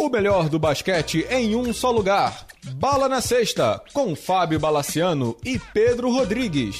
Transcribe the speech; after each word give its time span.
O 0.00 0.08
melhor 0.08 0.48
do 0.48 0.58
basquete 0.58 1.26
em 1.28 1.54
um 1.54 1.74
só 1.74 1.90
lugar. 1.90 2.46
Bala 2.76 3.06
na 3.06 3.20
Sexta, 3.20 3.84
com 3.92 4.16
Fábio 4.16 4.58
Balaciano 4.58 5.36
e 5.44 5.58
Pedro 5.74 6.10
Rodrigues. 6.10 6.76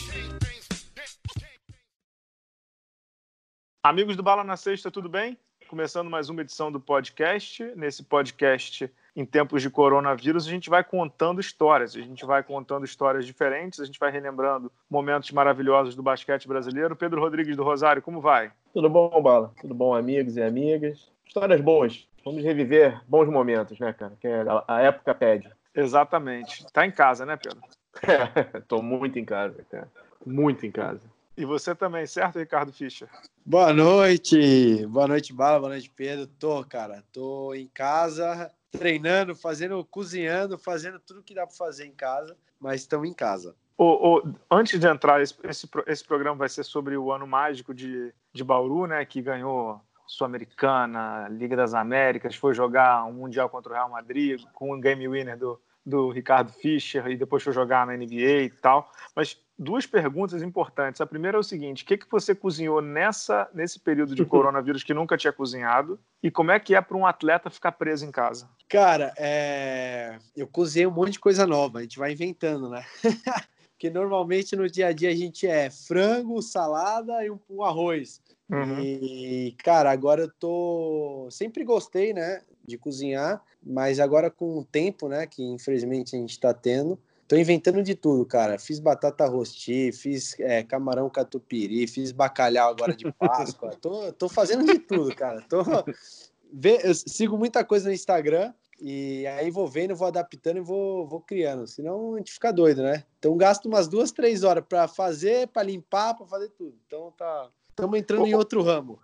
Amigos 3.84 4.16
do 4.16 4.22
Bala 4.22 4.42
na 4.42 4.56
Sexta, 4.56 4.90
tudo 4.90 5.06
bem? 5.06 5.36
Começando 5.68 6.08
mais 6.08 6.30
uma 6.30 6.40
edição 6.40 6.72
do 6.72 6.80
podcast. 6.80 7.62
Nesse 7.76 8.02
podcast, 8.02 8.90
em 9.14 9.26
tempos 9.26 9.60
de 9.60 9.68
coronavírus, 9.68 10.46
a 10.46 10.50
gente 10.50 10.70
vai 10.70 10.82
contando 10.82 11.42
histórias. 11.42 11.94
A 11.94 12.00
gente 12.00 12.24
vai 12.24 12.42
contando 12.42 12.86
histórias 12.86 13.26
diferentes, 13.26 13.80
a 13.80 13.84
gente 13.84 13.98
vai 13.98 14.10
relembrando 14.10 14.72
momentos 14.88 15.30
maravilhosos 15.30 15.94
do 15.94 16.02
basquete 16.02 16.48
brasileiro. 16.48 16.96
Pedro 16.96 17.20
Rodrigues 17.20 17.54
do 17.54 17.64
Rosário, 17.64 18.00
como 18.00 18.18
vai? 18.18 18.50
Tudo 18.72 18.88
bom, 18.88 19.22
Bala? 19.22 19.52
Tudo 19.60 19.74
bom, 19.74 19.94
amigos 19.94 20.38
e 20.38 20.42
amigas? 20.42 21.12
Histórias 21.26 21.60
boas. 21.60 22.08
Vamos 22.24 22.42
reviver 22.42 23.00
bons 23.08 23.28
momentos, 23.28 23.78
né, 23.78 23.92
cara? 23.92 24.16
Que 24.20 24.28
a 24.68 24.80
época 24.80 25.14
pede. 25.14 25.50
Exatamente. 25.74 26.66
Tá 26.72 26.86
em 26.86 26.90
casa, 26.90 27.24
né, 27.24 27.36
Pedro? 27.36 27.60
É, 28.02 28.60
tô 28.68 28.82
muito 28.82 29.18
em 29.18 29.24
casa, 29.24 29.64
cara. 29.70 29.90
Muito 30.24 30.66
em 30.66 30.70
casa. 30.70 31.00
E 31.36 31.44
você 31.44 31.74
também, 31.74 32.06
certo, 32.06 32.38
Ricardo 32.38 32.72
Fischer? 32.72 33.08
Boa 33.44 33.72
noite. 33.72 34.86
Boa 34.86 35.08
noite, 35.08 35.32
Bala. 35.32 35.58
Boa 35.58 35.70
noite, 35.70 35.90
Pedro. 35.94 36.26
Tô, 36.26 36.62
cara. 36.64 37.02
Tô 37.12 37.54
em 37.54 37.66
casa, 37.68 38.50
treinando, 38.70 39.34
fazendo, 39.34 39.84
cozinhando, 39.84 40.58
fazendo 40.58 41.00
tudo 41.00 41.22
que 41.22 41.34
dá 41.34 41.46
para 41.46 41.56
fazer 41.56 41.86
em 41.86 41.92
casa, 41.92 42.36
mas 42.60 42.82
estamos 42.82 43.08
em 43.08 43.14
casa. 43.14 43.54
O, 43.76 44.18
o, 44.18 44.34
antes 44.50 44.78
de 44.78 44.86
entrar, 44.86 45.22
esse, 45.22 45.34
esse, 45.44 45.68
esse, 45.86 46.04
programa 46.04 46.36
vai 46.36 46.48
ser 46.50 46.64
sobre 46.64 46.98
o 46.98 47.10
ano 47.10 47.26
mágico 47.26 47.72
de, 47.72 48.12
de 48.30 48.44
Bauru, 48.44 48.86
né? 48.86 49.02
Que 49.06 49.22
ganhou 49.22 49.80
Sul-Americana, 50.10 51.28
Liga 51.28 51.54
das 51.54 51.72
Américas, 51.72 52.34
foi 52.34 52.52
jogar 52.52 53.04
um 53.04 53.12
Mundial 53.12 53.48
contra 53.48 53.70
o 53.70 53.74
Real 53.76 53.88
Madrid 53.88 54.42
com 54.52 54.74
um 54.74 54.80
game 54.80 55.06
winner 55.06 55.38
do, 55.38 55.60
do 55.86 56.10
Ricardo 56.10 56.52
Fischer 56.52 57.06
e 57.06 57.16
depois 57.16 57.44
foi 57.44 57.52
jogar 57.52 57.86
na 57.86 57.96
NBA 57.96 58.42
e 58.42 58.50
tal. 58.50 58.90
Mas 59.14 59.38
duas 59.56 59.86
perguntas 59.86 60.42
importantes. 60.42 61.00
A 61.00 61.06
primeira 61.06 61.36
é 61.36 61.40
o 61.40 61.44
seguinte: 61.44 61.84
o 61.84 61.86
que, 61.86 61.96
que 61.96 62.10
você 62.10 62.34
cozinhou 62.34 62.82
nessa, 62.82 63.48
nesse 63.54 63.78
período 63.78 64.16
de 64.16 64.24
coronavírus 64.26 64.82
que 64.82 64.92
nunca 64.92 65.16
tinha 65.16 65.32
cozinhado? 65.32 65.96
E 66.20 66.28
como 66.28 66.50
é 66.50 66.58
que 66.58 66.74
é 66.74 66.80
para 66.80 66.96
um 66.96 67.06
atleta 67.06 67.48
ficar 67.48 67.70
preso 67.72 68.04
em 68.04 68.10
casa? 68.10 68.50
Cara, 68.68 69.14
é... 69.16 70.18
eu 70.36 70.48
cozinhei 70.48 70.88
um 70.88 70.92
monte 70.92 71.12
de 71.12 71.20
coisa 71.20 71.46
nova, 71.46 71.78
a 71.78 71.82
gente 71.82 72.00
vai 72.00 72.12
inventando, 72.12 72.68
né? 72.68 72.84
Porque 73.70 73.88
normalmente 73.88 74.56
no 74.56 74.68
dia 74.68 74.88
a 74.88 74.92
dia 74.92 75.10
a 75.10 75.14
gente 75.14 75.46
é 75.46 75.70
frango, 75.70 76.42
salada 76.42 77.24
e 77.24 77.30
um, 77.30 77.38
um 77.48 77.62
arroz. 77.62 78.20
Uhum. 78.50 78.80
E, 78.80 79.54
cara, 79.62 79.90
agora 79.90 80.22
eu 80.22 80.30
tô. 80.30 81.28
Sempre 81.30 81.62
gostei, 81.64 82.12
né, 82.12 82.42
de 82.66 82.76
cozinhar, 82.76 83.42
mas 83.62 84.00
agora 84.00 84.30
com 84.30 84.58
o 84.58 84.64
tempo, 84.64 85.08
né, 85.08 85.26
que 85.26 85.42
infelizmente 85.42 86.16
a 86.16 86.18
gente 86.18 86.38
tá 86.38 86.52
tendo, 86.52 86.98
tô 87.28 87.36
inventando 87.36 87.82
de 87.82 87.94
tudo, 87.94 88.26
cara. 88.26 88.58
Fiz 88.58 88.80
batata 88.80 89.24
rosti, 89.26 89.92
fiz 89.92 90.38
é, 90.40 90.62
camarão 90.64 91.08
catupiry, 91.08 91.86
fiz 91.86 92.10
bacalhau 92.10 92.70
agora 92.70 92.94
de 92.94 93.10
Páscoa. 93.14 93.76
tô, 93.80 94.12
tô 94.12 94.28
fazendo 94.28 94.64
de 94.64 94.78
tudo, 94.80 95.14
cara. 95.14 95.40
Tô. 95.42 95.62
Eu 96.84 96.94
sigo 96.94 97.38
muita 97.38 97.64
coisa 97.64 97.88
no 97.88 97.94
Instagram 97.94 98.52
e 98.80 99.24
aí 99.28 99.52
vou 99.52 99.68
vendo, 99.68 99.94
vou 99.94 100.08
adaptando 100.08 100.56
e 100.56 100.60
vou, 100.60 101.06
vou 101.06 101.20
criando. 101.20 101.64
Senão 101.68 102.14
a 102.14 102.18
gente 102.18 102.32
fica 102.32 102.52
doido, 102.52 102.82
né? 102.82 103.04
Então 103.20 103.36
gasto 103.36 103.66
umas 103.66 103.86
duas, 103.86 104.10
três 104.10 104.42
horas 104.42 104.64
para 104.68 104.88
fazer, 104.88 105.46
para 105.46 105.62
limpar, 105.62 106.14
para 106.14 106.26
fazer 106.26 106.48
tudo. 106.48 106.76
Então 106.88 107.12
tá, 107.16 107.48
Estamos 107.80 107.98
entrando 107.98 108.26
em 108.26 108.34
outro 108.34 108.62
ramo. 108.62 109.00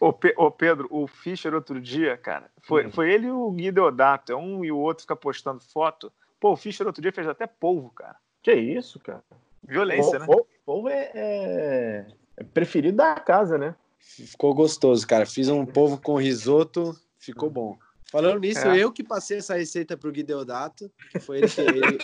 Ô, 0.00 0.12
Pe 0.12 0.34
ô, 0.36 0.50
Pedro, 0.50 0.88
o 0.90 1.06
Fischer 1.06 1.54
outro 1.54 1.80
dia, 1.80 2.16
cara, 2.16 2.50
foi, 2.62 2.86
hum. 2.86 2.90
foi 2.90 3.12
ele 3.12 3.26
e 3.26 3.30
o 3.30 3.50
Gui 3.50 3.70
Deodato, 3.70 4.32
é 4.32 4.36
um 4.36 4.64
e 4.64 4.72
o 4.72 4.78
outro 4.78 5.02
fica 5.02 5.14
postando 5.14 5.60
foto. 5.60 6.12
Pô, 6.40 6.52
o 6.52 6.56
Fischer 6.56 6.86
outro 6.86 7.02
dia 7.02 7.12
fez 7.12 7.28
até 7.28 7.46
polvo, 7.46 7.90
cara. 7.90 8.16
Que 8.42 8.52
isso, 8.52 8.98
cara? 9.00 9.22
Violência, 9.62 10.18
né? 10.18 10.26
Polvo 10.64 10.88
é, 10.88 11.10
é, 11.14 12.06
é 12.36 12.44
preferido 12.44 12.96
da 12.96 13.14
casa, 13.16 13.58
né? 13.58 13.74
Ficou 13.98 14.54
gostoso, 14.54 15.06
cara. 15.06 15.26
Fiz 15.26 15.48
um 15.48 15.66
polvo 15.66 15.98
com 16.00 16.16
risoto, 16.16 16.96
ficou 17.18 17.50
bom. 17.50 17.76
Falando 18.10 18.40
nisso, 18.40 18.66
é. 18.68 18.78
eu 18.78 18.92
que 18.92 19.02
passei 19.02 19.38
essa 19.38 19.56
receita 19.56 19.96
para 19.96 20.08
o 20.08 20.12
Gui 20.12 20.22
Deodato, 20.22 20.90
que 21.10 21.18
foi 21.18 21.38
ele 21.38 21.48
que 21.48 21.60
ele, 21.60 21.98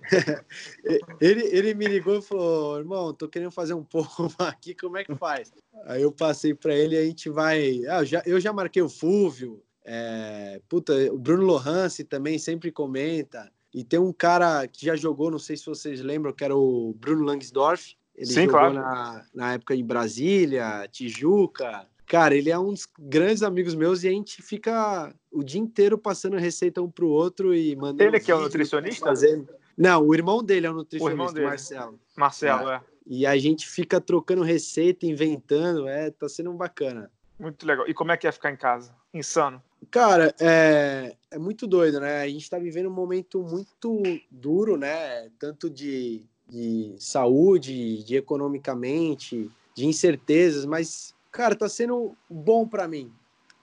ele, 1.20 1.42
ele, 1.56 1.74
me 1.74 1.86
ligou 1.86 2.18
e 2.18 2.22
falou: 2.22 2.78
irmão, 2.78 3.12
tô 3.12 3.28
querendo 3.28 3.50
fazer 3.50 3.74
um 3.74 3.82
pouco 3.82 4.32
aqui, 4.38 4.74
como 4.74 4.96
é 4.96 5.04
que 5.04 5.14
faz? 5.16 5.52
Aí 5.84 6.02
eu 6.02 6.12
passei 6.12 6.54
para 6.54 6.74
ele 6.74 6.94
e 6.94 6.98
a 6.98 7.04
gente 7.04 7.28
vai. 7.28 7.84
Ah, 7.88 8.00
eu, 8.00 8.04
já, 8.06 8.22
eu 8.24 8.40
já 8.40 8.52
marquei 8.52 8.82
o 8.82 8.88
Fúvio, 8.88 9.60
é, 9.84 10.60
puta, 10.68 10.92
o 11.12 11.18
Bruno 11.18 11.44
Lohance 11.44 12.04
também 12.04 12.38
sempre 12.38 12.70
comenta. 12.70 13.50
E 13.74 13.82
tem 13.82 13.98
um 13.98 14.12
cara 14.12 14.66
que 14.66 14.86
já 14.86 14.96
jogou, 14.96 15.30
não 15.30 15.38
sei 15.38 15.56
se 15.56 15.66
vocês 15.66 16.00
lembram, 16.00 16.32
que 16.32 16.44
era 16.44 16.56
o 16.56 16.94
Bruno 16.94 17.24
Langsdorff. 17.24 17.96
Ele 18.14 18.26
Sim, 18.26 18.46
jogou 18.46 18.52
claro. 18.52 18.74
na, 18.74 19.26
na 19.34 19.52
época 19.54 19.74
em 19.74 19.84
Brasília, 19.84 20.88
Tijuca. 20.90 21.86
Cara, 22.08 22.34
ele 22.34 22.50
é 22.50 22.58
um 22.58 22.72
dos 22.72 22.88
grandes 22.98 23.42
amigos 23.42 23.74
meus 23.74 24.02
e 24.02 24.08
a 24.08 24.10
gente 24.10 24.40
fica 24.40 25.14
o 25.30 25.44
dia 25.44 25.60
inteiro 25.60 25.98
passando 25.98 26.38
receita 26.38 26.80
um 26.80 26.90
pro 26.90 27.08
outro 27.08 27.54
e 27.54 27.76
mandando. 27.76 28.02
Ele 28.02 28.18
que 28.18 28.30
é 28.30 28.34
o 28.34 28.40
nutricionista? 28.40 29.04
Fazendo. 29.04 29.46
Não, 29.76 30.06
o 30.06 30.14
irmão 30.14 30.42
dele 30.42 30.66
é 30.66 30.70
o 30.70 30.74
nutricionista, 30.74 31.40
o 31.40 31.44
Marcelo. 31.44 32.00
Marcelo, 32.16 32.70
é. 32.70 32.76
é. 32.76 32.80
E 33.06 33.26
a 33.26 33.36
gente 33.36 33.68
fica 33.68 34.00
trocando 34.00 34.42
receita, 34.42 35.06
inventando, 35.06 35.86
é, 35.86 36.10
tá 36.10 36.28
sendo 36.28 36.52
bacana. 36.54 37.10
Muito 37.38 37.66
legal. 37.66 37.86
E 37.86 37.92
como 37.92 38.10
é 38.10 38.16
que 38.16 38.26
é 38.26 38.32
ficar 38.32 38.50
em 38.50 38.56
casa? 38.56 38.94
Insano. 39.12 39.62
Cara, 39.90 40.34
é, 40.40 41.14
é 41.30 41.38
muito 41.38 41.66
doido, 41.66 42.00
né? 42.00 42.22
A 42.22 42.28
gente 42.28 42.48
tá 42.48 42.58
vivendo 42.58 42.88
um 42.88 42.94
momento 42.94 43.42
muito 43.42 44.02
duro, 44.30 44.76
né? 44.76 45.28
Tanto 45.38 45.70
de, 45.70 46.24
de 46.48 46.96
saúde, 46.98 48.02
de 48.02 48.16
economicamente, 48.16 49.50
de 49.74 49.86
incertezas, 49.86 50.64
mas 50.64 51.14
Cara, 51.30 51.54
tá 51.54 51.68
sendo 51.68 52.16
bom 52.28 52.66
para 52.66 52.88
mim. 52.88 53.12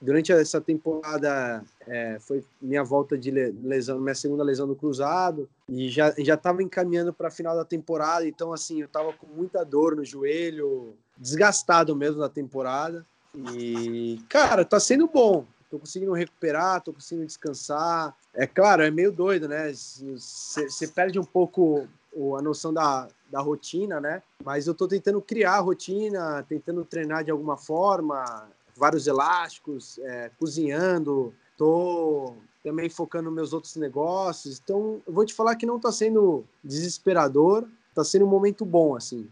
Durante 0.01 0.31
essa 0.31 0.61
temporada 0.61 1.63
é, 1.87 2.17
foi 2.19 2.43
minha 2.61 2.83
volta 2.83 3.17
de 3.17 3.31
lesão, 3.31 3.99
minha 3.99 4.13
segunda 4.13 4.43
lesão 4.43 4.67
no 4.67 4.75
cruzado 4.75 5.49
e 5.67 5.89
já 5.89 6.13
já 6.17 6.35
estava 6.35 6.61
encaminhando 6.61 7.13
para 7.13 7.29
a 7.29 7.31
final 7.31 7.55
da 7.55 7.65
temporada. 7.65 8.27
Então 8.27 8.53
assim, 8.53 8.81
eu 8.81 8.87
tava 8.87 9.13
com 9.13 9.25
muita 9.27 9.63
dor 9.63 9.95
no 9.95 10.03
joelho, 10.03 10.93
desgastado 11.17 11.95
mesmo 11.95 12.19
na 12.19 12.29
temporada. 12.29 13.05
E 13.53 14.19
cara, 14.29 14.63
tá 14.65 14.79
sendo 14.79 15.07
bom. 15.07 15.45
Tô 15.69 15.79
conseguindo 15.79 16.13
recuperar, 16.13 16.81
tô 16.81 16.93
conseguindo 16.93 17.25
descansar. 17.25 18.15
É 18.33 18.45
claro, 18.45 18.83
é 18.83 18.91
meio 18.91 19.11
doido, 19.11 19.47
né? 19.47 19.71
Você 19.73 20.87
perde 20.87 21.17
um 21.17 21.23
pouco 21.23 21.87
a 22.37 22.41
noção 22.41 22.73
da, 22.73 23.07
da 23.29 23.41
rotina, 23.41 23.99
né? 23.99 24.23
Mas 24.43 24.67
eu 24.67 24.71
estou 24.71 24.87
tentando 24.87 25.21
criar 25.21 25.55
a 25.55 25.59
rotina, 25.59 26.43
tentando 26.47 26.85
treinar 26.85 27.23
de 27.23 27.31
alguma 27.31 27.57
forma, 27.57 28.49
vários 28.75 29.07
elásticos, 29.07 29.99
é, 29.99 30.31
cozinhando, 30.39 31.33
estou 31.51 32.37
também 32.63 32.89
focando 32.89 33.31
meus 33.31 33.53
outros 33.53 33.75
negócios. 33.75 34.59
Então, 34.63 35.01
eu 35.05 35.13
vou 35.13 35.25
te 35.25 35.33
falar 35.33 35.55
que 35.55 35.65
não 35.65 35.77
está 35.77 35.91
sendo 35.91 36.43
desesperador, 36.63 37.67
está 37.89 38.03
sendo 38.03 38.25
um 38.25 38.29
momento 38.29 38.65
bom, 38.65 38.95
assim. 38.95 39.27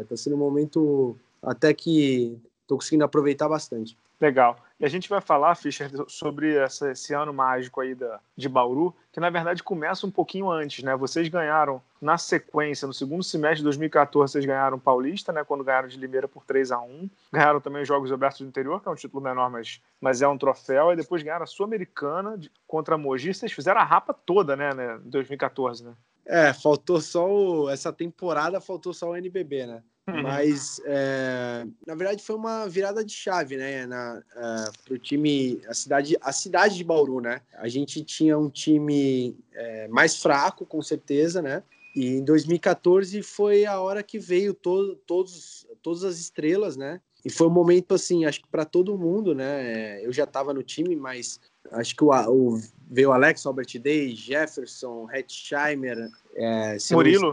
Está 0.00 0.14
é, 0.14 0.16
sendo 0.16 0.36
um 0.36 0.38
momento 0.38 1.16
até 1.42 1.72
que 1.74 2.38
estou 2.62 2.78
conseguindo 2.78 3.04
aproveitar 3.04 3.48
bastante. 3.48 3.96
Legal. 4.22 4.56
E 4.78 4.84
a 4.84 4.88
gente 4.88 5.08
vai 5.08 5.20
falar, 5.20 5.56
Fischer, 5.56 5.90
sobre 6.06 6.54
essa, 6.54 6.92
esse 6.92 7.12
ano 7.12 7.32
mágico 7.32 7.80
aí 7.80 7.92
da, 7.92 8.20
de 8.36 8.48
Bauru, 8.48 8.94
que 9.10 9.18
na 9.18 9.28
verdade 9.28 9.64
começa 9.64 10.06
um 10.06 10.12
pouquinho 10.12 10.48
antes, 10.48 10.84
né? 10.84 10.94
Vocês 10.94 11.26
ganharam 11.26 11.82
na 12.00 12.16
sequência, 12.16 12.86
no 12.86 12.94
segundo 12.94 13.24
semestre 13.24 13.58
de 13.58 13.64
2014, 13.64 14.30
vocês 14.30 14.44
ganharam 14.44 14.78
Paulista, 14.78 15.32
né? 15.32 15.42
Quando 15.42 15.64
ganharam 15.64 15.88
de 15.88 15.98
Limeira 15.98 16.28
por 16.28 16.44
3 16.44 16.70
a 16.70 16.80
1 16.80 17.10
Ganharam 17.32 17.60
também 17.60 17.82
os 17.82 17.88
Jogos 17.88 18.12
Abertos 18.12 18.42
do 18.42 18.46
Interior, 18.46 18.80
que 18.80 18.88
é 18.88 18.92
um 18.92 18.94
título 18.94 19.20
menor, 19.20 19.50
mas, 19.50 19.80
mas 20.00 20.22
é 20.22 20.28
um 20.28 20.38
troféu. 20.38 20.92
E 20.92 20.96
depois 20.96 21.20
ganharam 21.20 21.42
a 21.42 21.46
Sul-Americana 21.46 22.38
contra 22.64 22.94
a 22.94 22.98
Mogi. 22.98 23.34
Vocês 23.34 23.50
fizeram 23.50 23.80
a 23.80 23.84
rapa 23.84 24.14
toda, 24.14 24.54
né? 24.54 24.72
né? 24.72 25.00
Em 25.04 25.10
2014, 25.10 25.84
né? 25.84 25.94
É, 26.24 26.52
faltou 26.52 27.00
só 27.00 27.28
o... 27.28 27.68
essa 27.68 27.92
temporada, 27.92 28.60
faltou 28.60 28.94
só 28.94 29.10
o 29.10 29.16
NBB, 29.16 29.66
né? 29.66 29.82
Uhum. 30.08 30.22
Mas, 30.22 30.80
é, 30.84 31.64
na 31.86 31.94
verdade, 31.94 32.22
foi 32.22 32.34
uma 32.34 32.68
virada 32.68 33.04
de 33.04 33.12
chave, 33.12 33.56
né? 33.56 33.86
Na, 33.86 34.18
uh, 34.18 34.84
pro 34.84 34.98
time, 34.98 35.60
a 35.68 35.74
cidade, 35.74 36.16
a 36.20 36.32
cidade 36.32 36.76
de 36.76 36.82
Bauru, 36.82 37.20
né? 37.20 37.40
A 37.54 37.68
gente 37.68 38.02
tinha 38.02 38.36
um 38.36 38.50
time 38.50 39.36
é, 39.52 39.86
mais 39.88 40.16
fraco, 40.16 40.66
com 40.66 40.82
certeza, 40.82 41.40
né? 41.40 41.62
E 41.94 42.06
em 42.16 42.24
2014 42.24 43.22
foi 43.22 43.64
a 43.64 43.80
hora 43.80 44.02
que 44.02 44.18
veio 44.18 44.54
to, 44.54 44.96
todos, 45.06 45.66
todas 45.82 46.02
as 46.02 46.18
estrelas, 46.18 46.76
né? 46.76 47.00
E 47.24 47.30
foi 47.30 47.46
um 47.46 47.50
momento, 47.50 47.94
assim, 47.94 48.24
acho 48.24 48.40
que 48.40 48.48
para 48.48 48.64
todo 48.64 48.98
mundo, 48.98 49.34
né? 49.34 50.04
Eu 50.04 50.12
já 50.12 50.24
estava 50.24 50.52
no 50.52 50.64
time, 50.64 50.96
mas 50.96 51.38
acho 51.70 51.94
que 51.94 52.02
o, 52.02 52.10
o 52.10 52.60
veio 52.90 53.12
Alex, 53.12 53.46
Albert 53.46 53.78
Day, 53.78 54.16
Jefferson, 54.16 55.08
Hetzheimer, 55.12 56.10
é, 56.34 56.76
Murilo. 56.90 57.30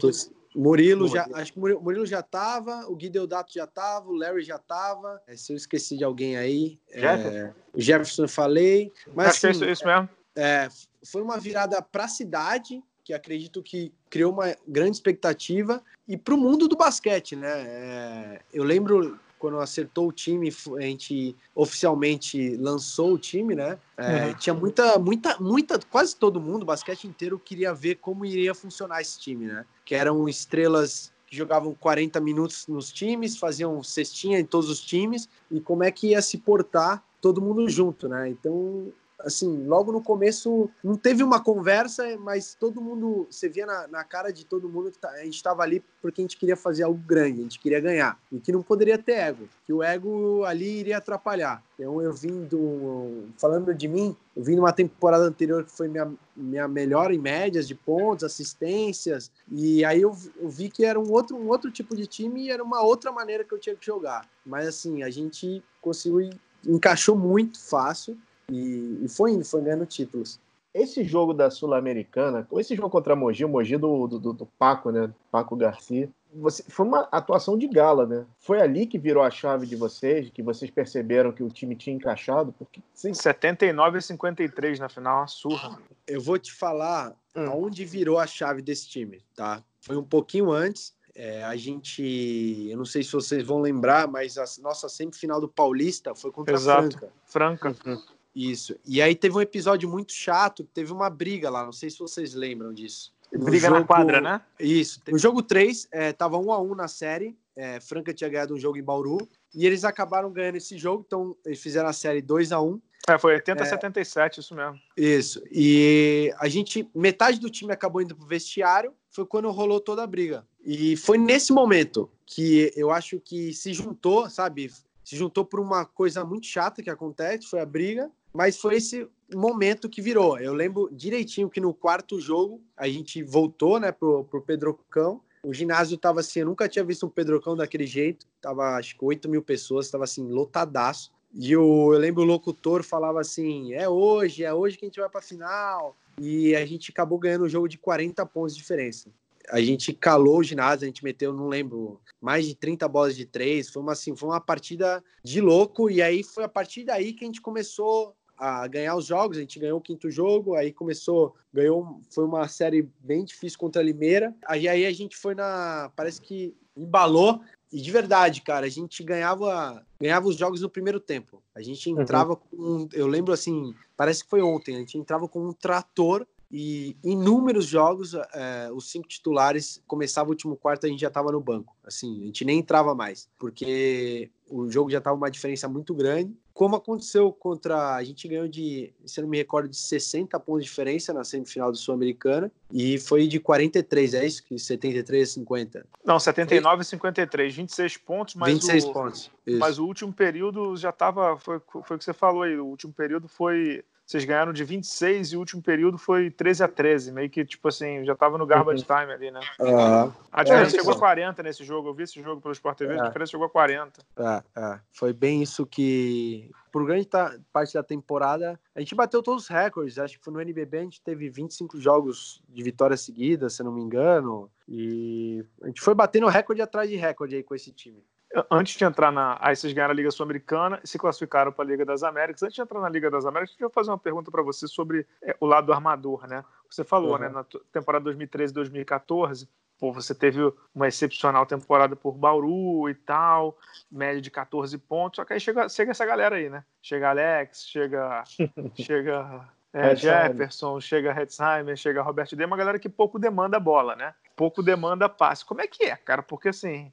Murilo 0.56 1.07
já, 1.07 1.28
acho 1.34 1.54
que 1.54 1.60
o 1.60 1.81
Murilo 1.81 2.06
já 2.06 2.22
tava, 2.22 2.88
o 2.88 2.96
Gui 2.96 3.10
Deodato 3.10 3.54
já 3.54 3.68
tava, 3.68 4.10
o 4.10 4.16
Larry 4.16 4.44
já 4.44 4.57
tava. 4.57 5.22
É, 5.28 5.36
se 5.36 5.54
eu 5.54 5.57
esqueci 5.57 5.98
de 5.98 6.04
alguém 6.04 6.38
aí, 6.38 6.80
Jefferson, 6.92 7.38
é, 7.38 7.54
Jefferson 7.75 8.24
eu 8.24 8.30
falei. 8.30 8.92
Mas, 9.13 9.28
acho 9.28 9.48
assim, 9.48 9.60
que 9.60 9.66
é 9.66 9.72
isso, 9.72 9.84
isso 9.84 9.86
mesmo. 9.86 10.10
É, 10.36 10.68
foi 11.04 11.22
uma 11.22 11.38
virada 11.38 11.81
para 11.81 12.06
a 12.06 12.07
cidade, 12.07 12.84
que 13.04 13.13
acredito 13.13 13.62
que 13.62 13.94
criou 14.10 14.34
uma 14.34 14.56
grande 14.68 14.98
expectativa, 14.98 15.84
e 16.07 16.18
para 16.18 16.34
o 16.34 16.38
mundo 16.38 16.68
do 16.68 16.75
basquete, 16.75 17.36
né? 17.36 17.51
É, 17.51 18.42
eu 18.54 18.63
lembro 18.63 19.19
quando 19.39 19.57
acertou 19.59 20.09
o 20.09 20.12
time, 20.12 20.53
a 20.77 20.81
gente 20.81 21.36
oficialmente 21.56 22.57
lançou 22.57 23.13
o 23.13 23.18
time, 23.18 23.56
né? 23.56 23.80
É, 23.97 24.27
uhum. 24.27 24.33
Tinha 24.36 24.53
muita, 24.53 25.00
muita, 25.00 25.38
muita, 25.39 25.80
quase 25.89 26.15
todo 26.15 26.41
mundo, 26.41 26.63
o 26.63 26.65
basquete 26.65 27.06
inteiro, 27.06 27.39
queria 27.39 27.74
ver 27.74 27.95
como 27.95 28.25
iria 28.25 28.53
funcionar 28.53 29.01
esse 29.01 29.18
time, 29.18 29.45
né? 29.45 29.65
Que 29.86 29.95
eram 29.95 30.27
estrelas 30.27 31.12
que 31.25 31.36
jogavam 31.38 31.74
40 31.74 32.19
minutos 32.19 32.68
nos 32.68 32.91
times, 32.91 33.38
faziam 33.38 33.81
cestinha 33.81 34.39
em 34.39 34.45
todos 34.45 34.69
os 34.69 34.81
times, 34.81 35.30
e 35.50 35.62
como 35.62 35.83
é 35.83 35.91
que 35.91 36.07
ia 36.07 36.21
se 36.21 36.38
portar 36.38 37.03
todo 37.21 37.41
mundo 37.41 37.68
junto, 37.69 38.09
né? 38.09 38.27
Então 38.30 38.91
assim, 39.19 39.66
logo 39.66 39.92
no 39.92 40.01
começo 40.01 40.69
não 40.83 40.95
teve 40.95 41.24
uma 41.24 41.39
conversa, 41.39 42.18
mas 42.19 42.56
todo 42.56 42.81
mundo, 42.81 43.27
você 43.30 43.50
via 43.50 43.66
na, 43.66 43.88
na 43.88 44.04
cara 44.04 44.31
de 44.31 44.45
todo 44.45 44.69
mundo 44.69 44.92
que 44.92 44.98
tá, 44.98 45.10
a 45.10 45.24
gente 45.24 45.36
estava 45.36 45.62
ali 45.63 45.83
porque 46.01 46.21
a 46.21 46.24
gente 46.24 46.38
queria 46.38 46.56
fazer 46.56 46.83
algo 46.83 47.00
grande, 47.06 47.39
a 47.39 47.44
gente 47.44 47.60
queria 47.60 47.80
ganhar, 47.80 48.18
e 48.31 48.39
que 48.39 48.51
não 48.51 48.62
poderia 48.62 48.98
ter 48.98 49.13
ego, 49.13 49.50
que 49.66 49.74
o 49.74 49.83
ego 49.83 50.44
ali 50.45 50.80
iria 50.80 50.98
atrapalhar. 50.98 51.62
Então 51.75 52.01
eu 52.01 52.13
vim 52.13 52.45
do, 52.45 53.25
falando 53.38 53.74
de 53.74 53.88
mim, 53.88 54.16
eu 54.36 54.44
vim 54.44 54.56
numa 54.56 54.71
temporada 54.71 55.24
anterior 55.24 55.63
que 55.63 55.72
foi 55.72 55.88
minha, 55.88 56.12
minha 56.36 56.68
melhor 56.68 57.12
em 57.12 57.19
médias 57.19 57.68
de 57.68 57.75
pontos, 57.75 58.24
assistências, 58.24 59.30
e 59.51 59.83
aí 59.83 60.01
eu, 60.01 60.15
eu 60.39 60.50
vi 60.50 60.69
que 60.69 60.86
era 60.86 61.00
um 61.00 61.12
outro, 61.12 61.36
um 61.36 61.50
outro 61.50 61.69
tipo 61.69 61.95
de 61.95 62.07
time 62.07 62.45
e 62.45 62.51
era 62.51 62.63
uma 62.63 62.81
outra 62.81 63.12
maneira 63.12 63.44
que 63.44 63.54
eu 63.54 63.60
tinha 63.60 63.75
que 63.75 63.86
jogar. 63.86 64.27
Mas 64.45 64.68
assim, 64.68 65.04
a 65.04 65.10
gente 65.10 65.63
conseguiu 65.81 66.30
encaixou 66.65 67.15
muito 67.15 67.57
fácil 67.60 68.18
e, 68.51 69.06
e 69.06 69.10
foi 69.10 69.31
indo, 69.31 69.46
foi 69.46 69.62
ganhando 69.62 69.86
títulos. 69.86 70.40
Esse 70.74 71.04
jogo 71.04 71.34
da 71.34 71.50
Sul-Americana, 71.50 72.48
esse 72.54 72.75
jogo 72.75 72.90
contra 72.90 73.13
a 73.13 73.16
Mogi, 73.16 73.44
o 73.44 73.50
Mogi 73.50 73.75
do, 73.75 74.07
do, 74.07 74.34
do 74.34 74.46
Paco, 74.57 74.92
né? 74.92 75.12
Paco 75.31 75.56
Garcia, 75.56 76.10
você, 76.34 76.63
foi 76.68 76.86
uma 76.86 77.07
atuação 77.12 77.57
de 77.57 77.68
gala, 77.68 78.06
né? 78.06 78.25
Foi 78.38 78.62
ali 78.62 78.86
que 78.86 79.00
virou 79.00 79.24
a 79.24 79.31
chave 79.31 79.66
de 79.66 79.75
vocês, 79.75 80.30
que 80.30 80.44
vocês 80.44 80.69
perceberam 80.69 81.31
que 81.31 81.44
o 81.44 81.50
time 81.50 81.75
tinha 81.75 81.96
encaixado? 81.96 82.54
Porque, 82.54 82.81
sim. 82.94 83.13
79 83.13 83.98
a 83.98 84.01
53 84.01 84.80
na 84.80 84.90
final, 84.90 85.22
uma 85.22 85.28
surra. 85.28 85.80
Eu 86.07 86.22
vou 86.22 86.38
te 86.38 86.54
falar 86.54 87.16
hum. 87.36 87.48
aonde 87.48 87.84
virou 87.84 88.19
a 88.19 88.28
chave 88.28 88.62
desse 88.62 88.88
time, 88.88 89.24
tá? 89.36 89.63
Foi 89.81 89.98
um 89.98 90.04
pouquinho 90.04 90.51
antes. 90.51 90.94
É, 91.16 91.44
a 91.44 91.56
gente, 91.56 92.68
eu 92.69 92.78
não 92.78 92.86
sei 92.86 93.04
se 93.04 93.12
vocês 93.12 93.44
vão 93.44 93.60
lembrar, 93.60 94.07
mas 94.07 94.38
a 94.38 94.46
nossa 94.62 94.88
semifinal 94.88 95.42
do 95.42 95.50
Paulista 95.50 96.13
foi 96.13 96.31
contra 96.31 96.54
Exato. 96.54 96.96
a 96.96 97.10
Franca. 97.25 97.69
Franca. 97.74 97.90
Uhum. 97.90 98.01
Isso. 98.35 98.75
E 98.85 99.01
aí 99.01 99.15
teve 99.15 99.35
um 99.35 99.41
episódio 99.41 99.89
muito 99.89 100.13
chato, 100.13 100.63
teve 100.63 100.91
uma 100.91 101.09
briga 101.09 101.49
lá, 101.49 101.65
não 101.65 101.71
sei 101.71 101.89
se 101.89 101.99
vocês 101.99 102.33
lembram 102.33 102.73
disso. 102.73 103.13
Briga 103.31 103.67
jogo... 103.67 103.79
na 103.79 103.85
quadra, 103.85 104.21
né? 104.21 104.41
Isso. 104.59 105.01
No 105.07 105.17
jogo 105.17 105.43
3, 105.43 105.87
é, 105.91 106.11
tava 106.11 106.37
1 106.37 106.51
a 106.51 106.59
1 106.59 106.75
na 106.75 106.87
série. 106.87 107.37
É, 107.55 107.79
Franca 107.79 108.13
tinha 108.13 108.29
ganhado 108.29 108.55
um 108.55 108.59
jogo 108.59 108.77
em 108.77 108.83
Bauru. 108.83 109.27
E 109.53 109.65
eles 109.65 109.83
acabaram 109.83 110.31
ganhando 110.31 110.55
esse 110.55 110.77
jogo, 110.77 111.03
então 111.05 111.35
eles 111.45 111.61
fizeram 111.61 111.89
a 111.89 111.93
série 111.93 112.21
2 112.21 112.51
a 112.51 112.61
1 112.61 112.79
É, 113.07 113.17
foi 113.17 113.33
80 113.33 113.63
a 113.63 113.65
é, 113.65 113.69
77, 113.69 114.39
isso 114.39 114.55
mesmo. 114.55 114.79
Isso. 114.95 115.43
E 115.51 116.33
a 116.39 116.47
gente, 116.47 116.89
metade 116.93 117.39
do 117.39 117.49
time 117.49 117.71
acabou 117.71 118.01
indo 118.01 118.15
pro 118.15 118.25
vestiário, 118.25 118.93
foi 119.09 119.25
quando 119.25 119.49
rolou 119.51 119.79
toda 119.79 120.03
a 120.03 120.07
briga. 120.07 120.45
E 120.63 120.95
foi 120.97 121.17
nesse 121.17 121.51
momento 121.51 122.09
que 122.25 122.71
eu 122.75 122.91
acho 122.91 123.19
que 123.19 123.53
se 123.53 123.73
juntou, 123.73 124.29
sabe? 124.29 124.71
Se 125.03 125.15
juntou 125.15 125.43
por 125.43 125.59
uma 125.59 125.85
coisa 125.85 126.23
muito 126.23 126.45
chata 126.45 126.83
que 126.83 126.89
acontece, 126.89 127.47
foi 127.47 127.59
a 127.59 127.65
briga. 127.65 128.11
Mas 128.33 128.57
foi 128.57 128.75
esse 128.75 129.07
momento 129.33 129.89
que 129.89 130.01
virou. 130.01 130.39
Eu 130.39 130.53
lembro 130.53 130.89
direitinho 130.91 131.49
que 131.49 131.59
no 131.59 131.73
quarto 131.73 132.19
jogo 132.19 132.61
a 132.75 132.87
gente 132.87 133.23
voltou, 133.23 133.79
né, 133.79 133.91
pro, 133.91 134.23
pro 134.25 134.41
Pedrocão. 134.41 135.21
O 135.43 135.53
ginásio 135.53 135.97
tava 135.97 136.19
assim, 136.19 136.41
eu 136.41 136.45
nunca 136.45 136.67
tinha 136.67 136.83
visto 136.83 137.05
um 137.05 137.09
Pedrocão 137.09 137.55
daquele 137.55 137.85
jeito. 137.85 138.27
Tava 138.41 138.75
acho 138.75 138.97
que 138.97 139.05
8 139.05 139.29
mil 139.29 139.41
pessoas, 139.41 139.89
tava 139.89 140.03
assim, 140.03 140.27
lotadaço. 140.27 141.11
E 141.33 141.55
o, 141.55 141.93
eu 141.93 141.99
lembro 141.99 142.23
o 142.23 142.25
locutor 142.25 142.83
falava 142.83 143.21
assim: 143.21 143.73
é 143.73 143.87
hoje, 143.87 144.43
é 144.43 144.53
hoje 144.53 144.77
que 144.77 144.85
a 144.85 144.87
gente 144.87 144.99
vai 144.99 145.09
pra 145.09 145.21
final. 145.21 145.95
E 146.19 146.55
a 146.55 146.65
gente 146.65 146.91
acabou 146.91 147.17
ganhando 147.17 147.45
o 147.45 147.49
jogo 147.49 147.67
de 147.67 147.77
40 147.77 148.25
pontos 148.25 148.53
de 148.53 148.61
diferença. 148.61 149.09
A 149.49 149.61
gente 149.61 149.93
calou 149.93 150.39
o 150.39 150.43
ginásio, 150.43 150.85
a 150.85 150.87
gente 150.87 151.03
meteu, 151.03 151.33
não 151.33 151.47
lembro, 151.47 151.99
mais 152.21 152.45
de 152.45 152.53
30 152.53 152.87
bolas 152.87 153.15
de 153.15 153.25
três. 153.25 153.69
Foi 153.69 153.81
uma, 153.81 153.93
assim, 153.93 154.15
foi 154.15 154.29
uma 154.29 154.41
partida 154.41 155.03
de 155.23 155.41
louco. 155.41 155.89
E 155.89 156.01
aí 156.01 156.23
foi 156.23 156.43
a 156.43 156.49
partir 156.49 156.83
daí 156.83 157.13
que 157.13 157.23
a 157.23 157.27
gente 157.27 157.41
começou 157.41 158.15
a 158.39 158.65
ganhar 158.68 158.95
os 158.95 159.06
jogos. 159.06 159.38
A 159.38 159.41
gente 159.41 159.59
ganhou 159.59 159.77
o 159.77 159.81
quinto 159.81 160.09
jogo, 160.09 160.56
aí 160.56 160.71
começou, 160.71 161.36
ganhou, 161.53 162.01
foi 162.09 162.24
uma 162.24 162.47
série 162.47 162.88
bem 163.00 163.25
difícil 163.25 163.59
contra 163.59 163.81
a 163.81 163.86
Limeira. 163.86 164.33
Aí, 164.47 164.68
aí 164.68 164.86
a 164.86 164.91
gente 164.91 165.18
foi 165.18 165.36
na, 165.36 165.91
parece 165.95 166.21
que 166.21 166.56
embalou. 166.75 167.41
E 167.71 167.80
de 167.80 167.91
verdade, 167.91 168.41
cara, 168.41 168.65
a 168.65 168.69
gente 168.69 169.03
ganhava, 169.03 169.86
ganhava 170.01 170.27
os 170.27 170.36
jogos 170.36 170.62
no 170.62 170.69
primeiro 170.69 171.00
tempo. 171.00 171.44
A 171.53 171.62
gente 171.62 171.91
uhum. 171.91 172.01
entrava 172.01 172.39
uhum. 172.51 172.88
com, 172.88 172.89
eu 172.94 173.06
lembro 173.06 173.33
assim, 173.33 173.75
parece 173.95 174.24
que 174.24 174.30
foi 174.30 174.41
ontem, 174.41 174.75
a 174.75 174.80
gente 174.80 174.97
entrava 174.97 175.27
com 175.27 175.50
um 175.50 175.53
trator 175.53 176.25
e 176.51 176.97
inúmeros 177.03 177.65
jogos, 177.65 178.15
é, 178.15 178.71
os 178.74 178.89
cinco 178.89 179.07
titulares, 179.07 179.83
começava 179.86 180.30
o 180.30 180.31
último 180.31 180.56
quarto, 180.56 180.86
a 180.86 180.89
gente 180.89 181.01
já 181.01 181.09
estava 181.09 181.31
no 181.31 181.39
banco. 181.39 181.75
Assim, 181.83 182.24
a 182.24 182.25
gente 182.25 182.44
nem 182.44 182.59
entrava 182.59 182.95
mais, 182.95 183.30
porque 183.38 184.31
o 184.50 184.69
jogo 184.71 184.89
já 184.89 184.97
estava 184.97 185.15
uma 185.15 185.30
diferença 185.30 185.68
muito 185.68 185.94
grande. 185.94 186.36
Como 186.59 186.75
aconteceu 186.75 187.31
contra. 187.31 187.95
A 187.95 188.03
gente 188.03 188.27
ganhou 188.27 188.45
de, 188.45 188.91
se 189.06 189.21
não 189.21 189.29
me 189.29 189.38
recordo, 189.38 189.69
de 189.69 189.77
60 189.77 190.38
pontos 190.41 190.65
de 190.65 190.69
diferença 190.69 191.13
na 191.13 191.23
semifinal 191.23 191.71
do 191.71 191.77
Sul-Americana. 191.77 192.51
E 192.69 193.00
foi 193.00 193.29
de 193.29 193.39
43, 193.39 194.13
é 194.13 194.25
isso? 194.25 194.44
Que 194.44 194.59
73 194.59 195.29
a 195.29 195.33
50? 195.35 195.85
Não, 196.03 196.19
79 196.19 196.81
a 196.81 196.83
53, 196.83 197.56
26 197.56 197.97
pontos, 198.00 198.35
mas. 198.35 198.51
26 198.51 198.83
o, 198.83 198.91
pontos. 198.91 199.31
Isso. 199.47 199.57
Mas 199.57 199.79
o 199.79 199.85
último 199.85 200.11
período 200.11 200.75
já 200.75 200.89
estava. 200.89 201.38
Foi, 201.38 201.61
foi 201.85 201.95
o 201.95 201.97
que 201.97 202.03
você 202.03 202.11
falou 202.11 202.41
aí. 202.41 202.57
O 202.57 202.65
último 202.65 202.91
período 202.91 203.29
foi 203.29 203.81
vocês 204.09 204.25
ganharam 204.25 204.51
de 204.51 204.63
26 204.63 205.33
e 205.33 205.35
o 205.35 205.39
último 205.39 205.61
período 205.61 205.95
foi 205.95 206.31
13 206.31 206.63
a 206.63 206.67
13, 206.67 207.11
meio 207.11 207.29
que 207.29 207.45
tipo 207.45 207.67
assim, 207.67 208.03
já 208.03 208.15
tava 208.15 208.39
no 208.39 208.45
garbage 208.47 208.83
uhum. 208.89 208.97
time 208.97 209.13
ali, 209.13 209.29
né? 209.29 209.39
Uhum. 209.59 210.11
A 210.31 210.44
diferença 210.44 210.75
é, 210.75 210.79
chegou 210.79 210.95
a 210.95 210.97
40 210.97 211.44
nesse 211.44 211.63
jogo, 211.63 211.89
eu 211.89 211.94
vi 211.94 212.03
esse 212.03 212.19
jogo 212.19 212.41
pelo 212.41 212.51
Sport 212.51 212.75
TV, 212.75 212.95
é. 212.95 213.00
a 213.00 213.03
diferença 213.06 213.29
chegou 213.29 213.45
a 213.45 213.50
40. 213.51 214.03
É, 214.17 214.44
é. 214.59 214.79
Foi 214.91 215.13
bem 215.13 215.44
isso 215.44 215.63
que, 215.63 216.50
por 216.72 216.88
grande 216.88 217.07
parte 217.53 217.75
da 217.75 217.84
temporada, 217.84 218.60
a 218.74 218.79
gente 218.79 218.95
bateu 218.95 219.22
todos 219.22 219.43
os 219.43 219.50
recordes, 219.50 220.00
acho 220.00 220.17
que 220.17 220.25
foi 220.25 220.34
no 220.34 220.41
NBB 220.41 220.79
a 220.79 220.84
gente 220.84 221.03
teve 221.03 221.29
25 221.29 221.79
jogos 221.79 222.41
de 222.50 222.63
vitória 222.63 222.98
seguida, 222.98 223.48
se 223.48 223.62
não 223.62 223.72
me 223.72 223.81
engano, 223.81 224.50
e 224.67 225.45
a 225.62 225.67
gente 225.67 225.81
foi 225.81 225.93
batendo 225.93 226.25
recorde 226.25 226.63
atrás 226.63 226.89
de 226.89 226.95
recorde 226.95 227.36
aí 227.36 227.43
com 227.43 227.53
esse 227.53 227.72
time 227.72 228.03
antes 228.50 228.75
de 228.75 228.83
entrar 228.83 229.12
na. 229.12 229.38
Aí 229.41 229.55
vocês 229.55 229.74
ganharam 229.74 229.91
a 229.91 229.95
Liga 229.95 230.12
Sul-Americana 230.12 230.79
e 230.83 230.88
se 230.88 230.98
classificaram 230.98 231.51
para 231.51 231.65
a 231.65 231.67
Liga 231.67 231.86
das 231.86 232.03
Américas. 232.03 232.43
Antes 232.43 232.55
de 232.55 232.62
entrar 232.62 232.79
na 232.79 232.89
Liga 232.89 233.09
das 233.09 233.25
Américas, 233.25 233.55
eu 233.59 233.67
vou 233.67 233.74
fazer 233.74 233.89
uma 233.89 233.98
pergunta 233.98 234.29
para 234.29 234.43
você 234.43 234.67
sobre 234.67 235.05
é, 235.21 235.36
o 235.39 235.45
lado 235.45 235.67
do 235.67 235.74
armador, 235.74 236.27
né? 236.27 236.43
Você 236.69 236.83
falou, 236.83 237.13
uhum. 237.13 237.19
né, 237.19 237.29
na 237.29 237.43
temporada 237.71 238.03
2013 238.03 238.53
2014, 238.53 239.50
pô, 239.79 239.91
você 239.91 240.13
teve 240.13 240.53
uma 240.75 240.88
excepcional 240.88 241.45
temporada 241.45 241.95
por 241.95 242.13
Bauru 242.13 242.89
e 242.89 242.93
tal, 242.93 243.57
média 243.89 244.21
de 244.21 244.29
14 244.29 244.77
pontos, 244.77 245.17
só 245.17 245.25
que 245.25 245.33
aí 245.33 245.39
chega, 245.39 245.67
chega 245.67 245.91
essa 245.91 246.05
galera 246.05 246.36
aí, 246.36 246.50
né? 246.50 246.63
Chega 246.81 247.09
Alex, 247.09 247.65
chega. 247.67 248.24
chega. 248.75 249.50
É, 249.71 249.95
Jefferson, 249.95 250.81
chega 250.81 251.12
Hetzheimer, 251.12 251.77
chega 251.77 252.01
Roberto 252.01 252.36
D, 252.36 252.43
uma 252.43 252.57
galera 252.57 252.79
que 252.79 252.89
pouco 252.89 253.19
demanda 253.19 253.59
bola, 253.59 253.95
né? 253.95 254.15
Pouco 254.36 254.63
demanda 254.63 255.07
passe. 255.07 255.45
Como 255.45 255.62
é 255.62 255.67
que 255.67 255.86
é, 255.86 255.95
cara? 255.95 256.24
Porque 256.24 256.50
assim, 256.50 256.91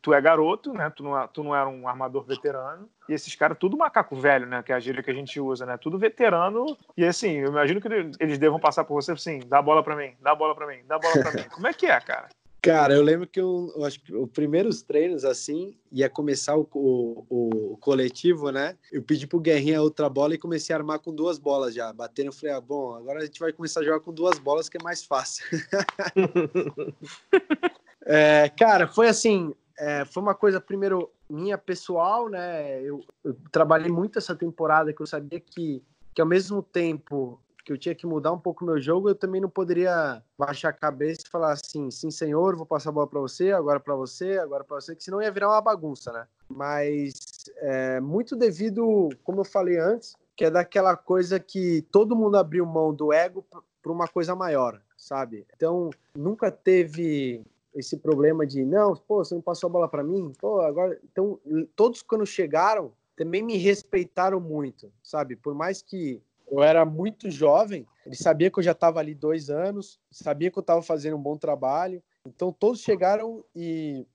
tu 0.00 0.12
é 0.12 0.20
garoto, 0.20 0.72
né? 0.72 0.90
Tu 0.90 1.02
não, 1.02 1.18
é, 1.18 1.26
tu 1.26 1.42
não 1.42 1.54
era 1.54 1.68
um 1.68 1.86
armador 1.86 2.24
veterano. 2.24 2.88
E 3.08 3.12
esses 3.12 3.34
caras, 3.34 3.58
tudo 3.58 3.76
macaco 3.76 4.16
velho, 4.16 4.46
né? 4.46 4.62
Que 4.62 4.72
é 4.72 4.74
a 4.74 4.80
gíria 4.80 5.02
que 5.02 5.10
a 5.10 5.14
gente 5.14 5.40
usa, 5.40 5.66
né? 5.66 5.76
Tudo 5.76 5.98
veterano. 5.98 6.76
E 6.96 7.04
assim, 7.04 7.38
eu 7.38 7.50
imagino 7.50 7.80
que 7.80 7.88
eles 8.18 8.38
devam 8.38 8.58
passar 8.58 8.84
por 8.84 8.94
você 8.94 9.12
assim: 9.12 9.40
dá 9.46 9.58
a 9.58 9.62
bola 9.62 9.82
pra 9.82 9.96
mim, 9.96 10.14
dá 10.20 10.32
a 10.32 10.34
bola 10.34 10.54
pra 10.54 10.66
mim, 10.66 10.80
dá 10.86 10.96
a 10.96 10.98
bola 10.98 11.20
pra 11.20 11.32
mim. 11.32 11.48
Como 11.50 11.66
é 11.66 11.72
que 11.72 11.86
é, 11.86 12.00
cara? 12.00 12.28
Cara, 12.62 12.92
eu 12.92 13.02
lembro 13.02 13.26
que 13.26 13.40
eu, 13.40 13.72
eu, 13.74 13.84
acho 13.86 13.98
que 14.00 14.14
os 14.14 14.28
primeiros 14.30 14.82
treinos, 14.82 15.24
assim, 15.24 15.74
ia 15.90 16.10
começar 16.10 16.56
o, 16.58 16.68
o, 16.74 17.72
o, 17.72 17.76
coletivo, 17.78 18.50
né? 18.50 18.76
Eu 18.92 19.02
pedi 19.02 19.26
pro 19.26 19.40
Guerrinha 19.40 19.80
outra 19.80 20.10
bola 20.10 20.34
e 20.34 20.38
comecei 20.38 20.74
a 20.74 20.78
armar 20.78 20.98
com 20.98 21.14
duas 21.14 21.38
bolas 21.38 21.74
já. 21.74 21.90
Batendo, 21.90 22.26
eu 22.26 22.32
falei, 22.32 22.54
ah, 22.54 22.60
bom, 22.60 22.94
agora 22.94 23.20
a 23.20 23.24
gente 23.24 23.40
vai 23.40 23.50
começar 23.50 23.80
a 23.80 23.84
jogar 23.84 24.00
com 24.00 24.12
duas 24.12 24.38
bolas 24.38 24.68
que 24.68 24.76
é 24.76 24.82
mais 24.82 25.02
fácil. 25.02 25.42
é, 28.04 28.50
cara, 28.50 28.86
foi 28.86 29.08
assim, 29.08 29.54
é, 29.80 30.04
foi 30.04 30.22
uma 30.22 30.34
coisa, 30.34 30.60
primeiro, 30.60 31.10
minha 31.28 31.56
pessoal, 31.56 32.28
né? 32.28 32.82
Eu, 32.82 33.00
eu, 33.24 33.34
trabalhei 33.50 33.90
muito 33.90 34.18
essa 34.18 34.36
temporada 34.36 34.92
que 34.92 35.00
eu 35.00 35.06
sabia 35.06 35.40
que, 35.40 35.82
que 36.14 36.20
ao 36.20 36.26
mesmo 36.26 36.62
tempo 36.62 37.40
que 37.64 37.72
eu 37.72 37.78
tinha 37.78 37.94
que 37.94 38.06
mudar 38.06 38.30
um 38.30 38.38
pouco 38.38 38.62
o 38.62 38.66
meu 38.66 38.78
jogo, 38.78 39.08
eu 39.08 39.14
também 39.14 39.40
não 39.40 39.48
poderia 39.48 40.22
baixar 40.38 40.68
a 40.68 40.74
cabeça 40.74 41.22
e 41.24 41.30
falar 41.30 41.52
assim, 41.52 41.90
sim, 41.90 42.10
senhor, 42.10 42.56
vou 42.56 42.66
passar 42.66 42.90
a 42.90 42.92
bola 42.92 43.06
para 43.06 43.20
você, 43.20 43.52
agora 43.52 43.80
para 43.80 43.94
você, 43.94 44.38
agora 44.38 44.64
para 44.64 44.80
você, 44.80 44.94
que 44.94 45.02
senão 45.02 45.22
ia 45.22 45.32
virar 45.32 45.48
uma 45.48 45.60
bagunça, 45.62 46.12
né? 46.12 46.26
Mas 46.46 47.14
é, 47.56 48.00
muito 48.00 48.36
devido, 48.36 49.08
como 49.24 49.40
eu 49.40 49.44
falei 49.46 49.78
antes, 49.78 50.14
que 50.36 50.44
é 50.44 50.50
daquela 50.50 50.94
coisa 50.94 51.40
que 51.40 51.86
todo 51.90 52.16
mundo 52.16 52.36
abriu 52.36 52.66
mão 52.66 52.92
do 52.92 53.14
ego 53.14 53.46
para 53.82 53.92
uma 53.92 54.06
coisa 54.06 54.36
maior, 54.36 54.78
sabe? 54.94 55.46
Então, 55.54 55.88
nunca 56.14 56.50
teve 56.50 57.42
esse 57.74 57.96
problema 57.96 58.46
de 58.46 58.64
não, 58.64 58.94
pô, 58.94 59.24
você 59.24 59.34
não 59.34 59.42
passou 59.42 59.68
a 59.68 59.72
bola 59.72 59.88
para 59.88 60.02
mim, 60.02 60.32
pô, 60.38 60.60
agora. 60.60 60.98
Então, 61.04 61.38
todos 61.76 62.02
quando 62.02 62.26
chegaram 62.26 62.92
também 63.16 63.42
me 63.42 63.56
respeitaram 63.56 64.40
muito, 64.40 64.92
sabe? 65.02 65.36
Por 65.36 65.54
mais 65.54 65.82
que 65.82 66.22
eu 66.50 66.62
era 66.62 66.84
muito 66.84 67.30
jovem, 67.30 67.86
ele 68.04 68.16
sabia 68.16 68.50
que 68.50 68.58
eu 68.58 68.62
já 68.62 68.72
estava 68.72 68.98
ali 68.98 69.14
dois 69.14 69.50
anos, 69.50 70.00
sabia 70.10 70.50
que 70.50 70.58
eu 70.58 70.62
estava 70.62 70.82
fazendo 70.82 71.16
um 71.16 71.22
bom 71.22 71.36
trabalho, 71.36 72.02
então 72.26 72.52
todos 72.52 72.80
chegaram 72.80 73.44
e 73.54 74.06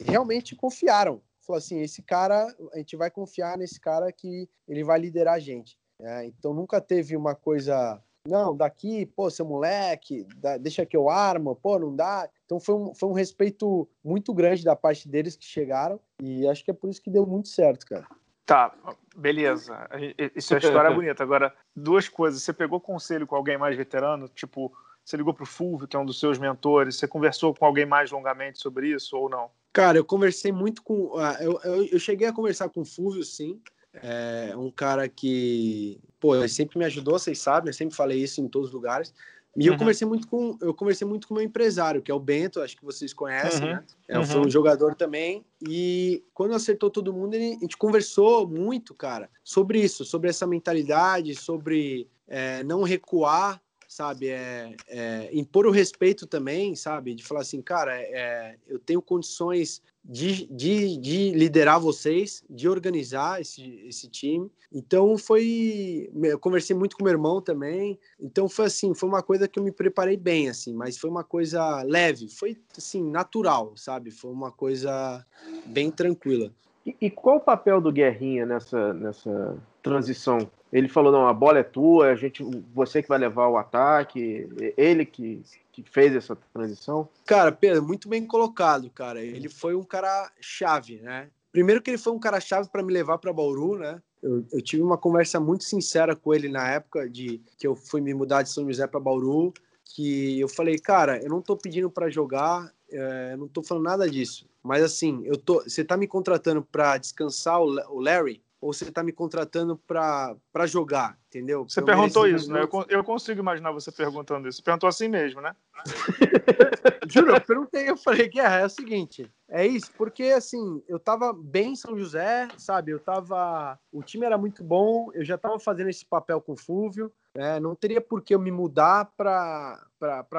realmente 0.00 0.54
confiaram. 0.54 1.20
Falou 1.40 1.58
assim, 1.58 1.80
esse 1.80 2.02
cara, 2.02 2.46
a 2.72 2.78
gente 2.78 2.96
vai 2.96 3.10
confiar 3.10 3.58
nesse 3.58 3.80
cara 3.80 4.12
que 4.12 4.48
ele 4.68 4.84
vai 4.84 5.00
liderar 5.00 5.34
a 5.34 5.40
gente. 5.40 5.78
É, 5.98 6.24
então 6.26 6.54
nunca 6.54 6.80
teve 6.80 7.16
uma 7.16 7.34
coisa 7.34 8.02
não, 8.30 8.56
daqui, 8.56 9.04
pô, 9.04 9.28
seu 9.28 9.44
moleque, 9.44 10.26
dá, 10.36 10.56
deixa 10.56 10.86
que 10.86 10.96
eu 10.96 11.10
armo, 11.10 11.54
pô, 11.56 11.78
não 11.78 11.94
dá. 11.94 12.28
Então 12.46 12.58
foi 12.58 12.74
um, 12.74 12.94
foi 12.94 13.08
um 13.08 13.12
respeito 13.12 13.88
muito 14.02 14.32
grande 14.32 14.64
da 14.64 14.74
parte 14.74 15.08
deles 15.08 15.36
que 15.36 15.44
chegaram 15.44 16.00
e 16.22 16.46
acho 16.48 16.64
que 16.64 16.70
é 16.70 16.74
por 16.74 16.88
isso 16.88 17.02
que 17.02 17.10
deu 17.10 17.26
muito 17.26 17.48
certo, 17.48 17.84
cara. 17.86 18.06
Tá, 18.46 18.74
beleza. 19.16 19.88
Isso 20.34 20.54
é 20.54 20.58
história 20.58 20.90
bonita. 20.94 21.22
Agora, 21.22 21.54
duas 21.74 22.08
coisas. 22.08 22.42
Você 22.42 22.52
pegou 22.52 22.80
conselho 22.80 23.26
com 23.26 23.36
alguém 23.36 23.56
mais 23.56 23.76
veterano? 23.76 24.28
Tipo, 24.28 24.72
você 25.04 25.16
ligou 25.16 25.32
pro 25.32 25.46
Fulvio, 25.46 25.86
que 25.86 25.96
é 25.96 26.00
um 26.00 26.04
dos 26.04 26.18
seus 26.18 26.38
mentores. 26.38 26.96
Você 26.96 27.06
conversou 27.06 27.54
com 27.54 27.64
alguém 27.64 27.86
mais 27.86 28.10
longamente 28.10 28.58
sobre 28.58 28.88
isso 28.88 29.16
ou 29.16 29.28
não? 29.28 29.50
Cara, 29.72 29.98
eu 29.98 30.04
conversei 30.04 30.50
muito 30.50 30.82
com. 30.82 31.16
Uh, 31.16 31.36
eu, 31.40 31.60
eu, 31.62 31.84
eu, 31.92 31.98
cheguei 31.98 32.26
a 32.26 32.32
conversar 32.32 32.68
com 32.68 32.80
o 32.80 32.84
Fulvio, 32.84 33.22
sim. 33.22 33.60
É 33.94 34.54
um 34.56 34.70
cara 34.70 35.08
que, 35.08 36.00
pô, 36.20 36.36
ele 36.36 36.48
sempre 36.48 36.78
me 36.78 36.84
ajudou, 36.84 37.18
vocês 37.18 37.38
sabem, 37.38 37.70
eu 37.70 37.74
sempre 37.74 37.96
falei 37.96 38.22
isso 38.22 38.40
em 38.40 38.48
todos 38.48 38.68
os 38.68 38.74
lugares. 38.74 39.12
E 39.56 39.66
uhum. 39.66 39.74
eu 39.74 39.78
conversei 39.78 40.06
muito 40.06 40.28
com 40.28 40.56
eu 40.60 40.72
conversei 40.72 41.06
muito 41.06 41.26
com 41.26 41.34
o 41.34 41.36
meu 41.36 41.44
empresário, 41.44 42.00
que 42.00 42.10
é 42.10 42.14
o 42.14 42.20
Bento, 42.20 42.60
acho 42.60 42.76
que 42.76 42.84
vocês 42.84 43.12
conhecem, 43.12 43.62
uhum. 43.62 43.74
né? 43.74 43.84
É, 44.06 44.18
uhum. 44.18 44.24
Foi 44.24 44.40
um 44.42 44.50
jogador 44.50 44.94
também. 44.94 45.44
E 45.68 46.22
quando 46.32 46.54
acertou 46.54 46.88
todo 46.88 47.12
mundo, 47.12 47.34
ele, 47.34 47.56
a 47.56 47.60
gente 47.60 47.76
conversou 47.76 48.46
muito, 48.46 48.94
cara, 48.94 49.28
sobre 49.42 49.80
isso, 49.80 50.04
sobre 50.04 50.30
essa 50.30 50.46
mentalidade, 50.46 51.34
sobre 51.34 52.08
é, 52.28 52.62
não 52.62 52.82
recuar, 52.82 53.60
sabe? 53.90 54.28
É, 54.28 54.72
é, 54.86 55.30
impor 55.32 55.66
o 55.66 55.70
respeito 55.72 56.24
também, 56.24 56.76
sabe? 56.76 57.12
De 57.12 57.24
falar 57.24 57.40
assim, 57.40 57.60
cara, 57.60 57.92
é, 58.00 58.54
eu 58.68 58.78
tenho 58.78 59.02
condições 59.02 59.82
de, 60.04 60.46
de, 60.46 60.96
de 60.96 61.32
liderar 61.32 61.80
vocês, 61.80 62.44
de 62.48 62.68
organizar 62.68 63.40
esse, 63.40 63.82
esse 63.84 64.08
time. 64.08 64.48
Então 64.72 65.18
foi, 65.18 66.08
eu 66.22 66.38
conversei 66.38 66.74
muito 66.74 66.96
com 66.96 67.02
meu 67.02 67.12
irmão 67.12 67.42
também. 67.42 67.98
Então 68.20 68.48
foi 68.48 68.66
assim, 68.66 68.94
foi 68.94 69.08
uma 69.08 69.24
coisa 69.24 69.48
que 69.48 69.58
eu 69.58 69.64
me 69.64 69.72
preparei 69.72 70.16
bem 70.16 70.48
assim, 70.48 70.72
mas 70.72 70.96
foi 70.96 71.10
uma 71.10 71.24
coisa 71.24 71.82
leve, 71.82 72.28
foi 72.28 72.56
assim 72.78 73.02
natural, 73.02 73.76
sabe? 73.76 74.12
Foi 74.12 74.30
uma 74.30 74.52
coisa 74.52 75.26
bem 75.66 75.90
tranquila. 75.90 76.52
E, 76.86 76.96
e 77.00 77.10
qual 77.10 77.38
o 77.38 77.40
papel 77.40 77.80
do 77.80 77.90
Guerrinha 77.90 78.46
nessa 78.46 78.94
nessa 78.94 79.58
transição? 79.82 80.50
Ele 80.72 80.88
falou 80.88 81.10
não, 81.10 81.26
a 81.26 81.32
bola 81.32 81.58
é 81.58 81.64
tua, 81.64 82.10
a 82.10 82.14
gente, 82.14 82.44
você 82.72 83.02
que 83.02 83.08
vai 83.08 83.18
levar 83.18 83.48
o 83.48 83.56
ataque, 83.56 84.48
ele 84.76 85.04
que 85.04 85.42
que 85.72 85.90
fez 85.90 86.14
essa 86.14 86.36
transição? 86.52 87.08
Cara, 87.26 87.52
Pedro, 87.52 87.82
muito 87.82 88.08
bem 88.08 88.26
colocado, 88.26 88.90
cara. 88.90 89.22
Ele 89.22 89.48
foi 89.48 89.74
um 89.74 89.84
cara 89.84 90.30
chave, 90.40 91.00
né? 91.00 91.28
Primeiro 91.52 91.82
que 91.82 91.90
ele 91.90 91.98
foi 91.98 92.12
um 92.12 92.18
cara 92.18 92.40
chave 92.40 92.68
para 92.68 92.82
me 92.82 92.92
levar 92.92 93.18
para 93.18 93.32
Bauru, 93.32 93.78
né? 93.78 94.00
Eu, 94.22 94.44
eu, 94.52 94.60
tive 94.60 94.82
uma 94.82 94.98
conversa 94.98 95.40
muito 95.40 95.64
sincera 95.64 96.14
com 96.14 96.34
ele 96.34 96.48
na 96.48 96.68
época 96.68 97.08
de 97.08 97.40
que 97.58 97.66
eu 97.66 97.74
fui 97.74 98.00
me 98.00 98.12
mudar 98.12 98.42
de 98.42 98.50
São 98.50 98.66
José 98.66 98.86
para 98.86 99.00
Bauru, 99.00 99.52
que 99.84 100.38
eu 100.38 100.48
falei, 100.48 100.78
cara, 100.78 101.22
eu 101.22 101.30
não 101.30 101.40
tô 101.40 101.56
pedindo 101.56 101.90
para 101.90 102.10
jogar, 102.10 102.70
é, 102.90 103.36
não 103.36 103.48
tô 103.48 103.62
falando 103.62 103.84
nada 103.84 104.08
disso. 104.08 104.46
Mas 104.62 104.82
assim, 104.82 105.22
eu 105.24 105.36
tô, 105.36 105.62
você 105.62 105.82
tá 105.82 105.96
me 105.96 106.06
contratando 106.06 106.62
para 106.62 106.98
descansar 106.98 107.60
o, 107.60 107.80
o 107.90 108.00
Larry? 108.00 108.42
Ou 108.60 108.72
você 108.72 108.84
está 108.84 109.02
me 109.02 109.12
contratando 109.12 109.76
para 109.76 110.66
jogar, 110.66 111.18
entendeu? 111.28 111.64
Você 111.64 111.80
perguntou 111.80 112.28
isso, 112.28 112.52
né? 112.52 112.60
Eu, 112.62 112.86
eu 112.88 113.04
consigo 113.04 113.40
imaginar 113.40 113.72
você 113.72 113.90
perguntando 113.90 114.48
isso. 114.48 114.58
Você 114.58 114.62
perguntou 114.62 114.88
assim 114.88 115.08
mesmo, 115.08 115.40
né? 115.40 115.56
Juro, 117.08 117.34
eu 117.34 117.40
perguntei, 117.40 117.88
eu 117.88 117.96
falei, 117.96 118.28
Guerra, 118.28 118.60
é 118.60 118.66
o 118.66 118.70
seguinte, 118.70 119.30
é 119.48 119.66
isso, 119.66 119.90
porque 119.96 120.24
assim, 120.24 120.82
eu 120.86 120.98
tava 120.98 121.32
bem 121.32 121.72
em 121.72 121.76
São 121.76 121.98
José, 121.98 122.48
sabe? 122.58 122.92
Eu 122.92 123.00
tava. 123.00 123.78
O 123.90 124.02
time 124.02 124.26
era 124.26 124.36
muito 124.36 124.62
bom, 124.62 125.10
eu 125.14 125.24
já 125.24 125.38
tava 125.38 125.58
fazendo 125.58 125.88
esse 125.88 126.04
papel 126.04 126.40
com 126.40 126.52
o 126.52 126.56
Fúvio, 126.56 127.10
né? 127.34 127.58
Não 127.58 127.74
teria 127.74 128.00
por 128.00 128.22
que 128.22 128.34
eu 128.34 128.38
me 128.38 128.50
mudar 128.50 129.10
para 129.16 129.80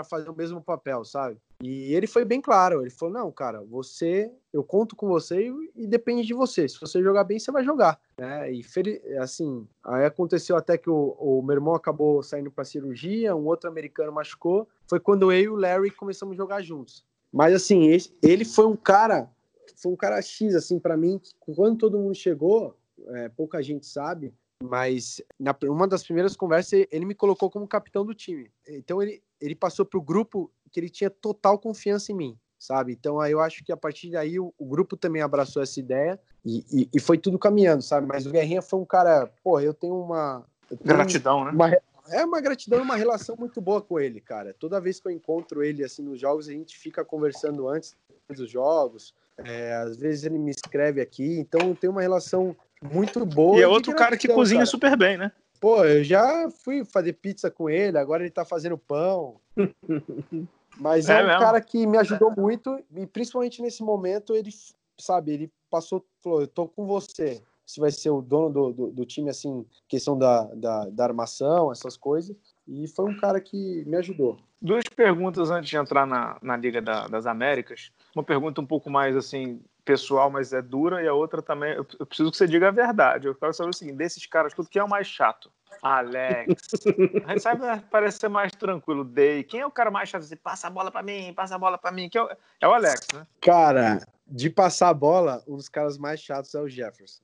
fazer 0.09 0.29
o 0.29 0.35
mesmo 0.35 0.61
papel, 0.61 1.03
sabe? 1.03 1.37
E 1.63 1.94
ele 1.94 2.08
foi 2.08 2.25
bem 2.25 2.41
claro, 2.41 2.82
ele 2.82 2.89
falou: 2.89 3.13
não, 3.13 3.32
cara, 3.32 3.62
você, 3.62 4.32
eu 4.51 4.63
conto 4.63 4.96
com 4.96 5.08
você 5.08 5.48
e, 5.48 5.72
e 5.84 5.88
depende 5.88 6.25
de 6.25 6.34
você. 6.34 6.68
Se 6.68 6.80
você 6.80 7.01
jogar 7.01 7.24
bem, 7.24 7.38
você 7.38 7.51
vai 7.51 7.63
jogar. 7.63 8.00
Né? 8.18 8.51
E 8.51 8.63
assim, 9.20 9.68
aí 9.84 10.06
aconteceu 10.06 10.56
até 10.56 10.77
que 10.77 10.89
o, 10.89 11.15
o 11.20 11.41
meu 11.44 11.56
irmão 11.56 11.75
acabou 11.75 12.24
saindo 12.24 12.50
para 12.50 12.65
cirurgia, 12.65 13.36
um 13.36 13.46
outro 13.46 13.70
americano 13.70 14.12
machucou. 14.12 14.68
Foi 14.88 15.00
quando 15.00 15.32
eu 15.32 15.39
e 15.39 15.50
o 15.50 15.56
Larry 15.56 15.91
começamos 15.91 16.34
a 16.34 16.38
jogar 16.38 16.62
juntos. 16.62 17.06
Mas 17.32 17.53
assim, 17.53 17.89
ele 18.22 18.44
foi 18.44 18.65
um 18.65 18.75
cara, 18.75 19.30
foi 19.75 19.91
um 19.91 19.96
cara 19.96 20.22
X, 20.22 20.56
assim, 20.56 20.80
para 20.80 20.98
mim, 20.98 21.20
que 21.20 21.34
quando 21.56 21.77
todo 21.77 21.98
mundo 21.98 22.15
chegou, 22.15 22.75
é, 23.08 23.30
pouca 23.30 23.63
gente 23.63 23.86
sabe, 23.86 24.34
mas 24.62 25.22
na 25.39 25.56
uma 25.63 25.88
das 25.88 26.03
primeiras 26.03 26.36
conversas 26.36 26.86
ele 26.91 27.06
me 27.06 27.15
colocou 27.15 27.50
como 27.50 27.68
capitão 27.68 28.06
do 28.06 28.13
time. 28.13 28.51
Então 28.68 29.01
ele, 29.01 29.24
ele 29.39 29.56
passou 29.56 29.86
para 29.86 29.98
o 29.98 30.03
grupo 30.03 30.51
que 30.71 30.79
ele 30.79 30.89
tinha 30.89 31.09
total 31.09 31.59
confiança 31.59 32.11
em 32.11 32.15
mim, 32.15 32.37
sabe? 32.57 32.93
Então 32.93 33.19
aí 33.19 33.31
eu 33.31 33.39
acho 33.39 33.63
que 33.63 33.71
a 33.71 33.77
partir 33.77 34.09
daí 34.11 34.39
o, 34.39 34.53
o 34.57 34.65
grupo 34.65 34.95
também 34.95 35.21
abraçou 35.21 35.61
essa 35.61 35.79
ideia 35.79 36.19
e, 36.45 36.65
e, 36.71 36.89
e, 36.93 36.99
foi 36.99 37.17
tudo 37.17 37.37
caminhando, 37.37 37.83
sabe? 37.83 38.07
Mas 38.07 38.25
o 38.25 38.31
Guerrinha 38.31 38.61
foi 38.61 38.79
um 38.79 38.85
cara, 38.85 39.31
pô, 39.43 39.59
eu 39.59 39.73
tenho 39.73 39.95
uma 39.95 40.45
eu 40.69 40.77
tenho 40.77 40.95
gratidão, 40.95 41.45
né? 41.45 41.51
Uma, 41.51 41.77
é 42.09 42.25
uma 42.25 42.41
gratidão, 42.41 42.81
uma 42.81 42.95
relação 42.95 43.35
muito 43.37 43.59
boa 43.61 43.81
com 43.81 43.99
ele, 43.99 44.19
cara. 44.19 44.55
Toda 44.57 44.81
vez 44.81 44.99
que 44.99 45.07
eu 45.07 45.11
encontro 45.11 45.63
ele 45.63 45.83
assim 45.83 46.01
nos 46.01 46.19
jogos, 46.19 46.47
a 46.47 46.51
gente 46.51 46.77
fica 46.77 47.03
conversando 47.03 47.67
antes 47.67 47.95
dos 48.29 48.49
jogos. 48.49 49.13
É, 49.37 49.73
às 49.73 49.97
vezes 49.97 50.23
ele 50.23 50.37
me 50.37 50.51
escreve 50.51 51.01
aqui, 51.01 51.39
então 51.39 51.73
tem 51.73 51.89
uma 51.89 52.01
relação 52.01 52.55
muito 52.81 53.25
boa. 53.25 53.57
E 53.57 53.61
é 53.61 53.67
outro 53.67 53.95
cara 53.95 54.17
que 54.17 54.27
cozinha 54.27 54.59
cara. 54.59 54.65
super 54.65 54.97
bem, 54.97 55.17
né? 55.17 55.31
Pô, 55.59 55.83
eu 55.85 56.03
já 56.03 56.49
fui 56.49 56.83
fazer 56.83 57.13
pizza 57.13 57.51
com 57.51 57.69
ele, 57.69 57.97
agora 57.97 58.23
ele 58.23 58.31
tá 58.31 58.43
fazendo 58.43 58.77
pão. 58.77 59.39
Mas 60.81 61.07
é, 61.07 61.19
é 61.19 61.23
um 61.23 61.27
mesmo? 61.27 61.39
cara 61.39 61.61
que 61.61 61.85
me 61.85 61.97
ajudou 62.00 62.33
muito, 62.35 62.83
e 62.95 63.05
principalmente 63.05 63.61
nesse 63.61 63.83
momento, 63.83 64.33
ele, 64.33 64.50
sabe, 65.00 65.31
ele 65.31 65.51
passou, 65.69 66.03
falou, 66.23 66.41
eu 66.41 66.47
tô 66.47 66.67
com 66.67 66.88
você. 66.88 67.39
Você 67.63 67.79
vai 67.79 67.91
ser 67.91 68.09
o 68.09 68.19
dono 68.19 68.50
do, 68.50 68.73
do, 68.73 68.91
do 68.91 69.05
time, 69.05 69.29
assim, 69.29 69.63
questão 69.88 70.17
da, 70.17 70.43
da, 70.55 70.89
da 70.89 71.03
armação, 71.03 71.71
essas 71.71 71.95
coisas. 71.95 72.35
E 72.67 72.88
foi 72.88 73.05
um 73.05 73.15
cara 73.15 73.39
que 73.39 73.85
me 73.85 73.95
ajudou. 73.97 74.39
Duas 74.59 74.83
perguntas 74.95 75.51
antes 75.51 75.69
de 75.69 75.77
entrar 75.77 76.07
na, 76.07 76.38
na 76.41 76.57
Liga 76.57 76.81
da, 76.81 77.07
das 77.07 77.27
Américas. 77.27 77.91
Uma 78.15 78.23
pergunta 78.23 78.59
um 78.59 78.65
pouco 78.65 78.89
mais 78.89 79.15
assim 79.15 79.61
pessoal, 79.83 80.29
mas 80.29 80.53
é 80.53 80.61
dura, 80.61 81.03
e 81.03 81.07
a 81.07 81.13
outra 81.13 81.41
também. 81.41 81.73
Eu, 81.73 81.85
preciso 82.05 82.31
que 82.31 82.38
você 82.38 82.47
diga 82.47 82.69
a 82.69 82.71
verdade. 82.71 83.27
Eu 83.27 83.35
quero 83.35 83.53
saber 83.53 83.69
o 83.69 83.73
seguinte: 83.73 83.97
desses 83.97 84.25
caras, 84.25 84.53
tudo 84.53 84.69
que 84.69 84.79
é 84.79 84.83
o 84.83 84.89
mais 84.89 85.07
chato? 85.07 85.51
Alex. 85.81 86.53
A 87.25 87.31
gente 87.31 87.41
sabe 87.41 87.61
parece 87.89 88.19
ser 88.19 88.29
mais 88.29 88.51
tranquilo. 88.51 89.03
Day. 89.03 89.43
Quem 89.43 89.61
é 89.61 89.65
o 89.65 89.71
cara 89.71 89.89
mais 89.89 90.09
chato? 90.09 90.21
Assim, 90.21 90.35
passa 90.35 90.67
a 90.67 90.69
bola 90.69 90.91
para 90.91 91.01
mim, 91.01 91.33
passa 91.33 91.55
a 91.55 91.57
bola 91.57 91.77
para 91.77 91.91
mim. 91.91 92.09
Quem 92.09 92.21
é, 92.21 92.23
o... 92.23 92.29
é 92.61 92.67
o 92.67 92.73
Alex, 92.73 93.07
né? 93.13 93.25
Cara, 93.41 94.01
de 94.27 94.50
passar 94.50 94.89
a 94.89 94.93
bola, 94.93 95.43
um 95.47 95.57
dos 95.57 95.69
caras 95.69 95.97
mais 95.97 96.19
chatos 96.19 96.53
é 96.53 96.59
o 96.59 96.67
Jefferson. 96.67 97.21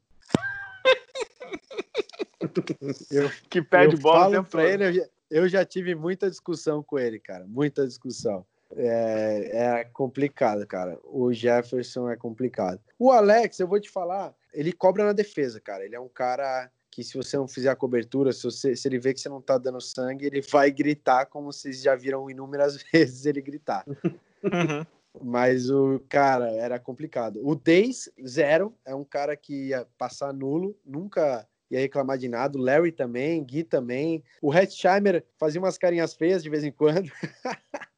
eu, 3.12 3.30
que 3.50 3.62
pede 3.62 3.96
eu 3.96 4.02
bola 4.02 4.28
o 4.28 4.32
tempo 4.32 4.50
todo. 4.50 4.62
Ele, 4.62 4.86
eu, 4.86 4.94
já, 4.94 5.06
eu 5.30 5.50
já 5.50 5.66
tive 5.66 5.94
muita 5.94 6.30
discussão 6.30 6.82
com 6.82 6.98
ele, 6.98 7.20
cara. 7.20 7.46
Muita 7.46 7.86
discussão. 7.86 8.46
É, 8.76 9.50
é, 9.54 9.84
complicado, 9.86 10.66
cara. 10.68 11.00
O 11.04 11.32
Jefferson 11.32 12.10
é 12.10 12.16
complicado. 12.16 12.82
O 13.00 13.12
Alex, 13.12 13.60
eu 13.60 13.68
vou 13.68 13.80
te 13.80 13.90
falar, 13.90 14.36
ele 14.54 14.72
cobra 14.72 15.06
na 15.06 15.14
defesa, 15.14 15.60
cara. 15.60 15.86
Ele 15.86 15.96
é 15.96 16.00
um 16.00 16.10
cara 16.10 16.70
que 16.92 17.04
se 17.04 17.16
você 17.16 17.38
não 17.38 17.48
fizer 17.48 17.70
a 17.70 17.76
cobertura, 17.76 18.34
se, 18.34 18.44
você, 18.44 18.76
se 18.76 18.88
ele 18.88 19.00
vê 19.00 19.14
que 19.14 19.20
você 19.20 19.30
não 19.30 19.42
tá 19.42 19.58
dando 19.58 19.80
sangue, 19.80 20.26
ele 20.26 20.42
vai 20.42 20.72
gritar 20.72 21.28
como 21.28 21.54
vocês 21.54 21.82
já 21.82 21.96
viram 21.96 22.30
inúmeras 22.30 22.82
vezes 22.92 23.26
ele 23.26 23.42
gritar. 23.42 23.86
Uhum. 23.88 24.86
Mas 25.24 25.70
o 25.70 26.02
cara 26.10 26.52
era 26.52 26.80
complicado. 26.80 27.40
O 27.44 27.56
Days, 27.56 28.12
zero, 28.26 28.76
é 28.86 28.94
um 28.94 29.04
cara 29.04 29.36
que 29.36 29.68
ia 29.68 29.88
passar 29.98 30.34
nulo, 30.34 30.76
nunca 30.86 31.48
ia 31.70 31.80
reclamar 31.80 32.18
de 32.18 32.28
nada. 32.28 32.58
O 32.58 32.62
Larry 32.62 32.92
também, 32.92 33.44
Gui 33.44 33.64
também. 33.64 34.24
O 34.42 34.54
Hetzheimer 34.54 35.24
fazia 35.38 35.62
umas 35.62 35.78
carinhas 35.78 36.16
feias 36.16 36.44
de 36.44 36.50
vez 36.50 36.64
em 36.64 36.72
quando. 36.72 37.12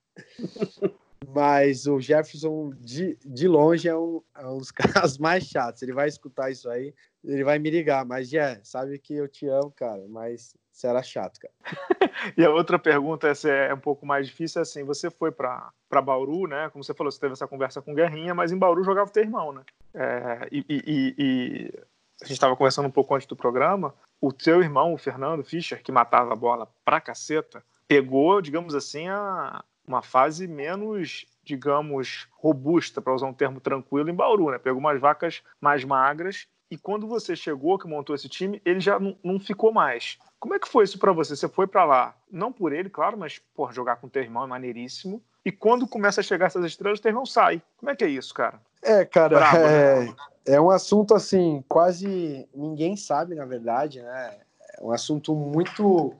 Mas 1.34 1.86
o 1.86 2.00
Jefferson, 2.00 2.72
de, 2.80 3.18
de 3.24 3.48
longe, 3.48 3.88
é 3.88 3.96
um, 3.96 4.22
é 4.36 4.46
um 4.48 4.58
dos 4.58 4.72
caras 4.72 5.18
mais 5.18 5.44
chatos. 5.46 5.82
Ele 5.82 5.94
vai 5.94 6.08
escutar 6.08 6.50
isso 6.50 6.70
aí, 6.70 6.94
ele 7.24 7.44
vai 7.44 7.60
me 7.60 7.70
ligar. 7.70 8.06
Mas, 8.06 8.34
é, 8.34 8.60
sabe 8.64 8.98
que 8.98 9.14
eu 9.14 9.28
te 9.28 9.48
amo, 9.48 9.72
cara. 9.72 10.04
Mas 10.08 10.56
você 10.72 10.88
era 10.88 11.04
chato, 11.04 11.40
cara. 11.40 11.54
e 12.38 12.44
a 12.44 12.50
outra 12.50 12.80
pergunta, 12.80 13.28
essa 13.28 13.50
é 13.50 13.74
um 13.74 13.80
pouco 13.80 14.06
mais 14.06 14.28
difícil, 14.28 14.60
é 14.60 14.64
assim, 14.64 14.84
você 14.84 15.10
foi 15.10 15.32
para 15.32 15.72
Bauru, 16.04 16.48
né? 16.48 16.70
Como 16.70 16.84
você 16.84 16.94
falou, 16.94 17.12
você 17.12 17.20
teve 17.20 17.34
essa 17.34 17.48
conversa 17.48 17.82
com 17.82 17.94
Guerrinha, 17.94 18.34
mas 18.34 18.52
em 18.52 18.58
Bauru 18.58 18.84
jogava 18.84 19.10
o 19.10 19.14
teu 19.14 19.24
irmão, 19.24 19.52
né? 19.52 19.62
É, 19.94 20.48
e, 20.52 20.66
e, 20.70 21.16
e, 21.18 21.74
a 22.22 22.26
gente 22.26 22.34
estava 22.34 22.56
conversando 22.56 22.88
um 22.88 22.92
pouco 22.92 23.14
antes 23.14 23.28
do 23.28 23.36
programa, 23.36 23.94
o 24.22 24.32
teu 24.32 24.62
irmão, 24.62 24.94
o 24.94 24.98
Fernando 24.98 25.44
Fischer, 25.44 25.82
que 25.84 25.92
matava 25.92 26.34
a 26.34 26.36
bola 26.36 26.68
pra 26.84 27.02
caceta, 27.02 27.64
pegou, 27.88 28.42
digamos 28.42 28.74
assim, 28.76 29.08
a, 29.08 29.64
uma 29.90 30.04
fase 30.04 30.48
menos, 30.48 31.26
digamos, 31.44 32.28
robusta, 32.38 33.02
para 33.02 33.14
usar 33.14 33.26
um 33.26 33.34
termo 33.34 33.60
tranquilo, 33.60 34.10
em 34.10 34.16
Bauru, 34.16 34.52
né? 34.52 34.60
Pegou 34.60 34.80
umas 34.80 35.02
vacas 35.02 35.42
mais 35.60 35.84
magras 35.84 36.48
e 36.72 36.78
quando 36.78 37.08
você 37.08 37.36
chegou, 37.36 37.80
que 37.80 37.88
montou 37.88 38.16
esse 38.16 38.30
time, 38.30 38.62
ele 38.64 38.80
já 38.80 39.00
não, 39.00 39.18
não 39.24 39.40
ficou 39.40 39.74
mais. 39.74 40.20
Como 40.40 40.54
é 40.54 40.60
que 40.60 40.70
foi 40.70 40.84
isso 40.84 41.00
para 41.00 41.12
você? 41.12 41.36
Você 41.36 41.50
foi 41.50 41.66
para 41.66 41.84
lá, 41.84 42.16
não 42.32 42.54
por 42.54 42.72
ele, 42.72 42.90
claro, 42.90 43.18
mas 43.18 43.42
por 43.56 43.74
jogar 43.74 43.96
com 43.96 44.06
o 44.06 44.10
teu 44.10 44.22
irmão 44.22 44.44
é 44.44 44.48
maneiríssimo. 44.48 45.22
E 45.44 45.52
quando 45.52 45.88
começa 45.88 46.22
a 46.22 46.24
chegar 46.24 46.46
essas 46.46 46.64
estrelas, 46.64 47.00
o 47.00 47.02
teu 47.02 47.10
irmão 47.10 47.26
sai. 47.26 47.62
Como 47.78 47.90
é 47.90 47.96
que 47.96 48.04
é 48.04 48.08
isso, 48.08 48.34
cara? 48.34 48.62
É, 48.84 49.04
cara, 49.04 49.38
Bravo, 49.38 49.58
é, 49.58 50.06
né? 50.06 50.16
é 50.46 50.62
um 50.62 50.70
assunto 50.70 51.16
assim, 51.16 51.64
quase 51.68 52.48
ninguém 52.54 52.96
sabe, 52.96 53.34
na 53.34 53.46
verdade, 53.46 54.02
né? 54.02 54.38
É 54.78 54.84
um 54.84 54.92
assunto 54.92 55.34
muito. 55.34 56.14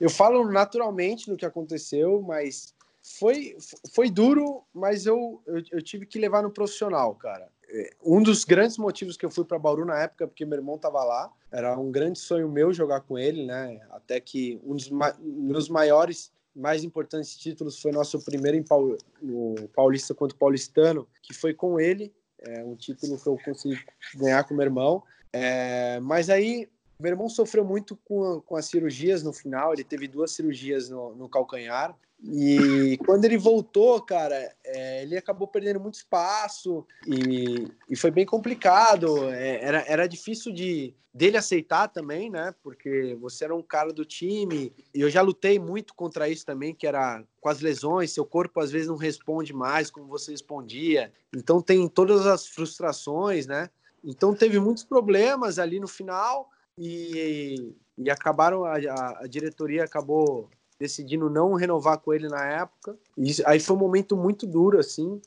Eu 0.00 0.08
falo 0.08 0.48
naturalmente 0.50 1.28
do 1.28 1.36
que 1.36 1.44
aconteceu, 1.44 2.22
mas 2.22 2.72
foi, 3.16 3.56
foi 3.94 4.10
duro, 4.10 4.64
mas 4.72 5.06
eu, 5.06 5.42
eu, 5.46 5.62
eu 5.72 5.82
tive 5.82 6.04
que 6.04 6.18
levar 6.18 6.42
no 6.42 6.50
profissional, 6.50 7.14
cara. 7.14 7.48
É, 7.70 7.90
um 8.04 8.22
dos 8.22 8.44
grandes 8.44 8.76
motivos 8.76 9.16
que 9.16 9.24
eu 9.24 9.30
fui 9.30 9.44
para 9.44 9.58
Bauru 9.58 9.84
na 9.84 9.98
época, 9.98 10.26
porque 10.26 10.44
meu 10.44 10.58
irmão 10.58 10.76
estava 10.76 11.02
lá, 11.04 11.32
era 11.50 11.78
um 11.78 11.90
grande 11.90 12.18
sonho 12.18 12.48
meu 12.48 12.72
jogar 12.72 13.00
com 13.02 13.18
ele, 13.18 13.46
né? 13.46 13.80
Até 13.90 14.20
que 14.20 14.60
um 14.64 14.74
dos 14.74 14.90
ma 14.90 15.14
meus 15.20 15.68
maiores, 15.68 16.32
mais 16.54 16.82
importantes 16.84 17.36
títulos 17.36 17.80
foi 17.80 17.92
nosso 17.92 18.22
primeiro 18.24 18.56
em 18.56 18.62
Paul 18.62 18.96
no 19.22 19.54
Paulista 19.68 20.14
contra 20.14 20.34
o 20.34 20.38
Paulistano, 20.38 21.06
que 21.22 21.32
foi 21.32 21.54
com 21.54 21.78
ele, 21.78 22.12
é 22.40 22.62
um 22.64 22.76
título 22.76 23.18
que 23.18 23.26
eu 23.26 23.38
consegui 23.44 23.78
ganhar 24.14 24.44
com 24.44 24.54
meu 24.54 24.64
irmão. 24.64 25.02
É, 25.32 26.00
mas 26.00 26.30
aí 26.30 26.68
meu 27.00 27.12
irmão 27.12 27.28
sofreu 27.28 27.64
muito 27.64 27.96
com, 27.96 28.40
com 28.40 28.56
as 28.56 28.66
cirurgias 28.66 29.22
no 29.22 29.32
final, 29.32 29.72
ele 29.72 29.84
teve 29.84 30.08
duas 30.08 30.32
cirurgias 30.32 30.88
no, 30.88 31.14
no 31.14 31.28
calcanhar. 31.28 31.96
E 32.20 32.98
quando 33.06 33.24
ele 33.24 33.38
voltou, 33.38 34.00
cara, 34.02 34.52
é, 34.64 35.02
ele 35.02 35.16
acabou 35.16 35.46
perdendo 35.46 35.78
muito 35.78 35.94
espaço 35.94 36.84
e, 37.06 37.68
e 37.88 37.96
foi 37.96 38.10
bem 38.10 38.26
complicado. 38.26 39.30
É, 39.32 39.62
era, 39.62 39.84
era 39.86 40.06
difícil 40.08 40.52
de 40.52 40.94
dele 41.14 41.36
aceitar 41.36 41.88
também, 41.88 42.28
né? 42.28 42.54
Porque 42.62 43.16
você 43.20 43.44
era 43.44 43.54
um 43.54 43.62
cara 43.62 43.92
do 43.92 44.04
time 44.04 44.72
e 44.94 45.00
eu 45.00 45.08
já 45.08 45.22
lutei 45.22 45.58
muito 45.58 45.94
contra 45.94 46.28
isso 46.28 46.44
também, 46.44 46.74
que 46.74 46.86
era 46.86 47.24
com 47.40 47.48
as 47.48 47.60
lesões, 47.60 48.12
seu 48.12 48.24
corpo 48.24 48.60
às 48.60 48.70
vezes 48.70 48.88
não 48.88 48.96
responde 48.96 49.52
mais 49.52 49.90
como 49.90 50.06
você 50.06 50.32
respondia. 50.32 51.12
Então 51.34 51.62
tem 51.62 51.88
todas 51.88 52.26
as 52.26 52.46
frustrações, 52.46 53.46
né? 53.46 53.70
Então 54.04 54.34
teve 54.34 54.58
muitos 54.58 54.84
problemas 54.84 55.58
ali 55.58 55.80
no 55.80 55.88
final 55.88 56.50
e, 56.76 57.74
e 57.96 58.10
acabaram, 58.10 58.64
a, 58.64 58.76
a, 58.76 59.24
a 59.24 59.26
diretoria 59.26 59.84
acabou 59.84 60.48
decidindo 60.78 61.28
não 61.28 61.54
renovar 61.54 61.98
com 61.98 62.12
ele 62.12 62.28
na 62.28 62.44
época. 62.44 62.96
E 63.16 63.32
aí 63.44 63.58
foi 63.58 63.76
um 63.76 63.78
momento 63.78 64.16
muito 64.16 64.46
duro, 64.46 64.78
assim. 64.78 65.20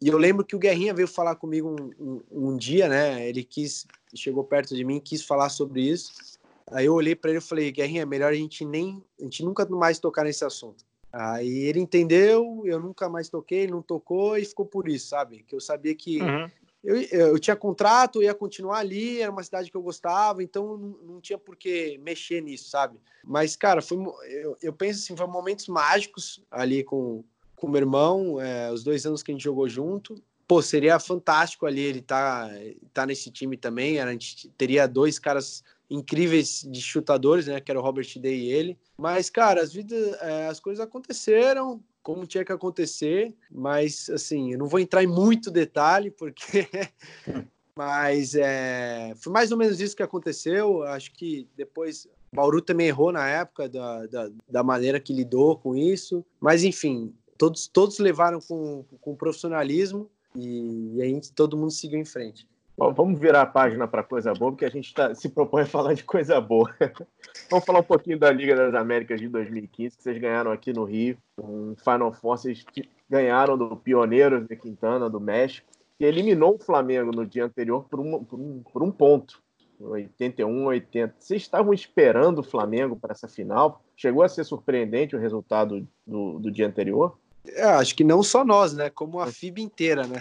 E 0.00 0.08
eu 0.08 0.18
lembro 0.18 0.44
que 0.44 0.54
o 0.54 0.58
Guerrinha 0.58 0.92
veio 0.92 1.08
falar 1.08 1.36
comigo 1.36 1.68
um, 1.68 1.90
um, 1.98 2.50
um 2.50 2.56
dia, 2.56 2.88
né? 2.88 3.26
Ele 3.26 3.42
quis, 3.42 3.86
chegou 4.14 4.44
perto 4.44 4.74
de 4.74 4.84
mim, 4.84 5.00
quis 5.00 5.24
falar 5.24 5.48
sobre 5.48 5.80
isso. 5.80 6.38
Aí 6.70 6.86
eu 6.86 6.94
olhei 6.94 7.14
para 7.14 7.30
ele 7.30 7.38
e 7.38 7.42
falei, 7.42 7.72
Guerrinha, 7.72 8.02
é 8.02 8.06
melhor 8.06 8.32
a 8.32 8.36
gente 8.36 8.64
nem, 8.64 9.02
a 9.20 9.24
gente 9.24 9.44
nunca 9.44 9.64
mais 9.66 9.98
tocar 9.98 10.24
nesse 10.24 10.44
assunto. 10.44 10.84
Aí 11.12 11.60
ele 11.60 11.78
entendeu, 11.78 12.62
eu 12.64 12.80
nunca 12.80 13.08
mais 13.08 13.28
toquei, 13.28 13.66
não 13.66 13.80
tocou 13.80 14.36
e 14.36 14.44
ficou 14.44 14.66
por 14.66 14.88
isso, 14.88 15.08
sabe? 15.08 15.44
Que 15.46 15.54
eu 15.54 15.60
sabia 15.60 15.94
que 15.94 16.20
uhum 16.20 16.48
eu, 16.84 17.00
eu 17.00 17.38
tinha 17.38 17.56
contrato, 17.56 18.22
ia 18.22 18.34
continuar 18.34 18.78
ali, 18.78 19.20
era 19.20 19.32
uma 19.32 19.42
cidade 19.42 19.70
que 19.70 19.76
eu 19.76 19.82
gostava, 19.82 20.42
então 20.42 20.76
não, 20.76 21.14
não 21.14 21.20
tinha 21.20 21.38
por 21.38 21.56
que 21.56 21.98
mexer 21.98 22.42
nisso, 22.42 22.68
sabe? 22.68 22.98
Mas, 23.24 23.56
cara, 23.56 23.80
foi, 23.80 23.96
eu, 24.28 24.56
eu 24.60 24.72
penso 24.72 25.00
assim, 25.00 25.16
foram 25.16 25.32
momentos 25.32 25.66
mágicos 25.66 26.44
ali 26.50 26.84
com 26.84 27.24
o 27.62 27.68
meu 27.68 27.80
irmão, 27.80 28.38
é, 28.38 28.70
os 28.70 28.84
dois 28.84 29.06
anos 29.06 29.22
que 29.22 29.30
a 29.30 29.34
gente 29.34 29.44
jogou 29.44 29.66
junto. 29.66 30.22
Pô, 30.46 30.60
seria 30.60 30.98
fantástico 30.98 31.64
ali 31.64 31.80
ele 31.80 32.02
tá, 32.02 32.50
tá 32.92 33.06
nesse 33.06 33.30
time 33.30 33.56
também, 33.56 33.98
a 33.98 34.12
gente 34.12 34.50
teria 34.50 34.86
dois 34.86 35.18
caras 35.18 35.64
incríveis 35.88 36.66
de 36.70 36.82
chutadores, 36.82 37.46
né, 37.46 37.60
que 37.60 37.70
era 37.70 37.80
o 37.80 37.82
Robert 37.82 38.06
Day 38.18 38.40
e 38.40 38.52
ele. 38.52 38.78
Mas, 38.96 39.30
cara, 39.30 39.62
as, 39.62 39.72
vidas, 39.72 40.14
é, 40.20 40.48
as 40.48 40.60
coisas 40.60 40.84
aconteceram, 40.84 41.82
como 42.04 42.26
tinha 42.26 42.44
que 42.44 42.52
acontecer, 42.52 43.34
mas 43.50 44.10
assim, 44.10 44.52
eu 44.52 44.58
não 44.58 44.66
vou 44.66 44.78
entrar 44.78 45.02
em 45.02 45.08
muito 45.08 45.50
detalhe, 45.50 46.10
porque. 46.10 46.68
mas 47.74 48.36
é, 48.36 49.14
foi 49.16 49.32
mais 49.32 49.50
ou 49.50 49.58
menos 49.58 49.80
isso 49.80 49.96
que 49.96 50.02
aconteceu. 50.02 50.84
Acho 50.84 51.12
que 51.12 51.48
depois 51.56 52.06
Bauru 52.32 52.60
também 52.60 52.88
errou 52.88 53.10
na 53.10 53.26
época 53.26 53.68
da, 53.68 54.06
da, 54.06 54.30
da 54.48 54.62
maneira 54.62 55.00
que 55.00 55.12
lidou 55.12 55.56
com 55.56 55.74
isso, 55.74 56.24
mas 56.38 56.62
enfim, 56.62 57.12
todos, 57.38 57.66
todos 57.66 57.98
levaram 57.98 58.38
com, 58.38 58.84
com 59.00 59.16
profissionalismo 59.16 60.08
e, 60.36 60.96
e 60.96 61.02
aí 61.02 61.20
todo 61.34 61.56
mundo 61.56 61.72
seguiu 61.72 61.98
em 61.98 62.04
frente. 62.04 62.46
Bom, 62.76 62.92
vamos 62.92 63.20
virar 63.20 63.42
a 63.42 63.46
página 63.46 63.86
para 63.86 64.02
coisa 64.02 64.34
boa, 64.34 64.50
porque 64.50 64.64
a 64.64 64.70
gente 64.70 64.92
tá, 64.92 65.14
se 65.14 65.28
propõe 65.28 65.62
a 65.62 65.66
falar 65.66 65.94
de 65.94 66.02
coisa 66.02 66.40
boa. 66.40 66.74
vamos 67.48 67.64
falar 67.64 67.78
um 67.78 67.84
pouquinho 67.84 68.18
da 68.18 68.32
Liga 68.32 68.56
das 68.56 68.74
Américas 68.74 69.20
de 69.20 69.28
2015, 69.28 69.96
que 69.96 70.02
vocês 70.02 70.18
ganharam 70.18 70.50
aqui 70.50 70.72
no 70.72 70.82
Rio, 70.82 71.16
um 71.38 71.76
Final 71.76 72.12
Four, 72.12 72.36
vocês 72.36 72.64
ganharam 73.08 73.56
do 73.56 73.76
Pioneiros 73.76 74.44
de 74.48 74.56
Quintana, 74.56 75.08
do 75.08 75.20
México, 75.20 75.68
que 75.96 76.04
eliminou 76.04 76.56
o 76.56 76.58
Flamengo 76.58 77.12
no 77.12 77.24
dia 77.24 77.44
anterior 77.44 77.84
por 77.88 78.00
um, 78.00 78.24
por 78.24 78.40
um, 78.40 78.62
por 78.72 78.82
um 78.82 78.90
ponto, 78.90 79.40
81 79.78 80.66
80. 80.66 81.14
Vocês 81.16 81.42
estavam 81.42 81.72
esperando 81.72 82.40
o 82.40 82.44
Flamengo 82.44 82.96
para 82.96 83.12
essa 83.12 83.28
final? 83.28 83.84
Chegou 83.96 84.24
a 84.24 84.28
ser 84.28 84.42
surpreendente 84.42 85.14
o 85.14 85.20
resultado 85.20 85.86
do, 86.04 86.40
do 86.40 86.50
dia 86.50 86.66
anterior? 86.66 87.16
É, 87.46 87.62
acho 87.64 87.94
que 87.94 88.02
não 88.02 88.22
só 88.22 88.44
nós, 88.44 88.72
né? 88.72 88.90
Como 88.90 89.20
a 89.20 89.26
FIB 89.26 89.62
inteira, 89.62 90.06
né? 90.06 90.20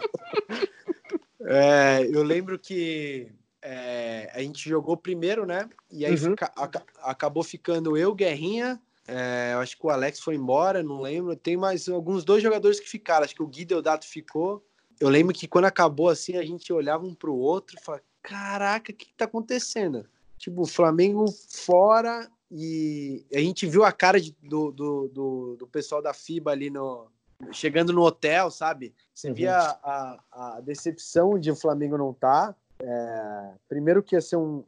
é, 1.52 2.08
eu 2.12 2.24
lembro 2.24 2.58
que 2.58 3.32
é, 3.62 4.32
a 4.34 4.42
gente 4.42 4.68
jogou 4.68 4.98
primeiro, 4.98 5.46
né? 5.46 5.70
E 5.92 6.06
aí 6.06 6.14
uhum. 6.14 6.32
fica, 6.32 6.52
a, 6.56 6.70
acabou 7.12 7.44
ficando 7.44 7.98
eu, 7.98 8.14
Guerrinha. 8.16 8.82
É, 9.08 9.54
acho 9.60 9.78
que 9.78 9.86
o 9.86 9.90
Alex 9.90 10.20
foi 10.20 10.36
embora, 10.36 10.82
não 10.82 11.02
lembro. 11.02 11.36
Tem 11.36 11.58
mais 11.58 11.88
alguns 11.90 12.24
dois 12.24 12.42
jogadores 12.42 12.80
que 12.80 12.90
ficaram. 12.90 13.26
Acho 13.26 13.36
que 13.36 13.44
o 13.44 13.48
Gui 13.48 13.66
Deodato 13.66 14.08
ficou. 14.08 14.66
Eu 15.00 15.10
lembro 15.10 15.34
que 15.34 15.48
quando 15.48 15.66
acabou 15.66 16.10
assim, 16.10 16.38
a 16.38 16.44
gente 16.44 16.72
olhava 16.72 17.06
um 17.06 17.14
pro 17.14 17.36
outro 17.36 17.76
e 17.78 17.84
falava: 17.84 18.04
Caraca, 18.22 18.92
o 18.92 18.96
que, 18.96 19.08
que 19.08 19.14
tá 19.14 19.26
acontecendo? 19.26 20.06
Tipo, 20.38 20.62
o 20.62 20.68
Flamengo 20.68 21.26
fora 21.50 22.30
e 22.50 23.26
a 23.34 23.40
gente 23.40 23.66
viu 23.66 23.84
a 23.84 23.92
cara 23.92 24.20
de, 24.20 24.36
do, 24.44 24.72
do, 24.72 25.08
do, 25.08 25.56
do, 25.58 25.68
pessoal 25.68 26.02
da 26.02 26.14
FIBA 26.14 26.52
ali 26.52 26.70
no, 26.70 27.08
chegando 27.52 27.94
no 27.94 28.02
hotel, 28.02 28.52
sabe? 28.52 28.94
Você 29.14 29.30
uhum. 29.30 29.34
via 29.34 29.58
a, 29.58 30.20
a, 30.32 30.62
decepção 30.62 31.40
de 31.40 31.52
o 31.52 31.56
Flamengo 31.56 31.98
não 31.98 32.12
estar. 32.12 32.54
Tá. 32.54 32.56
É, 32.80 33.52
primeiro 33.70 34.02
que 34.04 34.16
ia 34.16 34.22
ser 34.22 34.38
um. 34.38 34.64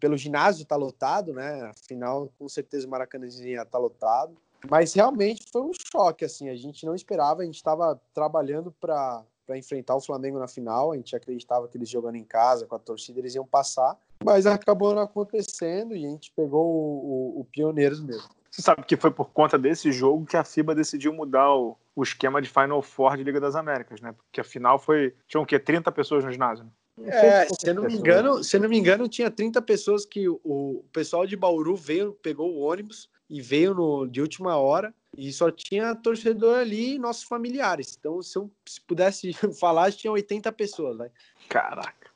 Pelo 0.00 0.16
ginásio 0.16 0.66
tá 0.66 0.74
lotado, 0.74 1.32
né? 1.32 1.70
Afinal, 1.70 2.32
com 2.36 2.48
certeza 2.48 2.86
o 2.86 2.90
Maracanã 2.90 3.26
ia 3.26 3.62
estar 3.62 3.64
tá 3.66 3.78
lotado. 3.78 4.36
Mas 4.68 4.92
realmente 4.92 5.44
foi 5.52 5.62
um 5.62 5.70
choque, 5.72 6.24
assim. 6.24 6.48
A 6.48 6.56
gente 6.56 6.84
não 6.84 6.94
esperava, 6.94 7.42
a 7.42 7.44
gente 7.44 7.56
estava 7.56 8.00
trabalhando 8.12 8.72
para 8.80 9.24
enfrentar 9.50 9.94
o 9.94 10.00
Flamengo 10.00 10.38
na 10.38 10.48
final. 10.48 10.92
A 10.92 10.96
gente 10.96 11.14
acreditava 11.14 11.68
que 11.68 11.76
eles 11.76 11.88
jogando 11.88 12.16
em 12.16 12.24
casa, 12.24 12.66
com 12.66 12.74
a 12.74 12.78
torcida, 12.78 13.20
eles 13.20 13.36
iam 13.36 13.46
passar. 13.46 13.96
Mas 14.24 14.46
acabou 14.46 14.94
não 14.94 15.02
acontecendo 15.02 15.94
e 15.94 16.04
a 16.04 16.08
gente 16.08 16.32
pegou 16.32 16.66
o, 16.66 17.36
o, 17.36 17.40
o 17.40 17.44
Pioneiros 17.44 18.00
mesmo. 18.00 18.28
Você 18.50 18.62
sabe 18.62 18.82
que 18.84 18.96
foi 18.96 19.10
por 19.10 19.30
conta 19.30 19.58
desse 19.58 19.92
jogo 19.92 20.26
que 20.26 20.36
a 20.36 20.44
FIBA 20.44 20.74
decidiu 20.74 21.12
mudar 21.12 21.54
o, 21.54 21.76
o 21.94 22.02
esquema 22.02 22.40
de 22.40 22.48
Final 22.48 22.80
Four 22.80 23.16
de 23.16 23.24
Liga 23.24 23.40
das 23.40 23.54
Américas, 23.54 24.00
né? 24.00 24.12
Porque 24.12 24.40
a 24.40 24.44
final 24.44 24.78
foi. 24.78 25.14
Tinham 25.26 25.42
o 25.42 25.46
quê? 25.46 25.58
30 25.58 25.92
pessoas 25.92 26.24
no 26.24 26.32
ginásio? 26.32 26.66
É, 27.04 27.46
se 27.46 27.68
eu 27.68 27.74
não 27.74 27.84
me 27.84 27.94
engano, 27.94 28.42
se 28.42 28.58
não 28.58 28.68
me 28.68 28.76
engano, 28.76 29.08
tinha 29.08 29.30
30 29.30 29.62
pessoas 29.62 30.04
que 30.04 30.28
o, 30.28 30.40
o 30.42 30.84
pessoal 30.92 31.26
de 31.26 31.36
Bauru 31.36 31.76
veio, 31.76 32.12
pegou 32.12 32.52
o 32.52 32.60
ônibus 32.60 33.08
e 33.30 33.40
veio 33.40 33.74
no, 33.74 34.06
de 34.06 34.20
última 34.20 34.56
hora 34.56 34.92
e 35.16 35.32
só 35.32 35.50
tinha 35.50 35.94
torcedor 35.94 36.58
ali 36.58 36.94
e 36.94 36.98
nossos 36.98 37.22
familiares. 37.22 37.96
Então, 37.98 38.20
se 38.22 38.36
eu 38.36 38.50
se 38.66 38.80
pudesse 38.80 39.32
falar, 39.58 39.92
tinha 39.92 40.12
80 40.12 40.50
pessoas, 40.52 40.96
né? 40.98 41.10
Caraca. 41.48 42.10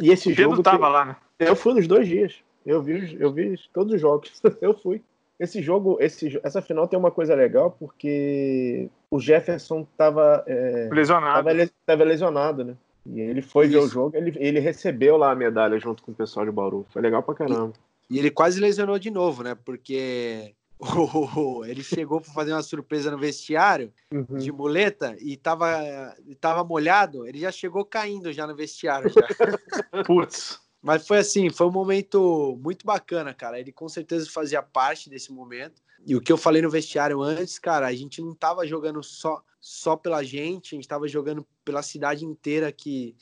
E 0.00 0.10
esse 0.10 0.30
o 0.30 0.34
jogo 0.34 0.62
tava 0.62 0.86
que... 0.86 0.92
lá, 0.92 1.04
né? 1.04 1.16
Eu 1.38 1.56
fui 1.56 1.74
nos 1.74 1.86
dois 1.86 2.06
dias. 2.06 2.34
Eu 2.66 2.82
vi, 2.82 3.16
eu 3.18 3.32
vi 3.32 3.58
todos 3.72 3.94
os 3.94 4.00
jogos. 4.00 4.42
Eu 4.60 4.76
fui. 4.76 5.02
Esse 5.38 5.62
jogo, 5.62 5.98
esse, 6.00 6.40
essa 6.42 6.60
final 6.60 6.88
tem 6.88 6.98
uma 6.98 7.10
coisa 7.10 7.34
legal 7.34 7.70
porque 7.78 8.88
o 9.10 9.20
Jefferson 9.20 9.86
estava 9.90 10.44
é, 10.46 10.88
lesionado. 10.92 11.44
Tava, 11.44 11.70
tava 11.86 12.04
lesionado, 12.04 12.64
né? 12.64 12.74
E 13.06 13.20
ele 13.20 13.40
foi 13.40 13.66
Isso. 13.66 13.72
ver 13.72 13.84
o 13.84 13.88
jogo, 13.88 14.16
ele, 14.16 14.34
ele 14.38 14.60
recebeu 14.60 15.16
lá 15.16 15.32
a 15.32 15.36
medalha 15.36 15.78
junto 15.78 16.02
com 16.02 16.12
o 16.12 16.14
pessoal 16.14 16.44
de 16.44 16.52
Bauru. 16.52 16.86
Foi 16.90 17.00
legal 17.00 17.22
pra 17.22 17.34
caramba. 17.34 17.72
E, 18.10 18.16
e 18.16 18.18
ele 18.18 18.30
quase 18.30 18.60
lesionou 18.60 18.98
de 18.98 19.10
novo, 19.10 19.42
né? 19.42 19.56
Porque 19.64 20.54
Oh, 21.36 21.64
ele 21.64 21.82
chegou 21.82 22.20
para 22.20 22.32
fazer 22.32 22.52
uma 22.52 22.62
surpresa 22.62 23.10
no 23.10 23.18
vestiário 23.18 23.92
uhum. 24.12 24.38
de 24.38 24.52
muleta 24.52 25.16
e 25.20 25.36
tava, 25.36 26.14
tava 26.40 26.62
molhado. 26.62 27.26
Ele 27.26 27.38
já 27.38 27.50
chegou 27.50 27.84
caindo 27.84 28.32
já 28.32 28.46
no 28.46 28.54
vestiário. 28.54 29.10
Já. 29.10 29.22
Putz. 30.06 30.60
Mas 30.80 31.06
foi 31.06 31.18
assim, 31.18 31.50
foi 31.50 31.66
um 31.66 31.72
momento 31.72 32.58
muito 32.62 32.86
bacana, 32.86 33.34
cara. 33.34 33.58
Ele 33.58 33.72
com 33.72 33.88
certeza 33.88 34.30
fazia 34.30 34.62
parte 34.62 35.10
desse 35.10 35.32
momento. 35.32 35.82
E 36.06 36.14
o 36.14 36.20
que 36.20 36.32
eu 36.32 36.36
falei 36.36 36.62
no 36.62 36.70
vestiário 36.70 37.20
antes, 37.20 37.58
cara, 37.58 37.86
a 37.86 37.94
gente 37.94 38.22
não 38.22 38.34
tava 38.34 38.66
jogando 38.66 39.02
só, 39.02 39.42
só 39.60 39.96
pela 39.96 40.22
gente, 40.22 40.74
a 40.74 40.76
gente 40.76 40.88
tava 40.88 41.08
jogando 41.08 41.46
pela 41.64 41.82
cidade 41.82 42.24
inteira 42.24 42.70
que 42.70 43.16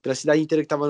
pela 0.00 0.16
cidade 0.16 0.42
inteira 0.42 0.62
que 0.62 0.66
estava 0.66 0.88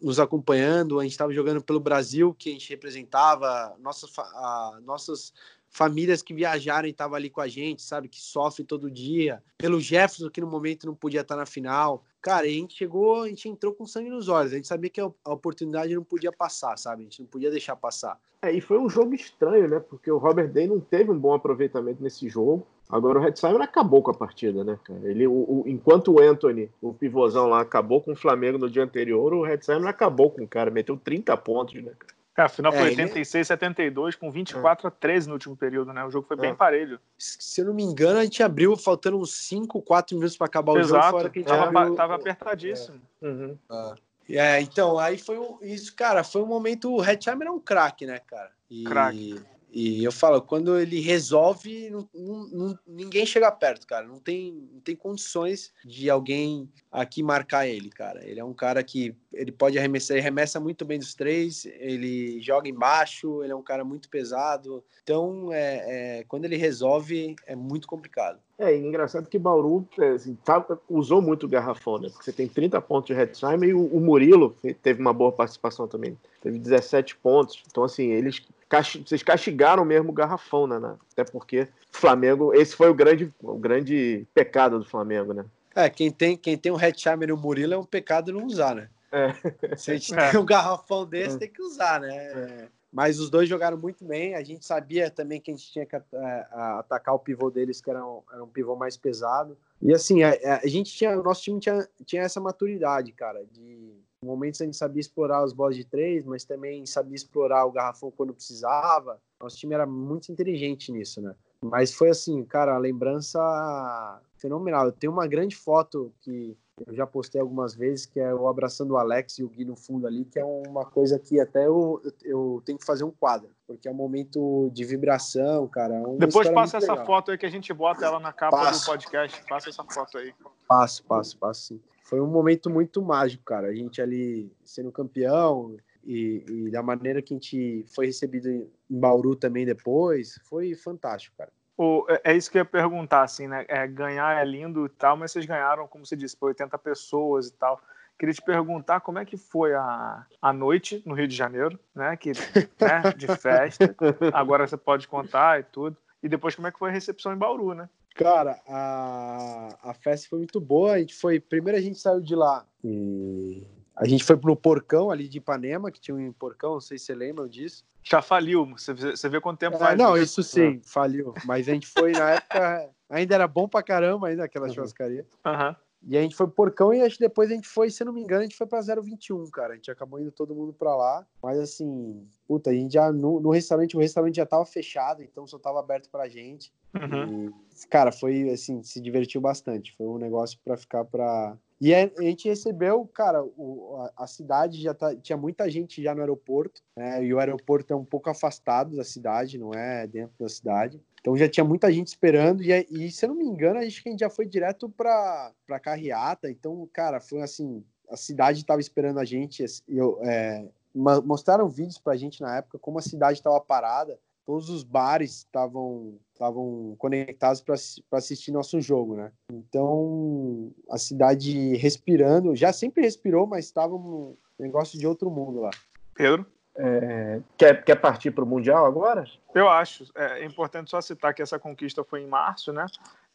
nos 0.00 0.20
acompanhando, 0.20 1.00
a 1.00 1.02
gente 1.02 1.10
estava 1.10 1.34
jogando 1.34 1.60
pelo 1.60 1.80
Brasil, 1.80 2.32
que 2.32 2.50
a 2.50 2.52
gente 2.52 2.70
representava, 2.70 3.76
nossas, 3.80 4.16
a, 4.16 4.78
nossas 4.84 5.32
famílias 5.74 6.22
que 6.22 6.32
viajaram 6.32 6.86
e 6.86 6.92
estavam 6.92 7.16
ali 7.16 7.28
com 7.28 7.40
a 7.40 7.48
gente, 7.48 7.82
sabe, 7.82 8.08
que 8.08 8.20
sofre 8.20 8.64
todo 8.64 8.88
dia, 8.88 9.42
pelo 9.58 9.80
Jefferson, 9.80 10.30
que 10.30 10.40
no 10.40 10.46
momento 10.46 10.86
não 10.86 10.94
podia 10.94 11.22
estar 11.22 11.34
na 11.34 11.44
final. 11.44 12.04
Cara, 12.22 12.46
a 12.46 12.48
gente 12.48 12.76
chegou, 12.76 13.22
a 13.22 13.28
gente 13.28 13.48
entrou 13.48 13.74
com 13.74 13.84
sangue 13.84 14.08
nos 14.08 14.28
olhos, 14.28 14.52
a 14.52 14.54
gente 14.56 14.68
sabia 14.68 14.88
que 14.88 15.00
a 15.00 15.10
oportunidade 15.26 15.92
não 15.92 16.04
podia 16.04 16.30
passar, 16.30 16.78
sabe, 16.78 17.02
a 17.02 17.04
gente 17.04 17.20
não 17.20 17.26
podia 17.26 17.50
deixar 17.50 17.74
passar. 17.74 18.18
É, 18.40 18.52
e 18.52 18.60
foi 18.60 18.78
um 18.78 18.88
jogo 18.88 19.14
estranho, 19.14 19.68
né, 19.68 19.80
porque 19.80 20.08
o 20.08 20.16
Robert 20.16 20.48
Day 20.48 20.68
não 20.68 20.78
teve 20.78 21.10
um 21.10 21.18
bom 21.18 21.34
aproveitamento 21.34 22.02
nesse 22.02 22.28
jogo, 22.28 22.64
Agora 22.86 23.18
o 23.18 23.22
Red 23.22 23.36
Simon 23.36 23.62
acabou 23.62 24.02
com 24.02 24.10
a 24.10 24.14
partida, 24.14 24.62
né, 24.62 24.78
cara? 24.84 25.00
Ele, 25.04 25.26
o, 25.26 25.32
o, 25.32 25.64
enquanto 25.66 26.12
o 26.12 26.20
Anthony, 26.20 26.70
o 26.82 26.92
pivôzão 26.92 27.48
lá, 27.48 27.62
acabou 27.62 28.02
com 28.02 28.12
o 28.12 28.16
Flamengo 28.16 28.58
no 28.58 28.70
dia 28.70 28.84
anterior, 28.84 29.32
o 29.32 29.42
Red 29.42 29.62
Simon 29.62 29.88
acabou 29.88 30.30
com 30.30 30.44
o 30.44 30.46
cara, 30.46 30.70
meteu 30.70 30.94
30 30.94 31.34
pontos, 31.38 31.74
né, 31.82 31.92
cara? 31.98 32.14
É, 32.36 32.42
a 32.42 32.48
final 32.48 32.72
foi 32.72 32.82
é, 32.82 32.90
86, 32.90 33.34
ele... 33.34 33.44
72, 33.44 34.16
com 34.16 34.30
24 34.30 34.86
é. 34.86 34.88
a 34.88 34.90
13 34.90 35.28
no 35.28 35.34
último 35.34 35.56
período, 35.56 35.92
né? 35.92 36.04
O 36.04 36.10
jogo 36.10 36.26
foi 36.26 36.36
bem 36.36 36.50
é. 36.50 36.54
parelho. 36.54 36.98
Se 37.16 37.60
eu 37.60 37.66
não 37.66 37.74
me 37.74 37.84
engano, 37.84 38.18
a 38.18 38.24
gente 38.24 38.42
abriu 38.42 38.76
faltando 38.76 39.18
uns 39.18 39.32
5, 39.34 39.80
4 39.82 40.16
minutos 40.16 40.36
para 40.36 40.46
acabar 40.46 40.76
Exato. 40.76 40.98
o 40.98 41.02
jogo. 41.02 41.18
Fora 41.18 41.30
que 41.30 41.38
a 41.38 41.42
gente 41.42 41.48
tava, 41.48 41.80
abriu... 41.80 41.94
tava 41.94 42.14
apertadíssimo. 42.16 43.00
É. 43.22 43.26
Uhum. 43.26 43.58
Ah. 43.70 43.94
É, 44.28 44.60
então, 44.60 44.98
aí 44.98 45.18
foi 45.18 45.38
isso, 45.62 45.94
cara, 45.94 46.24
foi 46.24 46.42
um 46.42 46.46
momento. 46.46 46.92
O 46.92 47.04
Hetzheimer 47.04 47.46
é 47.46 47.50
um 47.50 47.60
craque, 47.60 48.06
né, 48.06 48.18
cara? 48.18 48.50
E... 48.70 48.84
Craque. 48.84 49.40
E 49.74 50.04
eu 50.04 50.12
falo, 50.12 50.40
quando 50.40 50.78
ele 50.78 51.00
resolve, 51.00 51.90
não, 51.90 52.08
não, 52.14 52.78
ninguém 52.86 53.26
chega 53.26 53.50
perto, 53.50 53.84
cara. 53.88 54.06
Não 54.06 54.20
tem, 54.20 54.52
não 54.72 54.80
tem 54.80 54.94
condições 54.94 55.72
de 55.84 56.08
alguém 56.08 56.70
aqui 56.92 57.24
marcar 57.24 57.66
ele, 57.66 57.90
cara. 57.90 58.24
Ele 58.24 58.38
é 58.38 58.44
um 58.44 58.54
cara 58.54 58.84
que 58.84 59.16
ele 59.32 59.50
pode 59.50 59.76
arremessar, 59.76 60.16
ele 60.16 60.20
arremessa 60.20 60.60
muito 60.60 60.84
bem 60.84 61.00
dos 61.00 61.12
três, 61.12 61.66
ele 61.66 62.40
joga 62.40 62.68
embaixo, 62.68 63.42
ele 63.42 63.52
é 63.52 63.56
um 63.56 63.64
cara 63.64 63.84
muito 63.84 64.08
pesado. 64.08 64.84
Então, 65.02 65.52
é, 65.52 66.20
é 66.20 66.24
quando 66.28 66.44
ele 66.44 66.56
resolve, 66.56 67.34
é 67.44 67.56
muito 67.56 67.88
complicado. 67.88 68.38
É, 68.56 68.76
engraçado 68.76 69.28
que 69.28 69.40
Bauru 69.40 69.88
é, 69.98 70.10
assim, 70.10 70.36
tá, 70.44 70.64
usou 70.88 71.20
muito 71.20 71.48
garrafão, 71.48 71.98
né? 71.98 72.08
Porque 72.08 72.24
você 72.24 72.32
tem 72.32 72.46
30 72.46 72.80
pontos 72.80 73.12
de 73.12 73.20
Hetzheimer 73.20 73.70
e 73.70 73.74
o, 73.74 73.86
o 73.86 73.98
Murilo 73.98 74.56
teve 74.80 75.00
uma 75.00 75.12
boa 75.12 75.32
participação 75.32 75.88
também. 75.88 76.16
Teve 76.40 76.60
17 76.60 77.16
pontos. 77.16 77.60
Então, 77.68 77.82
assim, 77.82 78.12
eles 78.12 78.40
vocês 78.82 79.22
castigaram 79.22 79.84
mesmo 79.84 80.10
o 80.10 80.14
garrafão, 80.14 80.66
né, 80.66 80.78
né? 80.78 80.96
Até 81.12 81.24
porque 81.24 81.68
Flamengo, 81.90 82.54
esse 82.54 82.74
foi 82.74 82.88
o 82.88 82.94
grande, 82.94 83.32
o 83.42 83.58
grande 83.58 84.26
pecado 84.34 84.78
do 84.78 84.84
Flamengo, 84.84 85.32
né? 85.32 85.44
É, 85.74 85.90
quem 85.90 86.10
tem, 86.10 86.36
quem 86.36 86.56
tem 86.56 86.70
o 86.70 86.80
Hetzheimer 86.80 87.28
e 87.28 87.32
o 87.32 87.36
Murilo 87.36 87.74
é 87.74 87.78
um 87.78 87.84
pecado 87.84 88.32
não 88.32 88.46
usar, 88.46 88.74
né? 88.74 88.88
É. 89.10 89.76
Se 89.76 89.90
a 89.90 89.94
gente 89.94 90.14
é. 90.14 90.30
tem 90.30 90.40
um 90.40 90.46
garrafão 90.46 91.04
desse, 91.06 91.36
é. 91.36 91.38
tem 91.40 91.50
que 91.50 91.62
usar, 91.62 92.00
né? 92.00 92.14
É. 92.14 92.68
Mas 92.92 93.18
os 93.18 93.28
dois 93.28 93.48
jogaram 93.48 93.76
muito 93.76 94.04
bem. 94.04 94.36
A 94.36 94.42
gente 94.44 94.64
sabia 94.64 95.10
também 95.10 95.40
que 95.40 95.50
a 95.50 95.54
gente 95.54 95.72
tinha 95.72 95.84
que 95.84 95.96
é, 95.96 96.46
atacar 96.78 97.12
o 97.12 97.18
pivô 97.18 97.50
deles, 97.50 97.80
que 97.80 97.90
era 97.90 98.06
um, 98.06 98.22
era 98.32 98.44
um 98.44 98.48
pivô 98.48 98.76
mais 98.76 98.96
pesado. 98.96 99.58
E 99.82 99.92
assim, 99.92 100.22
a, 100.22 100.30
a 100.62 100.66
gente 100.68 100.92
tinha, 100.92 101.18
o 101.18 101.22
nosso 101.22 101.42
time 101.42 101.58
tinha, 101.58 101.88
tinha 102.06 102.22
essa 102.22 102.40
maturidade, 102.40 103.10
cara, 103.10 103.44
de 103.50 103.92
momentos 104.24 104.60
a 104.60 104.64
gente 104.64 104.76
sabia 104.76 105.00
explorar 105.00 105.44
os 105.44 105.52
bolas 105.52 105.76
de 105.76 105.84
três, 105.84 106.24
mas 106.24 106.44
também 106.44 106.84
sabia 106.86 107.14
explorar 107.14 107.64
o 107.66 107.72
garrafão 107.72 108.10
quando 108.10 108.34
precisava. 108.34 109.20
Nosso 109.40 109.56
time 109.56 109.74
era 109.74 109.86
muito 109.86 110.32
inteligente 110.32 110.90
nisso, 110.90 111.20
né? 111.20 111.34
Mas 111.62 111.94
foi 111.94 112.10
assim, 112.10 112.44
cara, 112.44 112.74
a 112.74 112.78
lembrança 112.78 114.20
fenomenal. 114.36 114.86
Eu 114.86 114.92
tenho 114.92 115.12
uma 115.12 115.26
grande 115.26 115.56
foto 115.56 116.12
que 116.20 116.56
eu 116.86 116.94
já 116.94 117.06
postei 117.06 117.40
algumas 117.40 117.74
vezes, 117.74 118.04
que 118.04 118.18
é 118.18 118.34
o 118.34 118.48
abraçando 118.48 118.92
o 118.92 118.96
Alex 118.96 119.38
e 119.38 119.44
o 119.44 119.48
Gui 119.48 119.64
no 119.64 119.76
fundo 119.76 120.06
ali, 120.06 120.24
que 120.24 120.38
é 120.38 120.44
uma 120.44 120.84
coisa 120.84 121.18
que 121.18 121.38
até 121.40 121.66
eu, 121.66 122.02
eu 122.22 122.60
tenho 122.66 122.78
que 122.78 122.84
fazer 122.84 123.04
um 123.04 123.12
quadro, 123.12 123.48
porque 123.66 123.88
é 123.88 123.90
um 123.90 123.94
momento 123.94 124.70
de 124.72 124.84
vibração, 124.84 125.68
cara. 125.68 125.94
É 125.94 126.16
Depois 126.16 126.50
passa 126.50 126.78
essa 126.78 126.92
legal. 126.92 127.06
foto 127.06 127.30
aí 127.30 127.38
que 127.38 127.46
a 127.46 127.50
gente 127.50 127.72
bota 127.72 128.04
ela 128.04 128.18
na 128.18 128.32
capa 128.32 128.56
passo. 128.56 128.80
do 128.80 128.86
podcast. 128.86 129.44
Passa 129.48 129.70
essa 129.70 129.84
foto 129.84 130.18
aí. 130.18 130.34
Passo, 130.68 131.04
passo, 131.04 131.38
passo 131.38 131.66
sim 131.68 131.80
foi 132.04 132.20
um 132.20 132.26
momento 132.26 132.70
muito 132.70 133.02
mágico, 133.02 133.42
cara. 133.44 133.68
A 133.68 133.74
gente 133.74 134.00
ali 134.00 134.52
sendo 134.62 134.92
campeão 134.92 135.76
e, 136.04 136.44
e, 136.48 136.70
da 136.70 136.82
maneira 136.82 137.22
que 137.22 137.32
a 137.32 137.36
gente 137.36 137.84
foi 137.94 138.06
recebido 138.06 138.48
em 138.48 138.70
Bauru 138.88 139.34
também 139.34 139.64
depois, 139.64 140.38
foi 140.44 140.74
fantástico, 140.74 141.34
cara. 141.36 141.50
O, 141.76 142.06
é, 142.08 142.32
é 142.32 142.36
isso 142.36 142.50
que 142.50 142.58
eu 142.58 142.60
ia 142.60 142.66
perguntar, 142.66 143.22
assim, 143.22 143.48
né? 143.48 143.64
É, 143.68 143.86
ganhar 143.86 144.38
é 144.38 144.44
lindo 144.44 144.84
e 144.84 144.88
tal, 144.90 145.16
mas 145.16 145.32
vocês 145.32 145.46
ganharam, 145.46 145.88
como 145.88 146.04
você 146.04 146.14
disse, 146.14 146.36
por 146.36 146.48
80 146.48 146.76
pessoas 146.78 147.48
e 147.48 147.54
tal. 147.54 147.80
Queria 148.18 148.34
te 148.34 148.42
perguntar 148.42 149.00
como 149.00 149.18
é 149.18 149.24
que 149.24 149.36
foi 149.36 149.74
a, 149.74 150.24
a 150.40 150.52
noite 150.52 151.02
no 151.04 151.14
Rio 151.14 151.26
de 151.26 151.34
Janeiro, 151.34 151.80
né? 151.94 152.16
Que, 152.16 152.32
né, 152.32 153.12
de 153.16 153.26
festa. 153.34 153.96
Agora 154.32 154.66
você 154.66 154.76
pode 154.76 155.08
contar 155.08 155.58
e 155.58 155.64
tudo. 155.64 155.96
E 156.22 156.28
depois 156.28 156.54
como 156.54 156.68
é 156.68 156.70
que 156.70 156.78
foi 156.78 156.90
a 156.90 156.92
recepção 156.92 157.32
em 157.32 157.36
Bauru, 157.36 157.74
né? 157.74 157.88
Cara, 158.14 158.60
a, 158.68 159.90
a 159.90 159.94
festa 159.94 160.28
foi 160.28 160.38
muito 160.38 160.60
boa. 160.60 160.92
A 160.92 160.98
gente 161.00 161.14
foi. 161.14 161.40
Primeiro 161.40 161.76
a 161.76 161.82
gente 161.82 161.98
saiu 161.98 162.20
de 162.20 162.34
lá 162.34 162.64
e 162.82 163.66
a 163.96 164.06
gente 164.06 164.24
foi 164.24 164.36
pro 164.36 164.56
porcão 164.56 165.10
ali 165.10 165.28
de 165.28 165.38
Ipanema, 165.38 165.90
que 165.90 166.00
tinha 166.00 166.16
um 166.16 166.32
porcão, 166.32 166.74
não 166.74 166.80
sei 166.80 166.98
se 166.98 167.06
você 167.06 167.14
lembra 167.14 167.48
disso. 167.48 167.84
Já 168.02 168.20
faliu, 168.20 168.66
você, 168.66 169.28
vê 169.28 169.40
quanto 169.40 169.58
tempo 169.58 169.76
é, 169.76 169.78
faz. 169.78 169.98
Não, 169.98 170.16
isso 170.16 170.42
sim, 170.42 170.80
faliu. 170.84 171.32
Mas 171.44 171.68
a 171.68 171.72
gente 171.72 171.86
foi 171.86 172.12
na 172.12 172.32
época, 172.32 172.90
ainda 173.08 173.34
era 173.34 173.48
bom 173.48 173.66
pra 173.66 173.82
caramba, 173.82 174.28
ainda 174.28 174.44
aquela 174.44 174.66
uhum. 174.66 174.74
churrascaria. 174.74 175.26
Uhum. 175.44 175.74
E 176.06 176.16
a 176.16 176.22
gente 176.22 176.36
foi 176.36 176.46
pro 176.46 176.54
porcão 176.54 176.92
e 176.92 177.00
acho 177.00 177.16
que 177.16 177.24
depois 177.24 177.50
a 177.50 177.54
gente 177.54 177.68
foi, 177.68 177.90
se 177.90 178.04
não 178.04 178.12
me 178.12 178.20
engano, 178.20 178.40
a 178.40 178.44
gente 178.44 178.56
foi 178.56 178.66
pra 178.66 178.80
021, 178.80 179.48
cara. 179.50 179.72
A 179.72 179.76
gente 179.76 179.90
acabou 179.90 180.20
indo 180.20 180.30
todo 180.30 180.54
mundo 180.54 180.72
pra 180.72 180.94
lá. 180.94 181.26
Mas 181.42 181.58
assim, 181.58 182.26
puta, 182.46 182.70
a 182.70 182.74
gente 182.74 182.92
já 182.92 183.10
no, 183.12 183.40
no 183.40 183.50
restaurante, 183.50 183.96
o 183.96 184.00
restaurante 184.00 184.36
já 184.36 184.46
tava 184.46 184.64
fechado, 184.66 185.22
então 185.22 185.46
só 185.46 185.58
tava 185.58 185.80
aberto 185.80 186.10
pra 186.10 186.28
gente. 186.28 186.72
Uhum. 186.94 187.46
E, 187.48 187.86
cara, 187.88 188.12
foi 188.12 188.50
assim, 188.50 188.82
se 188.82 189.00
divertiu 189.00 189.40
bastante. 189.40 189.92
Foi 189.96 190.06
um 190.06 190.18
negócio 190.18 190.58
pra 190.64 190.76
ficar 190.76 191.04
pra. 191.04 191.56
E 191.80 191.94
a, 191.94 192.10
a 192.18 192.22
gente 192.22 192.48
recebeu, 192.48 193.04
cara, 193.06 193.42
o, 193.42 193.96
a, 193.96 194.24
a, 194.24 194.26
cidade 194.26 194.80
já 194.80 194.94
tá, 194.94 195.14
tinha 195.16 195.36
muita 195.36 195.68
gente 195.68 196.02
já 196.02 196.14
no 196.14 196.20
aeroporto, 196.20 196.82
né? 196.96 197.24
E 197.24 197.34
o 197.34 197.38
aeroporto 197.38 197.92
é 197.92 197.96
um 197.96 198.04
pouco 198.04 198.30
afastado 198.30 198.96
da 198.96 199.04
cidade, 199.04 199.58
não 199.58 199.72
é 199.72 200.06
dentro 200.06 200.34
da 200.38 200.48
cidade. 200.48 201.00
Então 201.24 201.34
já 201.38 201.48
tinha 201.48 201.64
muita 201.64 201.90
gente 201.90 202.08
esperando, 202.08 202.62
e, 202.62 202.86
e 202.90 203.10
se 203.10 203.24
eu 203.24 203.30
não 203.30 203.36
me 203.36 203.46
engano, 203.46 203.78
acho 203.78 204.02
que 204.02 204.10
a 204.10 204.12
gente 204.12 204.20
já 204.20 204.28
foi 204.28 204.44
direto 204.44 204.90
para 204.90 205.80
Carriata. 205.82 206.50
Então, 206.50 206.86
cara, 206.92 207.18
foi 207.18 207.40
assim: 207.40 207.82
a 208.10 208.16
cidade 208.16 208.60
estava 208.60 208.78
esperando 208.78 209.18
a 209.18 209.24
gente. 209.24 209.64
Eu, 209.88 210.18
é, 210.22 210.68
mostraram 210.94 211.66
vídeos 211.66 211.96
para 211.96 212.12
a 212.12 212.16
gente 212.16 212.42
na 212.42 212.58
época 212.58 212.78
como 212.78 212.98
a 212.98 213.02
cidade 213.02 213.38
estava 213.38 213.58
parada, 213.58 214.18
todos 214.44 214.68
os 214.68 214.84
bares 214.84 215.38
estavam 215.38 216.18
estavam 216.34 216.94
conectados 216.98 217.62
para 217.62 217.74
assistir 218.18 218.52
nosso 218.52 218.78
jogo, 218.78 219.16
né? 219.16 219.32
Então 219.50 220.72
a 220.90 220.98
cidade 220.98 221.74
respirando, 221.76 222.54
já 222.54 222.70
sempre 222.70 223.02
respirou, 223.02 223.46
mas 223.46 223.64
estava 223.64 223.94
um 223.94 224.36
negócio 224.58 224.98
de 224.98 225.06
outro 225.06 225.30
mundo 225.30 225.60
lá. 225.60 225.70
Pedro? 226.14 226.44
É, 226.76 227.40
quer, 227.56 227.84
quer 227.84 227.94
partir 227.96 228.32
para 228.32 228.42
o 228.42 228.46
Mundial 228.46 228.84
agora? 228.84 229.24
Eu 229.54 229.68
acho. 229.68 230.04
É, 230.14 230.40
é, 230.40 230.44
importante 230.44 230.90
só 230.90 231.00
citar 231.00 231.32
que 231.32 231.42
essa 231.42 231.58
conquista 231.58 232.02
foi 232.02 232.22
em 232.22 232.26
março, 232.26 232.72
né? 232.72 232.86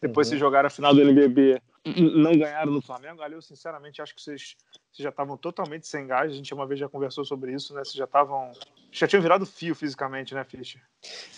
Depois 0.01 0.27
uhum. 0.27 0.33
se 0.33 0.37
jogaram 0.37 0.67
a 0.67 0.69
final 0.69 0.93
do 0.93 1.01
NBB, 1.01 1.61
não 1.85 2.37
ganharam 2.37 2.71
no 2.71 2.81
Flamengo. 2.81 3.21
Ali 3.21 3.35
eu 3.35 3.41
sinceramente 3.41 4.01
acho 4.01 4.13
que 4.13 4.21
vocês, 4.21 4.57
vocês 4.91 5.03
já 5.03 5.09
estavam 5.09 5.37
totalmente 5.37 5.87
sem 5.87 6.05
gás. 6.05 6.31
A 6.31 6.35
gente 6.35 6.53
uma 6.53 6.67
vez 6.67 6.79
já 6.79 6.89
conversou 6.89 7.23
sobre 7.23 7.53
isso, 7.53 7.73
né? 7.73 7.83
Vocês 7.83 7.95
já 7.95 8.05
estavam. 8.05 8.51
Já 8.91 9.07
tinham 9.07 9.21
virado 9.21 9.45
fio 9.45 9.75
fisicamente, 9.75 10.33
né, 10.33 10.43
Fischer? 10.43 10.81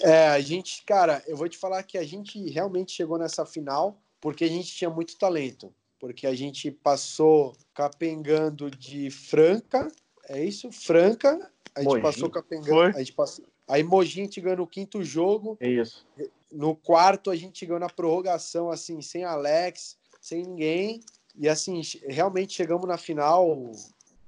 É, 0.02 0.30
a 0.30 0.40
gente, 0.40 0.84
cara, 0.86 1.22
eu 1.28 1.36
vou 1.38 1.50
te 1.50 1.58
falar 1.58 1.84
que 1.84 1.98
a 1.98 2.04
gente 2.04 2.50
realmente 2.50 2.92
chegou 2.94 3.18
nessa 3.18 3.46
final 3.46 3.98
porque 4.20 4.44
a 4.44 4.48
gente 4.48 4.74
tinha 4.74 4.90
muito 4.90 5.18
talento. 5.18 5.74
Porque 6.00 6.26
a 6.26 6.34
gente 6.34 6.72
passou 6.72 7.56
capengando 7.76 8.72
de 8.72 9.12
Franca, 9.12 9.88
é 10.30 10.44
isso? 10.44 10.72
Franca, 10.72 11.52
a 11.76 11.82
gente 11.82 11.90
Mogi. 11.90 12.02
passou 12.02 12.30
capengando, 12.30 12.98
a 12.98 13.00
gente 13.00 13.14
passou, 13.14 13.46
Aí 13.68 13.84
Mogi 13.84 14.20
a 14.20 14.26
gente 14.26 14.42
ganhou 14.42 14.58
no 14.58 14.68
quinto 14.68 15.02
jogo. 15.04 15.58
É 15.60 15.70
isso. 15.70 16.06
No 16.52 16.76
quarto 16.76 17.32
a 17.32 17.36
gente 17.36 17.66
ganhou 17.66 17.80
na 17.80 17.90
prorrogação, 17.90 18.70
assim, 18.70 19.02
sem 19.02 19.24
Alex, 19.24 19.98
sem 20.20 20.44
ninguém. 20.44 21.02
E 21.38 21.48
assim, 21.48 21.82
realmente 22.08 22.54
chegamos 22.54 22.86
na 22.86 22.98
final. 22.98 23.72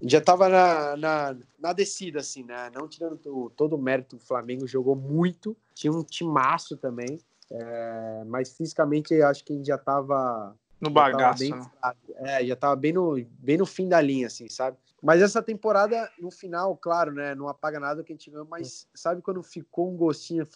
Já 0.01 0.19
estava 0.19 0.47
na, 0.47 0.97
na, 0.97 1.37
na, 1.59 1.73
descida, 1.73 2.19
assim, 2.19 2.43
né? 2.43 2.71
Não 2.73 2.87
tirando 2.87 3.17
todo, 3.17 3.49
todo 3.49 3.75
o 3.75 3.81
mérito, 3.81 4.15
o 4.15 4.19
Flamengo 4.19 4.65
jogou 4.65 4.95
muito. 4.95 5.55
Tinha 5.73 5.91
um 5.91 6.03
timaço 6.03 6.77
também. 6.77 7.19
É, 7.51 8.23
mas 8.25 8.55
fisicamente 8.55 9.21
acho 9.21 9.43
que 9.43 9.53
a 9.53 9.55
gente 9.55 9.67
já 9.67 9.75
estava 9.75 10.55
no 10.79 10.89
bagaço, 10.89 11.39
bem, 11.39 11.51
né? 11.51 11.71
É, 12.15 12.45
já 12.45 12.55
tava 12.55 12.75
bem 12.75 12.93
no, 12.93 13.15
bem 13.39 13.57
no 13.57 13.65
fim 13.65 13.87
da 13.87 14.01
linha, 14.01 14.27
assim, 14.27 14.49
sabe? 14.49 14.77
Mas 15.03 15.21
essa 15.21 15.43
temporada, 15.43 16.09
no 16.17 16.31
final, 16.31 16.77
claro, 16.77 17.11
né? 17.11 17.35
Não 17.35 17.49
apaga 17.49 17.77
nada 17.77 18.01
que 18.03 18.13
a 18.13 18.15
gente 18.15 18.31
ganhou, 18.31 18.47
mas 18.49 18.87
sabe 18.95 19.21
quando 19.21 19.43
ficou 19.43 19.91
um 19.91 19.97
gostinho, 19.97 20.47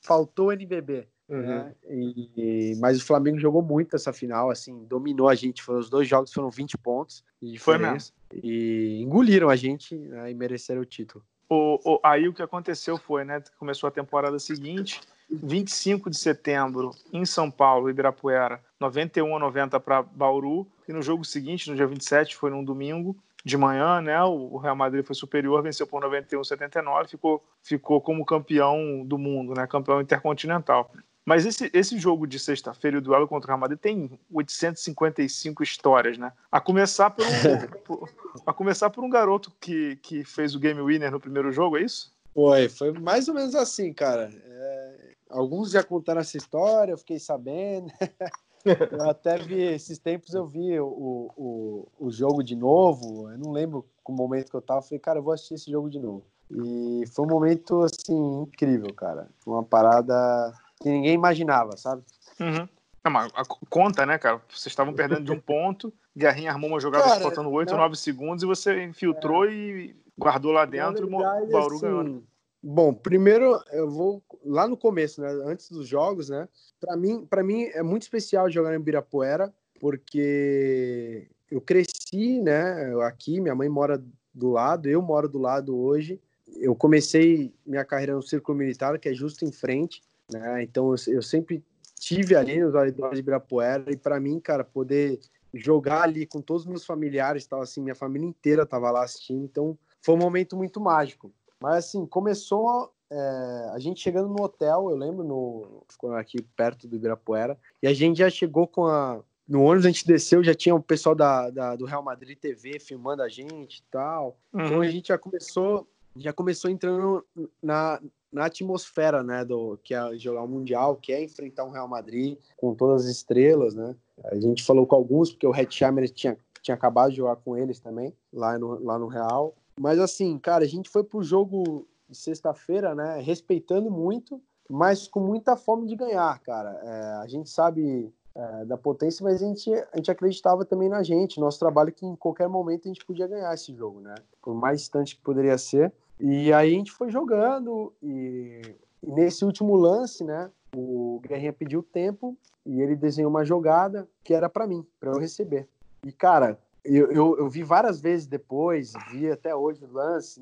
faltou 0.00 0.46
o 0.46 0.52
NBB. 0.52 1.08
Uhum. 1.28 1.40
Né? 1.40 1.74
E, 1.90 2.76
mas 2.78 2.98
o 2.98 3.04
Flamengo 3.04 3.36
jogou 3.40 3.60
muito 3.60 3.96
essa 3.96 4.12
final, 4.12 4.48
assim, 4.48 4.84
dominou 4.84 5.28
a 5.28 5.34
gente. 5.34 5.60
Foram, 5.60 5.80
os 5.80 5.90
dois 5.90 6.06
jogos 6.06 6.32
foram 6.32 6.48
20 6.48 6.78
pontos 6.78 7.24
de 7.42 7.50
diferença. 7.50 8.12
Foi 8.28 8.38
mesmo. 8.38 8.48
E 8.48 9.02
engoliram 9.02 9.48
a 9.48 9.56
gente 9.56 9.96
né, 9.96 10.30
e 10.30 10.34
mereceram 10.34 10.82
o 10.82 10.86
título. 10.86 11.24
O, 11.48 11.80
o, 11.84 12.00
aí 12.00 12.28
o 12.28 12.32
que 12.32 12.42
aconteceu 12.42 12.96
foi, 12.96 13.24
né? 13.24 13.42
Começou 13.58 13.88
a 13.88 13.90
temporada 13.90 14.38
seguinte, 14.38 15.00
25 15.28 16.10
de 16.10 16.16
setembro 16.16 16.92
em 17.12 17.24
São 17.24 17.50
Paulo, 17.50 17.90
Ibirapuera, 17.90 18.62
91 18.78 19.34
a 19.34 19.38
90 19.40 19.80
para 19.80 20.02
Bauru. 20.02 20.64
E 20.88 20.92
no 20.92 21.02
jogo 21.02 21.24
seguinte, 21.24 21.68
no 21.68 21.74
dia 21.74 21.88
27, 21.88 22.36
foi 22.36 22.50
num 22.50 22.62
domingo 22.62 23.16
de 23.46 23.56
manhã, 23.56 24.00
né? 24.00 24.20
O 24.24 24.56
Real 24.56 24.74
Madrid 24.74 25.06
foi 25.06 25.14
superior, 25.14 25.62
venceu 25.62 25.86
por 25.86 26.00
91 26.00 26.40
a 26.40 26.44
79, 26.44 27.08
ficou, 27.08 27.44
ficou 27.62 28.00
como 28.00 28.26
campeão 28.26 29.04
do 29.04 29.16
mundo, 29.16 29.54
né? 29.54 29.68
Campeão 29.68 30.00
intercontinental. 30.00 30.90
Mas 31.24 31.46
esse, 31.46 31.70
esse 31.72 31.96
jogo 31.96 32.26
de 32.26 32.40
sexta-feira, 32.40 32.98
o 32.98 33.00
duelo 33.00 33.28
contra 33.28 33.46
o 33.46 33.50
Real 33.50 33.60
Madrid, 33.60 33.78
tem 33.78 34.18
855 34.32 35.62
histórias, 35.62 36.18
né? 36.18 36.32
A 36.50 36.60
começar 36.60 37.10
por 37.10 37.24
um, 37.24 37.28
por, 37.86 38.10
a 38.44 38.52
começar 38.52 38.90
por 38.90 39.04
um 39.04 39.08
garoto 39.08 39.52
que, 39.60 39.94
que 40.02 40.24
fez 40.24 40.56
o 40.56 40.58
game 40.58 40.82
winner 40.82 41.12
no 41.12 41.20
primeiro 41.20 41.52
jogo, 41.52 41.78
é 41.78 41.82
isso? 41.82 42.12
Foi, 42.34 42.68
foi 42.68 42.90
mais 42.94 43.28
ou 43.28 43.34
menos 43.34 43.54
assim, 43.54 43.92
cara. 43.92 44.28
É, 44.44 45.14
alguns 45.30 45.70
já 45.70 45.84
contaram 45.84 46.20
essa 46.20 46.36
história, 46.36 46.90
eu 46.90 46.98
fiquei 46.98 47.20
sabendo. 47.20 47.92
eu 48.92 49.10
até 49.10 49.38
vi, 49.38 49.60
esses 49.60 49.98
tempos 49.98 50.34
eu 50.34 50.46
vi 50.46 50.78
o, 50.78 51.32
o, 51.36 51.88
o 51.98 52.10
jogo 52.10 52.42
de 52.42 52.56
novo, 52.56 53.30
eu 53.30 53.38
não 53.38 53.52
lembro 53.52 53.86
o 54.04 54.12
momento 54.12 54.50
que 54.50 54.56
eu 54.56 54.62
tava, 54.62 54.80
eu 54.80 54.82
falei, 54.84 54.98
cara, 54.98 55.18
eu 55.18 55.22
vou 55.22 55.32
assistir 55.32 55.54
esse 55.54 55.70
jogo 55.70 55.90
de 55.90 55.98
novo. 55.98 56.24
E 56.50 57.04
foi 57.12 57.24
um 57.24 57.28
momento, 57.28 57.82
assim, 57.82 58.42
incrível, 58.42 58.92
cara. 58.94 59.28
Uma 59.44 59.64
parada 59.64 60.52
que 60.80 60.88
ninguém 60.88 61.14
imaginava, 61.14 61.76
sabe? 61.76 62.02
Uhum. 62.38 62.68
Não, 63.04 63.12
mas 63.12 63.30
conta, 63.68 64.06
né, 64.06 64.18
cara? 64.18 64.40
Vocês 64.48 64.66
estavam 64.66 64.94
perdendo 64.94 65.24
de 65.24 65.32
um 65.32 65.38
ponto, 65.40 65.92
Guerrinha 66.16 66.50
armou 66.50 66.70
uma 66.70 66.80
jogada 66.80 67.04
cara, 67.04 67.20
faltando 67.20 67.50
8 67.50 67.72
ou 67.72 67.78
9 67.78 67.96
segundos 67.96 68.42
e 68.42 68.46
você 68.46 68.84
infiltrou 68.84 69.44
é. 69.44 69.52
e 69.52 69.96
guardou 70.18 70.50
lá 70.50 70.64
dentro 70.64 71.06
verdade, 71.06 71.44
e 71.44 71.48
o 71.48 71.52
Bauru 71.52 71.74
assim, 71.74 71.86
ganhou. 71.86 72.22
Bom, 72.68 72.92
primeiro 72.92 73.62
eu 73.70 73.88
vou 73.88 74.20
lá 74.44 74.66
no 74.66 74.76
começo, 74.76 75.20
né, 75.20 75.28
antes 75.44 75.70
dos 75.70 75.86
jogos, 75.86 76.30
né? 76.30 76.48
Para 76.80 76.96
mim, 76.96 77.24
para 77.24 77.44
mim 77.44 77.62
é 77.66 77.80
muito 77.80 78.02
especial 78.02 78.50
jogar 78.50 78.74
em 78.74 78.80
Birapuera, 78.80 79.54
porque 79.78 81.28
eu 81.48 81.60
cresci, 81.60 82.40
né, 82.40 82.92
aqui, 83.04 83.40
minha 83.40 83.54
mãe 83.54 83.68
mora 83.68 84.02
do 84.34 84.50
lado, 84.50 84.88
eu 84.88 85.00
moro 85.00 85.28
do 85.28 85.38
lado 85.38 85.78
hoje. 85.78 86.20
Eu 86.56 86.74
comecei 86.74 87.54
minha 87.64 87.84
carreira 87.84 88.16
no 88.16 88.22
Círculo 88.22 88.58
Militar, 88.58 88.98
que 88.98 89.08
é 89.08 89.14
justo 89.14 89.44
em 89.44 89.52
frente. 89.52 90.02
Né? 90.28 90.64
Então 90.64 90.92
eu, 91.06 91.22
sempre 91.22 91.62
tive 91.94 92.34
ali 92.34 92.60
nos 92.60 92.74
arredores 92.74 93.14
de 93.14 93.20
Ibirapuera 93.20 93.92
e 93.92 93.96
para 93.96 94.18
mim, 94.18 94.40
cara, 94.40 94.64
poder 94.64 95.20
jogar 95.54 96.02
ali 96.02 96.26
com 96.26 96.40
todos 96.40 96.62
os 96.62 96.68
meus 96.68 96.84
familiares, 96.84 97.46
tal 97.46 97.62
assim, 97.62 97.80
minha 97.80 97.94
família 97.94 98.26
inteira 98.26 98.66
tava 98.66 98.90
lá 98.90 99.04
assistindo, 99.04 99.44
então 99.44 99.78
foi 100.02 100.16
um 100.16 100.18
momento 100.18 100.56
muito 100.56 100.80
mágico. 100.80 101.32
Mas 101.60 101.86
assim, 101.86 102.06
começou 102.06 102.92
é, 103.10 103.70
a 103.72 103.78
gente 103.78 104.00
chegando 104.00 104.28
no 104.28 104.42
hotel, 104.42 104.90
eu 104.90 104.96
lembro, 104.96 105.22
no, 105.22 105.84
aqui 106.16 106.42
perto 106.56 106.88
do 106.88 106.96
Ibirapuera, 106.96 107.58
e 107.82 107.86
a 107.86 107.94
gente 107.94 108.18
já 108.18 108.30
chegou 108.30 108.66
com 108.66 108.86
a. 108.86 109.20
No 109.46 109.62
ônibus 109.62 109.86
a 109.86 109.90
gente 109.90 110.06
desceu, 110.06 110.42
já 110.42 110.54
tinha 110.54 110.74
o 110.74 110.82
pessoal 110.82 111.14
da, 111.14 111.50
da 111.50 111.76
do 111.76 111.84
Real 111.84 112.02
Madrid 112.02 112.36
TV 112.36 112.80
filmando 112.80 113.22
a 113.22 113.28
gente 113.28 113.78
e 113.78 113.82
tal. 113.92 114.36
Então, 114.48 114.60
uhum. 114.60 114.66
Então 114.66 114.80
a 114.80 114.88
gente 114.88 115.08
já 115.08 115.18
começou, 115.18 115.86
já 116.16 116.32
começou 116.32 116.68
entrando 116.68 117.24
na, 117.62 118.00
na 118.32 118.46
atmosfera, 118.46 119.22
né, 119.22 119.44
do 119.44 119.78
que 119.84 119.94
é 119.94 120.18
jogar 120.18 120.42
o 120.42 120.48
mundial, 120.48 120.96
que 120.96 121.12
é 121.12 121.22
enfrentar 121.22 121.64
um 121.64 121.70
Real 121.70 121.86
Madrid 121.86 122.36
com 122.56 122.74
todas 122.74 123.04
as 123.04 123.10
estrelas, 123.10 123.76
né? 123.76 123.94
A 124.24 124.34
gente 124.34 124.64
falou 124.64 124.84
com 124.84 124.96
alguns 124.96 125.30
porque 125.30 125.46
o 125.46 125.54
Hetzheimer 125.54 126.10
tinha 126.10 126.36
tinha 126.60 126.74
acabado 126.74 127.10
de 127.10 127.18
jogar 127.18 127.36
com 127.36 127.56
eles 127.56 127.78
também 127.78 128.12
lá 128.32 128.58
no 128.58 128.82
lá 128.82 128.98
no 128.98 129.06
Real. 129.06 129.54
Mas 129.80 129.98
assim, 129.98 130.38
cara, 130.38 130.64
a 130.64 130.68
gente 130.68 130.88
foi 130.88 131.04
pro 131.04 131.22
jogo 131.22 131.86
de 132.08 132.16
sexta-feira, 132.16 132.94
né, 132.94 133.20
respeitando 133.20 133.90
muito, 133.90 134.40
mas 134.68 135.06
com 135.06 135.20
muita 135.20 135.56
fome 135.56 135.86
de 135.86 135.96
ganhar, 135.96 136.38
cara. 136.40 136.70
É, 136.82 137.22
a 137.22 137.26
gente 137.26 137.50
sabe 137.50 138.12
é, 138.34 138.64
da 138.64 138.76
potência, 138.76 139.24
mas 139.24 139.42
a 139.42 139.46
gente, 139.46 139.72
a 139.72 139.96
gente 139.96 140.10
acreditava 140.10 140.64
também 140.64 140.88
na 140.88 141.02
gente, 141.02 141.40
nosso 141.40 141.58
trabalho, 141.58 141.92
que 141.92 142.04
em 142.04 142.16
qualquer 142.16 142.48
momento 142.48 142.86
a 142.86 142.88
gente 142.88 143.04
podia 143.04 143.26
ganhar 143.26 143.52
esse 143.54 143.74
jogo, 143.74 144.00
né? 144.00 144.14
Por 144.42 144.54
mais 144.54 144.80
distante 144.80 145.16
que 145.16 145.22
poderia 145.22 145.56
ser. 145.58 145.92
E 146.20 146.52
aí 146.52 146.74
a 146.74 146.78
gente 146.78 146.92
foi 146.92 147.10
jogando 147.10 147.92
e, 148.02 148.60
e 149.02 149.12
nesse 149.12 149.44
último 149.44 149.76
lance, 149.76 150.24
né, 150.24 150.50
o 150.74 151.20
Guerrinha 151.22 151.52
pediu 151.52 151.82
tempo 151.82 152.36
e 152.64 152.80
ele 152.80 152.96
desenhou 152.96 153.30
uma 153.30 153.44
jogada 153.44 154.08
que 154.24 154.34
era 154.34 154.48
para 154.48 154.66
mim, 154.66 154.84
para 154.98 155.12
eu 155.12 155.18
receber. 155.18 155.68
E 156.04 156.12
cara, 156.12 156.58
eu, 156.88 157.10
eu, 157.10 157.38
eu, 157.38 157.48
vi 157.48 157.62
várias 157.62 158.00
vezes 158.00 158.26
depois, 158.26 158.92
vi 159.10 159.30
até 159.30 159.54
hoje 159.54 159.84
o 159.84 159.92
lance, 159.92 160.40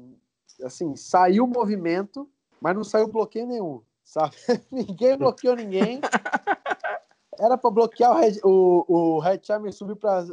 assim, 0.63 0.95
saiu 0.97 1.45
o 1.45 1.49
movimento, 1.49 2.29
mas 2.61 2.75
não 2.75 2.85
saiu 2.85 3.09
bloqueio 3.09 3.47
nenhum, 3.47 3.83
sabe? 4.05 4.37
ninguém 4.71 5.17
bloqueou 5.17 5.57
ninguém. 5.57 6.01
Era 7.39 7.59
para 7.59 7.71
bloquear 7.71 8.13
o 8.13 8.21
Red, 8.21 8.41
o, 8.45 8.85
o 8.89 9.19
Red 9.19 9.41
subiu 9.73 9.97
para 9.97 10.25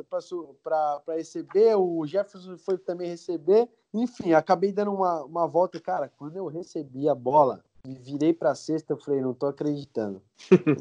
receber, 1.10 1.76
o 1.76 2.06
Jefferson 2.06 2.58
foi 2.58 2.78
também 2.78 3.10
receber. 3.10 3.67
Enfim, 3.93 4.34
acabei 4.34 4.71
dando 4.71 4.93
uma, 4.93 5.24
uma 5.24 5.47
volta. 5.47 5.80
Cara, 5.80 6.12
quando 6.17 6.38
eu 6.38 6.47
recebi 6.47 7.10
a 7.10 7.15
bola, 7.15 7.63
me 7.86 7.95
virei 7.95 8.34
para 8.34 8.52
a 8.52 8.56
cesta, 8.56 8.93
eu 8.93 8.97
falei, 8.97 9.21
não 9.21 9.34
tô 9.34 9.47
acreditando. 9.47 10.21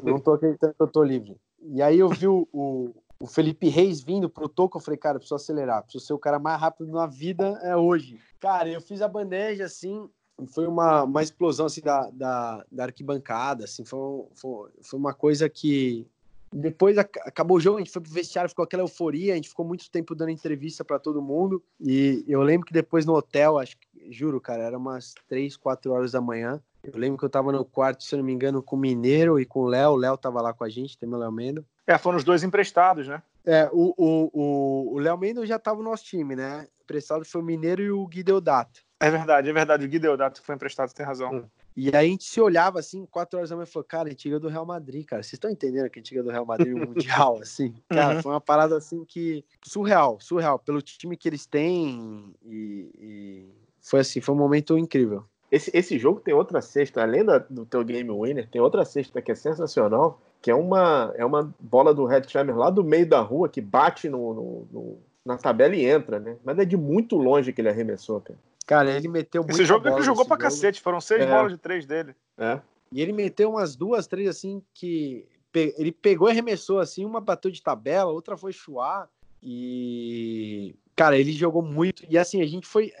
não 0.03 0.19
tô 0.19 0.33
acreditando 0.33 0.73
que 0.73 0.81
eu 0.81 0.87
tô 0.87 1.03
livre. 1.03 1.37
E 1.59 1.81
aí 1.81 1.99
eu 1.99 2.09
vi 2.09 2.27
o, 2.27 2.47
o, 2.53 2.93
o 3.21 3.27
Felipe 3.27 3.69
Reis 3.69 4.01
vindo 4.01 4.29
pro 4.29 4.49
toco, 4.49 4.77
eu 4.77 4.81
falei, 4.81 4.97
cara, 4.97 5.19
preciso 5.19 5.35
acelerar, 5.35 5.83
preciso 5.83 6.05
ser 6.05 6.13
o 6.13 6.19
cara 6.19 6.39
mais 6.39 6.59
rápido 6.59 6.91
na 6.91 7.05
vida 7.05 7.59
é 7.63 7.75
hoje. 7.75 8.19
Cara, 8.39 8.67
eu 8.67 8.81
fiz 8.81 9.01
a 9.01 9.07
bandeja 9.07 9.65
assim, 9.65 10.09
foi 10.47 10.65
uma, 10.65 11.03
uma 11.03 11.21
explosão 11.21 11.67
assim 11.67 11.81
da, 11.81 12.09
da, 12.09 12.65
da 12.71 12.83
arquibancada, 12.85 13.65
assim, 13.65 13.85
foi, 13.85 14.25
foi, 14.33 14.71
foi 14.81 14.99
uma 14.99 15.13
coisa 15.13 15.47
que 15.47 16.07
depois 16.53 16.97
acabou 16.97 17.57
o 17.57 17.59
jogo, 17.61 17.77
a 17.77 17.79
gente 17.79 17.91
foi 17.91 18.01
pro 18.01 18.11
vestiário, 18.11 18.49
ficou 18.49 18.63
aquela 18.63 18.83
euforia, 18.83 19.33
a 19.33 19.35
gente 19.35 19.47
ficou 19.47 19.65
muito 19.65 19.89
tempo 19.89 20.13
dando 20.13 20.31
entrevista 20.31 20.83
para 20.83 20.99
todo 20.99 21.21
mundo. 21.21 21.63
E 21.79 22.25
eu 22.27 22.41
lembro 22.41 22.67
que 22.67 22.73
depois 22.73 23.05
no 23.05 23.13
hotel, 23.13 23.57
acho 23.57 23.77
que, 23.77 24.11
juro, 24.11 24.41
cara, 24.41 24.63
era 24.63 24.77
umas 24.77 25.13
3, 25.29 25.55
4 25.55 25.93
horas 25.93 26.11
da 26.11 26.19
manhã. 26.19 26.61
Eu 26.83 26.97
lembro 26.99 27.17
que 27.17 27.25
eu 27.25 27.29
tava 27.29 27.51
no 27.51 27.63
quarto, 27.63 28.03
se 28.03 28.15
eu 28.15 28.17
não 28.17 28.25
me 28.25 28.33
engano, 28.33 28.63
com 28.63 28.75
o 28.75 28.79
Mineiro 28.79 29.39
e 29.39 29.45
com 29.45 29.61
o 29.61 29.67
Léo. 29.67 29.91
O 29.91 29.95
Léo 29.95 30.17
tava 30.17 30.41
lá 30.41 30.53
com 30.53 30.63
a 30.63 30.69
gente, 30.69 30.97
tem 30.97 31.07
o 31.07 31.17
Léo 31.17 31.31
Mendo. 31.31 31.65
É, 31.85 31.97
foram 31.97 32.17
os 32.17 32.23
dois 32.23 32.43
emprestados, 32.43 33.07
né? 33.07 33.21
É, 33.45 33.69
o, 33.71 33.93
o, 33.97 34.95
o, 34.95 34.99
Léo 34.99 35.17
Mendo 35.17 35.45
já 35.45 35.57
tava 35.57 35.77
no 35.77 35.89
nosso 35.89 36.03
time, 36.03 36.35
né? 36.35 36.67
Emprestado 36.83 37.25
foi 37.25 37.41
o 37.41 37.43
Mineiro 37.43 37.81
e 37.81 37.91
o 37.91 38.05
Guideodato. 38.07 38.81
É 38.99 39.09
verdade, 39.09 39.49
é 39.49 39.53
verdade. 39.53 39.85
O 39.85 39.89
Guideodato 39.89 40.41
foi 40.41 40.55
emprestado, 40.55 40.93
tem 40.93 41.05
razão. 41.05 41.33
Hum. 41.33 41.45
E 41.75 41.87
aí 41.95 42.07
a 42.07 42.09
gente 42.09 42.25
se 42.25 42.39
olhava 42.39 42.79
assim, 42.79 43.05
quatro 43.05 43.37
horas 43.37 43.49
da 43.49 43.55
manhã 43.55 43.63
e 43.63 43.71
falou, 43.71 43.85
cara, 43.85 44.07
a 44.07 44.11
gente 44.11 44.39
do 44.39 44.49
Real 44.49 44.65
Madrid, 44.65 45.05
cara. 45.05 45.23
Vocês 45.23 45.33
estão 45.33 45.49
entendendo 45.49 45.89
que 45.89 45.99
a 45.99 46.01
gente 46.03 46.21
do 46.21 46.29
Real 46.29 46.45
Madrid 46.45 46.73
Mundial, 46.75 47.39
assim? 47.41 47.73
Cara, 47.89 48.15
uhum. 48.15 48.21
foi 48.21 48.31
uma 48.31 48.41
parada 48.41 48.77
assim 48.77 49.05
que. 49.05 49.43
Surreal, 49.63 50.19
surreal. 50.19 50.59
Pelo 50.59 50.81
time 50.81 51.15
que 51.15 51.29
eles 51.29 51.45
têm. 51.45 52.33
E, 52.45 52.91
e... 52.99 53.49
foi 53.81 54.01
assim, 54.01 54.19
foi 54.19 54.35
um 54.35 54.37
momento 54.37 54.77
incrível. 54.77 55.25
Esse, 55.51 55.69
esse 55.73 55.99
jogo 55.99 56.21
tem 56.21 56.33
outra 56.33 56.61
cesta, 56.61 57.01
além 57.01 57.25
da, 57.25 57.37
do 57.37 57.65
teu 57.65 57.83
game 57.83 58.09
winner, 58.09 58.47
tem 58.49 58.61
outra 58.61 58.85
cesta 58.85 59.21
que 59.21 59.31
é 59.31 59.35
sensacional, 59.35 60.21
que 60.41 60.49
é 60.49 60.55
uma, 60.55 61.13
é 61.15 61.25
uma 61.25 61.53
bola 61.59 61.93
do 61.93 62.05
Redsheimer 62.05 62.55
lá 62.57 62.69
do 62.69 62.83
meio 62.83 63.05
da 63.05 63.19
rua 63.19 63.49
que 63.49 63.59
bate 63.59 64.07
no, 64.07 64.33
no, 64.33 64.67
no, 64.71 64.97
na 65.25 65.37
tabela 65.37 65.75
e 65.75 65.85
entra, 65.85 66.19
né? 66.19 66.37
Mas 66.43 66.57
é 66.57 66.63
de 66.63 66.77
muito 66.77 67.17
longe 67.17 67.51
que 67.51 67.59
ele 67.59 67.67
arremessou, 67.69 68.21
cara. 68.21 68.39
Cara, 68.65 68.91
ele 68.91 69.09
meteu 69.09 69.41
muito. 69.41 69.51
Esse 69.51 69.65
jogo 69.65 69.85
ele 69.87 70.01
jogou 70.01 70.25
pra 70.25 70.35
jogo. 70.35 70.43
cacete, 70.43 70.79
foram 70.79 71.01
seis 71.01 71.21
é. 71.21 71.29
bolas 71.29 71.51
de 71.51 71.57
três 71.57 71.85
dele. 71.85 72.15
É. 72.37 72.61
E 72.89 73.01
ele 73.01 73.11
meteu 73.11 73.49
umas 73.49 73.75
duas, 73.75 74.07
três 74.07 74.29
assim 74.29 74.61
que. 74.73 75.27
Ele 75.53 75.91
pegou 75.91 76.29
e 76.29 76.31
arremessou 76.31 76.79
assim, 76.79 77.03
uma 77.03 77.19
bateu 77.19 77.51
de 77.51 77.61
tabela, 77.61 78.09
outra 78.09 78.37
foi 78.37 78.53
chuar. 78.53 79.09
E. 79.43 80.73
Cara, 81.01 81.17
ele 81.17 81.31
jogou 81.31 81.63
muito. 81.63 82.03
E 82.07 82.15
assim, 82.15 82.43
a 82.43 82.45
gente 82.45 82.67
foi. 82.67 82.93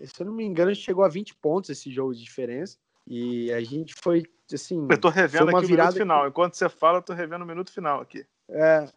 Se 0.00 0.20
eu 0.20 0.26
não 0.26 0.32
me 0.32 0.44
engano, 0.44 0.72
a 0.72 0.74
gente 0.74 0.84
chegou 0.84 1.04
a 1.04 1.08
20 1.08 1.36
pontos 1.36 1.70
esse 1.70 1.88
jogo 1.88 2.12
de 2.12 2.24
diferença. 2.24 2.76
E 3.06 3.52
a 3.52 3.60
gente 3.60 3.94
foi, 3.94 4.24
assim... 4.52 4.88
Eu 4.90 5.00
tô 5.00 5.08
revendo 5.08 5.56
aqui 5.56 5.66
o 5.66 5.70
minuto 5.70 5.92
final. 5.92 6.26
Enquanto 6.26 6.54
você 6.54 6.68
fala, 6.68 6.98
eu 6.98 7.02
tô 7.02 7.14
revendo 7.14 7.44
o 7.44 7.46
minuto 7.46 7.72
final 7.72 8.00
aqui. 8.00 8.26
É, 8.50 8.88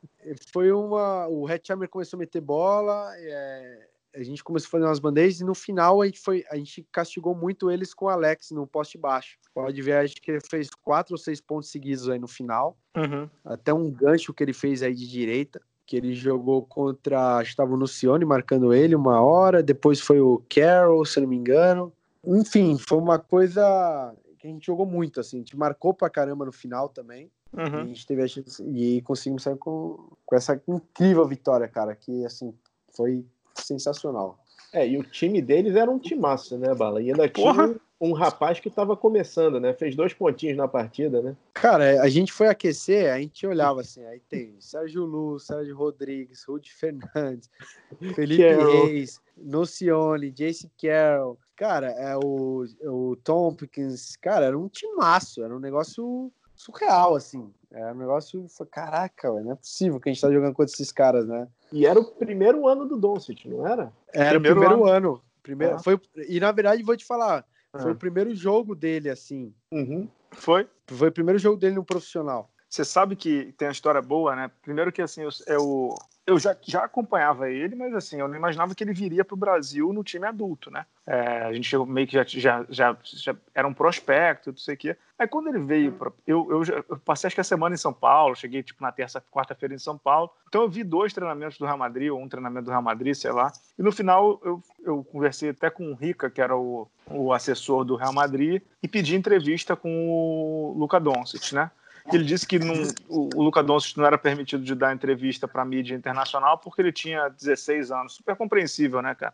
foi 0.52 0.72
uma... 0.72 1.28
O 1.28 1.48
Hatchamer 1.48 1.88
começou 1.88 2.18
a 2.18 2.20
meter 2.20 2.42
bola, 2.42 3.14
é, 3.16 3.88
a 4.16 4.24
gente 4.24 4.44
começou 4.44 4.68
a 4.68 4.72
fazer 4.72 4.86
umas 4.86 5.00
bandejas 5.00 5.40
e 5.40 5.46
no 5.46 5.56
final 5.56 6.02
a 6.02 6.06
gente, 6.06 6.20
foi, 6.20 6.44
a 6.50 6.56
gente 6.58 6.86
castigou 6.92 7.34
muito 7.34 7.72
eles 7.72 7.94
com 7.94 8.06
o 8.06 8.10
Alex 8.10 8.52
no 8.52 8.68
poste 8.68 8.98
baixo. 8.98 9.38
Pode 9.54 9.82
ver, 9.82 9.94
acho 9.94 10.16
que 10.16 10.32
ele 10.32 10.42
fez 10.42 10.70
quatro 10.82 11.14
ou 11.14 11.18
seis 11.18 11.40
pontos 11.40 11.70
seguidos 11.70 12.10
aí 12.10 12.20
no 12.20 12.28
final. 12.28 12.78
Uhum. 12.98 13.30
Até 13.46 13.74
um 13.74 13.90
gancho 13.90 14.34
que 14.34 14.44
ele 14.44 14.54
fez 14.54 14.84
aí 14.84 14.94
de 14.94 15.08
direita, 15.08 15.62
que 15.92 15.98
ele 15.98 16.14
jogou 16.14 16.62
contra, 16.62 17.42
estava 17.42 17.74
o 17.74 17.76
Lucione 17.76 18.24
marcando 18.24 18.74
ele 18.74 18.96
uma 18.96 19.20
hora, 19.20 19.62
depois 19.62 20.00
foi 20.00 20.22
o 20.22 20.42
Carroll, 20.48 21.04
se 21.04 21.20
não 21.20 21.28
me 21.28 21.36
engano. 21.36 21.92
Enfim, 22.26 22.78
foi 22.78 22.98
uma 22.98 23.20
coisa 23.20 24.16
que 24.40 24.48
a 24.48 24.50
gente 24.50 24.66
jogou 24.66 24.86
muito, 24.86 25.20
assim, 25.20 25.36
a 25.36 25.40
gente 25.40 25.58
marcou 25.58 25.94
pra 25.94 26.10
caramba 26.10 26.46
no 26.46 26.52
final 26.54 26.88
também. 26.88 27.30
Uhum. 27.52 27.66
E 27.66 27.82
a 27.82 27.86
gente 27.88 28.08
teve 28.08 28.24
a 28.24 28.28
chance, 28.28 28.64
e 28.64 29.02
conseguimos 29.02 29.44
sair 29.44 29.58
com, 29.58 30.16
com 30.26 30.34
essa 30.34 30.62
incrível 30.66 31.28
vitória, 31.28 31.68
cara, 31.68 31.94
que 31.94 32.26
assim 32.26 32.54
foi 32.96 33.26
sensacional. 33.54 34.40
É, 34.72 34.88
e 34.88 34.98
o 34.98 35.04
time 35.04 35.42
deles 35.42 35.76
era 35.76 35.92
um 35.92 36.00
timaço, 36.00 36.58
né, 36.58 36.74
Bala? 36.74 37.02
E 37.02 37.12
ainda 37.12 37.28
Porra. 37.28 37.68
tinha 37.68 37.82
um 38.02 38.14
rapaz 38.14 38.60
que 38.60 38.68
estava 38.68 38.98
começando, 38.98 39.60
né? 39.60 39.74
Fez 39.74 39.96
dois 39.96 40.12
pontinhos 40.12 40.58
na 40.58 40.68
partida, 40.68 41.22
né? 41.22 41.36
Cara, 41.54 42.02
a 42.02 42.10
gente 42.10 42.34
foi 42.34 42.48
aquecer, 42.48 43.14
a 43.14 43.20
gente 43.20 43.46
olhava 43.46 43.82
assim, 43.82 44.04
aí 44.06 44.20
tem 44.28 44.56
Sérgio 44.60 45.06
Lu, 45.06 45.40
Sérgio 45.40 45.78
Rodrigues, 45.78 46.44
Rudy 46.44 46.74
Fernandes, 46.74 47.48
Felipe 48.16 48.42
Carroll. 48.44 48.86
Reis, 48.88 49.22
Nocione, 49.38 50.32
Jace 50.32 50.68
Carroll, 50.82 51.38
cara, 51.56 51.92
é 51.92 52.18
o, 52.18 52.66
o 52.86 53.16
Tompkins, 53.18 54.16
cara, 54.16 54.48
era 54.48 54.58
um 54.58 54.68
timaço, 54.68 55.44
era 55.44 55.56
um 55.56 55.60
negócio 55.60 56.32
surreal, 56.56 57.16
assim. 57.16 57.54
Era 57.72 57.94
um 57.94 57.98
negócio, 57.98 58.48
foi, 58.50 58.66
caraca, 58.66 59.32
ué, 59.32 59.44
não 59.44 59.52
é 59.52 59.56
possível 59.56 60.00
que 60.00 60.10
a 60.10 60.12
gente 60.12 60.22
tá 60.22 60.32
jogando 60.32 60.54
contra 60.56 60.74
esses 60.74 60.92
caras, 60.92 61.28
né? 61.28 61.48
E 61.72 61.86
era 61.86 62.00
o 62.00 62.04
primeiro 62.04 62.68
ano 62.68 62.86
do 62.88 62.98
Doncic, 62.98 63.46
não 63.46 63.66
era? 63.66 63.94
Era 64.12 64.32
Primeiro 64.32 64.58
o 64.60 64.62
primeiro 64.64 64.90
ano. 64.90 65.22
Primeiro, 65.44 65.76
Ah. 65.76 65.80
foi, 65.80 66.00
e 66.28 66.40
na 66.40 66.52
verdade, 66.52 66.84
vou 66.84 66.96
te 66.98 67.06
falar, 67.06 67.46
foi 67.80 67.92
Ah. 67.92 67.94
o 67.94 67.98
primeiro 67.98 68.34
jogo 68.36 68.76
dele, 68.76 69.10
assim. 69.10 69.54
Uhum. 69.72 70.10
Foi? 70.32 70.68
Foi 70.88 71.10
o 71.10 71.12
primeiro 71.12 71.40
jogo 71.40 71.58
dele 71.58 71.76
no 71.76 71.86
profissional. 71.86 72.51
Você 72.72 72.86
sabe 72.86 73.18
que 73.18 73.54
tem 73.58 73.68
uma 73.68 73.74
história 73.74 74.02
boa, 74.02 74.34
né? 74.34 74.50
Primeiro 74.62 74.94
que 74.94 75.02
assim, 75.02 75.24
eu, 75.24 75.30
eu, 75.46 75.94
eu 76.26 76.40
já, 76.40 76.56
já 76.62 76.86
acompanhava 76.86 77.50
ele, 77.50 77.76
mas 77.76 77.94
assim, 77.94 78.18
eu 78.18 78.30
não 78.30 78.36
imaginava 78.38 78.74
que 78.74 78.82
ele 78.82 78.94
viria 78.94 79.26
para 79.26 79.34
o 79.36 79.38
Brasil 79.38 79.92
no 79.92 80.06
time 80.06 80.26
adulto, 80.26 80.72
né? 80.72 80.86
É, 81.06 81.42
a 81.48 81.54
gente 81.54 81.68
chegou- 81.68 81.86
meio 81.86 82.08
que 82.08 82.14
já, 82.14 82.24
já, 82.26 82.66
já, 82.70 82.98
já 83.04 83.36
era 83.54 83.68
um 83.68 83.74
prospecto, 83.74 84.52
não 84.52 84.58
sei 84.58 84.76
o 84.76 84.78
quê. 84.78 84.96
Aí 85.20 85.28
quando 85.28 85.50
ele 85.50 85.60
veio, 85.60 85.92
pra, 85.92 86.14
eu, 86.26 86.48
eu, 86.50 86.84
eu 86.88 86.98
passei 87.00 87.28
acho 87.28 87.36
que 87.36 87.42
a 87.42 87.44
semana 87.44 87.76
em 87.76 87.78
São 87.78 87.92
Paulo, 87.92 88.38
cheguei 88.38 88.64
tipo 88.64 88.82
na 88.82 88.90
terça, 88.94 89.22
quarta-feira 89.30 89.76
em 89.76 89.78
São 89.78 89.98
Paulo. 89.98 90.32
Então 90.48 90.62
eu 90.62 90.70
vi 90.70 90.86
dois 90.86 91.12
treinamentos 91.12 91.58
do 91.58 91.66
Real 91.66 91.78
Madrid, 91.78 92.10
ou 92.10 92.22
um 92.22 92.30
treinamento 92.30 92.64
do 92.68 92.72
Real 92.72 92.82
Madrid, 92.82 93.16
sei 93.16 93.34
lá. 93.34 93.52
E 93.78 93.84
no 93.84 93.92
final 93.92 94.40
eu, 94.46 94.64
eu 94.82 95.04
conversei 95.04 95.50
até 95.50 95.70
com 95.70 95.92
o 95.92 95.94
Rica, 95.94 96.30
que 96.30 96.42
era 96.42 96.56
o, 96.56 96.88
o 97.10 97.34
assessor 97.34 97.84
do 97.84 97.98
Real 97.98 98.14
Madrid, 98.14 98.62
e 98.82 98.88
pedi 98.88 99.18
entrevista 99.18 99.76
com 99.76 99.90
o 100.10 100.74
Luca 100.78 101.02
Doncic, 101.02 101.52
né? 101.52 101.70
Ele 102.12 102.24
disse 102.24 102.48
que 102.48 102.58
não, 102.60 102.74
o, 103.08 103.30
o 103.36 103.44
Luca 103.44 103.62
Doncic 103.62 103.98
não 103.98 104.06
era 104.06 104.18
permitido 104.18 104.64
de 104.64 104.74
dar 104.74 104.94
entrevista 104.94 105.48
para 105.48 105.64
mídia 105.66 105.96
internacional 105.96 106.58
porque 106.58 106.82
ele 106.82 106.92
tinha 106.92 107.30
16 107.30 107.92
anos. 107.92 108.14
Super 108.14 108.36
compreensível, 108.36 109.02
né, 109.02 109.16
cara? 109.16 109.34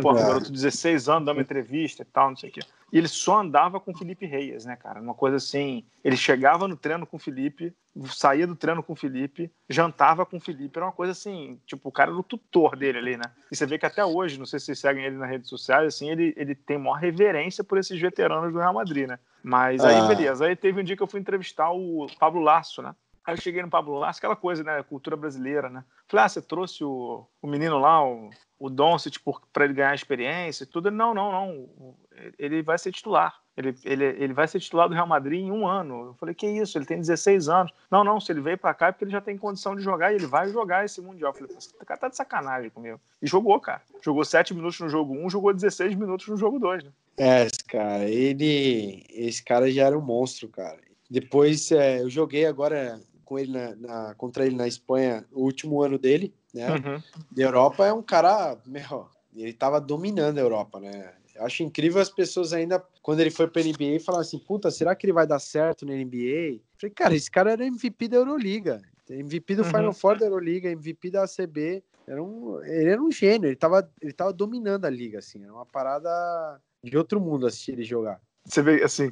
Pô, 0.00 0.12
É. 0.16 0.22
garoto 0.22 0.46
de 0.46 0.52
16 0.52 1.08
anos 1.08 1.26
dando 1.26 1.36
uma 1.36 1.42
entrevista 1.42 2.02
e 2.02 2.06
tal, 2.06 2.30
não 2.30 2.36
sei 2.36 2.50
o 2.50 2.52
quê. 2.52 2.60
E 2.92 2.98
ele 2.98 3.08
só 3.08 3.40
andava 3.40 3.80
com 3.80 3.90
o 3.90 3.96
Felipe 3.96 4.26
Reis, 4.26 4.64
né, 4.64 4.76
cara? 4.76 5.00
Uma 5.00 5.14
coisa 5.14 5.36
assim. 5.36 5.84
Ele 6.04 6.16
chegava 6.16 6.68
no 6.68 6.76
treino 6.76 7.04
com 7.06 7.16
o 7.16 7.20
Felipe, 7.20 7.74
saía 8.06 8.46
do 8.46 8.54
treino 8.54 8.82
com 8.82 8.92
o 8.92 8.96
Felipe, 8.96 9.50
jantava 9.68 10.24
com 10.24 10.36
o 10.36 10.40
Felipe. 10.40 10.78
Era 10.78 10.86
uma 10.86 10.92
coisa 10.92 11.10
assim, 11.12 11.60
tipo, 11.66 11.88
o 11.88 11.92
cara 11.92 12.10
era 12.10 12.18
o 12.20 12.22
tutor 12.22 12.76
dele 12.76 12.98
ali, 12.98 13.16
né? 13.16 13.24
E 13.50 13.56
você 13.56 13.66
vê 13.66 13.76
que 13.78 13.86
até 13.86 14.04
hoje, 14.04 14.38
não 14.38 14.46
sei 14.46 14.60
se 14.60 14.66
vocês 14.66 14.78
seguem 14.78 15.04
ele 15.04 15.16
nas 15.16 15.28
redes 15.28 15.48
sociais, 15.48 15.86
assim, 15.94 16.08
ele, 16.10 16.32
ele 16.36 16.54
tem 16.54 16.78
maior 16.78 16.94
reverência 16.94 17.64
por 17.64 17.76
esses 17.76 18.00
veteranos 18.00 18.52
do 18.52 18.58
Real 18.58 18.74
Madrid, 18.74 19.08
né? 19.08 19.18
Mas 19.42 19.84
aí, 19.84 19.96
Ah. 19.96 20.06
beleza. 20.06 20.46
Aí 20.46 20.54
teve 20.54 20.80
um 20.80 20.84
dia 20.84 20.96
que 20.96 21.02
eu 21.02 21.06
fui 21.08 21.18
entrevistar 21.20 21.70
o 21.72 22.06
Pablo 22.18 22.40
Lasso, 22.40 22.82
né? 22.82 22.94
Aí 23.24 23.34
eu 23.34 23.40
cheguei 23.40 23.60
no 23.62 23.68
Pablo 23.68 23.98
Lasso, 23.98 24.18
aquela 24.20 24.36
coisa, 24.36 24.62
né? 24.62 24.80
Cultura 24.84 25.16
brasileira, 25.16 25.68
né? 25.68 25.82
Falei, 26.06 26.26
ah, 26.26 26.28
você 26.28 26.40
trouxe 26.40 26.84
o, 26.84 27.26
o 27.42 27.46
menino 27.48 27.78
lá, 27.80 28.00
o, 28.06 28.30
o 28.58 28.70
Doncic, 28.70 29.16
para 29.52 29.64
ele 29.64 29.74
ganhar 29.74 29.94
experiência 29.94 30.64
e 30.64 30.66
tudo. 30.66 30.90
Não, 30.90 31.12
não, 31.14 31.30
não. 31.32 31.94
Ele 32.38 32.62
vai 32.62 32.78
ser 32.78 32.92
titular. 32.92 33.34
Ele, 33.56 33.74
ele, 33.84 34.04
ele 34.04 34.34
vai 34.34 34.46
ser 34.46 34.60
titular 34.60 34.86
do 34.86 34.94
Real 34.94 35.06
Madrid 35.06 35.40
em 35.40 35.50
um 35.50 35.66
ano. 35.66 36.08
Eu 36.08 36.14
falei, 36.14 36.34
que 36.34 36.46
isso? 36.46 36.76
Ele 36.76 36.84
tem 36.84 36.98
16 37.00 37.48
anos. 37.48 37.72
Não, 37.90 38.04
não, 38.04 38.20
se 38.20 38.30
ele 38.30 38.42
veio 38.42 38.58
para 38.58 38.74
cá 38.74 38.88
é 38.88 38.92
porque 38.92 39.04
ele 39.04 39.10
já 39.12 39.20
tem 39.20 39.38
condição 39.38 39.74
de 39.74 39.82
jogar 39.82 40.12
e 40.12 40.16
ele 40.16 40.26
vai 40.26 40.48
jogar 40.50 40.84
esse 40.84 41.00
Mundial. 41.00 41.30
Eu 41.30 41.34
falei, 41.34 41.56
esse 41.56 41.72
cara 41.74 42.00
tá 42.00 42.08
de 42.08 42.16
sacanagem 42.16 42.68
comigo. 42.70 43.00
E 43.22 43.26
jogou, 43.26 43.58
cara. 43.58 43.80
Jogou 44.02 44.24
7 44.24 44.52
minutos 44.54 44.78
no 44.80 44.88
jogo 44.90 45.14
1, 45.14 45.30
jogou 45.30 45.54
16 45.54 45.94
minutos 45.94 46.28
no 46.28 46.36
jogo 46.36 46.58
2, 46.58 46.84
né? 46.84 46.90
É, 47.18 47.46
cara, 47.68 48.04
ele. 48.04 49.06
Esse 49.10 49.42
cara 49.42 49.70
já 49.70 49.84
era 49.86 49.98
um 49.98 50.02
monstro, 50.02 50.48
cara. 50.48 50.78
Depois 51.10 51.70
é, 51.72 52.02
eu 52.02 52.10
joguei 52.10 52.44
agora 52.44 53.00
com 53.24 53.38
ele 53.38 53.52
na, 53.52 53.74
na- 53.76 54.14
contra 54.16 54.44
ele 54.46 54.54
na 54.54 54.68
Espanha, 54.68 55.24
o 55.32 55.42
último 55.42 55.82
ano 55.82 55.98
dele, 55.98 56.32
né? 56.56 56.70
Uhum. 56.70 57.02
Da 57.30 57.42
Europa 57.42 57.86
é 57.86 57.92
um 57.92 58.02
cara, 58.02 58.56
meu, 58.66 59.06
ele 59.34 59.52
tava 59.52 59.80
dominando 59.80 60.38
a 60.38 60.40
Europa, 60.40 60.80
né? 60.80 61.12
Eu 61.34 61.44
acho 61.44 61.62
incrível 61.62 62.00
as 62.00 62.08
pessoas 62.08 62.54
ainda, 62.54 62.82
quando 63.02 63.20
ele 63.20 63.30
foi 63.30 63.46
pra 63.46 63.62
NBA, 63.62 64.00
falar 64.04 64.20
assim, 64.20 64.38
puta, 64.38 64.70
será 64.70 64.94
que 64.94 65.04
ele 65.04 65.12
vai 65.12 65.26
dar 65.26 65.38
certo 65.38 65.84
na 65.84 65.92
NBA? 65.92 66.54
Eu 66.54 66.60
falei, 66.80 66.94
cara, 66.94 67.14
esse 67.14 67.30
cara 67.30 67.52
era 67.52 67.66
MVP 67.66 68.08
da 68.08 68.16
Euroliga, 68.16 68.80
MVP 69.08 69.54
do 69.54 69.62
Uhum. 69.62 69.68
Final 69.68 69.92
Four 69.92 70.18
da 70.18 70.24
Euroliga, 70.24 70.70
MVP 70.70 71.10
da 71.10 71.24
ACB, 71.24 71.82
era 72.06 72.22
um, 72.22 72.62
ele 72.64 72.90
era 72.90 73.02
um 73.02 73.10
gênio, 73.10 73.48
ele 73.48 73.56
tava, 73.56 73.88
ele 74.00 74.12
tava 74.12 74.32
dominando 74.32 74.86
a 74.86 74.90
liga, 74.90 75.18
assim, 75.18 75.42
era 75.42 75.52
uma 75.52 75.66
parada 75.66 76.08
de 76.82 76.96
outro 76.96 77.20
mundo 77.20 77.46
assistir 77.46 77.72
ele 77.72 77.84
jogar. 77.84 78.18
Você 78.46 78.62
vê, 78.62 78.82
assim, 78.82 79.10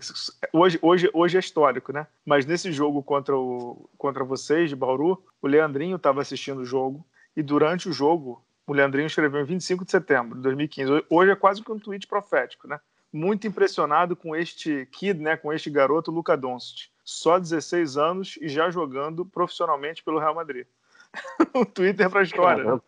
hoje, 0.52 0.78
hoje, 0.80 1.10
hoje 1.12 1.36
é 1.36 1.40
histórico, 1.40 1.92
né? 1.92 2.06
Mas 2.24 2.46
nesse 2.46 2.70
jogo 2.72 3.02
contra, 3.02 3.36
o, 3.36 3.90
contra 3.98 4.24
vocês, 4.24 4.70
de 4.70 4.76
Bauru, 4.76 5.22
o 5.42 5.46
Leandrinho 5.48 5.96
estava 5.96 6.22
assistindo 6.22 6.60
o 6.60 6.64
jogo 6.64 7.04
e 7.36 7.42
durante 7.42 7.88
o 7.88 7.92
jogo, 7.92 8.44
o 8.66 8.72
Leandrinho 8.72 9.06
escreveu 9.06 9.40
em 9.40 9.44
25 9.44 9.84
de 9.84 9.90
setembro 9.90 10.36
de 10.36 10.42
2015. 10.42 11.04
Hoje 11.10 11.30
é 11.30 11.36
quase 11.36 11.62
que 11.62 11.70
um 11.70 11.78
tweet 11.78 12.06
profético, 12.06 12.66
né? 12.66 12.80
Muito 13.12 13.46
impressionado 13.46 14.16
com 14.16 14.34
este 14.34 14.86
kid, 14.86 15.20
né? 15.20 15.36
Com 15.36 15.52
este 15.52 15.70
garoto, 15.70 16.10
Luca 16.10 16.36
Doncic. 16.36 16.88
Só 17.04 17.38
16 17.38 17.96
anos 17.96 18.38
e 18.40 18.48
já 18.48 18.70
jogando 18.70 19.26
profissionalmente 19.26 20.02
pelo 20.02 20.18
Real 20.18 20.34
Madrid. 20.34 20.66
o 21.54 21.64
Twitter 21.64 22.10
para 22.10 22.20
a 22.20 22.24
história, 22.24 22.64
né? 22.64 22.80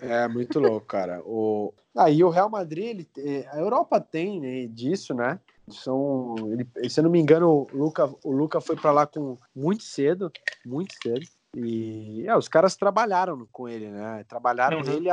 É 0.00 0.28
muito 0.28 0.60
louco, 0.60 0.86
cara. 0.86 1.20
O... 1.24 1.72
Aí 1.96 2.22
o 2.22 2.28
Real 2.28 2.50
Madrid, 2.50 2.84
ele... 2.84 3.04
tem- 3.04 3.46
a 3.48 3.58
Europa 3.58 4.00
tem 4.00 4.40
né, 4.40 4.66
disso, 4.66 5.14
né? 5.14 5.40
São, 5.68 6.36
ele... 6.52 6.88
se 6.88 7.00
eu 7.00 7.04
não 7.04 7.10
me 7.10 7.18
engano, 7.18 7.48
o 7.50 7.68
Luca, 7.72 8.08
o 8.22 8.30
Luca 8.30 8.60
foi 8.60 8.76
para 8.76 8.92
lá 8.92 9.06
com 9.06 9.36
muito 9.54 9.82
cedo, 9.82 10.30
muito 10.64 10.94
cedo. 11.02 11.26
E 11.58 12.26
é, 12.28 12.36
os 12.36 12.48
caras 12.48 12.76
trabalharam 12.76 13.48
com 13.50 13.66
ele, 13.66 13.88
né? 13.90 14.22
Trabalharam 14.28 14.80
Uhum. 14.80 14.92
ele, 14.92 15.08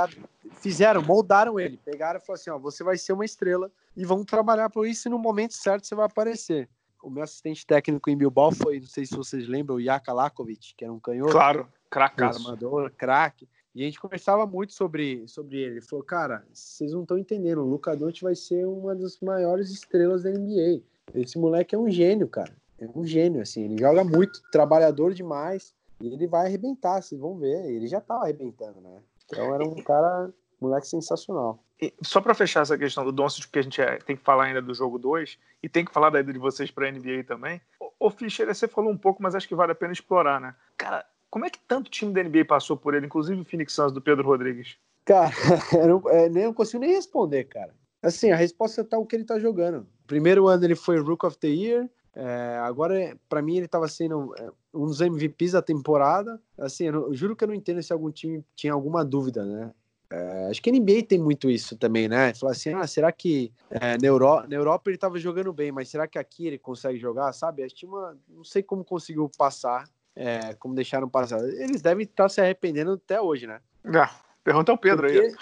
fizeram, 0.60 1.02
moldaram 1.02 1.58
ele, 1.60 1.78
pegaram 1.78 2.20
e 2.20 2.22
falaram 2.22 2.42
assim: 2.42 2.50
ó, 2.50 2.60
você 2.60 2.84
vai 2.84 2.98
ser 2.98 3.14
uma 3.14 3.24
estrela 3.24 3.72
e 3.96 4.04
vão 4.06 4.26
trabalhar 4.26 4.70
por 4.70 4.86
isso 4.86 5.08
e 5.08 5.12
no 5.12 5.18
momento 5.18 5.54
certo 5.54 5.88
você 5.88 5.96
vai 5.96 6.06
aparecer. 6.06 6.70
O 7.02 7.10
meu 7.10 7.24
assistente 7.24 7.66
técnico 7.66 8.10
em 8.10 8.18
Bilbao 8.18 8.52
foi, 8.52 8.80
não 8.80 8.88
sei 8.88 9.06
se 9.06 9.16
vocês 9.16 9.48
lembram, 9.48 9.76
o 9.78 9.82
Jaka 9.82 10.12
Lakovic, 10.14 10.74
que 10.76 10.84
era 10.84 10.94
um 10.94 11.00
canhoto 11.00 11.32
Claro, 11.32 11.68
cracaço. 11.90 12.40
armador, 12.40 12.92
craque. 12.98 13.48
E 13.76 13.82
a 13.82 13.86
gente 13.86 14.00
conversava 14.00 14.46
muito 14.46 14.74
sobre, 14.74 15.28
sobre 15.28 15.58
ele. 15.58 15.76
Ele 15.76 15.82
falou, 15.82 16.06
cara, 16.06 16.46
vocês 16.54 16.92
não 16.94 17.02
estão 17.02 17.18
entendendo, 17.18 17.60
o 17.62 17.66
Luca 17.68 17.96
Doncic 17.96 18.22
vai 18.22 18.36
ser 18.36 18.66
uma 18.66 18.94
das 18.96 19.20
maiores 19.20 19.70
estrelas 19.72 20.24
da 20.24 20.30
NBA. 20.30 20.82
Esse 21.16 21.38
moleque 21.40 21.74
é 21.74 21.78
um 21.78 21.90
gênio, 21.90 22.28
cara. 22.28 22.54
É 22.80 22.88
um 22.96 23.04
gênio, 23.06 23.42
assim. 23.42 23.64
Ele 23.64 23.78
joga 23.80 24.04
muito, 24.04 24.42
trabalhador 24.52 25.14
demais. 25.14 25.74
E 26.04 26.14
ele 26.14 26.28
vai 26.28 26.48
arrebentar, 26.48 27.02
vocês 27.02 27.20
vão 27.20 27.38
ver. 27.38 27.66
Ele 27.72 27.88
já 27.88 28.02
tava 28.02 28.24
arrebentando, 28.24 28.82
né? 28.82 29.02
Então 29.26 29.56
era 29.56 29.64
um 29.64 29.76
cara, 29.76 30.34
moleque 30.60 30.88
sensacional. 30.88 31.64
E 31.82 31.94
só 32.02 32.20
para 32.20 32.34
fechar 32.34 32.62
essa 32.62 32.78
questão 32.78 33.06
do 33.06 33.12
Doncic, 33.12 33.46
porque 33.46 33.60
a 33.60 33.62
gente 33.62 33.82
é- 33.82 33.98
tem 33.98 34.16
que 34.16 34.24
falar 34.24 34.46
ainda 34.46 34.62
do 34.62 34.74
jogo 34.74 35.00
2 35.00 35.38
e 35.62 35.70
tem 35.70 35.86
que 35.86 35.94
falar 35.94 36.10
da 36.10 36.20
ida 36.20 36.34
de 36.34 36.40
vocês 36.40 36.70
para 36.70 36.86
a 36.86 36.92
NBA 36.92 37.24
também. 37.26 37.62
O, 38.00 38.10
Fischer, 38.10 38.48
você 38.48 38.68
falou 38.68 38.92
um 38.92 38.98
pouco, 38.98 39.24
mas 39.24 39.34
acho 39.34 39.48
que 39.48 39.56
vale 39.56 39.72
a 39.72 39.76
pena 39.76 39.94
explorar, 39.94 40.42
né? 40.42 40.54
Cara, 40.78 41.06
como 41.30 41.46
é 41.46 41.50
que 41.50 41.60
tanto 41.60 41.90
time 41.90 42.14
da 42.14 42.22
NBA 42.22 42.46
passou 42.46 42.76
por 42.76 42.94
ele, 42.94 43.06
inclusive 43.06 43.40
o 43.40 43.46
Phoenix 43.46 43.74
Suns 43.74 43.92
do 43.92 44.02
Pedro 44.02 44.26
Rodrigues? 44.28 44.78
Cara, 45.06 45.32
eu 45.74 45.88
não, 45.88 46.10
é, 46.10 46.30
nem, 46.30 46.46
não 46.46 46.54
consigo 46.54 46.82
nem 46.82 46.92
responder, 46.94 47.46
cara. 47.46 47.74
Assim, 48.02 48.32
a 48.32 48.36
resposta 48.36 48.84
tá 48.84 48.98
o 48.98 49.06
que 49.06 49.16
ele 49.16 49.24
tá 49.24 49.40
jogando. 49.40 49.88
Primeiro 50.06 50.48
ano 50.48 50.66
ele 50.66 50.76
foi 50.76 51.00
Rook 51.00 51.26
of 51.26 51.38
the 51.38 51.48
Year. 51.48 51.90
é, 52.14 52.60
agora, 52.62 53.18
pra 53.30 53.42
mim, 53.42 53.58
ele 53.58 53.68
tava 53.68 53.88
sendo 53.88 54.36
é, 54.38 54.50
um 54.74 54.86
dos 54.86 55.02
MVPs 55.02 55.52
da 55.52 55.62
temporada. 55.62 56.42
Assim, 56.58 56.86
eu, 56.86 56.94
não- 56.94 57.08
eu 57.08 57.14
juro 57.14 57.36
que 57.36 57.44
eu 57.44 57.48
não 57.48 57.56
entendo 57.56 57.82
se 57.82 57.94
algum 57.94 58.12
time 58.12 58.44
tinha 58.56 58.74
alguma 58.74 59.06
dúvida, 59.06 59.46
né? 59.46 59.72
É, 60.10 60.48
acho 60.50 60.62
que 60.62 60.70
a 60.70 60.74
NBA 60.74 61.04
tem 61.08 61.18
muito 61.18 61.50
isso 61.50 61.76
também, 61.76 62.08
né? 62.08 62.34
Falar 62.36 62.52
assim, 62.52 62.72
ah, 62.74 62.86
será 62.86 63.12
que 63.12 63.52
é, 63.70 63.98
na, 63.98 64.08
Euro... 64.08 64.48
na 64.48 64.56
Europa 64.56 64.90
ele 64.90 64.96
estava 64.96 65.18
jogando 65.18 65.52
bem, 65.52 65.72
mas 65.72 65.90
será 65.90 66.08
que 66.08 66.20
aqui 66.20 66.46
ele 66.46 66.60
consegue 66.60 67.00
jogar, 67.00 67.34
sabe? 67.34 67.64
Acho 67.64 67.74
que 67.76 67.86
uma... 67.86 68.16
não 68.30 68.44
sei 68.44 68.62
como 68.62 68.84
conseguiu 68.86 69.30
passar, 69.36 69.86
é, 70.16 70.54
como 70.56 70.76
deixaram 70.76 71.10
passar. 71.10 71.40
Eles 71.40 71.82
devem 71.82 72.04
estar 72.04 72.30
se 72.30 72.40
arrependendo 72.40 72.92
até 72.94 73.20
hoje, 73.20 73.48
né? 73.48 73.60
É, 73.86 74.08
pergunta 74.44 74.72
ao 74.72 74.78
Pedro 74.78 75.08
Porque... 75.08 75.20
aí. 75.20 75.36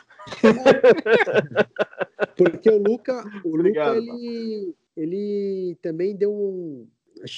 Porque 2.38 2.70
o 2.72 2.82
Luca, 2.82 3.26
o 3.44 3.56
Obrigado, 3.56 4.00
Luca 4.00 4.14
ele, 4.14 4.76
ele 4.96 5.78
também 5.82 6.16
deu 6.16 6.32
um, 6.32 6.88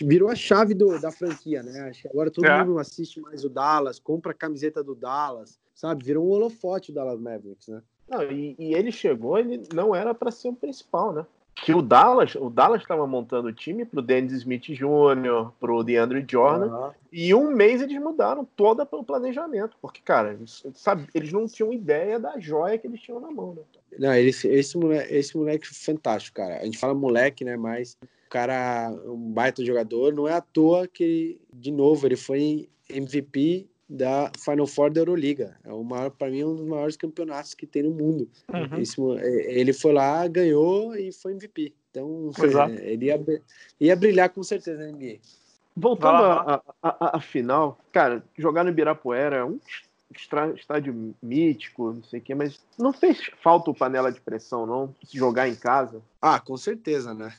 virou 0.02 0.30
a 0.30 0.36
chave 0.36 0.74
do, 0.74 1.00
da 1.00 1.12
franquia, 1.12 1.62
né? 1.64 1.90
Acho 1.90 2.04
que 2.04 2.08
agora 2.08 2.32
todo 2.32 2.46
é. 2.46 2.64
mundo 2.64 2.80
assiste 2.80 3.20
mais 3.22 3.44
o 3.44 3.50
Dallas, 3.50 4.00
compra 4.00 4.32
a 4.32 4.36
camiseta 4.36 4.84
do 4.84 4.96
Dallas, 4.96 5.60
sabe? 5.74 6.04
Virou 6.04 6.26
um 6.26 6.30
holofote 6.30 6.92
o 6.92 6.94
Dallas 6.94 7.20
Mavericks, 7.20 7.68
né? 7.68 7.82
Não, 8.08 8.24
e, 8.24 8.56
e 8.60 8.74
ele 8.74 8.92
chegou, 8.92 9.38
ele 9.38 9.64
não 9.74 9.96
era 9.96 10.14
para 10.14 10.32
ser 10.32 10.50
o 10.50 10.56
principal, 10.56 11.14
né? 11.14 11.26
Que 11.56 11.74
o 11.74 11.82
Dallas, 11.82 12.36
o 12.36 12.50
Dallas 12.50 12.82
estava 12.82 13.06
montando 13.08 13.48
o 13.48 13.54
time 13.54 13.86
para 13.86 14.00
o 14.00 14.02
Dennis 14.02 14.34
Smith 14.34 14.64
Jr., 14.64 15.52
para 15.60 15.74
o 15.74 15.84
DeAndre 15.84 16.26
Jordan, 16.28 16.68
uhum. 16.68 16.92
e 17.12 17.34
um 17.34 17.52
mês 17.52 17.82
eles 17.82 17.98
mudaram 18.02 18.46
todo 18.56 18.88
o 18.92 19.04
planejamento, 19.04 19.78
porque, 19.82 20.02
cara, 20.04 20.34
eles, 20.34 20.66
sabe, 20.74 21.08
eles 21.14 21.32
não 21.32 21.48
tinham 21.48 21.72
ideia 21.72 22.20
da 22.20 22.40
joia 22.40 22.78
que 22.78 22.88
eles 22.88 23.00
tinham 23.00 23.20
na 23.20 23.32
mão, 23.32 23.54
né? 23.54 23.62
Não, 24.00 24.14
esse, 24.16 24.48
esse, 24.48 24.78
moleque, 24.78 25.14
esse 25.14 25.38
moleque 25.38 25.68
é 25.70 25.74
fantástico, 25.74 26.38
cara. 26.38 26.58
A 26.58 26.66
gente 26.66 26.78
fala 26.78 26.94
moleque, 26.94 27.46
né? 27.46 27.56
Mas 27.56 27.98
o 28.02 28.30
cara, 28.30 28.92
um 29.06 29.32
baita 29.32 29.64
jogador, 29.64 30.14
não 30.14 30.28
é 30.28 30.34
à 30.34 30.42
toa 30.42 30.88
que, 30.88 31.40
de 31.54 31.72
novo, 31.72 32.08
ele 32.08 32.16
foi 32.16 32.68
MVP 32.90 33.68
da 33.94 34.32
Final 34.40 34.66
Four 34.66 34.92
da 34.92 35.02
Euroliga. 35.02 35.56
É 35.64 35.72
o 35.72 35.84
maior, 35.84 36.10
para 36.10 36.32
mim, 36.32 36.42
é 36.42 36.46
um 36.46 36.56
dos 36.56 36.66
maiores 36.66 36.98
campeonatos 36.98 37.54
que 37.54 37.68
tem 37.68 37.84
no 37.84 37.92
mundo. 37.92 38.28
Uhum. 38.52 38.82
Esse, 38.82 39.00
é, 39.20 39.60
ele 39.60 39.72
foi 39.72 39.94
lá, 39.94 40.28
ganhou 40.28 40.96
e 40.96 41.12
foi 41.12 41.34
MVP. 41.34 41.74
Então, 41.92 42.32
é, 42.40 42.92
ele 42.92 43.06
ia, 43.06 43.24
ia 43.80 43.96
brilhar 43.96 44.30
com 44.30 44.42
certeza 44.42 44.84
na 44.84 44.92
NBA. 44.92 45.20
Voltando 45.76 46.62
à 46.82 47.20
final, 47.20 47.80
cara, 47.92 48.24
jogar 48.38 48.64
no 48.64 48.70
Ibirapuera 48.70 49.38
é 49.38 49.44
um 49.44 49.60
estádio 50.56 51.16
mítico, 51.22 51.94
não 51.94 52.04
sei 52.04 52.20
o 52.20 52.24
quê, 52.24 52.36
mas 52.36 52.60
não 52.78 52.94
fez 52.94 53.32
falta 53.42 53.72
o 53.72 53.76
panela 53.76 54.12
de 54.12 54.22
pressão, 54.22 54.68
não? 54.68 54.94
Se 55.04 55.18
jogar 55.18 55.48
em 55.48 55.56
casa? 55.56 56.02
Ah, 56.22 56.40
com 56.40 56.56
certeza, 56.58 57.14
né? 57.14 57.34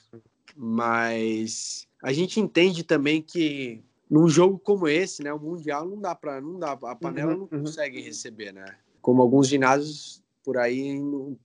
Mas 0.57 1.87
a 2.03 2.13
gente 2.13 2.41
entende 2.41 2.83
também 2.83 3.23
que 3.23 3.81
num 4.11 4.29
jogo 4.29 4.59
como 4.59 4.87
esse, 4.87 5.23
né, 5.23 5.33
o 5.33 5.39
mundial 5.39 5.87
não 5.87 6.01
dá 6.01 6.15
para 6.15 6.41
não 6.41 6.59
dá, 6.59 6.73
a 6.73 6.95
panela 6.95 7.33
uhum, 7.33 7.49
não 7.51 7.59
uhum. 7.59 7.65
consegue 7.65 8.01
receber, 8.01 8.53
né? 8.53 8.65
Como 9.01 9.23
alguns 9.23 9.49
ginásios 9.49 10.23
por 10.45 10.59
aí, 10.59 11.01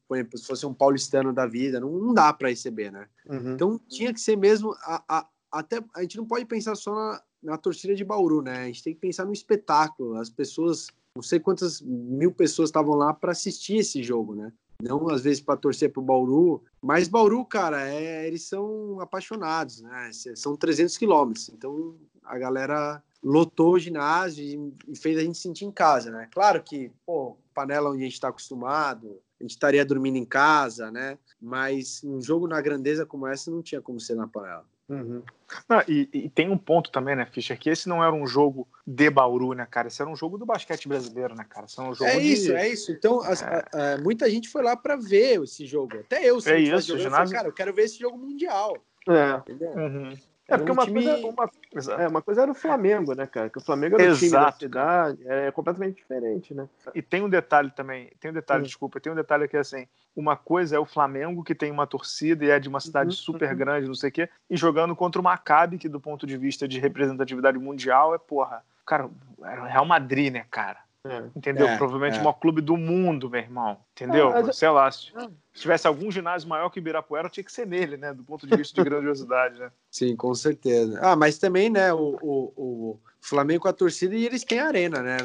por 0.07 0.18
exemplo, 0.18 0.38
se 0.38 0.45
fosse 0.45 0.66
um 0.66 0.74
paulistano 0.74 1.32
da 1.32 1.47
vida, 1.47 1.80
não, 1.80 1.89
não 1.89 2.14
dá 2.14 2.34
para 2.34 2.49
receber, 2.49 2.91
né? 2.91 3.07
Uhum. 3.28 3.53
Então 3.53 3.82
tinha 3.88 4.14
que 4.14 4.20
ser 4.20 4.36
mesmo 4.36 4.76
a, 4.82 5.03
a, 5.07 5.28
até 5.51 5.82
a 5.95 6.01
gente 6.01 6.18
não 6.18 6.26
pode 6.26 6.45
pensar 6.45 6.76
só 6.76 6.93
na, 6.93 7.24
na 7.41 7.57
torcida 7.57 7.95
de 7.95 8.03
Bauru, 8.03 8.41
né? 8.41 8.64
A 8.64 8.66
gente 8.66 8.84
tem 8.84 8.93
que 8.93 8.99
pensar 8.99 9.26
no 9.26 9.32
espetáculo. 9.32 10.16
As 10.16 10.30
pessoas, 10.30 10.88
não 11.16 11.24
sei 11.24 11.39
quantas 11.39 11.82
mil 11.82 12.32
pessoas 12.32 12.70
estavam 12.70 12.95
lá 12.95 13.14
para 13.14 13.32
assistir 13.32 13.78
esse 13.78 14.03
jogo, 14.03 14.36
né? 14.36 14.51
Não 14.82 15.10
às 15.10 15.22
vezes 15.22 15.41
para 15.41 15.57
torcer 15.57 15.91
para 15.91 15.99
o 16.01 16.05
Bauru, 16.05 16.64
mas 16.82 17.10
Bauru, 17.10 17.43
cara, 17.45 17.86
é, 17.89 18.26
eles 18.28 18.43
são 18.43 18.99
apaixonados, 19.01 19.82
né? 19.82 20.10
São 20.36 20.55
300 20.55 20.97
quilômetros, 20.97 21.49
então 21.49 21.95
a 22.30 22.38
galera 22.38 23.03
lotou 23.21 23.73
o 23.73 23.80
ginásio 23.80 24.73
e 24.88 24.95
fez 24.95 25.17
a 25.17 25.21
gente 25.21 25.38
sentir 25.38 25.65
em 25.65 25.71
casa, 25.71 26.11
né? 26.11 26.30
Claro 26.32 26.63
que, 26.63 26.91
pô, 27.05 27.38
panela 27.53 27.89
onde 27.89 28.01
a 28.01 28.05
gente 28.05 28.13
está 28.13 28.30
acostumado, 28.30 29.19
a 29.39 29.43
gente 29.43 29.51
estaria 29.51 29.86
dormindo 29.86 30.17
em 30.17 30.25
casa, 30.25 30.91
né? 30.91 31.17
Mas 31.41 32.01
um 32.03 32.21
jogo 32.21 32.47
na 32.47 32.61
grandeza 32.61 33.05
como 33.05 33.27
essa 33.27 33.51
não 33.51 33.61
tinha 33.61 33.82
como 33.82 33.99
ser 33.99 34.15
na 34.15 34.27
panela. 34.27 34.65
Uhum. 34.88 35.21
Não, 35.67 35.84
e, 35.88 36.09
e, 36.11 36.30
tem 36.30 36.49
um 36.49 36.57
ponto 36.57 36.91
também, 36.91 37.15
né, 37.15 37.23
Fischer, 37.23 37.59
que 37.59 37.69
esse 37.69 37.88
não 37.88 38.03
era 38.03 38.13
um 38.13 38.25
jogo 38.25 38.67
de 38.86 39.07
Bauru, 39.09 39.53
né, 39.53 39.67
cara? 39.69 39.88
Esse 39.88 40.01
era 40.01 40.09
um 40.09 40.15
jogo 40.15 40.36
do 40.36 40.47
basquete 40.47 40.88
brasileiro, 40.88 41.36
né, 41.36 41.45
cara? 41.47 41.67
Esse 41.67 41.80
era 41.80 41.89
um 41.89 41.93
jogo 41.93 42.09
é 42.09 42.17
de... 42.17 42.34
isso, 42.34 42.51
é 42.53 42.67
isso. 42.67 42.91
Então, 42.91 43.23
é. 43.23 43.34
A, 43.34 43.93
a, 43.93 43.97
muita 43.99 44.27
gente 44.30 44.49
foi 44.49 44.63
lá 44.63 44.75
para 44.75 44.95
ver 44.95 45.43
esse 45.43 45.67
jogo. 45.67 45.95
Até 45.99 46.23
eu, 46.23 46.39
é 46.43 46.59
isso, 46.59 46.88
jogo, 46.88 47.01
ginásio... 47.01 47.05
eu 47.05 47.11
falei, 47.11 47.34
cara, 47.34 47.47
eu 47.47 47.53
quero 47.53 47.73
ver 47.73 47.84
esse 47.84 47.99
jogo 47.99 48.17
mundial. 48.17 48.75
É. 49.07 49.80
Uhum. 49.80 50.17
É 50.49 50.57
porque 50.57 50.71
um 50.71 50.73
uma, 50.73 50.85
time... 50.85 51.03
coisa, 51.03 51.27
uma, 51.27 52.01
é, 52.01 52.07
uma 52.07 52.21
coisa 52.21 52.41
era 52.41 52.51
o 52.51 52.55
Flamengo, 52.55 53.13
né, 53.13 53.27
cara? 53.27 53.49
Que 53.49 53.59
o 53.59 53.61
Flamengo 53.61 53.95
era 53.95 54.05
Exato. 54.05 54.15
o 54.15 54.19
time 54.19 54.31
da 54.31 54.51
cidade, 54.51 55.19
é 55.25 55.51
completamente 55.51 55.95
diferente, 55.97 56.53
né? 56.53 56.67
E 56.95 57.01
tem 57.01 57.21
um 57.21 57.29
detalhe 57.29 57.71
também, 57.71 58.11
tem 58.19 58.31
um 58.31 58.33
detalhe, 58.33 58.63
desculpa, 58.63 58.99
tem 58.99 59.11
um 59.11 59.15
detalhe 59.15 59.47
que 59.47 59.55
é 59.55 59.59
assim, 59.59 59.87
uma 60.15 60.35
coisa 60.35 60.75
é 60.75 60.79
o 60.79 60.85
Flamengo, 60.85 61.43
que 61.43 61.53
tem 61.53 61.71
uma 61.71 61.85
torcida 61.85 62.43
e 62.43 62.49
é 62.49 62.59
de 62.59 62.67
uma 62.67 62.79
cidade 62.79 63.09
uhum, 63.09 63.15
super 63.15 63.51
uhum. 63.51 63.57
grande, 63.57 63.87
não 63.87 63.95
sei 63.95 64.09
o 64.09 64.13
quê, 64.13 64.29
e 64.49 64.57
jogando 64.57 64.95
contra 64.95 65.21
o 65.21 65.23
Maccabi, 65.23 65.77
que 65.77 65.87
do 65.87 65.99
ponto 65.99 66.25
de 66.25 66.35
vista 66.35 66.67
de 66.67 66.79
representatividade 66.79 67.57
mundial 67.59 68.15
é, 68.15 68.17
porra, 68.17 68.63
cara, 68.85 69.09
era 69.43 69.61
o 69.61 69.65
Real 69.65 69.85
Madrid, 69.85 70.33
né, 70.33 70.45
cara? 70.49 70.88
É. 71.05 71.23
Entendeu? 71.35 71.67
É, 71.67 71.77
Provavelmente 71.77 72.17
é. 72.17 72.19
o 72.19 72.23
maior 72.23 72.33
clube 72.33 72.61
do 72.61 72.75
mundo, 72.75 73.29
meu 73.29 73.39
irmão. 73.39 73.77
Entendeu? 73.93 74.35
É, 74.35 74.51
Sei 74.51 74.69
lá, 74.69 74.91
se, 74.91 75.11
se 75.53 75.61
tivesse 75.61 75.87
algum 75.87 76.11
ginásio 76.11 76.49
maior 76.49 76.69
que 76.69 76.79
o 76.79 76.81
Ibirapuera, 76.81 77.29
tinha 77.29 77.43
que 77.43 77.51
ser 77.51 77.65
nele, 77.65 77.95
né? 77.95 78.13
Do 78.13 78.23
ponto 78.23 78.45
de 78.45 78.55
vista 78.55 78.83
de 78.83 78.89
grandiosidade, 78.89 79.59
né? 79.59 79.71
Sim, 79.89 80.15
com 80.15 80.33
certeza. 80.35 80.99
Ah, 81.01 81.15
mas 81.15 81.37
também, 81.37 81.69
né, 81.69 81.93
o, 81.93 82.17
o, 82.21 82.53
o 82.57 82.99
Flamengo 83.21 83.61
com 83.61 83.69
a 83.69 83.73
torcida 83.73 84.13
e 84.13 84.25
eles 84.25 84.43
têm 84.43 84.59
arena, 84.59 85.01
né? 85.01 85.17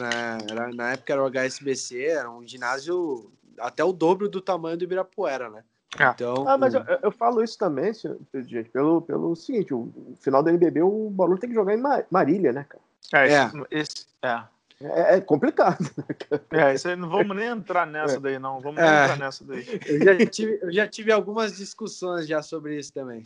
Na, 0.55 0.73
na 0.73 0.93
época 0.93 1.13
era 1.13 1.23
o 1.23 1.31
HSBC, 1.31 2.05
era 2.05 2.31
um 2.31 2.47
ginásio 2.47 3.31
até 3.59 3.83
o 3.83 3.93
dobro 3.93 4.29
do 4.29 4.41
tamanho 4.41 4.77
do 4.77 4.85
Ibirapuera, 4.85 5.51
né? 5.51 5.65
Ah. 5.99 6.13
Então, 6.15 6.49
ah, 6.49 6.59
mas 6.59 6.75
eu, 6.75 6.83
eu, 7.03 7.11
falo 7.13 7.43
isso 7.43 7.57
também, 7.57 7.93
gente, 8.47 8.69
pelo, 8.71 9.01
pelo 9.03 9.37
seguinte, 9.37 9.73
o, 9.73 9.93
final 10.21 10.43
do 10.43 10.51
NBB 10.51 10.83
o 10.83 11.09
Bauru 11.11 11.39
tem 11.39 11.49
que 11.49 11.55
jogar 11.55 11.75
em 11.75 11.83
Marília, 12.11 12.53
né, 12.53 12.67
cara? 12.69 12.83
É, 13.13 13.33
é. 13.33 13.51
Esse, 13.71 14.07
é. 14.23 14.43
É, 14.81 15.17
é 15.17 15.21
complicado. 15.21 15.79
Né, 16.51 16.71
é, 16.71 16.75
isso 16.75 16.89
aí 16.89 16.97
não 16.97 17.09
vamos 17.09 17.37
nem 17.37 17.47
entrar 17.47 17.87
nessa 17.87 18.21
daí, 18.21 18.39
não. 18.39 18.61
Vamos 18.61 18.81
é, 18.81 19.05
entrar 19.05 19.19
nessa 19.19 19.45
daí. 19.45 19.67
Eu 19.87 20.05
já, 20.05 20.27
tive, 20.27 20.59
eu 20.63 20.73
já 20.73 20.89
tive 20.89 21.13
algumas 21.13 21.57
discussões 21.57 22.27
já 22.27 22.43
sobre 22.43 22.79
isso 22.79 22.93
também. 22.93 23.25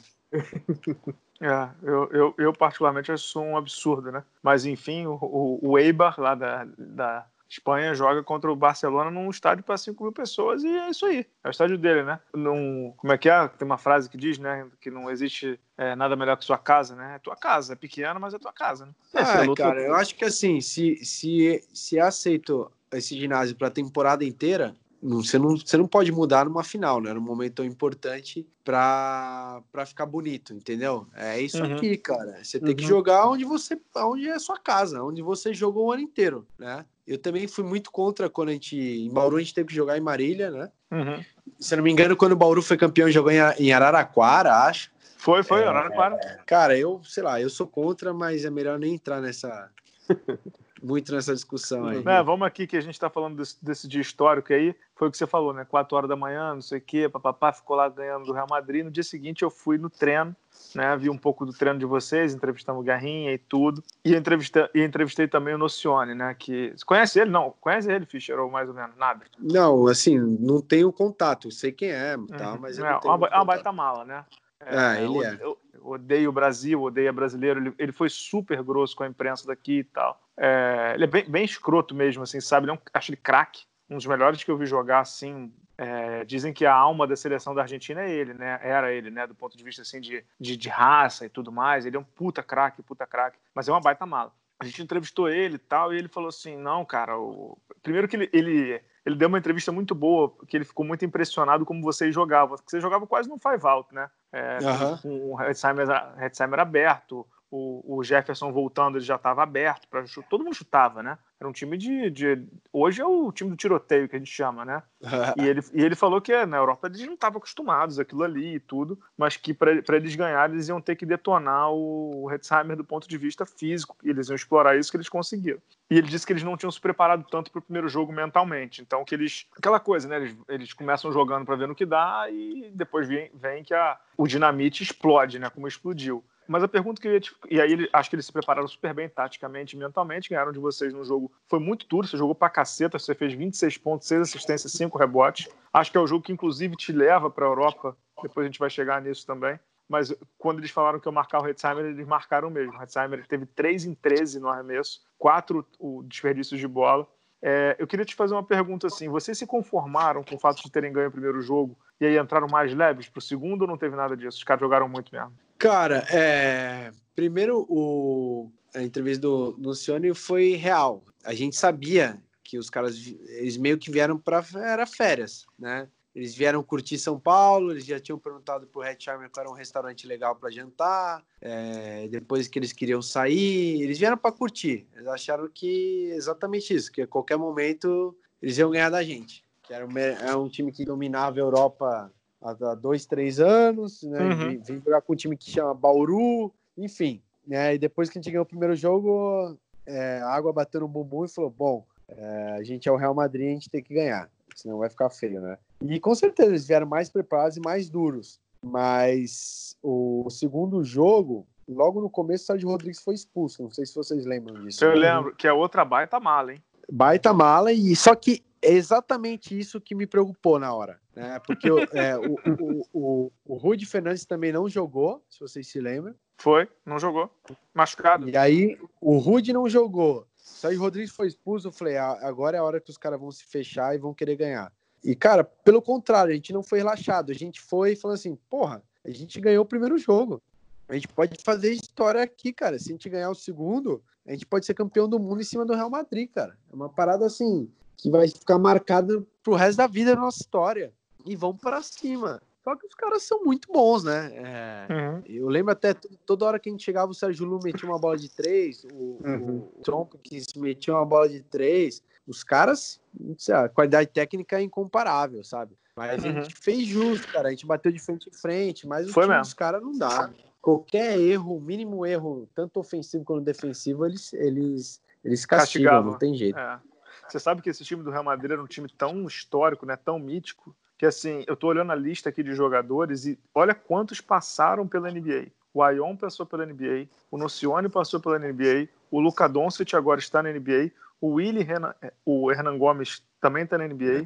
É, 1.40 1.68
eu, 1.84 2.10
eu, 2.10 2.34
eu 2.36 2.52
particularmente 2.52 3.12
acho 3.12 3.40
um 3.40 3.56
absurdo, 3.56 4.10
né? 4.10 4.24
Mas 4.42 4.66
enfim, 4.66 5.06
o, 5.06 5.16
o, 5.22 5.70
o 5.70 5.78
Eibar 5.78 6.18
lá 6.18 6.34
da, 6.34 6.66
da, 6.76 7.26
Espanha 7.48 7.94
joga 7.94 8.22
contra 8.22 8.52
o 8.52 8.56
Barcelona 8.56 9.10
num 9.10 9.30
estádio 9.30 9.64
para 9.64 9.76
5 9.76 10.02
mil 10.02 10.12
pessoas 10.12 10.62
e 10.62 10.68
é 10.68 10.90
isso 10.90 11.06
aí. 11.06 11.26
É 11.42 11.48
o 11.48 11.50
estádio 11.50 11.78
dele, 11.78 12.02
né? 12.02 12.20
Num, 12.34 12.92
como 12.96 13.12
é 13.12 13.16
que 13.16 13.28
é? 13.28 13.48
Tem 13.48 13.64
uma 13.64 13.78
frase 13.78 14.10
que 14.10 14.18
diz, 14.18 14.38
né? 14.38 14.66
Que 14.80 14.90
não 14.90 15.10
existe 15.10 15.58
é, 15.76 15.96
nada 15.96 16.14
melhor 16.14 16.36
que 16.36 16.44
sua 16.44 16.58
casa, 16.58 16.94
né? 16.94 17.14
É 17.16 17.18
tua 17.18 17.36
casa. 17.36 17.72
É 17.72 17.76
pequena, 17.76 18.18
mas 18.18 18.34
é 18.34 18.38
tua 18.38 18.52
casa, 18.52 18.84
né? 18.84 18.92
Ah, 19.14 19.44
é, 19.44 19.54
cara, 19.54 19.80
eu 19.80 19.94
acho 19.94 20.14
que 20.14 20.26
assim, 20.26 20.60
se, 20.60 20.96
se, 21.04 21.64
se 21.72 21.98
aceito 21.98 22.70
esse 22.92 23.18
ginásio 23.18 23.56
para 23.56 23.68
a 23.68 23.70
temporada 23.70 24.24
inteira, 24.24 24.74
você 25.02 25.38
não, 25.38 25.56
você 25.56 25.76
não 25.76 25.86
pode 25.86 26.10
mudar 26.10 26.44
numa 26.44 26.64
final, 26.64 27.00
né? 27.00 27.12
Num 27.12 27.20
momento 27.20 27.54
tão 27.54 27.64
importante 27.64 28.46
para 28.64 29.62
ficar 29.86 30.06
bonito, 30.06 30.52
entendeu? 30.52 31.06
É 31.14 31.40
isso 31.40 31.62
uhum. 31.62 31.76
aqui, 31.76 31.96
cara. 31.96 32.42
Você 32.42 32.58
tem 32.58 32.74
que 32.74 32.82
uhum. 32.82 32.88
jogar 32.88 33.28
onde 33.28 33.44
você 33.44 33.80
onde 33.96 34.28
é 34.28 34.34
a 34.34 34.40
sua 34.40 34.58
casa, 34.58 35.02
onde 35.02 35.22
você 35.22 35.54
jogou 35.54 35.86
o 35.86 35.92
ano 35.92 36.02
inteiro, 36.02 36.46
né? 36.58 36.84
Eu 37.08 37.16
também 37.16 37.48
fui 37.48 37.64
muito 37.64 37.90
contra 37.90 38.28
quando 38.28 38.50
a 38.50 38.52
gente. 38.52 38.76
Em 38.76 39.10
Bauru 39.10 39.36
a 39.36 39.38
gente 39.40 39.54
teve 39.54 39.68
que 39.68 39.74
jogar 39.74 39.96
em 39.96 40.00
Marília, 40.00 40.50
né? 40.50 40.70
Uhum. 40.90 41.24
Se 41.58 41.72
eu 41.72 41.78
não 41.78 41.84
me 41.84 41.90
engano, 41.90 42.14
quando 42.14 42.32
o 42.32 42.36
Bauru 42.36 42.60
foi 42.60 42.76
campeão, 42.76 43.10
jogou 43.10 43.32
em 43.32 43.72
Araraquara, 43.72 44.54
acho. 44.66 44.90
Foi, 45.16 45.42
foi, 45.42 45.62
é, 45.62 45.66
Araraquara. 45.66 46.18
Cara, 46.46 46.78
eu, 46.78 47.00
sei 47.02 47.22
lá, 47.22 47.40
eu 47.40 47.48
sou 47.48 47.66
contra, 47.66 48.12
mas 48.12 48.44
é 48.44 48.50
melhor 48.50 48.78
nem 48.78 48.94
entrar 48.94 49.22
nessa 49.22 49.70
muito 50.82 51.12
nessa 51.12 51.34
discussão 51.34 51.86
aí. 51.86 52.02
É, 52.06 52.22
vamos 52.22 52.46
aqui 52.46 52.66
que 52.66 52.76
a 52.76 52.80
gente 52.80 52.94
está 52.94 53.08
falando 53.08 53.36
desse, 53.36 53.56
desse, 53.64 53.88
dia 53.88 54.00
histórico 54.00 54.52
aí. 54.52 54.76
Foi 54.94 55.08
o 55.08 55.10
que 55.10 55.16
você 55.16 55.26
falou, 55.26 55.54
né? 55.54 55.64
Quatro 55.64 55.96
horas 55.96 56.08
da 56.08 56.16
manhã, 56.16 56.54
não 56.54 56.62
sei 56.62 56.78
o 56.78 56.82
quê, 56.82 57.08
papapá, 57.08 57.52
ficou 57.52 57.74
lá 57.74 57.88
ganhando 57.88 58.26
do 58.26 58.32
Real 58.32 58.46
Madrid. 58.48 58.84
No 58.84 58.90
dia 58.90 59.02
seguinte 59.02 59.42
eu 59.42 59.50
fui 59.50 59.78
no 59.78 59.88
treino, 59.88 60.36
né? 60.74 60.96
Vi 60.96 61.10
um 61.10 61.18
pouco 61.18 61.46
do 61.46 61.52
treino 61.52 61.78
de 61.78 61.86
vocês, 61.86 62.34
entrevistamos 62.34 62.82
o 62.82 62.84
Garrinha 62.84 63.32
e 63.32 63.38
tudo. 63.38 63.82
E 64.04 64.14
entrevistei, 64.14 64.68
e 64.74 64.82
entrevistei 64.82 65.28
também 65.28 65.54
o 65.54 65.58
Nocione, 65.58 66.14
né? 66.14 66.34
Que... 66.38 66.72
Você 66.76 66.84
conhece 66.84 67.20
ele? 67.20 67.30
Não, 67.30 67.54
conhece 67.60 67.90
ele, 67.90 68.06
Fischer, 68.06 68.38
ou 68.38 68.50
mais 68.50 68.68
ou 68.68 68.74
menos? 68.74 68.96
Nada? 68.96 69.24
Não, 69.38 69.86
assim, 69.86 70.18
não 70.18 70.60
tenho 70.60 70.92
contato. 70.92 71.50
Sei 71.50 71.72
quem 71.72 71.90
é, 71.90 72.16
tá, 72.36 72.52
uhum. 72.52 72.58
mas 72.60 72.78
eu 72.78 72.86
é, 72.86 72.92
não 72.92 73.00
tenho 73.00 73.14
uma, 73.14 73.26
é 73.28 73.34
uma 73.36 73.44
baita 73.44 73.72
mala, 73.72 74.04
né? 74.04 74.24
É, 74.60 74.76
ah, 74.76 75.00
ele 75.00 75.24
é. 75.24 75.38
Eu, 75.40 75.58
odeio 75.82 76.30
o 76.30 76.32
Brasil, 76.32 76.82
odeia 76.82 77.12
brasileiro. 77.12 77.60
Ele, 77.60 77.74
ele 77.78 77.92
foi 77.92 78.08
super 78.08 78.62
grosso 78.62 78.96
com 78.96 79.04
a 79.04 79.08
imprensa 79.08 79.46
daqui 79.46 79.78
e 79.78 79.84
tal. 79.84 80.20
É, 80.36 80.92
ele 80.94 81.04
é 81.04 81.06
bem, 81.06 81.24
bem 81.28 81.44
escroto 81.44 81.94
mesmo, 81.94 82.22
assim, 82.22 82.40
sabe? 82.40 82.64
Ele 82.64 82.72
é 82.72 82.74
um, 82.74 82.78
acho 82.92 83.10
ele 83.10 83.16
craque, 83.16 83.64
um 83.88 83.96
dos 83.96 84.06
melhores 84.06 84.42
que 84.42 84.50
eu 84.50 84.58
vi 84.58 84.66
jogar, 84.66 85.00
assim. 85.00 85.52
É, 85.80 86.24
dizem 86.24 86.52
que 86.52 86.66
a 86.66 86.74
alma 86.74 87.06
da 87.06 87.14
seleção 87.14 87.54
da 87.54 87.62
Argentina 87.62 88.02
é 88.02 88.10
ele, 88.10 88.34
né? 88.34 88.58
Era 88.62 88.92
ele, 88.92 89.10
né? 89.10 89.26
Do 89.26 89.34
ponto 89.34 89.56
de 89.56 89.62
vista, 89.62 89.82
assim, 89.82 90.00
de, 90.00 90.24
de, 90.38 90.56
de 90.56 90.68
raça 90.68 91.24
e 91.24 91.28
tudo 91.28 91.52
mais. 91.52 91.86
Ele 91.86 91.96
é 91.96 92.00
um 92.00 92.04
puta 92.04 92.42
craque, 92.42 92.82
puta 92.82 93.06
craque. 93.06 93.38
Mas 93.54 93.68
é 93.68 93.72
uma 93.72 93.80
baita 93.80 94.04
mala. 94.04 94.32
A 94.58 94.64
gente 94.64 94.82
entrevistou 94.82 95.28
ele 95.28 95.54
e 95.54 95.58
tal, 95.58 95.94
e 95.94 95.98
ele 95.98 96.08
falou 96.08 96.30
assim, 96.30 96.56
não, 96.56 96.84
cara, 96.84 97.16
o... 97.16 97.56
primeiro 97.80 98.08
que 98.08 98.16
ele, 98.16 98.28
ele 98.32 98.82
ele 99.08 99.16
deu 99.16 99.28
uma 99.28 99.38
entrevista 99.38 99.72
muito 99.72 99.94
boa, 99.94 100.34
que 100.46 100.54
ele 100.54 100.66
ficou 100.66 100.84
muito 100.84 101.02
impressionado 101.02 101.64
como 101.64 101.80
vocês 101.80 102.14
jogavam. 102.14 102.58
Vocês 102.58 102.82
jogavam 102.82 103.06
quase 103.06 103.26
no 103.26 103.38
five 103.38 103.66
out, 103.66 103.94
né? 103.94 104.10
É, 104.30 104.58
uhum. 104.58 104.98
Com 104.98 105.34
o 105.34 105.40
Hetzheimer 105.40 106.60
aberto, 106.60 107.26
o, 107.50 107.98
o 107.98 108.04
Jefferson 108.04 108.52
voltando, 108.52 108.98
ele 108.98 109.04
já 109.04 109.16
estava 109.16 109.42
aberto 109.42 109.88
para 109.88 110.04
todo 110.28 110.44
mundo 110.44 110.54
chutava, 110.54 111.02
né? 111.02 111.18
Era 111.40 111.48
um 111.48 111.52
time 111.52 111.78
de, 111.78 112.10
de, 112.10 112.46
Hoje 112.72 113.00
é 113.00 113.06
o 113.06 113.30
time 113.30 113.50
do 113.50 113.56
tiroteio 113.56 114.08
que 114.08 114.16
a 114.16 114.18
gente 114.18 114.30
chama, 114.30 114.64
né? 114.64 114.82
e, 115.38 115.46
ele, 115.46 115.60
e 115.72 115.82
ele 115.82 115.94
falou 115.94 116.20
que 116.20 116.44
na 116.44 116.56
Europa 116.56 116.88
eles 116.88 117.06
não 117.06 117.14
estavam 117.14 117.38
acostumados 117.38 117.98
aquilo 117.98 118.24
ali 118.24 118.56
e 118.56 118.60
tudo, 118.60 118.98
mas 119.16 119.36
que 119.36 119.54
para 119.54 119.96
eles 119.96 120.14
ganharem 120.14 120.54
eles 120.54 120.68
iam 120.68 120.80
ter 120.80 120.96
que 120.96 121.06
detonar 121.06 121.70
o 121.70 122.28
Hetzheimer 122.30 122.76
do 122.76 122.84
ponto 122.84 123.08
de 123.08 123.16
vista 123.16 123.46
físico, 123.46 123.96
e 124.02 124.10
eles 124.10 124.28
iam 124.28 124.36
explorar 124.36 124.76
isso 124.76 124.90
que 124.90 124.96
eles 124.96 125.08
conseguiram. 125.08 125.60
E 125.90 125.96
ele 125.96 126.08
disse 126.08 126.26
que 126.26 126.32
eles 126.32 126.42
não 126.42 126.56
tinham 126.56 126.70
se 126.70 126.80
preparado 126.80 127.24
tanto 127.30 127.50
para 127.50 127.60
o 127.60 127.62
primeiro 127.62 127.88
jogo 127.88 128.12
mentalmente. 128.12 128.82
Então, 128.82 129.04
que 129.04 129.14
eles. 129.14 129.46
Aquela 129.56 129.80
coisa, 129.80 130.06
né? 130.06 130.16
Eles, 130.16 130.36
eles 130.48 130.72
começam 130.74 131.10
jogando 131.10 131.46
para 131.46 131.56
ver 131.56 131.66
no 131.66 131.74
que 131.74 131.86
dá 131.86 132.26
e 132.30 132.70
depois 132.74 133.08
vem, 133.08 133.30
vem 133.32 133.64
que 133.64 133.72
a, 133.72 133.98
o 134.16 134.26
dinamite 134.26 134.82
explode, 134.82 135.38
né? 135.38 135.48
Como 135.48 135.66
explodiu. 135.66 136.22
Mas 136.48 136.62
a 136.62 136.68
pergunta 136.68 137.00
que 137.00 137.06
eu 137.06 137.12
ia 137.12 137.20
te... 137.20 137.36
E 137.50 137.60
aí 137.60 137.88
acho 137.92 138.08
que 138.08 138.16
eles 138.16 138.24
se 138.24 138.32
prepararam 138.32 138.66
super 138.66 138.94
bem 138.94 139.06
taticamente 139.06 139.76
e 139.76 139.78
mentalmente, 139.78 140.30
ganharam 140.30 140.50
de 140.50 140.58
vocês 140.58 140.94
no 140.94 141.04
jogo. 141.04 141.30
Foi 141.46 141.60
muito 141.60 141.86
duro, 141.86 142.06
você 142.06 142.16
jogou 142.16 142.34
pra 142.34 142.48
caceta, 142.48 142.98
você 142.98 143.14
fez 143.14 143.34
26 143.34 143.76
pontos, 143.76 144.08
6 144.08 144.22
assistências, 144.22 144.72
5 144.72 144.96
rebotes. 144.96 145.46
Acho 145.70 145.92
que 145.92 145.98
é 145.98 146.00
o 146.00 146.06
jogo 146.06 146.24
que 146.24 146.32
inclusive 146.32 146.74
te 146.74 146.90
leva 146.90 147.30
pra 147.30 147.44
Europa. 147.44 147.94
Depois 148.22 148.44
a 148.44 148.48
gente 148.48 148.58
vai 148.58 148.70
chegar 148.70 149.02
nisso 149.02 149.26
também. 149.26 149.60
Mas 149.86 150.14
quando 150.38 150.58
eles 150.58 150.70
falaram 150.70 150.98
que 150.98 151.06
eu 151.06 151.12
marcar 151.12 151.42
o 151.42 151.46
Hetzheimer, 151.46 151.84
eles 151.84 152.06
marcaram 152.06 152.48
mesmo. 152.48 152.72
O 152.72 152.82
Hetzheimer 152.82 153.26
teve 153.26 153.44
3 153.44 153.84
em 153.84 153.94
13 153.94 154.40
no 154.40 154.48
arremesso, 154.48 155.02
4 155.18 155.66
o 155.78 156.02
desperdício 156.04 156.56
de 156.56 156.66
bola. 156.66 157.06
É, 157.42 157.76
eu 157.78 157.86
queria 157.86 158.04
te 158.04 158.14
fazer 158.14 158.34
uma 158.34 158.42
pergunta 158.42 158.86
assim: 158.86 159.08
vocês 159.08 159.36
se 159.36 159.46
conformaram 159.46 160.24
com 160.24 160.34
o 160.34 160.38
fato 160.38 160.62
de 160.62 160.70
terem 160.70 160.92
ganho 160.92 161.08
o 161.08 161.12
primeiro 161.12 161.40
jogo 161.40 161.78
e 162.00 162.06
aí 162.06 162.18
entraram 162.18 162.48
mais 162.48 162.74
leves 162.74 163.08
para 163.08 163.18
o 163.18 163.22
segundo 163.22 163.62
ou 163.62 163.68
não 163.68 163.78
teve 163.78 163.94
nada 163.94 164.16
disso? 164.16 164.38
Os 164.38 164.44
caras 164.44 164.60
jogaram 164.60 164.88
muito 164.88 165.14
mesmo. 165.14 165.32
Cara, 165.58 166.06
é... 166.10 166.92
primeiro 167.16 167.66
o... 167.68 168.50
a 168.72 168.80
entrevista 168.80 169.22
do 169.22 169.56
Luciano 169.58 170.14
foi 170.14 170.54
real. 170.54 171.04
A 171.24 171.34
gente 171.34 171.56
sabia 171.56 172.22
que 172.44 172.56
os 172.56 172.70
caras 172.70 172.96
eles 173.26 173.56
meio 173.56 173.76
que 173.76 173.90
vieram 173.90 174.16
para 174.16 174.44
era 174.54 174.86
férias, 174.86 175.44
né? 175.58 175.88
Eles 176.14 176.34
vieram 176.34 176.62
curtir 176.62 176.98
São 176.98 177.20
Paulo, 177.20 177.70
eles 177.70 177.84
já 177.84 178.00
tinham 178.00 178.18
perguntado 178.18 178.66
pro 178.66 178.80
Red 178.80 178.96
Charmer 178.98 179.30
qual 179.30 179.44
era 179.44 179.52
um 179.52 179.56
restaurante 179.56 180.06
legal 180.06 180.34
para 180.36 180.50
jantar. 180.50 181.24
É... 181.40 182.06
depois 182.08 182.46
que 182.46 182.58
eles 182.58 182.72
queriam 182.72 183.02
sair, 183.02 183.82
eles 183.82 183.98
vieram 183.98 184.16
para 184.16 184.30
curtir. 184.30 184.86
Eles 184.94 185.08
acharam 185.08 185.48
que 185.52 186.10
exatamente 186.14 186.72
isso, 186.72 186.92
que 186.92 187.02
a 187.02 187.06
qualquer 187.06 187.36
momento 187.36 188.16
eles 188.40 188.56
iam 188.58 188.70
ganhar 188.70 188.90
da 188.90 189.02
gente. 189.02 189.44
Que 189.64 189.74
era 189.74 189.84
um, 189.84 189.98
era 189.98 190.30
é 190.30 190.36
um 190.36 190.48
time 190.48 190.70
que 190.70 190.84
dominava 190.84 191.36
a 191.36 191.40
Europa 191.40 192.12
há 192.40 192.74
dois, 192.74 193.06
três 193.06 193.40
anos, 193.40 194.02
né? 194.02 194.20
Uhum. 194.20 194.62
Vim 194.62 194.82
jogar 194.84 195.00
com 195.02 195.12
um 195.12 195.16
time 195.16 195.36
que 195.36 195.50
chama 195.50 195.74
Bauru, 195.74 196.52
enfim. 196.76 197.22
Né? 197.46 197.74
E 197.74 197.78
depois 197.78 198.08
que 198.08 198.18
a 198.18 198.20
gente 198.20 198.30
ganhou 198.30 198.44
o 198.44 198.48
primeiro 198.48 198.76
jogo, 198.76 199.56
é, 199.86 200.20
a 200.20 200.28
água 200.28 200.52
bateu 200.52 200.80
no 200.80 200.88
bumbum 200.88 201.24
e 201.24 201.28
falou: 201.28 201.50
bom, 201.50 201.86
é, 202.08 202.56
a 202.58 202.62
gente 202.62 202.88
é 202.88 202.92
o 202.92 202.96
Real 202.96 203.14
Madrid, 203.14 203.48
a 203.48 203.54
gente 203.54 203.70
tem 203.70 203.82
que 203.82 203.94
ganhar, 203.94 204.30
senão 204.54 204.78
vai 204.78 204.90
ficar 204.90 205.10
feio, 205.10 205.40
né? 205.40 205.58
E 205.82 205.98
com 205.98 206.14
certeza 206.14 206.50
eles 206.50 206.66
vieram 206.66 206.86
mais 206.86 207.08
preparados 207.08 207.56
e 207.56 207.60
mais 207.60 207.88
duros. 207.88 208.40
Mas 208.62 209.76
o 209.82 210.28
segundo 210.30 210.82
jogo, 210.82 211.46
logo 211.68 212.00
no 212.00 212.10
começo, 212.10 212.44
o 212.44 212.46
Sérgio 212.48 212.68
Rodrigues 212.68 213.00
foi 213.00 213.14
expulso. 213.14 213.62
Não 213.62 213.70
sei 213.70 213.86
se 213.86 213.94
vocês 213.94 214.26
lembram 214.26 214.62
disso. 214.64 214.84
Eu 214.84 214.96
lembro, 214.96 215.34
que 215.36 215.46
a 215.46 215.54
outra 215.54 215.84
baita 215.84 216.18
mala, 216.18 216.52
hein? 216.52 216.62
Baita 216.90 217.32
mala, 217.32 217.72
e 217.72 217.94
só 217.94 218.14
que 218.14 218.42
é 218.62 218.72
exatamente 218.72 219.58
isso 219.58 219.80
que 219.80 219.94
me 219.94 220.06
preocupou 220.06 220.58
na 220.58 220.72
hora. 220.72 221.00
Né? 221.14 221.38
Porque 221.40 221.68
é, 221.92 222.16
o, 222.16 222.34
o, 222.60 222.86
o, 222.92 223.32
o 223.44 223.54
Rudy 223.56 223.86
Fernandes 223.86 224.24
também 224.24 224.52
não 224.52 224.68
jogou, 224.68 225.24
se 225.28 225.40
vocês 225.40 225.66
se 225.66 225.80
lembram. 225.80 226.14
Foi, 226.36 226.68
não 226.86 226.98
jogou. 226.98 227.30
Machucado. 227.74 228.28
E 228.28 228.36
aí, 228.36 228.78
o 229.00 229.18
Rudy 229.18 229.52
não 229.52 229.68
jogou. 229.68 230.26
Sérgio 230.36 230.80
Rodrigues 230.80 231.10
foi 231.10 231.26
expulso. 231.26 231.68
Eu 231.68 231.72
falei, 231.72 231.96
ah, 231.96 232.18
agora 232.22 232.56
é 232.56 232.60
a 232.60 232.64
hora 232.64 232.80
que 232.80 232.90
os 232.90 232.96
caras 232.96 233.18
vão 233.18 233.30
se 233.30 233.44
fechar 233.44 233.94
e 233.94 233.98
vão 233.98 234.14
querer 234.14 234.36
ganhar. 234.36 234.72
E, 235.02 235.14
cara, 235.14 235.44
pelo 235.44 235.82
contrário, 235.82 236.32
a 236.32 236.34
gente 236.34 236.52
não 236.52 236.62
foi 236.62 236.78
relaxado. 236.78 237.30
A 237.30 237.34
gente 237.34 237.60
foi 237.60 237.92
e 237.92 237.96
falou 237.96 238.14
assim: 238.14 238.36
porra, 238.48 238.82
a 239.04 239.10
gente 239.10 239.40
ganhou 239.40 239.62
o 239.62 239.68
primeiro 239.68 239.98
jogo. 239.98 240.42
A 240.88 240.94
gente 240.94 241.08
pode 241.08 241.36
fazer 241.44 241.72
história 241.72 242.22
aqui, 242.22 242.52
cara. 242.52 242.78
Se 242.78 242.90
a 242.90 242.92
gente 242.92 243.08
ganhar 243.08 243.30
o 243.30 243.34
segundo, 243.34 244.02
a 244.26 244.32
gente 244.32 244.46
pode 244.46 244.64
ser 244.64 244.74
campeão 244.74 245.08
do 245.08 245.18
mundo 245.18 245.40
em 245.40 245.44
cima 245.44 245.64
do 245.64 245.74
Real 245.74 245.90
Madrid, 245.90 246.30
cara. 246.30 246.56
É 246.70 246.74
uma 246.74 246.88
parada 246.88 247.26
assim 247.26 247.70
que 247.98 248.08
vai 248.10 248.28
ficar 248.28 248.58
marcada 248.58 249.22
pro 249.42 249.54
resto 249.54 249.78
da 249.78 249.86
vida 249.86 250.14
da 250.14 250.20
nossa 250.20 250.40
história. 250.40 250.92
E 251.26 251.36
vão 251.36 251.54
para 251.54 251.82
cima. 251.82 252.40
Só 252.62 252.76
que 252.76 252.86
os 252.86 252.94
caras 252.94 253.22
são 253.22 253.44
muito 253.44 253.72
bons, 253.72 254.04
né? 254.04 254.30
É, 254.34 254.92
uhum. 254.92 255.22
Eu 255.26 255.48
lembro 255.48 255.72
até 255.72 255.94
toda 256.24 256.44
hora 256.44 256.58
que 256.58 256.68
a 256.68 256.72
gente 256.72 256.84
chegava, 256.84 257.10
o 257.10 257.14
Sérgio 257.14 257.46
Lu 257.46 257.58
metia 257.62 257.88
uma 257.88 257.98
bola 257.98 258.16
de 258.16 258.28
três, 258.28 258.84
o, 258.84 259.18
uhum. 259.24 259.68
o 259.74 259.82
Trompo 259.82 260.18
que 260.18 260.40
metia 260.56 260.94
uma 260.94 261.04
bola 261.04 261.28
de 261.28 261.40
três. 261.42 262.02
Os 262.26 262.44
caras, 262.44 263.00
sei, 263.38 263.54
a 263.54 263.68
qualidade 263.68 264.10
técnica 264.10 264.58
é 264.58 264.62
incomparável, 264.62 265.42
sabe? 265.42 265.74
Mas 265.96 266.12
a 266.12 266.28
gente 266.28 266.44
uhum. 266.44 266.60
fez 266.60 266.86
justo, 266.86 267.26
cara. 267.32 267.48
A 267.48 267.50
gente 267.50 267.66
bateu 267.66 267.90
de 267.90 267.98
frente 267.98 268.28
em 268.28 268.32
frente, 268.32 268.86
mas 268.86 269.10
Foi 269.10 269.26
os 269.40 269.54
caras 269.54 269.82
não 269.82 269.96
dá. 269.96 270.30
Qualquer 270.60 271.18
erro, 271.18 271.58
mínimo 271.58 272.04
erro, 272.04 272.48
tanto 272.54 272.78
ofensivo 272.78 273.24
quanto 273.24 273.44
defensivo, 273.44 274.04
eles, 274.04 274.32
eles, 274.34 275.00
eles 275.24 275.46
castigam, 275.46 275.90
Castigavam. 275.90 276.12
não 276.12 276.18
tem 276.18 276.34
jeito. 276.34 276.58
É. 276.58 276.78
Você 277.26 277.38
sabe 277.38 277.62
que 277.62 277.70
esse 277.70 277.84
time 277.84 278.02
do 278.02 278.10
Real 278.10 278.24
Madrid 278.24 278.52
era 278.52 278.62
um 278.62 278.66
time 278.66 278.88
tão 278.88 279.26
histórico, 279.26 279.86
né, 279.86 279.96
tão 279.96 280.18
mítico, 280.18 280.76
que 280.96 281.06
assim, 281.06 281.44
eu 281.46 281.56
tô 281.56 281.68
olhando 281.68 281.92
a 281.92 281.94
lista 281.94 282.28
aqui 282.28 282.42
de 282.42 282.54
jogadores 282.54 283.24
e 283.24 283.38
olha 283.54 283.74
quantos 283.74 284.20
passaram 284.20 284.86
pela 284.86 285.10
NBA. 285.10 285.46
O 285.72 285.82
Aion 285.82 286.16
passou 286.16 286.44
pela 286.44 286.66
NBA, 286.66 287.08
o 287.30 287.38
Nocione 287.38 287.88
passou 287.88 288.18
pela 288.18 288.38
NBA, 288.38 288.88
o 289.10 289.20
Luka 289.20 289.48
Doncic 289.48 289.94
agora 289.94 290.18
está 290.18 290.42
na 290.42 290.50
NBA, 290.50 290.90
o 291.20 291.34
Willy 291.34 291.62
Renan, 291.62 291.94
o 292.24 292.50
Hernan 292.50 292.78
Gomes 292.78 293.22
também 293.40 293.64
está 293.64 293.78
na 293.78 293.86
NBA, 293.86 294.24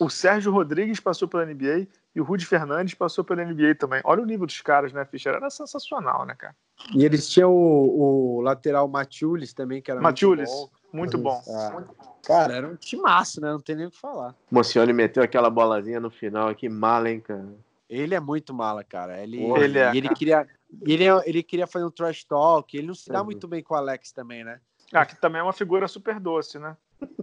o 0.00 0.08
Sérgio 0.08 0.52
Rodrigues 0.52 1.00
passou 1.00 1.28
pela 1.28 1.44
NBA 1.44 1.86
e 2.14 2.20
o 2.20 2.24
Rudy 2.24 2.46
Fernandes 2.46 2.94
passou 2.94 3.22
pela 3.22 3.44
NBA 3.44 3.74
também. 3.74 4.00
Olha 4.04 4.22
o 4.22 4.26
nível 4.26 4.46
dos 4.46 4.60
caras, 4.62 4.92
né, 4.92 5.04
Fischer? 5.04 5.34
Era 5.34 5.50
sensacional, 5.50 6.24
né, 6.24 6.34
cara? 6.34 6.56
E 6.94 7.04
eles 7.04 7.28
tinham 7.28 7.52
o, 7.52 8.38
o 8.38 8.40
lateral 8.40 8.88
Matiulis 8.88 9.52
também, 9.52 9.82
que 9.82 9.90
era 9.90 10.00
Matiulis. 10.00 10.48
muito 10.48 10.70
bom. 10.70 10.70
Muito 10.96 11.18
bom. 11.18 11.42
Ah, 11.48 11.84
cara, 12.24 12.54
era 12.54 12.68
um 12.68 12.76
timaço, 12.76 13.40
né? 13.40 13.50
Não 13.50 13.60
tem 13.60 13.76
nem 13.76 13.86
o 13.86 13.90
que 13.90 13.98
falar. 13.98 14.34
Mocione 14.50 14.92
meteu 14.92 15.22
aquela 15.22 15.50
bolazinha 15.50 16.00
no 16.00 16.10
final 16.10 16.48
aqui, 16.48 16.68
mala, 16.68 17.10
hein, 17.10 17.20
cara? 17.20 17.46
Ele 17.88 18.14
é 18.14 18.20
muito 18.20 18.54
mala, 18.54 18.82
cara. 18.82 19.22
Ele, 19.22 19.42
ele, 19.42 19.78
é, 19.78 19.94
ele 19.94 20.08
queria, 20.08 20.46
ele, 20.82 21.04
ele 21.24 21.42
queria 21.42 21.66
fazer 21.66 21.84
um 21.84 21.90
trash 21.90 22.24
talk. 22.24 22.76
Ele 22.76 22.86
não 22.86 22.94
se 22.94 23.10
dá 23.10 23.20
uhum. 23.20 23.26
muito 23.26 23.46
bem 23.46 23.62
com 23.62 23.74
o 23.74 23.76
Alex 23.76 24.10
também, 24.10 24.42
né? 24.42 24.60
Ah, 24.92 25.04
que 25.04 25.20
também 25.20 25.40
é 25.40 25.42
uma 25.42 25.52
figura 25.52 25.86
super 25.86 26.18
doce, 26.18 26.58
né? 26.58 26.76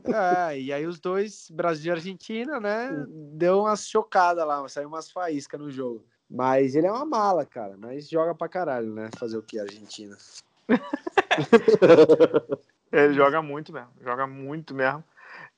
É, 0.05 0.59
e 0.59 0.71
aí 0.71 0.85
os 0.85 0.99
dois, 0.99 1.49
Brasil 1.49 1.93
e 1.93 1.95
Argentina, 1.95 2.59
né? 2.59 3.05
Deu 3.33 3.61
umas 3.61 3.87
chocadas 3.87 4.45
lá, 4.45 4.67
saiu 4.69 4.87
umas 4.87 5.11
faíscas 5.11 5.59
no 5.59 5.71
jogo. 5.71 6.05
Mas 6.29 6.75
ele 6.75 6.87
é 6.87 6.91
uma 6.91 7.05
mala, 7.05 7.45
cara. 7.45 7.75
Mas 7.77 8.09
joga 8.09 8.35
pra 8.35 8.47
caralho, 8.47 8.93
né? 8.93 9.09
Fazer 9.17 9.37
o 9.37 9.43
que, 9.43 9.59
Argentina? 9.59 10.15
Ele 12.93 13.13
joga 13.15 13.41
muito 13.41 13.73
mesmo, 13.73 13.89
joga 14.03 14.27
muito 14.27 14.75
mesmo. 14.75 15.03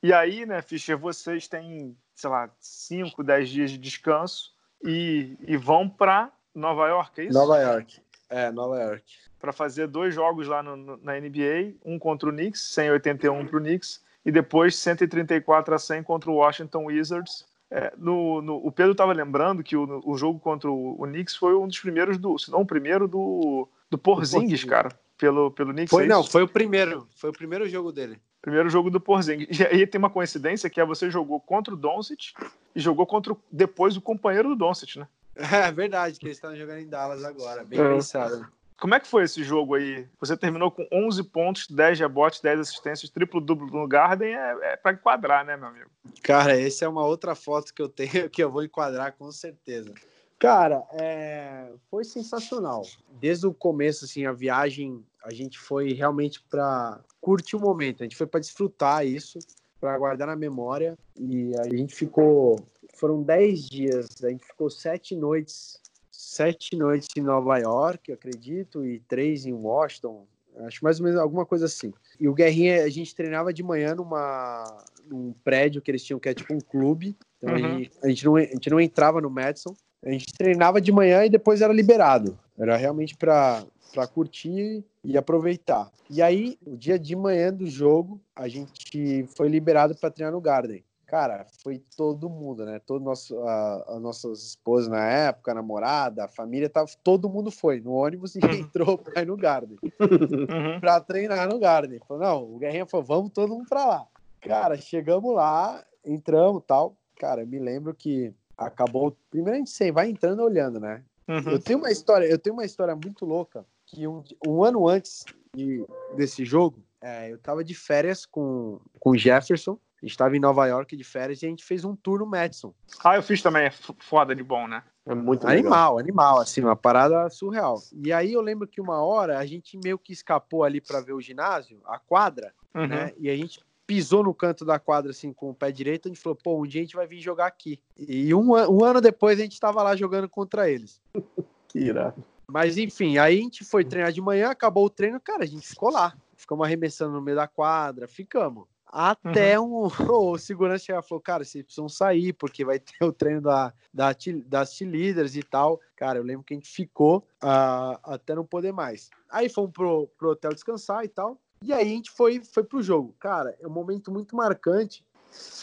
E 0.01 0.13
aí, 0.13 0.45
né, 0.45 0.61
Fischer, 0.61 0.97
vocês 0.97 1.49
têm, 1.49 1.97
sei 2.13 2.29
lá, 2.29 2.49
5, 2.61 3.21
10 3.21 3.49
dias 3.49 3.71
de 3.71 3.77
descanso 3.77 4.53
e, 4.81 5.37
e 5.41 5.57
vão 5.57 5.89
para 5.89 6.31
Nova 6.53 6.87
York, 6.87 7.19
é 7.19 7.23
isso? 7.25 7.37
Nova 7.37 7.57
York. 7.59 7.99
É, 8.29 8.49
Nova 8.51 8.81
York. 8.81 9.03
Para 9.37 9.51
fazer 9.51 9.87
dois 9.87 10.15
jogos 10.15 10.47
lá 10.47 10.63
no, 10.63 10.77
no, 10.77 10.97
na 10.97 11.19
NBA, 11.19 11.75
um 11.83 11.99
contra 11.99 12.29
o 12.29 12.31
Knicks, 12.31 12.61
181 12.73 13.45
para 13.47 13.57
o 13.57 13.59
Knicks, 13.59 14.01
e 14.25 14.31
depois 14.31 14.77
134 14.77 15.75
a 15.75 15.77
100 15.77 16.03
contra 16.03 16.31
o 16.31 16.35
Washington 16.35 16.85
Wizards. 16.85 17.45
É, 17.69 17.91
no, 17.97 18.41
no, 18.41 18.65
o 18.65 18.71
Pedro 18.71 18.93
estava 18.93 19.11
lembrando 19.11 19.61
que 19.61 19.75
o, 19.75 20.01
o 20.05 20.17
jogo 20.17 20.39
contra 20.39 20.71
o, 20.71 21.01
o, 21.01 21.05
Knicks 21.05 21.35
foi 21.35 21.53
um 21.53 21.67
dos 21.67 21.79
primeiros 21.79 22.17
do, 22.17 22.39
se 22.39 22.49
não 22.49 22.61
o 22.61 22.65
primeiro 22.65 23.07
do, 23.07 23.67
do 23.89 23.97
Porzingis, 23.97 24.63
cara 24.63 24.89
pelo, 25.17 25.51
pelo 25.51 25.73
Knicks. 25.73 25.89
Foi, 25.89 26.05
é 26.05 26.07
não, 26.07 26.23
foi 26.23 26.43
o 26.43 26.47
primeiro. 26.47 27.07
Foi 27.15 27.29
o 27.29 27.33
primeiro 27.33 27.67
jogo 27.67 27.91
dele. 27.91 28.19
Primeiro 28.41 28.69
jogo 28.69 28.89
do 28.89 28.99
Porzingis. 28.99 29.59
E 29.59 29.65
aí 29.65 29.87
tem 29.87 29.97
uma 29.97 30.09
coincidência 30.09 30.69
que 30.69 30.79
é 30.79 30.85
você 30.85 31.09
jogou 31.09 31.39
contra 31.39 31.73
o 31.73 31.77
Doncic 31.77 32.33
e 32.75 32.79
jogou 32.79 33.05
contra 33.05 33.35
depois 33.51 33.97
o 33.97 34.01
companheiro 34.01 34.49
do 34.49 34.55
Doncic, 34.55 34.97
né? 34.97 35.07
É 35.67 35.71
verdade, 35.71 36.17
que 36.19 36.25
eles 36.25 36.37
estão 36.37 36.55
jogando 36.55 36.79
em 36.79 36.87
Dallas 36.87 37.23
agora. 37.23 37.63
Bem 37.63 37.79
é. 37.79 37.89
pensado. 37.89 38.47
Como 38.77 38.93
é 38.93 38.99
que 38.99 39.07
foi 39.07 39.23
esse 39.23 39.41
jogo 39.43 39.75
aí? 39.75 40.05
Você 40.19 40.35
terminou 40.35 40.69
com 40.69 40.85
11 40.91 41.23
pontos, 41.23 41.67
10 41.67 41.99
rebotes, 41.99 42.41
10 42.41 42.59
assistências, 42.59 43.09
triplo-duplo 43.09 43.67
no 43.67 43.87
Garden, 43.87 44.35
é, 44.35 44.57
é 44.61 44.75
para 44.75 44.91
enquadrar, 44.91 45.45
né, 45.45 45.55
meu 45.55 45.69
amigo? 45.69 45.89
Cara, 46.21 46.59
essa 46.59 46.83
é 46.83 46.87
uma 46.87 47.05
outra 47.05 47.35
foto 47.35 47.73
que 47.73 47.81
eu 47.81 47.87
tenho 47.87 48.29
que 48.29 48.43
eu 48.43 48.51
vou 48.51 48.63
enquadrar 48.63 49.13
com 49.13 49.31
certeza. 49.31 49.93
Cara, 50.39 50.83
é... 50.91 51.71
foi 51.89 52.03
sensacional. 52.03 52.83
Desde 53.19 53.47
o 53.47 53.53
começo, 53.53 54.05
assim, 54.05 54.25
a 54.25 54.31
viagem, 54.31 55.03
a 55.23 55.33
gente 55.33 55.57
foi 55.57 55.93
realmente 55.93 56.41
para 56.49 56.99
curtir 57.21 57.55
o 57.55 57.59
momento, 57.59 58.01
a 58.01 58.05
gente 58.05 58.15
foi 58.15 58.27
para 58.27 58.39
desfrutar 58.39 59.05
isso. 59.05 59.39
para 59.79 59.97
guardar 59.97 60.27
na 60.27 60.35
memória. 60.35 60.97
E 61.17 61.55
a 61.59 61.69
gente 61.69 61.95
ficou. 61.95 62.59
Foram 62.93 63.21
10 63.21 63.69
dias, 63.69 64.23
a 64.23 64.29
gente 64.29 64.45
ficou 64.45 64.69
sete 64.69 65.15
noites. 65.15 65.81
Sete 66.11 66.75
noites 66.75 67.09
em 67.17 67.21
Nova 67.21 67.57
York, 67.57 68.09
eu 68.09 68.15
acredito, 68.15 68.85
e 68.85 68.99
três 69.01 69.45
em 69.45 69.53
Washington. 69.53 70.25
Acho 70.59 70.83
mais 70.83 70.99
ou 70.99 71.05
menos 71.05 71.19
alguma 71.19 71.45
coisa 71.45 71.65
assim. 71.65 71.93
E 72.19 72.27
o 72.27 72.33
Guerrinha, 72.33 72.83
a 72.83 72.89
gente 72.89 73.13
treinava 73.13 73.53
de 73.53 73.61
manhã 73.61 73.93
numa, 73.93 74.83
num 75.05 75.33
prédio 75.43 75.81
que 75.81 75.91
eles 75.91 76.03
tinham, 76.03 76.19
que 76.19 76.29
é 76.29 76.33
tipo 76.33 76.53
um 76.53 76.59
clube. 76.59 77.15
Então 77.37 77.53
uhum. 77.53 77.55
a, 77.55 77.77
gente, 77.77 77.91
a, 78.03 78.07
gente 78.07 78.25
não, 78.25 78.35
a 78.35 78.41
gente 78.41 78.69
não 78.69 78.79
entrava 78.79 79.19
no 79.19 79.29
Madison. 79.29 79.75
A 80.05 80.11
gente 80.11 80.25
treinava 80.37 80.79
de 80.79 80.91
manhã 80.91 81.25
e 81.25 81.29
depois 81.29 81.61
era 81.61 81.73
liberado. 81.73 82.37
Era 82.57 82.77
realmente 82.77 83.17
para 83.17 83.63
para 83.95 84.05
curtir 84.05 84.83
e 85.03 85.17
aproveitar. 85.17 85.89
E 86.09 86.21
aí, 86.21 86.57
o 86.65 86.75
dia 86.75 86.99
de 86.99 87.15
manhã 87.15 87.51
do 87.51 87.65
jogo, 87.65 88.19
a 88.35 88.47
gente 88.47 89.25
foi 89.35 89.47
liberado 89.47 89.95
para 89.95 90.11
treinar 90.11 90.33
no 90.33 90.41
Garden. 90.41 90.83
Cara, 91.07 91.45
foi 91.63 91.81
todo 91.95 92.29
mundo, 92.29 92.65
né? 92.65 92.81
Todo 92.85 93.03
nosso, 93.03 93.39
a, 93.39 93.95
a 93.95 93.99
nossas 93.99 94.43
esposas 94.43 94.89
na 94.89 95.07
época, 95.07 95.51
a 95.51 95.55
namorada, 95.55 96.25
a 96.25 96.27
família, 96.27 96.69
tava, 96.69 96.89
todo 97.03 97.29
mundo 97.29 97.51
foi 97.51 97.79
no 97.79 97.93
ônibus 97.93 98.35
e 98.35 98.39
entrou 98.59 98.97
para 98.97 99.21
ir 99.21 99.27
no 99.27 99.37
Garden. 99.37 99.77
Uhum. 99.81 100.79
para 100.81 100.99
treinar 100.99 101.47
no 101.47 101.59
Garden. 101.59 101.99
Falou, 102.07 102.23
não, 102.23 102.55
o 102.55 102.57
Guerrinha 102.57 102.85
falou, 102.85 103.05
vamos 103.05 103.31
todo 103.31 103.53
mundo 103.53 103.67
para 103.69 103.85
lá. 103.85 104.07
Cara, 104.41 104.75
chegamos 104.77 105.33
lá, 105.33 105.83
entramos 106.03 106.63
tal. 106.67 106.97
Cara, 107.17 107.43
eu 107.43 107.47
me 107.47 107.59
lembro 107.59 107.93
que 107.93 108.33
acabou. 108.57 109.17
Primeiro 109.29 109.55
a 109.55 109.59
gente 109.59 109.91
vai 109.91 110.09
entrando 110.09 110.43
olhando, 110.43 110.79
né? 110.79 111.03
Uhum. 111.27 111.51
Eu 111.51 111.59
tenho 111.59 111.79
uma 111.79 111.91
história, 111.91 112.25
eu 112.25 112.37
tenho 112.37 112.55
uma 112.55 112.65
história 112.65 112.95
muito 112.95 113.25
louca 113.25 113.65
que 113.85 114.07
um, 114.07 114.23
um 114.45 114.63
ano 114.63 114.87
antes 114.87 115.25
de, 115.55 115.85
desse 116.15 116.43
jogo, 116.43 116.83
é, 117.01 117.31
eu 117.31 117.37
tava 117.37 117.63
de 117.63 117.73
férias 117.73 118.25
com, 118.25 118.79
com 118.99 119.11
o 119.11 119.17
Jefferson. 119.17 119.79
A 120.01 120.05
gente 120.05 120.17
tava 120.17 120.35
em 120.35 120.39
Nova 120.39 120.67
York 120.67 120.95
de 120.95 121.03
férias 121.03 121.41
e 121.41 121.45
a 121.45 121.49
gente 121.49 121.63
fez 121.63 121.85
um 121.85 121.95
tour 121.95 122.19
no 122.19 122.25
Madison. 122.25 122.73
Ah, 123.03 123.15
eu 123.15 123.23
fiz 123.23 123.41
também, 123.41 123.65
é 123.65 123.71
foda 123.71 124.35
de 124.35 124.43
bom, 124.43 124.67
né? 124.67 124.83
É 125.05 125.15
muito 125.15 125.47
Animal, 125.47 125.95
legal. 125.95 125.99
animal, 125.99 126.39
assim, 126.39 126.61
uma 126.61 126.75
parada 126.75 127.29
surreal. 127.29 127.79
E 127.93 128.11
aí 128.11 128.33
eu 128.33 128.41
lembro 128.41 128.67
que 128.67 128.81
uma 128.81 129.03
hora 129.03 129.37
a 129.37 129.45
gente 129.45 129.79
meio 129.83 129.97
que 129.97 130.13
escapou 130.13 130.63
ali 130.63 130.81
para 130.81 130.99
ver 130.99 131.13
o 131.13 131.21
ginásio, 131.21 131.79
a 131.85 131.97
quadra, 131.97 132.53
uhum. 132.73 132.87
né? 132.87 133.13
E 133.17 133.29
a 133.29 133.35
gente 133.35 133.59
pisou 133.85 134.23
no 134.23 134.33
canto 134.33 134.65
da 134.65 134.79
quadra 134.79 135.11
assim 135.11 135.31
com 135.31 135.49
o 135.49 135.53
pé 135.53 135.71
direito, 135.71 136.07
a 136.07 136.09
gente 136.09 136.21
falou, 136.21 136.37
pô, 136.41 136.61
um 136.61 136.67
dia 136.67 136.81
a 136.81 136.83
gente 136.83 136.95
vai 136.95 137.07
vir 137.07 137.19
jogar 137.19 137.47
aqui. 137.47 137.79
E 137.97 138.33
um, 138.33 138.51
um 138.51 138.83
ano 138.83 139.01
depois 139.01 139.39
a 139.39 139.43
gente 139.43 139.53
estava 139.53 139.81
lá 139.83 139.95
jogando 139.95 140.29
contra 140.29 140.69
eles. 140.69 141.01
que 141.67 141.79
irado. 141.79 142.23
Mas 142.47 142.77
enfim, 142.77 143.17
aí 143.17 143.39
a 143.39 143.41
gente 143.41 143.63
foi 143.63 143.83
treinar 143.83 144.11
de 144.11 144.21
manhã, 144.21 144.49
acabou 144.49 144.85
o 144.85 144.89
treino, 144.89 145.19
cara, 145.19 145.43
a 145.43 145.47
gente 145.47 145.67
ficou 145.67 145.91
lá. 145.91 146.15
Ficamos 146.35 146.65
arremessando 146.65 147.13
no 147.13 147.21
meio 147.21 147.37
da 147.37 147.47
quadra, 147.47 148.07
ficamos. 148.07 148.65
Até 148.87 149.59
uhum. 149.59 149.87
um, 149.87 149.89
o 150.31 150.37
segurança 150.37 150.85
chegar 150.85 151.03
e 151.03 151.07
falou, 151.07 151.21
cara, 151.21 151.43
vocês 151.43 151.63
precisam 151.63 151.89
sair, 151.89 152.31
porque 152.33 152.63
vai 152.63 152.79
ter 152.79 153.03
o 153.03 153.11
treino 153.11 153.41
da, 153.41 153.73
da, 153.93 154.15
das 154.45 154.79
líderes 154.79 155.35
e 155.35 155.43
tal. 155.43 155.81
Cara, 155.95 156.19
eu 156.19 156.23
lembro 156.23 156.45
que 156.45 156.53
a 156.53 156.57
gente 156.57 156.69
ficou 156.69 157.17
uh, 157.43 157.99
até 158.03 158.35
não 158.35 158.45
poder 158.45 158.71
mais. 158.71 159.09
Aí 159.29 159.49
fomos 159.49 159.71
pro, 159.71 160.07
pro 160.17 160.29
hotel 160.29 160.53
descansar 160.53 161.03
e 161.03 161.09
tal. 161.09 161.37
E 161.65 161.73
aí 161.73 161.81
a 161.81 161.95
gente 161.95 162.11
foi, 162.11 162.43
foi 162.43 162.63
pro 162.63 162.83
jogo. 162.83 163.15
Cara, 163.19 163.57
é 163.59 163.67
um 163.67 163.71
momento 163.71 164.11
muito 164.11 164.35
marcante. 164.35 165.03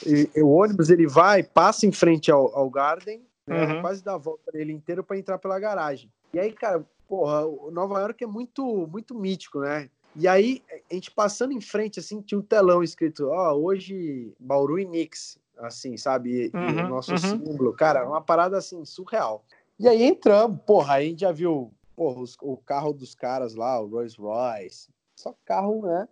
E, 0.04 0.28
e 0.34 0.42
o 0.42 0.48
ônibus 0.48 0.90
ele 0.90 1.06
vai, 1.06 1.42
passa 1.42 1.86
em 1.86 1.92
frente 1.92 2.30
ao, 2.30 2.54
ao 2.56 2.68
Garden, 2.68 3.22
né, 3.46 3.74
uhum. 3.74 3.80
quase 3.80 4.02
dá 4.02 4.14
a 4.14 4.18
volta 4.18 4.50
nele 4.52 4.72
inteiro 4.72 5.04
para 5.04 5.16
entrar 5.16 5.38
pela 5.38 5.58
garagem. 5.58 6.10
E 6.34 6.38
aí, 6.38 6.52
cara, 6.52 6.84
porra, 7.08 7.42
Nova 7.70 8.00
York 8.00 8.24
é 8.24 8.26
muito, 8.26 8.86
muito 8.88 9.14
mítico, 9.14 9.60
né? 9.60 9.88
E 10.14 10.28
aí, 10.28 10.62
a 10.90 10.94
gente 10.94 11.10
passando 11.10 11.52
em 11.52 11.60
frente, 11.60 12.00
assim, 12.00 12.20
tinha 12.20 12.38
um 12.38 12.42
telão 12.42 12.82
escrito, 12.82 13.28
ó, 13.28 13.52
oh, 13.52 13.64
hoje 13.64 14.34
Bauru 14.38 14.78
e 14.78 14.84
Knicks, 14.84 15.38
assim, 15.58 15.96
sabe? 15.96 16.50
E, 16.52 16.56
uhum, 16.56 16.86
o 16.86 16.88
nosso 16.88 17.12
uhum. 17.12 17.18
símbolo, 17.18 17.72
cara, 17.72 18.06
uma 18.06 18.20
parada, 18.20 18.58
assim, 18.58 18.84
surreal. 18.84 19.44
E 19.78 19.88
aí 19.88 20.02
entramos, 20.02 20.60
porra, 20.66 20.94
aí 20.94 21.06
a 21.06 21.08
gente 21.08 21.20
já 21.20 21.32
viu, 21.32 21.72
porra, 21.96 22.20
os, 22.20 22.36
o 22.42 22.56
carro 22.58 22.92
dos 22.92 23.14
caras 23.14 23.54
lá, 23.54 23.80
o 23.80 23.86
Rolls 23.86 24.20
Royce, 24.20 24.88
só 25.22 25.34
carro, 25.44 25.82
né? 25.82 26.08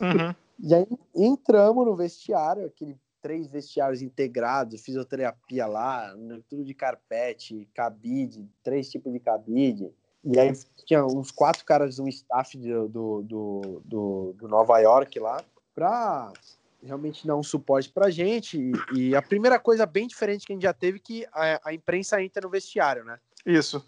Uhum. 0.00 0.34
E 0.60 0.74
aí 0.74 0.86
entramos 1.14 1.84
no 1.84 1.96
vestiário, 1.96 2.66
aquele 2.66 2.96
três 3.20 3.48
vestiários 3.48 4.02
integrados, 4.02 4.82
fisioterapia 4.82 5.66
lá, 5.66 6.12
tudo 6.48 6.64
de 6.64 6.74
carpete, 6.74 7.68
cabide, 7.72 8.48
três 8.64 8.90
tipos 8.90 9.12
de 9.12 9.20
cabide. 9.20 9.92
E 10.24 10.38
aí 10.38 10.52
tinha 10.84 11.04
uns 11.04 11.30
quatro 11.30 11.64
caras, 11.64 11.98
um 11.98 12.08
staff 12.08 12.56
do, 12.58 12.88
do, 12.88 13.22
do, 13.22 13.82
do, 13.84 14.34
do 14.38 14.48
Nova 14.48 14.78
York 14.80 15.18
lá, 15.18 15.42
para 15.74 16.32
realmente 16.82 17.26
dar 17.26 17.36
um 17.36 17.42
suporte 17.42 17.88
pra 17.88 18.10
gente. 18.10 18.58
E, 18.92 18.98
e, 18.98 19.16
a 19.16 19.22
primeira 19.22 19.58
coisa 19.58 19.86
bem 19.86 20.06
diferente 20.06 20.44
que 20.44 20.52
a 20.52 20.56
gente 20.56 20.62
já 20.64 20.72
teve 20.72 20.98
que 20.98 21.24
a, 21.32 21.60
a 21.64 21.74
imprensa 21.74 22.22
entra 22.22 22.42
no 22.42 22.50
vestiário, 22.50 23.04
né? 23.04 23.18
Isso. 23.44 23.84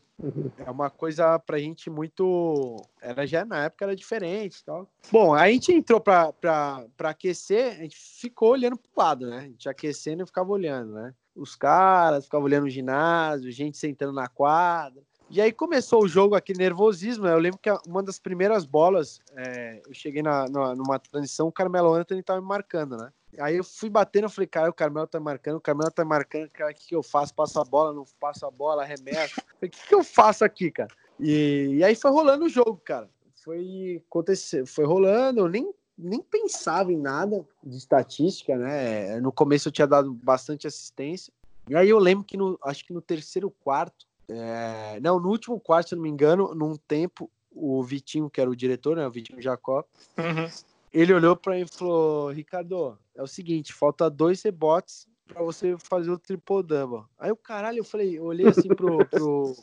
É 0.58 0.70
uma 0.70 0.90
coisa 0.90 1.38
pra 1.40 1.58
gente 1.58 1.90
muito. 1.90 2.76
Era 3.00 3.26
já 3.26 3.44
na 3.44 3.64
época 3.64 3.84
era 3.84 3.96
diferente 3.96 4.64
tal. 4.64 4.88
Bom, 5.10 5.34
a 5.34 5.48
gente 5.48 5.72
entrou 5.72 6.00
pra, 6.00 6.32
pra, 6.32 6.86
pra 6.96 7.10
aquecer, 7.10 7.72
a 7.72 7.82
gente 7.82 7.96
ficou 7.96 8.52
olhando 8.52 8.76
pro 8.76 8.90
lado, 8.96 9.28
né? 9.28 9.38
A 9.38 9.42
gente 9.42 9.68
aquecendo 9.68 10.22
e 10.22 10.26
ficava 10.26 10.50
olhando, 10.50 10.92
né? 10.92 11.14
Os 11.34 11.56
caras 11.56 12.24
ficavam 12.24 12.46
olhando 12.46 12.64
o 12.64 12.70
ginásio, 12.70 13.50
gente 13.50 13.76
sentando 13.76 14.12
na 14.12 14.28
quadra. 14.28 15.02
E 15.28 15.40
aí 15.40 15.50
começou 15.50 16.04
o 16.04 16.08
jogo 16.08 16.36
aqui, 16.36 16.56
nervosismo. 16.56 17.24
Né? 17.24 17.32
Eu 17.32 17.38
lembro 17.38 17.58
que 17.58 17.70
uma 17.88 18.02
das 18.02 18.20
primeiras 18.20 18.64
bolas, 18.64 19.20
é, 19.36 19.82
eu 19.84 19.92
cheguei 19.92 20.22
na, 20.22 20.48
na, 20.48 20.76
numa 20.76 20.98
transição, 20.98 21.48
o 21.48 21.52
Carmelo 21.52 21.92
Anthony 21.92 22.22
tava 22.22 22.40
me 22.40 22.46
marcando, 22.46 22.96
né? 22.96 23.10
Aí 23.38 23.56
eu 23.56 23.64
fui 23.64 23.88
batendo, 23.90 24.24
eu 24.24 24.30
falei, 24.30 24.46
cara, 24.46 24.70
o 24.70 24.74
Carmelo 24.74 25.06
tá 25.06 25.18
marcando, 25.20 25.56
o 25.56 25.60
Carmelo 25.60 25.90
tá 25.90 26.04
marcando, 26.04 26.48
cara, 26.50 26.70
o 26.70 26.74
que, 26.74 26.88
que 26.88 26.94
eu 26.94 27.02
faço? 27.02 27.34
Passo 27.34 27.60
a 27.60 27.64
bola, 27.64 27.92
não 27.92 28.04
passo 28.20 28.46
a 28.46 28.50
bola, 28.50 28.82
arremesso. 28.82 29.40
o 29.62 29.68
que, 29.68 29.86
que 29.88 29.94
eu 29.94 30.04
faço 30.04 30.44
aqui, 30.44 30.70
cara? 30.70 30.90
E, 31.18 31.76
e 31.76 31.84
aí 31.84 31.94
foi 31.94 32.10
rolando 32.10 32.44
o 32.44 32.48
jogo, 32.48 32.80
cara. 32.84 33.08
Foi 33.44 34.02
acontecer, 34.06 34.66
foi 34.66 34.84
rolando, 34.86 35.40
eu 35.40 35.48
nem, 35.48 35.72
nem 35.96 36.20
pensava 36.22 36.92
em 36.92 36.96
nada 36.96 37.46
de 37.62 37.76
estatística, 37.76 38.56
né? 38.56 39.20
No 39.20 39.30
começo 39.30 39.68
eu 39.68 39.72
tinha 39.72 39.86
dado 39.86 40.12
bastante 40.14 40.66
assistência. 40.66 41.32
E 41.68 41.74
aí 41.76 41.88
eu 41.88 41.98
lembro 41.98 42.24
que 42.24 42.36
no, 42.36 42.58
acho 42.62 42.84
que 42.86 42.92
no 42.92 43.02
terceiro 43.02 43.50
quarto, 43.50 44.06
é, 44.28 44.98
não, 45.00 45.20
no 45.20 45.28
último 45.28 45.60
quarto, 45.60 45.90
se 45.90 45.94
não 45.94 46.02
me 46.02 46.08
engano, 46.08 46.54
num 46.54 46.76
tempo, 46.76 47.30
o 47.50 47.82
Vitinho, 47.82 48.30
que 48.30 48.40
era 48.40 48.50
o 48.50 48.56
diretor, 48.56 48.96
né? 48.96 49.06
O 49.06 49.10
Vitinho 49.10 49.40
Jacó, 49.40 49.84
uhum. 50.18 50.48
Ele 50.94 51.12
olhou 51.12 51.36
para 51.36 51.54
mim 51.54 51.62
e 51.62 51.76
falou: 51.76 52.30
Ricardo, 52.30 52.96
é 53.16 53.22
o 53.22 53.26
seguinte, 53.26 53.74
falta 53.74 54.08
dois 54.08 54.40
rebotes 54.42 55.08
para 55.26 55.42
você 55.42 55.76
fazer 55.78 56.10
o 56.10 56.18
triple 56.18 56.62
double. 56.62 57.04
Aí 57.18 57.32
o 57.32 57.36
caralho, 57.36 57.78
eu 57.78 57.84
falei, 57.84 58.18
eu 58.18 58.24
olhei 58.24 58.46
assim 58.46 58.68
pro, 58.68 59.04
pro, 59.06 59.56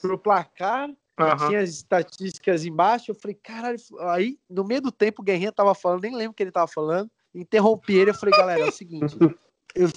pro 0.00 0.18
placar, 0.18 0.88
uhum. 0.88 1.48
tinha 1.48 1.60
as 1.60 1.70
estatísticas 1.70 2.64
embaixo, 2.64 3.10
eu 3.10 3.14
falei, 3.14 3.34
caralho, 3.34 3.78
aí 4.00 4.38
no 4.48 4.64
meio 4.64 4.80
do 4.80 4.90
tempo 4.90 5.20
o 5.20 5.24
Guerrinha 5.24 5.52
tava 5.52 5.74
falando, 5.74 6.02
nem 6.02 6.14
lembro 6.14 6.32
o 6.32 6.34
que 6.34 6.42
ele 6.42 6.52
tava 6.52 6.68
falando, 6.68 7.10
interrompi 7.34 7.94
ele, 7.94 8.10
eu 8.10 8.14
falei, 8.14 8.36
galera, 8.36 8.62
é 8.62 8.68
o 8.68 8.72
seguinte, 8.72 9.16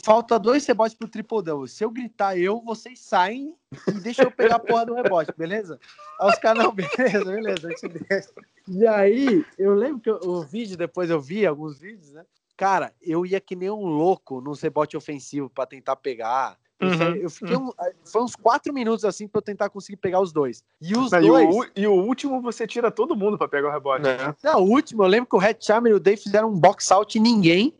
falta 0.03 0.39
dois 0.39 0.65
rebotes 0.65 0.95
pro 0.95 1.41
double. 1.41 1.67
Se 1.67 1.83
eu 1.83 1.91
gritar 1.91 2.37
eu, 2.37 2.61
vocês 2.61 2.99
saem 2.99 3.55
e 3.87 3.91
deixam 3.91 4.25
eu 4.25 4.31
pegar 4.31 4.55
a 4.55 4.59
porra 4.59 4.85
do 4.85 4.93
rebote, 4.93 5.33
beleza? 5.37 5.79
Aí 6.19 6.29
os 6.29 6.37
caras, 6.39 6.63
não, 6.63 6.71
beleza, 6.71 7.25
beleza, 7.25 7.67
a 7.67 7.69
gente 7.69 7.87
deixa. 7.89 8.29
E 8.67 8.87
aí, 8.87 9.45
eu 9.57 9.73
lembro 9.73 9.99
que 9.99 10.09
o 10.09 10.41
vídeo, 10.43 10.77
depois 10.77 11.09
eu 11.09 11.19
vi 11.19 11.45
alguns 11.45 11.79
vídeos, 11.79 12.11
né? 12.11 12.25
Cara, 12.55 12.93
eu 13.01 13.25
ia 13.25 13.41
que 13.41 13.55
nem 13.55 13.69
um 13.69 13.85
louco 13.85 14.39
no 14.39 14.53
rebote 14.53 14.95
ofensivo 14.95 15.49
para 15.49 15.65
tentar 15.65 15.95
pegar. 15.95 16.57
Uhum, 16.83 17.15
eu 17.15 17.29
fiquei 17.29 17.55
uhum. 17.55 17.67
um, 17.67 17.71
foi 18.03 18.21
uns 18.21 18.35
quatro 18.35 18.73
minutos 18.73 19.05
assim 19.05 19.27
para 19.27 19.39
eu 19.39 19.43
tentar 19.43 19.69
conseguir 19.69 19.97
pegar 19.97 20.19
os 20.19 20.31
dois. 20.31 20.63
E 20.81 20.95
os 20.95 21.11
Não, 21.11 21.21
dois. 21.21 21.43
E 21.43 21.59
o, 21.59 21.65
e 21.83 21.87
o, 21.87 21.93
último 21.93 22.41
você 22.41 22.67
tira 22.67 22.91
todo 22.91 23.15
mundo 23.15 23.37
para 23.37 23.47
pegar 23.47 23.69
o 23.69 23.71
rebote. 23.71 24.03
Né? 24.03 24.35
Não, 24.43 24.61
o 24.61 24.69
último, 24.69 25.03
eu 25.03 25.07
lembro 25.07 25.29
que 25.29 25.35
o 25.35 25.39
Red 25.39 25.57
Charmer 25.59 25.91
e 25.91 25.95
o 25.95 25.99
Dave 25.99 26.21
fizeram 26.21 26.49
um 26.49 26.59
box 26.59 26.91
out 26.91 27.17
e 27.17 27.21
ninguém. 27.21 27.73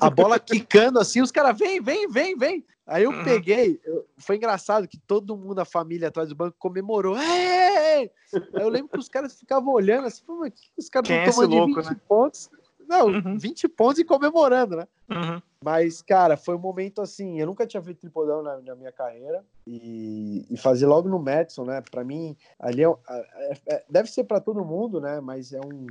A 0.00 0.10
bola 0.10 0.38
quicando 0.40 0.98
assim, 0.98 1.20
os 1.20 1.30
caras, 1.30 1.56
vem, 1.58 1.80
vem, 1.80 2.08
vem, 2.08 2.36
vem. 2.36 2.64
Aí 2.86 3.04
eu 3.04 3.12
uhum. 3.12 3.22
peguei, 3.22 3.80
eu, 3.84 4.04
foi 4.18 4.34
engraçado 4.34 4.88
que 4.88 4.98
todo 4.98 5.36
mundo 5.36 5.54
da 5.54 5.64
família 5.64 6.08
atrás 6.08 6.28
do 6.28 6.34
banco 6.34 6.56
comemorou. 6.58 7.14
Aí 7.14 8.10
eu 8.54 8.68
lembro 8.68 8.88
que 8.88 8.98
os 8.98 9.08
caras 9.08 9.38
ficavam 9.38 9.72
olhando 9.72 10.08
assim, 10.08 10.24
pô, 10.24 10.40
mas 10.40 10.52
que 10.52 10.70
os 10.76 10.88
caras 10.88 11.08
estão 11.08 11.22
é 11.22 11.30
tomando 11.30 11.54
louco, 11.54 11.82
20 11.82 11.88
né? 11.88 12.00
pontos. 12.08 12.50
Não, 12.90 13.06
uhum. 13.06 13.38
20 13.38 13.68
pontos 13.68 14.00
e 14.00 14.04
comemorando, 14.04 14.74
né? 14.74 14.88
Uhum. 15.08 15.40
Mas, 15.62 16.02
cara, 16.02 16.36
foi 16.36 16.56
um 16.56 16.60
momento 16.60 17.00
assim. 17.00 17.38
Eu 17.38 17.46
nunca 17.46 17.64
tinha 17.64 17.80
feito 17.80 18.00
tripodão 18.00 18.42
na, 18.42 18.60
na 18.60 18.74
minha 18.74 18.90
carreira. 18.90 19.44
E, 19.64 20.44
e, 20.50 20.56
fazer 20.56 20.86
logo 20.86 21.08
no 21.08 21.20
Madison, 21.20 21.64
né? 21.64 21.80
Para 21.88 22.02
mim, 22.02 22.36
ali 22.58 22.82
é, 22.82 22.88
é, 22.88 23.52
é, 23.68 23.84
deve 23.88 24.10
ser 24.10 24.24
para 24.24 24.40
todo 24.40 24.64
mundo, 24.64 25.00
né? 25.00 25.20
Mas 25.20 25.52
é 25.52 25.60
um, 25.60 25.86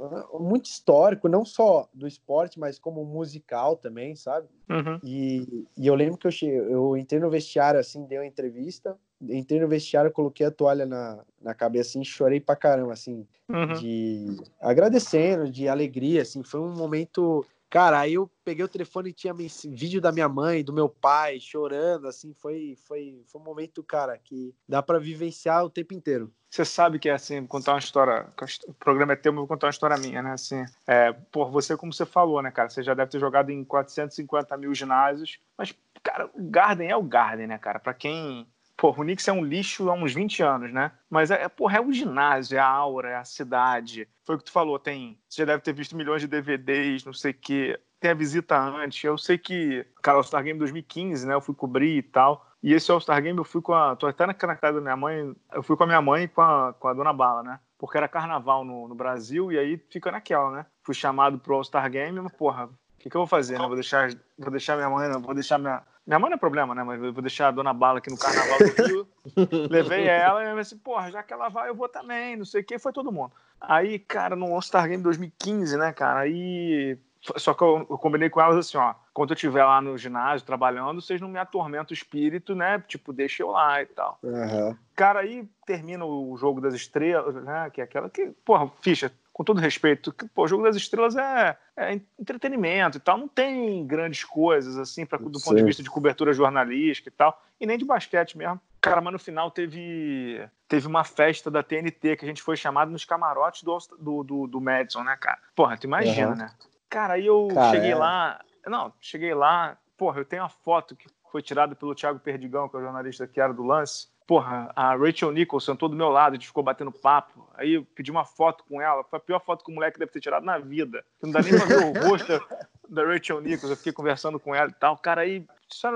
é 0.00 0.38
muito 0.40 0.64
histórico, 0.64 1.28
não 1.28 1.44
só 1.44 1.88
do 1.94 2.08
esporte, 2.08 2.58
mas 2.58 2.76
como 2.76 3.04
musical 3.04 3.76
também, 3.76 4.16
sabe? 4.16 4.48
Uhum. 4.68 4.98
E, 5.04 5.68
e, 5.78 5.86
eu 5.86 5.94
lembro 5.94 6.18
que 6.18 6.26
eu, 6.26 6.32
cheguei, 6.32 6.58
eu 6.58 6.96
entrei 6.96 7.20
no 7.20 7.30
vestiário, 7.30 7.78
assim, 7.78 8.04
dei 8.04 8.18
uma 8.18 8.26
entrevista, 8.26 8.98
entrei 9.28 9.60
no 9.60 9.68
vestiário, 9.68 10.10
coloquei 10.10 10.46
a 10.46 10.50
toalha 10.50 10.86
na, 10.86 11.24
na 11.40 11.54
cabeça, 11.54 11.90
assim, 11.90 12.04
chorei 12.04 12.40
pra 12.40 12.56
caramba, 12.56 12.92
assim, 12.92 13.26
uhum. 13.48 13.74
de 13.74 14.36
agradecendo, 14.60 15.50
de 15.50 15.68
alegria, 15.68 16.22
assim, 16.22 16.42
foi 16.42 16.60
um 16.60 16.74
momento 16.74 17.44
Cara, 17.72 18.00
aí 18.00 18.12
eu 18.12 18.30
peguei 18.44 18.62
o 18.62 18.68
telefone 18.68 19.08
e 19.08 19.12
tinha 19.14 19.32
vídeo 19.32 19.98
da 19.98 20.12
minha 20.12 20.28
mãe, 20.28 20.62
do 20.62 20.74
meu 20.74 20.90
pai, 20.90 21.40
chorando, 21.40 22.06
assim, 22.06 22.34
foi, 22.34 22.76
foi, 22.86 23.22
foi 23.26 23.40
um 23.40 23.44
momento, 23.44 23.82
cara, 23.82 24.18
que 24.18 24.54
dá 24.68 24.82
para 24.82 24.98
vivenciar 24.98 25.64
o 25.64 25.70
tempo 25.70 25.94
inteiro. 25.94 26.30
Você 26.50 26.66
sabe 26.66 26.98
que 26.98 27.08
é 27.08 27.14
assim, 27.14 27.46
contar 27.46 27.72
uma 27.72 27.78
história, 27.78 28.28
o 28.68 28.74
programa 28.74 29.14
é 29.14 29.16
teu, 29.16 29.32
mas 29.32 29.38
vou 29.38 29.48
contar 29.48 29.68
uma 29.68 29.70
história 29.70 29.96
minha, 29.96 30.20
né, 30.20 30.32
assim, 30.32 30.66
é, 30.86 31.12
por 31.12 31.50
você, 31.50 31.74
como 31.74 31.94
você 31.94 32.04
falou, 32.04 32.42
né, 32.42 32.50
cara, 32.50 32.68
você 32.68 32.82
já 32.82 32.92
deve 32.92 33.10
ter 33.10 33.18
jogado 33.18 33.48
em 33.48 33.64
450 33.64 34.54
mil 34.58 34.74
ginásios, 34.74 35.40
mas, 35.56 35.74
cara, 36.02 36.26
o 36.34 36.42
Garden 36.50 36.90
é 36.90 36.96
o 36.96 37.02
Garden, 37.02 37.46
né, 37.46 37.56
cara, 37.56 37.78
para 37.78 37.94
quem 37.94 38.46
Pô, 38.76 38.90
o 38.90 38.94
Knicks 38.94 39.28
é 39.28 39.32
um 39.32 39.44
lixo 39.44 39.88
há 39.90 39.94
uns 39.94 40.14
20 40.14 40.42
anos, 40.42 40.72
né? 40.72 40.92
Mas 41.08 41.30
é, 41.30 41.48
porra, 41.48 41.78
é 41.78 41.80
o 41.80 41.92
ginásio, 41.92 42.56
é 42.56 42.60
a 42.60 42.66
aura, 42.66 43.10
é 43.10 43.16
a 43.16 43.24
cidade. 43.24 44.08
Foi 44.24 44.34
o 44.34 44.38
que 44.38 44.44
tu 44.44 44.52
falou, 44.52 44.78
tem. 44.78 45.18
Você 45.28 45.42
já 45.42 45.46
deve 45.46 45.62
ter 45.62 45.72
visto 45.72 45.96
milhões 45.96 46.22
de 46.22 46.28
DVDs, 46.28 47.04
não 47.04 47.12
sei 47.12 47.32
o 47.32 47.34
quê. 47.34 47.80
Tem 48.00 48.10
a 48.10 48.14
visita 48.14 48.58
antes. 48.58 49.04
Eu 49.04 49.16
sei 49.16 49.38
que, 49.38 49.86
cara, 50.02 50.18
o 50.18 50.22
Star 50.24 50.42
Game 50.42 50.58
2015, 50.58 51.26
né? 51.26 51.34
Eu 51.34 51.40
fui 51.40 51.54
cobrir 51.54 51.98
e 51.98 52.02
tal. 52.02 52.44
E 52.62 52.72
esse 52.72 52.90
All-Star 52.92 53.20
Game 53.20 53.36
eu 53.36 53.44
fui 53.44 53.60
com 53.60 53.74
a. 53.74 53.96
Tô 53.96 54.06
até 54.06 54.24
na, 54.24 54.34
casa 54.34 54.74
da 54.74 54.80
minha 54.80 54.96
mãe. 54.96 55.34
Eu 55.52 55.62
fui 55.62 55.76
com 55.76 55.82
a 55.82 55.86
minha 55.86 56.00
mãe 56.00 56.24
e 56.24 56.28
com 56.28 56.40
a, 56.40 56.72
com 56.72 56.86
a 56.86 56.94
dona 56.94 57.12
Bala, 57.12 57.42
né? 57.42 57.58
Porque 57.76 57.96
era 57.96 58.06
carnaval 58.06 58.64
no, 58.64 58.86
no 58.86 58.94
Brasil 58.94 59.50
e 59.50 59.58
aí 59.58 59.76
fica 59.90 60.12
naquela, 60.12 60.50
né? 60.52 60.66
Fui 60.84 60.94
chamado 60.94 61.38
pro 61.38 61.56
All-Star 61.56 61.90
Game, 61.90 62.20
mas, 62.20 62.32
porra, 62.32 62.66
o 62.66 62.70
que, 63.00 63.10
que 63.10 63.16
eu 63.16 63.20
vou 63.20 63.26
fazer, 63.26 63.58
né? 63.58 63.66
Vou 63.66 63.74
deixar, 63.74 64.10
vou 64.38 64.50
deixar 64.52 64.76
minha 64.76 64.88
mãe, 64.88 65.10
vou 65.20 65.34
deixar 65.34 65.58
minha, 65.58 65.82
minha 66.06 66.18
mãe 66.18 66.30
não 66.30 66.36
é 66.36 66.38
problema, 66.38 66.74
né? 66.74 66.82
Mas 66.82 67.02
eu 67.02 67.12
vou 67.12 67.22
deixar 67.22 67.48
a 67.48 67.52
dona 67.52 67.72
Bala 67.72 67.98
aqui 67.98 68.10
no 68.10 68.18
carnaval 68.18 68.58
do 68.58 68.86
Rio. 68.86 69.08
Levei 69.70 70.08
ela 70.08 70.42
e 70.44 70.50
eu 70.50 70.58
assim, 70.58 70.76
porra, 70.76 71.10
já 71.10 71.22
que 71.22 71.32
ela 71.32 71.48
vai, 71.48 71.68
eu 71.68 71.74
vou 71.74 71.88
também, 71.88 72.36
não 72.36 72.44
sei 72.44 72.60
o 72.60 72.64
que, 72.64 72.78
foi 72.78 72.92
todo 72.92 73.12
mundo. 73.12 73.32
Aí, 73.60 74.00
cara, 74.00 74.34
no 74.34 74.52
All-Star 74.52 74.88
Game 74.88 75.02
2015, 75.02 75.76
né, 75.76 75.92
cara? 75.92 76.20
Aí. 76.20 76.98
Só 77.36 77.54
que 77.54 77.62
eu, 77.62 77.86
eu, 77.88 77.96
combinei 77.98 78.28
com 78.28 78.40
elas 78.40 78.56
assim, 78.56 78.76
ó. 78.76 78.94
Quando 79.14 79.30
eu 79.30 79.34
estiver 79.34 79.64
lá 79.64 79.80
no 79.80 79.96
ginásio 79.96 80.44
trabalhando, 80.44 81.00
vocês 81.00 81.20
não 81.20 81.28
me 81.28 81.38
atormentam 81.38 81.90
o 81.90 81.94
espírito, 81.94 82.52
né? 82.52 82.82
Tipo, 82.88 83.12
deixa 83.12 83.44
eu 83.44 83.50
lá 83.50 83.80
e 83.80 83.86
tal. 83.86 84.18
Uhum. 84.24 84.76
Cara, 84.96 85.20
aí 85.20 85.48
termina 85.64 86.04
o 86.04 86.36
jogo 86.36 86.60
das 86.60 86.74
estrelas, 86.74 87.36
né? 87.44 87.70
Que 87.70 87.80
é 87.80 87.84
aquela 87.84 88.10
que, 88.10 88.32
porra, 88.44 88.68
ficha, 88.80 89.12
com 89.32 89.42
todo 89.42 89.60
respeito, 89.60 90.14
pô, 90.34 90.44
o 90.44 90.48
Jogo 90.48 90.62
das 90.62 90.76
Estrelas 90.76 91.16
é, 91.16 91.56
é, 91.76 92.00
entretenimento 92.18 92.98
e 92.98 93.00
tal, 93.00 93.16
não 93.16 93.28
tem 93.28 93.86
grandes 93.86 94.24
coisas, 94.24 94.76
assim, 94.76 95.06
pra, 95.06 95.18
do 95.18 95.38
Sim. 95.38 95.44
ponto 95.44 95.56
de 95.56 95.64
vista 95.64 95.82
de 95.82 95.90
cobertura 95.90 96.32
jornalística 96.32 97.08
e 97.08 97.12
tal, 97.12 97.40
e 97.58 97.66
nem 97.66 97.78
de 97.78 97.84
basquete 97.84 98.36
mesmo. 98.36 98.60
Cara, 98.80 99.00
mas 99.00 99.12
no 99.12 99.18
final 99.18 99.50
teve, 99.50 100.46
teve 100.68 100.86
uma 100.86 101.04
festa 101.04 101.50
da 101.50 101.62
TNT 101.62 102.16
que 102.16 102.24
a 102.24 102.28
gente 102.28 102.42
foi 102.42 102.56
chamado 102.56 102.90
nos 102.90 103.04
camarotes 103.04 103.62
do, 103.62 103.78
do, 103.98 104.22
do, 104.22 104.46
do 104.46 104.60
Madison, 104.60 105.02
né, 105.02 105.16
cara? 105.18 105.38
Porra, 105.54 105.78
tu 105.78 105.84
imagina, 105.84 106.30
uhum. 106.30 106.36
né? 106.36 106.50
Cara, 106.90 107.14
aí 107.14 107.26
eu 107.26 107.48
cara, 107.54 107.70
cheguei 107.70 107.92
é. 107.92 107.96
lá, 107.96 108.40
não, 108.66 108.92
cheguei 109.00 109.32
lá, 109.32 109.78
porra, 109.96 110.20
eu 110.20 110.24
tenho 110.24 110.42
uma 110.42 110.48
foto 110.50 110.94
que 110.94 111.06
foi 111.30 111.40
tirada 111.40 111.74
pelo 111.74 111.94
Thiago 111.94 112.18
Perdigão, 112.18 112.68
que 112.68 112.76
é 112.76 112.80
o 112.80 112.82
jornalista 112.82 113.26
que 113.26 113.40
era 113.40 113.54
do 113.54 113.62
lance, 113.62 114.08
porra, 114.32 114.72
a 114.74 114.96
Rachel 114.96 115.30
Nicholson 115.30 115.72
sentou 115.72 115.90
do 115.90 115.96
meu 115.96 116.08
lado, 116.08 116.32
a 116.32 116.34
gente 116.36 116.46
ficou 116.46 116.62
batendo 116.62 116.90
papo. 116.90 117.46
Aí 117.52 117.74
eu 117.74 117.84
pedi 117.94 118.10
uma 118.10 118.24
foto 118.24 118.64
com 118.66 118.80
ela, 118.80 119.04
foi 119.04 119.18
a 119.18 119.20
pior 119.20 119.38
foto 119.40 119.62
que 119.62 119.70
o 119.70 119.74
moleque 119.74 119.98
deve 119.98 120.10
ter 120.10 120.20
tirado 120.20 120.46
na 120.46 120.56
vida. 120.56 121.04
Não 121.22 121.30
dá 121.30 121.42
nem 121.42 121.52
pra 121.54 121.66
ver 121.66 121.84
o 121.84 121.92
rosto 122.08 122.40
da 122.88 123.04
Rachel 123.04 123.42
Nicholson, 123.42 123.74
eu 123.74 123.76
fiquei 123.76 123.92
conversando 123.92 124.40
com 124.40 124.54
ela 124.54 124.70
e 124.70 124.72
tal. 124.72 124.96
Cara, 124.96 125.20
aí 125.20 125.44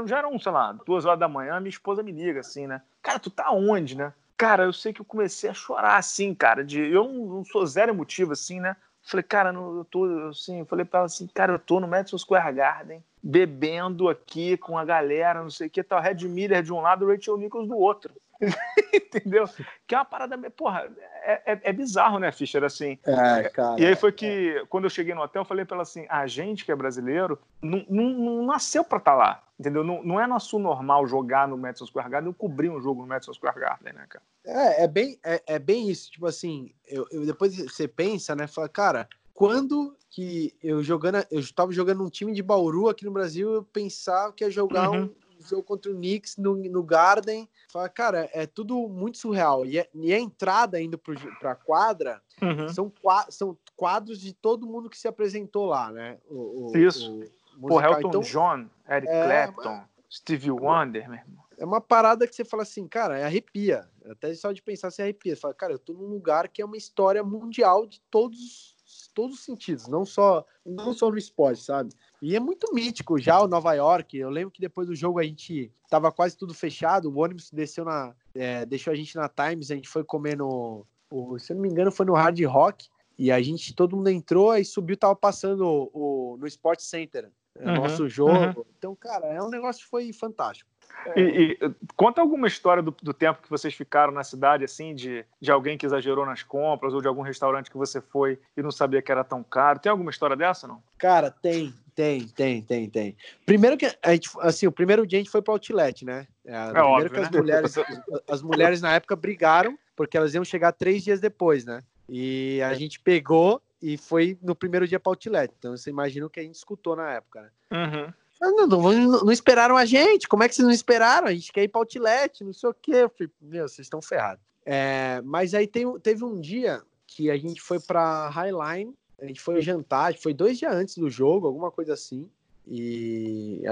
já 0.05 0.19
eram, 0.19 0.39
sei 0.39 0.53
lá, 0.53 0.75
duas 0.85 1.07
horas 1.07 1.19
da 1.19 1.27
manhã, 1.27 1.59
minha 1.61 1.71
esposa 1.71 2.03
me 2.03 2.13
liga 2.13 2.41
assim, 2.41 2.67
né? 2.67 2.83
Cara, 3.03 3.19
tu 3.19 3.31
tá 3.31 3.51
onde, 3.51 3.97
né? 3.97 4.13
Cara, 4.37 4.65
eu 4.65 4.73
sei 4.73 4.93
que 4.93 5.01
eu 5.01 5.07
comecei 5.07 5.49
a 5.49 5.55
chorar 5.55 5.97
assim, 5.97 6.35
cara, 6.35 6.63
de 6.63 6.79
eu 6.79 7.09
não, 7.09 7.43
sou 7.43 7.65
zero 7.67 7.93
emotivo 7.93 8.33
assim, 8.33 8.61
né? 8.61 8.77
Falei, 9.03 9.23
cara, 9.23 9.51
eu 9.51 9.87
tô 9.91 10.05
assim, 10.29 10.63
falei 10.67 10.85
pra 10.85 10.99
ela 10.99 11.07
assim, 11.07 11.27
cara, 11.29 11.55
eu 11.55 11.59
tô 11.59 11.81
no 11.81 11.89
Madison 11.89 12.19
Square 12.19 12.55
Garden, 12.55 13.03
bebendo 13.23 14.09
aqui 14.09 14.57
com 14.57 14.77
a 14.77 14.85
galera, 14.85 15.43
não 15.43 15.51
sei 15.51 15.69
o 15.69 15.71
que, 15.71 15.83
tal, 15.83 16.03
Red 16.03 16.29
Miller 16.29 16.63
de 16.63 16.73
um 16.73 16.81
lado, 16.81 17.07
Rachel 17.07 17.39
Nichols 17.39 17.69
do 17.69 17.79
outro. 17.79 18.13
Entendeu? 18.93 19.45
Que 19.87 19.95
é 19.95 19.99
uma 19.99 20.05
parada. 20.05 20.39
Porra, 20.51 20.89
é, 21.25 21.53
é, 21.53 21.61
é, 21.63 21.73
bizarro, 21.73 22.19
né, 22.19 22.31
Fischer? 22.33 22.63
Assim. 22.65 22.99
É, 23.05 23.49
cara, 23.49 23.81
e 23.81 23.87
aí 23.87 23.97
foi 23.97 24.13
que, 24.13 24.65
quando 24.69 24.85
eu 24.85 24.91
cheguei 24.91 25.15
no 25.15 25.23
hotel, 25.23 25.43
eu 25.43 25.47
falei 25.47 25.65
pra 25.65 25.77
ela 25.77 25.83
assim: 25.83 26.07
a 26.09 26.27
gente 26.27 26.65
que 26.65 26.73
é 26.73 26.77
brasileiro 26.77 27.39
não, 27.61 27.85
não, 27.89 28.11
não 28.11 28.47
nasceu 28.47 28.85
pra 28.85 28.99
estar 28.99 29.13
tá 29.13 29.17
lá. 29.17 29.43
Entendeu? 29.59 29.83
Não, 29.83 30.03
não 30.03 30.21
é 30.21 30.27
nosso 30.27 30.59
normal 30.59 31.07
jogar 31.07 31.49
no 31.49 31.57
Madison 31.57 31.87
Square 31.87 32.11
Garden, 32.11 32.29
eu 32.29 32.35
cobrir 32.35 32.69
um 32.69 32.81
jogo 32.81 33.01
no 33.01 33.09
Madison 33.09 33.33
Square 33.33 33.59
Garden, 33.59 33.95
né, 33.95 34.05
cara? 34.07 34.25
É, 34.45 34.85
é 34.85 34.89
bem, 34.89 35.19
é, 35.25 35.43
é 35.47 35.59
bem 35.59 35.89
isso. 35.89 36.11
Tipo 36.11 36.27
assim, 36.27 36.75
eu, 36.87 37.07
eu, 37.11 37.25
depois 37.25 37.57
você 37.57 37.89
pensa, 37.89 38.37
né? 38.37 38.47
Fala, 38.47 38.69
cara, 38.69 39.09
quando 39.33 39.97
que 40.11 40.55
eu 40.63 40.83
jogando, 40.83 41.25
eu 41.31 41.41
estava 41.41 41.73
jogando 41.73 42.05
um 42.05 42.11
time 42.11 42.33
de 42.33 42.43
Bauru 42.43 42.89
aqui 42.89 43.05
no 43.05 43.11
Brasil, 43.11 43.53
eu 43.53 43.63
pensava 43.63 44.33
que 44.33 44.45
ia 44.45 44.51
jogar 44.51 44.91
uhum. 44.91 45.05
um 45.05 45.15
jogo 45.51 45.63
contra 45.63 45.91
o 45.91 45.95
Knicks 45.95 46.37
no, 46.37 46.57
no 46.57 46.83
Garden. 46.83 47.49
Fala, 47.71 47.89
cara, 47.89 48.29
é 48.33 48.47
tudo 48.47 48.89
muito 48.89 49.19
surreal. 49.19 49.65
E, 49.65 49.79
é, 49.79 49.89
e 49.95 50.13
a 50.13 50.19
entrada 50.19 50.81
indo 50.81 50.99
para 50.99 51.53
a 51.53 51.55
quadra 51.55 52.23
uhum. 52.43 52.69
são, 52.69 52.93
são 53.29 53.59
quadros 53.77 54.21
de 54.21 54.33
todo 54.33 54.67
mundo 54.67 54.91
que 54.91 54.99
se 54.99 55.09
apresentou 55.09 55.67
lá, 55.67 55.91
né? 55.91 56.19
O, 56.29 56.71
o, 56.71 56.77
Isso. 56.77 57.21
O 57.61 57.69
Pô, 57.69 57.81
Elton 57.81 58.09
então, 58.09 58.21
John, 58.21 58.67
Eric 58.89 59.11
é, 59.11 59.25
Clapton, 59.25 59.83
Stevie 60.11 60.51
Wonder, 60.51 61.09
meu 61.09 61.19
irmão. 61.19 61.45
É 61.59 61.65
uma 61.65 61.81
parada 61.81 62.27
que 62.27 62.35
você 62.35 62.45
fala 62.45 62.63
assim, 62.63 62.87
cara, 62.87 63.19
é 63.19 63.25
arrepia. 63.25 63.89
Até 64.11 64.33
só 64.35 64.53
de 64.53 64.61
pensar 64.61 64.91
se 64.91 65.01
arrepia. 65.01 65.35
Você 65.35 65.41
fala, 65.41 65.55
cara, 65.55 65.73
eu 65.73 65.79
tô 65.79 65.95
num 65.95 66.07
lugar 66.07 66.49
que 66.49 66.61
é 66.61 66.65
uma 66.65 66.77
história 66.77 67.25
mundial 67.25 67.87
de 67.87 67.99
todos 68.11 68.76
todos 69.17 69.37
os 69.37 69.45
sentidos, 69.45 69.89
não 69.89 70.05
só 70.05 70.45
não 70.65 70.93
só 70.93 71.11
no 71.11 71.17
esporte, 71.17 71.63
sabe? 71.63 71.91
E 72.21 72.37
é 72.37 72.41
muito 72.41 72.75
mítico 72.75 73.19
já 73.19 73.41
o 73.41 73.49
Nova 73.49 73.73
York. 73.73 74.15
Eu 74.15 74.29
lembro 74.29 74.51
que 74.51 74.61
depois 74.61 74.87
do 74.87 74.95
jogo 74.95 75.19
a 75.19 75.23
gente 75.23 75.73
tava 75.89 76.13
quase 76.13 76.37
tudo 76.37 76.53
fechado, 76.53 77.11
o 77.11 77.19
ônibus 77.19 77.51
desceu 77.51 77.87
na 77.87 78.15
é, 78.35 78.67
deixou 78.67 78.93
a 78.93 78.95
gente 78.95 79.17
na 79.17 79.27
Times, 79.27 79.71
a 79.71 79.75
gente 79.75 79.89
foi 79.89 80.05
comer 80.05 80.37
no, 80.37 80.87
o, 81.11 81.39
se 81.39 81.51
eu 81.51 81.55
não 81.55 81.63
me 81.63 81.71
engano 81.71 81.91
foi 81.91 82.05
no 82.05 82.13
Hard 82.13 82.39
Rock 82.45 82.89
e 83.19 83.33
a 83.33 83.41
gente 83.41 83.75
todo 83.75 83.97
mundo 83.97 84.11
entrou 84.11 84.55
e 84.55 84.63
subiu, 84.67 84.99
tava 84.99 85.17
passando 85.17 85.65
o, 85.65 86.35
o 86.35 86.37
no 86.37 86.47
Sport 86.47 86.81
Center, 86.81 87.31
uhum, 87.59 87.75
nosso 87.77 88.07
jogo. 88.11 88.61
Uhum. 88.61 88.65
Então, 88.77 88.95
cara, 88.95 89.29
é 89.29 89.43
um 89.43 89.49
negócio 89.49 89.83
que 89.83 89.89
foi 89.89 90.13
fantástico. 90.13 90.71
E, 91.15 91.21
e, 91.61 91.71
conta 91.95 92.21
alguma 92.21 92.47
história 92.47 92.83
do, 92.83 92.95
do, 93.03 93.15
tempo 93.15 93.43
que 93.43 93.51
vocês 93.51 93.73
ficaram 93.75 94.13
na 94.13 94.25
cidade, 94.25 94.65
assim, 94.65 94.95
de, 94.95 95.25
de 95.41 95.51
alguém 95.51 95.79
que 95.79 95.87
exagerou 95.87 96.27
nas 96.27 96.43
compras 96.43 96.93
ou 96.95 97.01
de 97.01 97.09
algum 97.09 97.23
restaurante 97.23 97.71
que 97.71 97.77
você 97.77 98.01
foi 98.01 98.39
e 98.57 98.63
não 98.63 98.71
sabia 98.71 99.01
que 99.01 99.13
era 99.13 99.23
tão 99.23 99.43
caro. 99.43 99.79
Tem 99.79 99.91
alguma 99.91 100.11
história 100.11 100.37
dessa, 100.37 100.67
não? 100.67 100.83
Cara, 100.99 101.31
tem, 101.31 101.73
tem, 101.95 102.27
tem, 102.29 102.63
tem, 102.63 102.91
tem. 102.91 103.17
Primeiro 103.45 103.77
que 103.77 103.87
a 104.03 104.13
gente, 104.13 104.31
assim, 104.41 104.67
o 104.67 104.73
primeiro 104.73 105.07
dia 105.07 105.19
a 105.19 105.23
gente 105.23 105.31
foi 105.31 105.43
para 105.43 105.55
Outlet, 105.55 106.05
né? 106.05 106.27
É, 106.45 106.55
é 106.75 106.83
óbvio, 106.83 107.11
que 107.11 107.21
as 107.21 107.31
né? 107.31 107.39
mulheres, 107.39 107.75
as 108.29 108.43
mulheres 108.43 108.81
na 108.81 108.95
época 108.95 109.15
brigaram 109.15 109.79
porque 109.95 110.17
elas 110.17 110.35
iam 110.35 110.45
chegar 110.45 110.73
três 110.73 111.03
dias 111.03 111.21
depois, 111.21 111.65
né? 111.65 111.83
E 112.09 112.61
a 112.63 112.75
gente 112.75 113.01
pegou 113.01 113.63
e 113.81 113.97
foi 113.97 114.39
no 114.43 114.55
primeiro 114.55 114.87
dia 114.87 115.01
para 115.01 115.11
Outlet. 115.11 115.53
Então 115.59 115.77
você 115.77 115.91
imagina 115.91 116.27
o 116.27 116.31
que 116.31 116.41
a 116.41 116.43
gente 116.43 116.55
escutou 116.55 116.95
na 116.95 117.13
época, 117.13 117.43
né? 117.43 117.51
Uhum. 117.73 118.13
Não, 118.41 118.67
não, 118.67 119.25
não, 119.25 119.33
esperaram 119.33 119.77
a 119.77 119.85
gente. 119.85 120.29
Como 120.29 120.43
é 120.43 120.49
que 120.49 120.55
vocês 120.55 120.67
não 120.67 120.75
esperaram? 120.75 121.29
A 121.29 121.33
gente 121.33 121.53
quer 121.53 121.63
ir 121.63 121.69
para 121.69 121.81
outlet, 121.81 122.45
não 122.45 122.53
sei 122.53 122.69
o 122.69 122.75
quê. 122.75 122.93
Eu 122.93 123.11
falei, 123.11 123.33
meu, 123.41 123.69
vocês 123.69 123.87
estão 123.87 124.03
ferrados. 124.03 124.45
É, 124.65 125.21
mas 125.25 125.55
aí 125.55 125.67
tem, 125.67 125.87
teve 126.01 126.25
um 126.25 126.41
dia 126.41 126.83
que 127.07 127.31
a 127.31 127.37
gente 127.37 127.63
foi 127.63 127.81
para 127.81 128.29
Highline, 128.29 128.93
a 129.19 129.25
gente 129.25 129.41
foi 129.41 129.63
jantar, 129.63 130.15
foi 130.15 130.35
dois 130.35 130.59
dias 130.59 130.75
antes 130.75 130.99
do 130.99 131.09
jogo, 131.09 131.47
alguma 131.47 131.71
coisa 131.71 131.95
assim. 131.95 132.29
E 132.69 133.63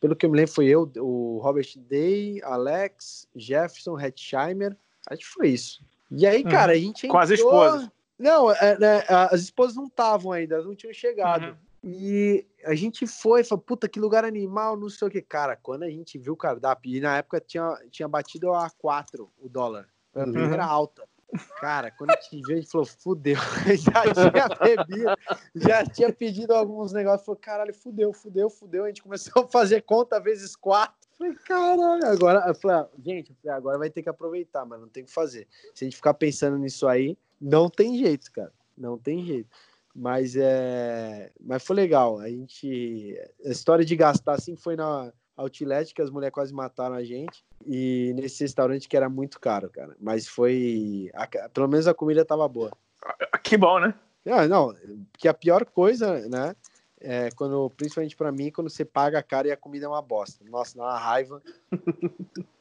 pelo 0.00 0.16
que 0.16 0.24
eu 0.24 0.30
me 0.30 0.38
lembro, 0.38 0.52
foi 0.52 0.66
eu, 0.66 0.90
o 0.96 1.38
Robert 1.42 1.68
Day, 1.76 2.40
Alex, 2.42 3.28
Jefferson, 3.36 4.00
Hetzheimer. 4.00 4.76
Acho 5.08 5.20
que 5.20 5.28
foi 5.28 5.48
isso. 5.50 5.84
E 6.10 6.26
aí, 6.26 6.42
uhum. 6.42 6.50
cara, 6.50 6.72
a 6.72 6.76
gente 6.76 7.06
entrou... 7.06 7.12
Com 7.12 7.18
as 7.18 7.30
esposas. 7.30 7.88
Não, 8.18 8.50
é, 8.50 8.78
né, 8.78 9.04
as 9.08 9.42
esposas 9.42 9.76
não 9.76 9.86
estavam 9.86 10.32
ainda, 10.32 10.62
não 10.62 10.74
tinham 10.74 10.92
chegado. 10.92 11.48
Uhum. 11.48 11.54
E 11.82 12.46
a 12.64 12.74
gente 12.74 13.06
foi, 13.06 13.42
falou, 13.42 13.62
puta, 13.62 13.88
que 13.88 13.98
lugar 13.98 14.24
animal, 14.24 14.76
não 14.76 14.88
sei 14.88 15.08
o 15.08 15.10
que. 15.10 15.22
Cara, 15.22 15.56
quando 15.56 15.84
a 15.84 15.90
gente 15.90 16.18
viu 16.18 16.34
o 16.34 16.36
cardápio, 16.36 16.94
e 16.94 17.00
na 17.00 17.16
época 17.16 17.40
tinha, 17.40 17.74
tinha 17.90 18.06
batido 18.06 18.52
a 18.52 18.68
4 18.68 19.30
o 19.38 19.48
dólar. 19.48 19.88
A 20.14 20.24
uhum. 20.24 20.52
era 20.52 20.64
alta. 20.64 21.08
Cara, 21.60 21.90
quando 21.92 22.10
a 22.10 22.16
gente 22.16 22.42
viu, 22.44 22.56
a 22.56 22.60
gente 22.60 22.70
falou, 22.70 22.86
fudeu. 22.86 23.36
já 23.78 24.02
tinha 24.12 24.48
bebido, 24.76 25.16
já 25.54 25.86
tinha 25.86 26.12
pedido 26.12 26.52
alguns 26.52 26.92
negócios. 26.92 27.24
Falou, 27.24 27.40
caralho, 27.40 27.72
fudeu, 27.72 28.12
fudeu, 28.12 28.50
fudeu. 28.50 28.84
A 28.84 28.88
gente 28.88 29.02
começou 29.02 29.44
a 29.44 29.48
fazer 29.48 29.82
conta 29.82 30.20
vezes 30.20 30.56
quatro. 30.56 31.08
Falei, 31.16 31.34
caralho, 31.46 32.06
agora. 32.06 32.44
Eu 32.48 32.54
falei, 32.54 32.76
ah, 32.78 32.88
gente, 32.98 33.34
agora 33.48 33.78
vai 33.78 33.90
ter 33.90 34.02
que 34.02 34.08
aproveitar, 34.08 34.64
mas 34.66 34.80
não 34.80 34.88
tem 34.88 35.02
o 35.02 35.06
que 35.06 35.12
fazer. 35.12 35.46
Se 35.74 35.84
a 35.84 35.86
gente 35.86 35.96
ficar 35.96 36.14
pensando 36.14 36.58
nisso 36.58 36.86
aí, 36.88 37.16
não 37.40 37.70
tem 37.70 37.96
jeito, 37.96 38.30
cara. 38.32 38.52
Não 38.76 38.98
tem 38.98 39.24
jeito. 39.24 39.48
Mas 39.94 40.36
é, 40.36 41.30
mas 41.40 41.64
foi 41.64 41.76
legal. 41.76 42.18
A 42.18 42.28
gente, 42.28 43.18
a 43.44 43.48
história 43.48 43.84
de 43.84 43.96
gastar 43.96 44.34
assim 44.34 44.56
foi 44.56 44.76
na 44.76 45.12
Outlet 45.36 45.94
que 45.94 46.02
as 46.02 46.10
mulheres 46.10 46.34
quase 46.34 46.52
mataram 46.52 46.94
a 46.94 47.02
gente 47.02 47.44
e 47.66 48.12
nesse 48.14 48.44
restaurante 48.44 48.88
que 48.88 48.96
era 48.96 49.08
muito 49.08 49.40
caro, 49.40 49.68
cara. 49.70 49.96
Mas 50.00 50.28
foi, 50.28 51.10
a, 51.14 51.26
pelo 51.48 51.68
menos 51.68 51.86
a 51.88 51.94
comida 51.94 52.24
tava 52.24 52.46
boa. 52.46 52.70
Que 53.42 53.56
bom, 53.56 53.80
né? 53.80 53.94
Ah, 54.26 54.46
não, 54.46 54.74
que 55.18 55.26
a 55.26 55.34
pior 55.34 55.64
coisa, 55.64 56.28
né? 56.28 56.54
é, 57.00 57.30
quando, 57.30 57.70
principalmente 57.70 58.14
para 58.14 58.30
mim, 58.30 58.50
quando 58.50 58.68
você 58.68 58.84
paga 58.84 59.18
a 59.18 59.22
cara 59.22 59.48
e 59.48 59.52
a 59.52 59.56
comida 59.56 59.86
é 59.86 59.88
uma 59.88 60.02
bosta. 60.02 60.44
Nossa, 60.44 60.76
dá 60.76 60.84
uma 60.84 60.98
raiva. 60.98 61.42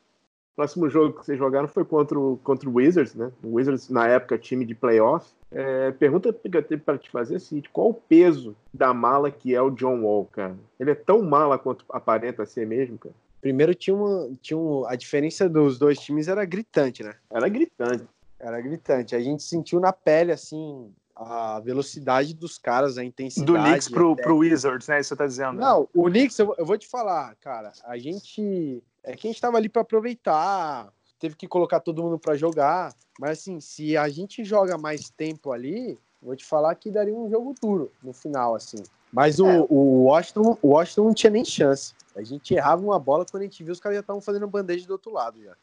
próximo 0.59 0.89
jogo 0.89 1.17
que 1.17 1.25
vocês 1.25 1.37
jogaram 1.37 1.69
foi 1.69 1.85
contra 1.85 2.19
o, 2.19 2.35
contra 2.43 2.69
o 2.69 2.73
Wizards, 2.73 3.15
né? 3.15 3.31
O 3.41 3.55
Wizards, 3.55 3.87
na 3.87 4.05
época, 4.09 4.37
time 4.37 4.65
de 4.65 4.75
playoff. 4.75 5.25
É, 5.49 5.91
pergunta 5.91 6.33
que 6.33 6.57
eu 6.57 6.61
tenho 6.61 6.81
para 6.81 6.97
te 6.97 7.09
fazer 7.09 7.35
é 7.35 7.37
a 7.37 7.39
seguinte: 7.39 7.69
qual 7.71 7.91
o 7.91 7.93
peso 7.93 8.57
da 8.73 8.93
mala 8.93 9.31
que 9.31 9.55
é 9.55 9.61
o 9.61 9.69
John 9.69 10.01
Wall, 10.01 10.25
cara? 10.25 10.57
Ele 10.77 10.91
é 10.91 10.95
tão 10.95 11.21
mala 11.21 11.57
quanto 11.57 11.85
aparenta 11.87 12.45
ser 12.45 12.67
mesmo, 12.67 12.97
cara? 12.97 13.15
Primeiro 13.39 13.73
tinha 13.73 13.95
uma, 13.95 14.29
tinha 14.41 14.57
uma, 14.57 14.91
a 14.91 14.97
diferença 14.97 15.47
dos 15.47 15.79
dois 15.79 15.97
times 15.97 16.27
era 16.27 16.43
gritante, 16.43 17.03
né? 17.03 17.15
Era 17.31 17.47
gritante. 17.47 18.03
Era 18.37 18.59
gritante. 18.59 19.15
A 19.15 19.21
gente 19.21 19.41
sentiu 19.43 19.79
na 19.79 19.93
pele, 19.93 20.33
assim, 20.33 20.91
a 21.19 21.59
velocidade 21.59 22.33
dos 22.33 22.57
caras, 22.57 22.97
a 22.97 23.03
intensidade. 23.03 23.51
Do 23.51 23.61
Knicks 23.61 23.89
pro, 23.89 24.13
até... 24.13 24.23
pro 24.23 24.37
Wizards, 24.37 24.87
né? 24.87 25.01
Isso 25.01 25.09
você 25.09 25.15
tá 25.17 25.27
dizendo. 25.27 25.53
Né? 25.53 25.65
Não, 25.65 25.87
o 25.93 26.05
Knicks, 26.05 26.39
eu, 26.39 26.55
eu, 26.57 26.65
vou 26.65 26.77
te 26.77 26.87
falar, 26.87 27.35
cara, 27.35 27.73
a 27.83 27.97
gente. 27.97 28.81
É 29.03 29.15
que 29.15 29.27
a 29.27 29.31
gente 29.31 29.41
tava 29.41 29.57
ali 29.57 29.67
para 29.67 29.81
aproveitar, 29.81 30.91
teve 31.19 31.35
que 31.35 31.47
colocar 31.47 31.79
todo 31.79 32.01
mundo 32.01 32.17
para 32.17 32.35
jogar, 32.35 32.93
mas 33.19 33.39
assim, 33.39 33.59
se 33.59 33.97
a 33.97 34.07
gente 34.07 34.43
joga 34.43 34.77
mais 34.77 35.09
tempo 35.09 35.51
ali, 35.51 35.97
vou 36.21 36.35
te 36.35 36.45
falar 36.45 36.75
que 36.75 36.89
daria 36.89 37.13
um 37.13 37.29
jogo 37.29 37.53
duro 37.61 37.91
no 38.01 38.13
final, 38.13 38.55
assim. 38.55 38.83
Mas 39.11 39.39
o, 39.39 39.47
é. 39.47 39.65
o, 39.69 40.03
Washington, 40.03 40.57
o 40.61 40.67
Washington 40.69 41.03
não 41.05 41.13
tinha 41.13 41.31
nem 41.31 41.43
chance. 41.43 41.93
A 42.15 42.23
gente 42.23 42.53
errava 42.53 42.83
uma 42.83 42.99
bola 42.99 43.25
quando 43.29 43.41
a 43.41 43.45
gente 43.45 43.63
viu 43.63 43.73
os 43.73 43.79
caras 43.79 43.95
já 43.97 44.01
estavam 44.01 44.21
fazendo 44.21 44.47
bandeja 44.47 44.85
do 44.85 44.91
outro 44.91 45.11
lado 45.11 45.41
já. 45.41 45.55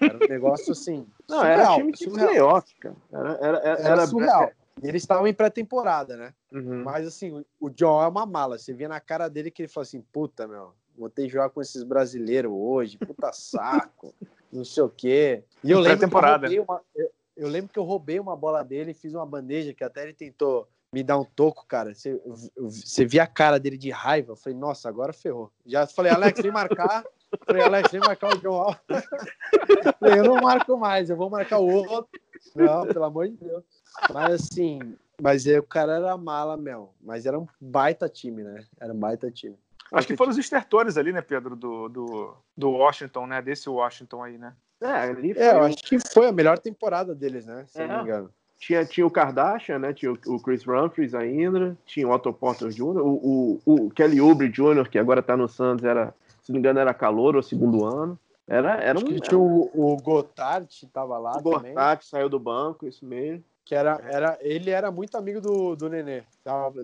Era 0.00 0.16
um 0.16 0.28
negócio 0.28 0.72
assim. 0.72 1.06
Não, 1.28 1.38
surreal, 1.38 1.60
era 1.60 1.74
time 1.76 1.92
de 1.92 2.10
playoff, 2.10 2.74
cara. 2.76 2.96
Era, 3.12 3.30
era, 3.40 3.58
era, 3.58 3.80
era 3.80 4.06
surreal. 4.06 4.50
Eles 4.82 5.02
estavam 5.02 5.26
em 5.26 5.34
pré-temporada, 5.34 6.16
né? 6.16 6.34
Uhum. 6.52 6.82
Mas 6.82 7.06
assim, 7.06 7.44
o 7.60 7.70
John 7.70 8.02
é 8.02 8.08
uma 8.08 8.26
mala. 8.26 8.58
Você 8.58 8.72
via 8.72 8.88
na 8.88 9.00
cara 9.00 9.28
dele 9.28 9.50
que 9.50 9.62
ele 9.62 9.68
falou 9.68 9.84
assim: 9.84 10.02
puta, 10.12 10.46
meu, 10.48 10.72
vou 10.96 11.08
ter 11.08 11.22
que 11.22 11.28
jogar 11.28 11.50
com 11.50 11.60
esses 11.60 11.82
brasileiros 11.82 12.52
hoje, 12.52 12.98
puta 12.98 13.32
saco, 13.32 14.14
não 14.52 14.64
sei 14.64 14.82
o 14.82 14.88
quê. 14.88 15.44
E 15.62 15.70
eu 15.70 15.80
lembro, 15.80 16.08
que 16.08 16.56
eu, 16.56 16.62
uma, 16.64 16.82
eu, 16.94 17.10
eu, 17.36 17.48
lembro 17.48 17.72
que 17.72 17.78
eu 17.78 17.84
roubei 17.84 18.18
uma 18.18 18.36
bola 18.36 18.62
dele 18.62 18.90
e 18.90 18.94
fiz 18.94 19.14
uma 19.14 19.26
bandeja 19.26 19.72
que 19.72 19.84
até 19.84 20.02
ele 20.02 20.14
tentou 20.14 20.68
me 20.92 21.02
dar 21.02 21.18
um 21.18 21.24
toco, 21.24 21.64
cara. 21.66 21.94
Você, 21.94 22.20
você 22.56 23.06
via 23.06 23.22
a 23.22 23.26
cara 23.26 23.58
dele 23.58 23.78
de 23.78 23.90
raiva. 23.90 24.32
Eu 24.32 24.36
falei, 24.36 24.58
nossa, 24.58 24.88
agora 24.88 25.12
ferrou. 25.12 25.50
Já 25.64 25.86
falei, 25.86 26.12
Alex, 26.12 26.40
vem 26.40 26.52
marcar. 26.52 27.02
Falei, 27.46 27.62
Alex, 27.62 27.90
vem 27.90 28.00
marcar 28.00 28.34
o 28.34 28.38
John 28.40 28.76
falei, 29.98 30.18
eu 30.18 30.24
não 30.24 30.34
marco 30.34 30.76
mais, 30.76 31.08
eu 31.08 31.16
vou 31.16 31.30
marcar 31.30 31.58
o 31.58 31.66
outro. 31.66 32.06
Não, 32.54 32.86
pelo 32.86 33.04
amor 33.06 33.26
de 33.28 33.36
Deus. 33.36 33.64
Mas 34.12 34.34
assim, 34.34 34.96
mas 35.20 35.46
é, 35.46 35.58
o 35.58 35.62
cara 35.62 35.94
era 35.94 36.16
mala, 36.16 36.56
meu. 36.56 36.92
Mas 37.00 37.26
era 37.26 37.38
um 37.38 37.46
baita 37.60 38.08
time, 38.08 38.42
né? 38.42 38.64
Era 38.80 38.92
um 38.92 38.98
baita 38.98 39.30
time. 39.30 39.56
Acho 39.92 40.06
que 40.06 40.16
foram 40.16 40.30
os 40.30 40.38
estertores 40.38 40.96
ali, 40.96 41.12
né, 41.12 41.20
Pedro, 41.20 41.54
do, 41.54 41.88
do, 41.88 42.34
do 42.56 42.70
Washington, 42.70 43.26
né? 43.26 43.42
Desse 43.42 43.68
Washington 43.68 44.24
aí, 44.24 44.38
né? 44.38 44.54
É, 44.80 44.86
ali 44.86 45.34
foi... 45.34 45.42
é, 45.42 45.52
eu 45.52 45.62
acho 45.62 45.76
que 45.76 45.98
foi 46.00 46.28
a 46.28 46.32
melhor 46.32 46.58
temporada 46.58 47.14
deles, 47.14 47.46
né? 47.46 47.64
Se 47.68 47.80
é. 47.80 47.86
não 47.86 47.96
me 47.98 48.02
engano. 48.02 48.30
Tinha, 48.58 48.84
tinha 48.84 49.06
o 49.06 49.10
Kardashian, 49.10 49.78
né? 49.78 49.92
Tinha 49.92 50.12
o, 50.12 50.18
o 50.26 50.40
Chris 50.40 50.66
Humphries 50.66 51.14
ainda, 51.14 51.76
tinha 51.84 52.08
o 52.08 52.12
Otto 52.12 52.32
Porter 52.32 52.68
Jr., 52.68 52.98
o, 52.98 53.60
o, 53.66 53.74
o 53.86 53.90
Kelly 53.90 54.20
Oubre 54.20 54.48
Jr., 54.48 54.88
que 54.88 54.98
agora 54.98 55.22
tá 55.22 55.36
no 55.36 55.48
Santos, 55.48 55.84
era, 55.84 56.14
se 56.42 56.50
não 56.50 56.54
me 56.54 56.58
engano, 56.60 56.78
era 56.78 56.94
calor 56.94 57.36
ou 57.36 57.42
segundo 57.42 57.84
ano. 57.84 58.18
Era, 58.46 58.74
era 58.80 58.98
Acho 58.98 59.06
um, 59.06 59.14
que 59.14 59.20
tinha 59.20 59.38
o, 59.38 59.70
o 59.74 59.96
Gotthard, 59.98 60.68
tava 60.92 61.18
lá 61.18 61.32
o 61.32 61.42
também. 61.42 61.74
Gotthard 61.74 62.04
saiu 62.04 62.28
do 62.28 62.38
banco, 62.38 62.86
isso 62.86 63.04
mesmo. 63.04 63.44
Que 63.64 63.74
era, 63.74 64.00
era, 64.10 64.38
ele 64.40 64.70
era 64.70 64.90
muito 64.90 65.16
amigo 65.16 65.40
do, 65.40 65.76
do 65.76 65.88
Nenê. 65.88 66.22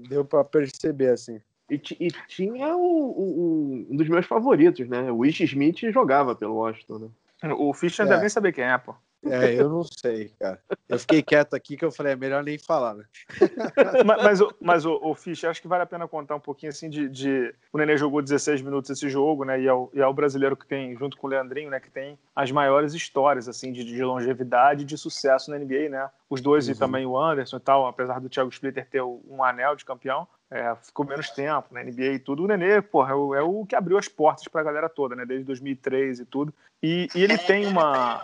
Deu 0.09 0.25
para 0.25 0.45
perceber, 0.45 1.11
assim. 1.11 1.41
E, 1.71 1.81
e 2.01 2.09
tinha 2.29 2.77
o, 2.77 2.81
o, 2.81 3.87
um 3.91 3.97
dos 3.97 4.09
meus 4.09 4.27
favoritos, 4.27 4.89
né? 4.89 5.11
O 5.11 5.19
Wish 5.19 5.45
Smith 5.45 5.81
jogava 5.93 6.35
pelo 6.35 6.55
Washington, 6.55 6.99
né? 7.43 7.53
O 7.55 7.73
Fischer 7.75 8.07
é. 8.07 8.09
deve 8.09 8.21
nem 8.23 8.29
saber 8.29 8.53
quem 8.53 8.65
é, 8.65 8.79
pô. 8.79 8.95
É, 9.25 9.53
eu 9.55 9.69
não 9.69 9.83
sei, 9.83 10.33
cara. 10.39 10.61
Eu 10.89 10.99
fiquei 10.99 11.23
quieto 11.23 11.55
aqui 11.55 11.77
que 11.77 11.85
eu 11.85 11.91
falei, 11.91 12.13
é 12.13 12.17
melhor 12.17 12.45
nem 12.45 12.57
falar, 12.57 12.95
né? 12.95 13.05
mas, 14.07 14.23
mas, 14.23 14.41
o, 14.41 14.55
mas 14.61 14.87
o, 14.87 14.99
o 15.03 15.15
Fisch, 15.15 15.45
acho 15.45 15.61
que 15.61 15.67
vale 15.67 15.83
a 15.83 15.87
pena 15.87 16.07
contar 16.07 16.37
um 16.37 16.41
pouquinho 16.41 16.71
assim 16.71 16.89
de. 16.89 17.09
de... 17.09 17.55
O 17.73 17.79
Nenê 17.79 17.97
jogou 17.97 18.23
16 18.23 18.63
minutos 18.63 18.91
esse 18.91 19.09
jogo, 19.09 19.45
né? 19.45 19.61
E 19.61 19.67
é, 19.67 19.73
o, 19.73 19.91
e 19.93 20.01
é 20.01 20.07
o 20.07 20.15
brasileiro 20.15 20.57
que 20.57 20.67
tem, 20.67 20.97
junto 20.97 21.17
com 21.17 21.27
o 21.27 21.31
Leandrinho, 21.31 21.71
né? 21.71 21.81
Que 21.81 21.91
tem 21.91 22.19
as 22.35 22.53
maiores 22.53 22.95
histórias, 22.95 23.49
assim, 23.49 23.73
de, 23.73 23.85
de 23.85 24.03
longevidade 24.03 24.83
e 24.83 24.87
de 24.87 24.97
sucesso 24.97 25.51
na 25.51 25.59
NBA, 25.59 25.89
né? 25.89 26.09
Os 26.31 26.41
dois 26.41 26.67
uhum. 26.67 26.75
e 26.75 26.79
também 26.79 27.07
o 27.07 27.19
Anderson 27.19 27.57
e 27.57 27.61
tal, 27.61 27.87
apesar 27.87 28.21
do 28.21 28.29
Thiago 28.29 28.51
Splitter 28.51 28.87
ter 28.89 29.03
um 29.03 29.43
anel 29.43 29.75
de 29.75 29.85
campeão. 29.85 30.29
É, 30.51 30.75
ficou 30.77 31.05
menos 31.05 31.29
tempo 31.31 31.67
na 31.73 31.83
NBA 31.83 32.13
e 32.15 32.19
tudo. 32.19 32.45
O 32.45 32.47
Nenê, 32.47 32.81
porra, 32.81 33.13
é 33.13 33.15
o, 33.15 33.35
é 33.35 33.43
o 33.43 33.67
que 33.67 33.77
abriu 33.77 33.99
as 33.99 34.09
portas 34.09 34.47
para 34.49 34.61
a 34.61 34.65
galera 34.65 34.89
toda, 34.89 35.17
né? 35.17 35.27
Desde 35.27 35.45
2003 35.45 36.21
e 36.21 36.25
tudo. 36.25 36.55
E, 36.83 37.09
e 37.15 37.23
ele 37.23 37.37
tem 37.37 37.67
uma 37.67 38.23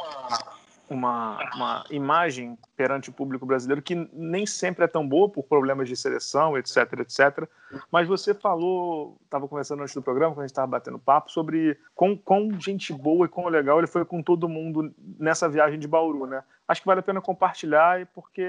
uma, 0.89 1.39
uma 1.55 1.85
imagem 1.91 2.59
perante 2.77 3.11
o 3.11 3.13
público 3.13 3.47
brasileiro 3.47 3.83
que 3.83 3.95
nem 4.13 4.47
sempre 4.47 4.85
é 4.85 4.89
tão 4.89 5.07
boa 5.07 5.29
por 5.29 5.45
problemas 5.45 5.89
de 5.89 5.97
seleção, 5.97 6.57
etc, 6.59 6.77
etc. 7.01 7.49
Mas 7.91 8.07
você 8.07 8.35
falou, 8.35 9.17
estava 9.25 9.49
conversando 9.49 9.83
antes 9.83 9.95
do 9.95 10.03
programa, 10.03 10.35
quando 10.35 10.41
a 10.41 10.47
gente 10.47 10.53
estava 10.53 10.67
batendo 10.67 10.99
papo, 10.99 11.31
sobre 11.31 11.79
quão, 11.95 12.17
quão 12.17 12.61
gente 12.61 12.93
boa 12.93 13.27
e 13.27 13.29
quão 13.29 13.49
legal 13.49 13.79
ele 13.79 13.87
foi 13.87 14.05
com 14.05 14.23
todo 14.23 14.49
mundo 14.49 14.95
nessa 15.19 15.49
viagem 15.49 15.79
de 15.79 15.89
Bauru, 15.89 16.27
né? 16.27 16.43
Acho 16.67 16.81
que 16.81 16.87
vale 16.87 17.01
a 17.01 17.03
pena 17.03 17.21
compartilhar, 17.21 18.07
porque 18.15 18.43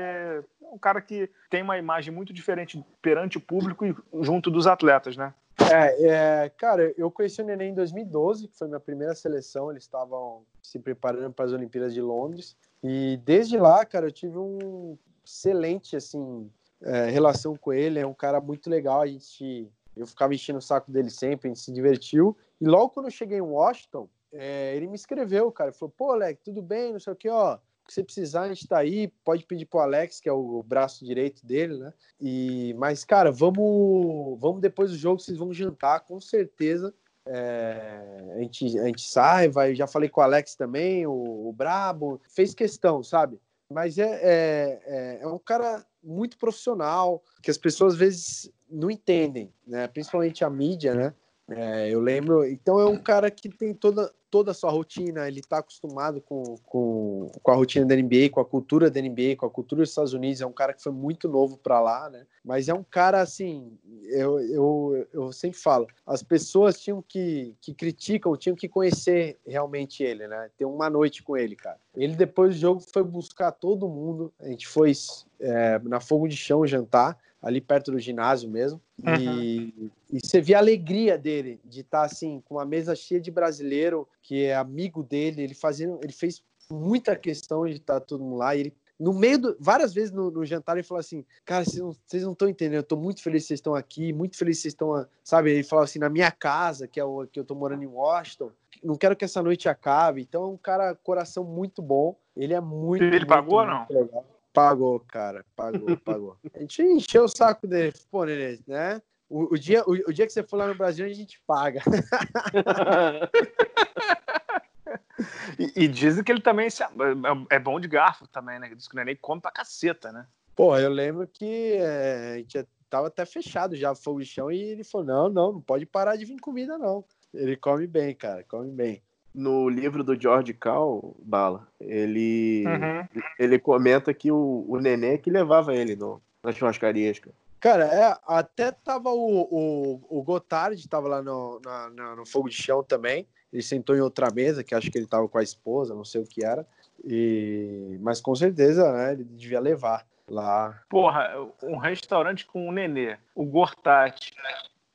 é 0.72 0.76
um 0.76 0.78
cara 0.78 1.02
que 1.02 1.30
tem 1.50 1.62
uma 1.62 1.78
imagem 1.78 2.14
muito 2.14 2.34
diferente 2.34 2.84
perante 3.02 3.38
o 3.38 3.42
público 3.42 3.86
e 3.86 3.96
junto 4.22 4.50
dos 4.50 4.68
atletas, 4.68 5.16
né? 5.16 5.34
É, 5.72 6.44
é, 6.44 6.50
cara, 6.50 6.94
eu 6.98 7.10
conheci 7.10 7.42
o 7.42 7.46
Neném 7.46 7.72
em 7.72 7.76
2012, 7.76 8.48
que 8.48 8.58
foi 8.58 8.68
minha 8.68 8.80
primeira 8.80 9.16
seleção. 9.16 9.72
Eles 9.72 9.84
estavam 9.84 10.44
se 10.62 10.78
preparando 10.80 11.34
para 11.34 11.46
as 11.46 11.54
Olimpíadas 11.54 11.94
de 11.94 12.02
Londres. 12.02 12.58
E 12.84 13.20
desde 13.24 13.58
lá, 13.58 13.86
cara, 13.86 14.08
eu 14.08 14.12
tive 14.12 14.38
um 14.38 14.98
excelente, 15.26 15.96
assim, 15.96 16.50
é, 16.82 17.10
relação 17.10 17.56
com 17.56 17.72
ele. 17.72 18.00
É 18.00 18.06
um 18.06 18.14
cara 18.14 18.42
muito 18.42 18.70
legal. 18.70 19.02
A 19.02 19.08
gente, 19.08 19.72
eu 19.96 20.06
ficava 20.06 20.34
enchendo 20.34 20.60
o 20.60 20.62
saco 20.62 20.92
dele 20.92 21.10
sempre, 21.10 21.48
a 21.48 21.54
gente 21.54 21.64
se 21.64 21.72
divertiu. 21.72 22.38
E 22.60 22.66
logo 22.66 22.90
quando 22.90 23.08
eu 23.08 23.12
cheguei 23.12 23.38
em 23.38 23.42
Washington, 23.42 24.10
é, 24.34 24.76
ele 24.76 24.88
me 24.88 24.96
escreveu, 24.96 25.50
cara. 25.52 25.70
Ele 25.70 25.78
falou: 25.78 25.94
pô, 25.98 26.12
Alec, 26.12 26.42
tudo 26.44 26.62
bem? 26.62 26.92
Não 26.92 27.00
sei 27.00 27.14
o 27.14 27.16
que, 27.16 27.30
ó 27.30 27.60
que 27.86 27.94
você 27.94 28.04
precisar, 28.04 28.42
a 28.42 28.48
gente 28.48 28.68
tá 28.68 28.78
aí. 28.78 29.08
Pode 29.24 29.46
pedir 29.46 29.66
pro 29.66 29.80
Alex, 29.80 30.20
que 30.20 30.28
é 30.28 30.32
o 30.32 30.64
braço 30.64 31.06
direito 31.06 31.46
dele, 31.46 31.78
né? 31.78 31.94
E, 32.20 32.74
mas, 32.78 33.06
cara, 33.06 33.32
vamos, 33.32 34.40
vamos 34.40 34.62
depois 34.62 34.92
do 34.92 34.98
jogo, 34.98 35.20
vocês 35.22 35.38
vão 35.38 35.54
jantar, 35.54 36.02
com 36.02 36.20
certeza. 36.20 36.94
É, 37.28 38.34
a, 38.36 38.40
gente, 38.40 38.80
a 38.80 38.86
gente 38.86 39.02
sai, 39.02 39.50
vai. 39.50 39.76
Já 39.76 39.88
falei 39.88 40.10
com 40.10 40.22
o 40.22 40.24
Alex 40.24 40.56
também, 40.56 41.08
o, 41.08 41.48
o 41.48 41.54
Brabo, 41.54 42.22
fez 42.30 42.54
questão, 42.54 43.02
sabe? 43.04 43.40
Mas 43.70 43.98
é, 43.98 44.20
é, 44.22 44.82
é, 44.86 45.20
é 45.22 45.28
um 45.28 45.40
cara 45.40 45.86
muito 46.04 46.38
profissional, 46.38 47.24
que 47.42 47.50
as 47.50 47.58
pessoas 47.58 47.94
às 47.94 48.00
vezes 48.00 48.52
não 48.70 48.92
entendem, 48.92 49.52
né? 49.66 49.88
Principalmente 49.88 50.44
a 50.44 50.50
mídia, 50.50 50.94
né? 50.94 51.14
É, 51.50 51.90
eu 51.90 52.00
lembro. 52.00 52.46
Então 52.46 52.80
é 52.80 52.86
um 52.86 52.98
cara 52.98 53.30
que 53.32 53.50
tem 53.50 53.74
toda, 53.74 54.14
toda 54.36 54.52
a 54.52 54.54
sua 54.54 54.70
rotina, 54.70 55.30
ele 55.30 55.40
está 55.40 55.60
acostumado 55.60 56.20
com, 56.20 56.58
com, 56.66 57.32
com 57.42 57.52
a 57.52 57.56
rotina 57.56 57.86
da 57.86 57.96
NBA, 57.96 58.30
com 58.30 58.42
a 58.42 58.46
cultura 58.46 58.92
da 58.92 59.02
NBA, 59.02 59.38
com 59.38 59.46
a 59.46 59.50
cultura 59.50 59.82
dos 59.82 59.92
Estados 59.92 60.12
Unidos. 60.12 60.42
É 60.42 60.46
um 60.46 60.52
cara 60.52 60.74
que 60.74 60.84
foi 60.84 60.92
muito 60.92 61.30
novo 61.30 61.56
para 61.56 61.80
lá, 61.80 62.10
né? 62.10 62.26
Mas 62.44 62.68
é 62.68 62.74
um 62.74 62.84
cara 62.84 63.22
assim, 63.22 63.80
eu, 64.10 64.38
eu, 64.42 65.08
eu 65.14 65.32
sempre 65.32 65.58
falo, 65.58 65.88
as 66.06 66.22
pessoas 66.22 66.78
tinham 66.82 67.02
que, 67.02 67.56
que 67.62 67.74
criticam, 67.74 68.36
tinham 68.36 68.58
que 68.58 68.68
conhecer 68.68 69.40
realmente 69.48 70.04
ele, 70.04 70.28
né? 70.28 70.50
Ter 70.58 70.66
uma 70.66 70.90
noite 70.90 71.24
com 71.24 71.38
ele, 71.38 71.56
cara. 71.56 71.80
Ele 71.96 72.14
depois 72.14 72.56
do 72.56 72.60
jogo 72.60 72.82
foi 72.82 73.06
buscar 73.06 73.54
todo 73.54 73.88
mundo. 73.88 74.34
A 74.38 74.50
gente 74.50 74.68
foi 74.68 74.92
é, 75.40 75.80
na 75.80 76.02
Fogo 76.02 76.28
de 76.28 76.36
Chão 76.36 76.68
jantar 76.68 77.18
ali 77.46 77.62
perto 77.62 77.92
do 77.92 78.00
ginásio 78.00 78.50
mesmo. 78.50 78.82
Uhum. 79.06 79.16
E, 79.20 79.92
e 80.12 80.20
você 80.20 80.42
vê 80.42 80.56
a 80.56 80.58
alegria 80.58 81.16
dele 81.16 81.60
de 81.64 81.82
estar 81.82 82.00
tá, 82.00 82.06
assim, 82.06 82.42
com 82.44 82.56
uma 82.56 82.66
mesa 82.66 82.96
cheia 82.96 83.22
de 83.22 83.30
brasileiro, 83.30 84.08
que 84.24 84.46
é 84.46 84.56
amigo 84.56 85.04
dele. 85.04 85.44
Ele, 85.44 85.54
fazendo, 85.54 86.00
ele 86.02 86.12
fez 86.12 86.44
muita 86.72 87.16
questão 87.16 87.68
de 87.68 87.74
estar 87.74 88.00
tá 88.00 88.00
todo 88.00 88.24
mundo 88.24 88.38
lá. 88.38 88.56
E 88.56 88.62
ele, 88.62 88.74
no 89.00 89.14
meio 89.14 89.38
do. 89.38 89.56
Várias 89.60 89.94
vezes 89.94 90.12
no, 90.12 90.32
no 90.32 90.44
jantar, 90.44 90.76
ele 90.76 90.82
falou 90.82 91.00
assim: 91.00 91.24
Cara, 91.46 91.64
vocês 91.64 92.24
não 92.24 92.32
estão 92.32 92.50
entendendo. 92.50 92.78
Eu 92.78 92.82
estou 92.82 93.00
muito 93.00 93.22
feliz 93.22 93.44
que 93.44 93.50
vocês 93.50 93.60
estão 93.60 93.76
aqui, 93.76 94.12
muito 94.12 94.36
feliz 94.36 94.58
que 94.58 94.62
vocês 94.64 94.74
estão. 94.74 95.06
Sabe? 95.24 95.52
Ele 95.52 95.64
falou 95.64 95.84
assim: 95.84 96.00
Na 96.00 96.10
minha 96.10 96.32
casa, 96.32 96.88
que 96.88 97.00
é 97.00 97.04
o 97.04 97.28
que 97.28 97.38
eu 97.38 97.44
estou 97.44 97.56
morando 97.56 97.84
em 97.84 97.88
Washington. 97.88 98.50
Não 98.84 98.96
quero 98.96 99.16
que 99.16 99.26
essa 99.26 99.44
noite 99.44 99.70
acabe. 99.70 100.22
Então, 100.22 100.44
é 100.44 100.48
um 100.48 100.58
cara, 100.58 100.96
coração 100.96 101.44
muito 101.44 101.80
bom. 101.80 102.18
Ele 102.36 102.56
é 102.56 102.60
muito. 102.60 103.04
Ele 103.04 103.12
muito, 103.12 103.28
pagou 103.28 103.60
ou 103.60 103.68
não? 103.68 103.86
Legal. 103.88 104.26
Pagou, 104.56 105.02
cara. 105.02 105.46
Pagou, 105.56 105.96
pagou. 106.00 106.38
A 106.54 106.60
gente 106.60 106.82
encheu 106.82 107.26
o 107.26 107.28
saco 107.28 107.68
dele. 107.68 107.94
Pô, 108.10 108.24
Nenê, 108.24 108.60
né? 108.66 109.02
O, 109.30 109.54
o, 109.54 109.60
dia, 109.60 109.84
o, 109.86 109.92
o, 109.92 110.14
dia 110.14 110.26
que 110.26 110.32
você 110.32 110.44
for 110.44 110.56
lá 110.56 110.68
no 110.68 110.76
Brasil, 110.76 111.06
a 111.06 111.10
gente 111.10 111.42
paga. 111.46 111.82
e, 115.60 115.84
e, 115.84 115.88
dizem 115.88 116.24
que 116.24 116.32
ele 116.32 116.42
também 116.42 116.68
é, 116.68 117.56
é 117.56 117.60
bom 117.60 117.80
de 117.80 117.88
garfo 117.88 118.28
também, 118.28 118.60
né? 118.60 118.74
Diz 118.74 118.88
que 118.88 118.96
o 118.96 118.98
Nenê 118.98 119.16
come 119.16 119.42
pra 119.42 119.52
caceta, 119.52 120.12
né? 120.12 120.26
Pô, 120.56 120.78
eu 120.78 120.90
lembro 120.90 121.28
que 121.28 121.74
é, 121.74 122.36
a 122.36 122.38
gente 122.38 122.66
tava 122.90 123.08
até 123.08 123.26
fechado 123.26 123.76
já 123.76 123.92
o 123.92 123.96
fogo 123.96 124.22
de 124.22 124.26
chão 124.26 124.50
e 124.50 124.62
ele 124.62 124.86
falou: 124.86 125.06
não, 125.06 125.30
não, 125.30 125.52
não 125.54 125.62
pode 125.62 125.86
parar 125.86 126.16
de 126.16 126.24
vir 126.24 126.40
comida, 126.40 126.78
não. 126.78 127.04
Ele 127.34 127.58
come 127.58 127.86
bem, 127.86 128.16
cara, 128.16 128.46
come 128.46 128.72
bem. 128.72 129.04
No 129.36 129.68
livro 129.68 130.02
do 130.04 130.20
George 130.20 130.54
Cal, 130.54 131.14
Bala, 131.20 131.68
ele, 131.80 132.64
uhum. 132.66 133.22
ele 133.38 133.60
comenta 133.60 134.14
que 134.14 134.32
o, 134.32 134.66
o 134.68 134.80
Nenê 134.80 135.18
que 135.18 135.30
levava 135.30 135.76
ele 135.76 135.96
no, 135.96 136.22
nas 136.42 136.56
churrascarias, 136.56 137.20
cara. 137.20 137.36
Cara, 137.60 137.86
é, 137.86 138.18
até 138.28 138.72
tava 138.72 139.10
o, 139.10 139.42
o, 139.52 140.20
o 140.20 140.24
Gotard, 140.24 140.88
tava 140.88 141.08
lá 141.08 141.22
no, 141.22 141.60
na, 141.66 141.90
na, 141.90 142.16
no 142.16 142.26
fogo 142.26 142.48
de 142.48 142.56
chão 142.56 142.84
também. 142.84 143.28
Ele 143.52 143.64
sentou 143.64 143.96
em 143.96 144.02
outra 144.02 144.30
mesa, 144.32 144.64
que 144.64 144.76
acho 144.76 144.92
que 144.92 144.98
ele 144.98 145.08
tava 145.08 145.28
com 145.28 145.38
a 145.38 145.44
esposa, 145.44 145.96
não 145.96 146.06
sei 146.06 146.22
o 146.22 146.28
que 146.28 146.46
era. 146.46 146.66
E... 147.04 147.98
Mas 148.02 148.22
com 148.22 148.36
certeza, 148.36 148.92
né, 148.94 149.14
ele 149.14 149.24
devia 149.24 149.60
levar 149.60 150.06
lá. 150.30 150.80
Porra, 150.90 151.30
um 151.64 151.78
restaurante 151.78 152.46
com 152.46 152.70
o 152.70 152.72
Nenê, 152.72 153.18
o 153.34 153.44
Gortat 153.46 154.32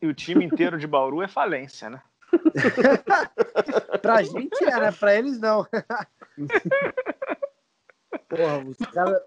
e 0.01 0.07
o 0.07 0.14
time 0.14 0.45
inteiro 0.45 0.78
de 0.78 0.86
Bauru 0.86 1.22
é 1.22 1.28
falência, 1.28 1.91
né? 1.91 2.01
pra 4.03 4.22
gente 4.22 4.64
é, 4.64 4.81
né? 4.81 4.93
Pra 4.93 5.14
eles 5.14 5.41
não. 5.41 5.66
Porra, 8.28 8.64
os 8.66 8.76
caras. 8.93 9.22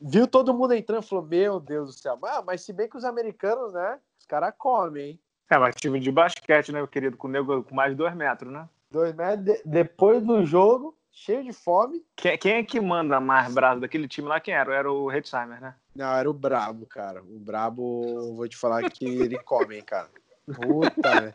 Viu 0.00 0.26
todo 0.26 0.54
mundo 0.54 0.74
entrando 0.74 1.02
e 1.02 1.06
falou: 1.06 1.24
Meu 1.24 1.60
Deus 1.60 1.88
do 1.88 1.92
céu. 1.92 2.18
Ah, 2.24 2.42
mas 2.44 2.62
se 2.62 2.72
bem 2.72 2.88
que 2.88 2.96
os 2.96 3.04
americanos, 3.04 3.72
né? 3.72 3.98
Os 4.18 4.26
caras 4.26 4.54
comem, 4.56 5.10
hein? 5.10 5.20
É, 5.50 5.58
mas 5.58 5.74
time 5.74 6.00
de 6.00 6.10
basquete, 6.10 6.72
né, 6.72 6.78
meu 6.78 6.88
querido? 6.88 7.16
Com 7.16 7.28
nego 7.28 7.62
com 7.62 7.74
mais 7.74 7.90
de 7.90 7.96
dois 7.96 8.14
metros, 8.14 8.50
né? 8.50 8.68
Dois 8.90 9.14
metros. 9.14 9.44
De... 9.44 9.62
Depois 9.64 10.22
do 10.22 10.44
jogo, 10.46 10.96
cheio 11.10 11.44
de 11.44 11.52
fome. 11.52 12.02
Quem, 12.16 12.38
quem, 12.38 12.52
é 12.54 12.64
que 12.64 12.80
manda 12.80 13.20
mais 13.20 13.52
bravo 13.52 13.80
daquele 13.80 14.08
time 14.08 14.28
lá? 14.28 14.40
Quem 14.40 14.54
era? 14.54 14.74
Era 14.74 14.90
o 14.90 15.12
Hetzheimer, 15.12 15.60
né? 15.60 15.74
Não, 15.94 16.14
era 16.14 16.30
o 16.30 16.32
Brabo, 16.32 16.86
cara. 16.86 17.22
O 17.22 17.38
Brabo, 17.38 18.34
vou 18.34 18.48
te 18.48 18.56
falar 18.56 18.90
que 18.90 19.04
ele 19.04 19.38
come, 19.42 19.76
hein, 19.76 19.82
cara. 19.82 20.08
Puta, 20.46 21.20
né? 21.20 21.34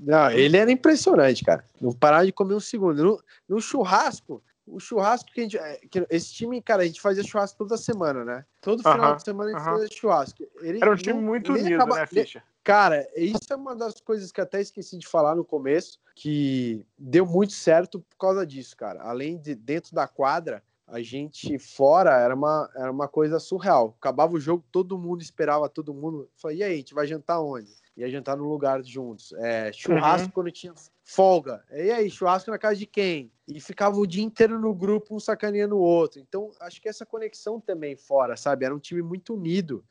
Não, 0.00 0.30
ele 0.30 0.56
era 0.56 0.70
impressionante, 0.70 1.44
cara. 1.44 1.64
Não 1.80 1.92
parar 1.92 2.24
de 2.24 2.32
comer 2.32 2.54
um 2.54 2.60
segundo. 2.60 3.02
No, 3.02 3.22
no 3.48 3.60
churrasco, 3.60 4.42
o 4.66 4.78
churrasco 4.78 5.30
que 5.32 5.40
a 5.40 5.42
gente. 5.42 5.58
É, 5.58 5.80
que 5.90 6.06
esse 6.10 6.32
time, 6.32 6.60
cara, 6.62 6.82
a 6.82 6.86
gente 6.86 7.00
fazia 7.00 7.24
churrasco 7.24 7.58
toda 7.58 7.76
semana, 7.76 8.24
né? 8.24 8.44
Todo 8.60 8.82
final 8.82 8.98
uh 8.98 9.14
-huh, 9.14 9.16
de 9.16 9.22
semana 9.24 9.50
a 9.50 9.52
gente 9.52 9.62
uh 9.62 9.66
-huh. 9.66 9.72
fazia 9.72 9.96
churrasco. 9.96 10.44
Ele, 10.60 10.78
Era 10.80 10.92
um 10.92 10.96
time 10.96 11.20
muito 11.20 11.52
unido, 11.52 11.74
acaba, 11.74 11.96
né, 11.96 12.06
Ficha? 12.06 12.42
Cara, 12.62 13.08
isso 13.16 13.50
é 13.50 13.56
uma 13.56 13.74
das 13.74 13.98
coisas 14.00 14.30
que 14.30 14.40
até 14.40 14.60
esqueci 14.60 14.98
de 14.98 15.06
falar 15.06 15.34
no 15.34 15.44
começo, 15.44 15.98
que 16.14 16.84
deu 16.98 17.24
muito 17.24 17.54
certo 17.54 18.00
por 18.00 18.16
causa 18.18 18.46
disso, 18.46 18.76
cara. 18.76 19.00
Além 19.02 19.38
de 19.38 19.54
dentro 19.54 19.94
da 19.94 20.06
quadra, 20.06 20.62
a 20.90 21.02
gente 21.02 21.58
fora 21.58 22.18
era 22.18 22.34
uma, 22.34 22.70
era 22.74 22.90
uma 22.90 23.06
coisa 23.06 23.38
surreal. 23.38 23.94
Acabava 24.00 24.34
o 24.34 24.40
jogo, 24.40 24.64
todo 24.72 24.98
mundo 24.98 25.20
esperava, 25.20 25.68
todo 25.68 25.92
mundo. 25.92 26.28
Falei, 26.36 26.58
e 26.58 26.62
aí, 26.62 26.72
a 26.72 26.76
gente 26.76 26.94
vai 26.94 27.06
jantar 27.06 27.40
onde? 27.40 27.70
Ia 27.96 28.10
jantar 28.10 28.36
num 28.36 28.48
lugar 28.48 28.82
juntos. 28.82 29.32
É, 29.34 29.70
churrasco 29.72 30.28
uhum. 30.28 30.32
quando 30.32 30.50
tinha 30.50 30.72
folga. 31.04 31.62
E 31.70 31.90
aí, 31.90 32.10
churrasco 32.10 32.50
na 32.50 32.58
casa 32.58 32.76
de 32.76 32.86
quem? 32.86 33.30
E 33.46 33.60
ficava 33.60 33.96
o 33.96 34.06
dia 34.06 34.24
inteiro 34.24 34.58
no 34.58 34.74
grupo, 34.74 35.14
um 35.14 35.20
sacaneando 35.20 35.76
o 35.76 35.80
outro. 35.80 36.20
Então, 36.20 36.50
acho 36.60 36.80
que 36.80 36.88
essa 36.88 37.04
conexão 37.04 37.60
também 37.60 37.94
fora, 37.94 38.36
sabe? 38.36 38.64
Era 38.64 38.74
um 38.74 38.78
time 38.78 39.02
muito 39.02 39.34
unido. 39.34 39.84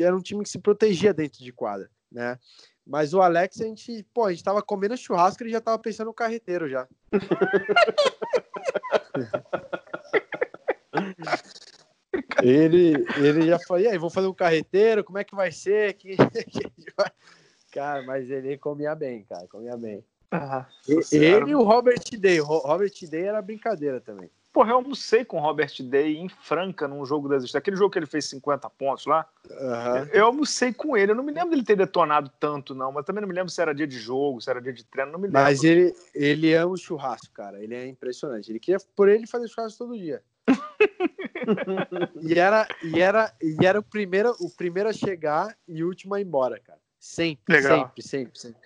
Era 0.00 0.16
um 0.16 0.22
time 0.22 0.44
que 0.44 0.48
se 0.48 0.58
protegia 0.58 1.12
dentro 1.12 1.42
de 1.42 1.52
quadra, 1.52 1.90
né? 2.10 2.38
Mas 2.86 3.12
o 3.12 3.20
Alex, 3.20 3.60
a 3.60 3.64
gente, 3.64 4.06
pô, 4.14 4.26
a 4.26 4.30
gente 4.30 4.44
tava 4.44 4.62
comendo 4.62 4.96
churrasco 4.96 5.42
e 5.42 5.46
ele 5.46 5.52
já 5.52 5.60
tava 5.60 5.78
pensando 5.78 6.06
no 6.06 6.14
carreteiro 6.14 6.68
já. 6.68 6.86
ele, 12.42 13.06
ele 13.16 13.46
já 13.46 13.58
falou, 13.58 13.82
e 13.82 13.88
aí, 13.88 13.98
vou 13.98 14.10
fazer 14.10 14.26
um 14.26 14.34
carreteiro, 14.34 15.04
como 15.04 15.18
é 15.18 15.24
que 15.24 15.34
vai 15.34 15.52
ser? 15.52 15.94
Que, 15.94 16.16
cara, 17.72 18.02
mas 18.02 18.30
ele 18.30 18.56
comia 18.58 18.94
bem, 18.94 19.24
cara, 19.24 19.46
comia 19.48 19.76
bem. 19.76 20.04
Ah, 20.30 20.66
ele 21.12 21.50
e 21.50 21.54
o 21.54 21.62
Robert 21.62 22.02
Day. 22.18 22.40
O 22.40 22.44
Robert 22.44 22.92
Day 23.08 23.22
era 23.22 23.40
brincadeira 23.40 24.00
também. 24.00 24.28
Porra, 24.52 24.70
eu 24.70 24.76
almocei 24.76 25.22
com 25.22 25.36
o 25.36 25.40
Robert 25.40 25.70
Day 25.82 26.16
em 26.16 26.30
Franca, 26.30 26.88
num 26.88 27.04
jogo 27.04 27.28
das 27.28 27.44
estrelas. 27.44 27.60
Aquele 27.60 27.76
jogo 27.76 27.90
que 27.90 27.98
ele 27.98 28.06
fez 28.06 28.24
50 28.24 28.70
pontos 28.70 29.04
lá. 29.04 29.28
Uhum. 29.50 30.08
Eu 30.12 30.26
almocei 30.26 30.72
com 30.72 30.96
ele. 30.96 31.12
Eu 31.12 31.14
não 31.14 31.22
me 31.22 31.30
lembro 31.30 31.50
dele 31.50 31.62
ter 31.62 31.76
detonado 31.76 32.30
tanto, 32.40 32.74
não. 32.74 32.90
Mas 32.90 33.04
também 33.04 33.20
não 33.20 33.28
me 33.28 33.34
lembro 33.34 33.50
se 33.50 33.60
era 33.60 33.74
dia 33.74 33.86
de 33.86 33.98
jogo, 33.98 34.40
se 34.40 34.48
era 34.48 34.60
dia 34.60 34.72
de 34.72 34.82
treino. 34.82 35.12
Não 35.12 35.18
me 35.18 35.26
lembro. 35.26 35.42
Mas 35.42 35.62
ele, 35.62 35.94
ele 36.14 36.54
ama 36.54 36.72
o 36.72 36.76
churrasco, 36.78 37.30
cara. 37.34 37.62
Ele 37.62 37.74
é 37.74 37.86
impressionante. 37.86 38.50
Ele 38.50 38.58
queria, 38.58 38.78
por 38.96 39.10
ele, 39.10 39.26
fazer 39.26 39.46
churrasco 39.46 39.78
todo 39.78 39.98
dia. 39.98 40.22
E 42.22 42.38
era, 42.38 42.66
e 42.82 43.00
era, 43.00 43.34
e 43.42 43.64
era 43.64 43.78
o, 43.78 43.82
primeiro, 43.82 44.34
o 44.40 44.50
primeiro 44.50 44.88
a 44.88 44.92
chegar 44.92 45.56
e 45.66 45.82
o 45.82 45.88
último 45.88 46.14
a 46.14 46.20
ir 46.20 46.24
embora, 46.26 46.58
cara. 46.60 46.78
Sempre, 46.98 47.56
Legal. 47.56 47.78
sempre, 47.78 48.02
sempre, 48.02 48.38
sempre. 48.38 48.60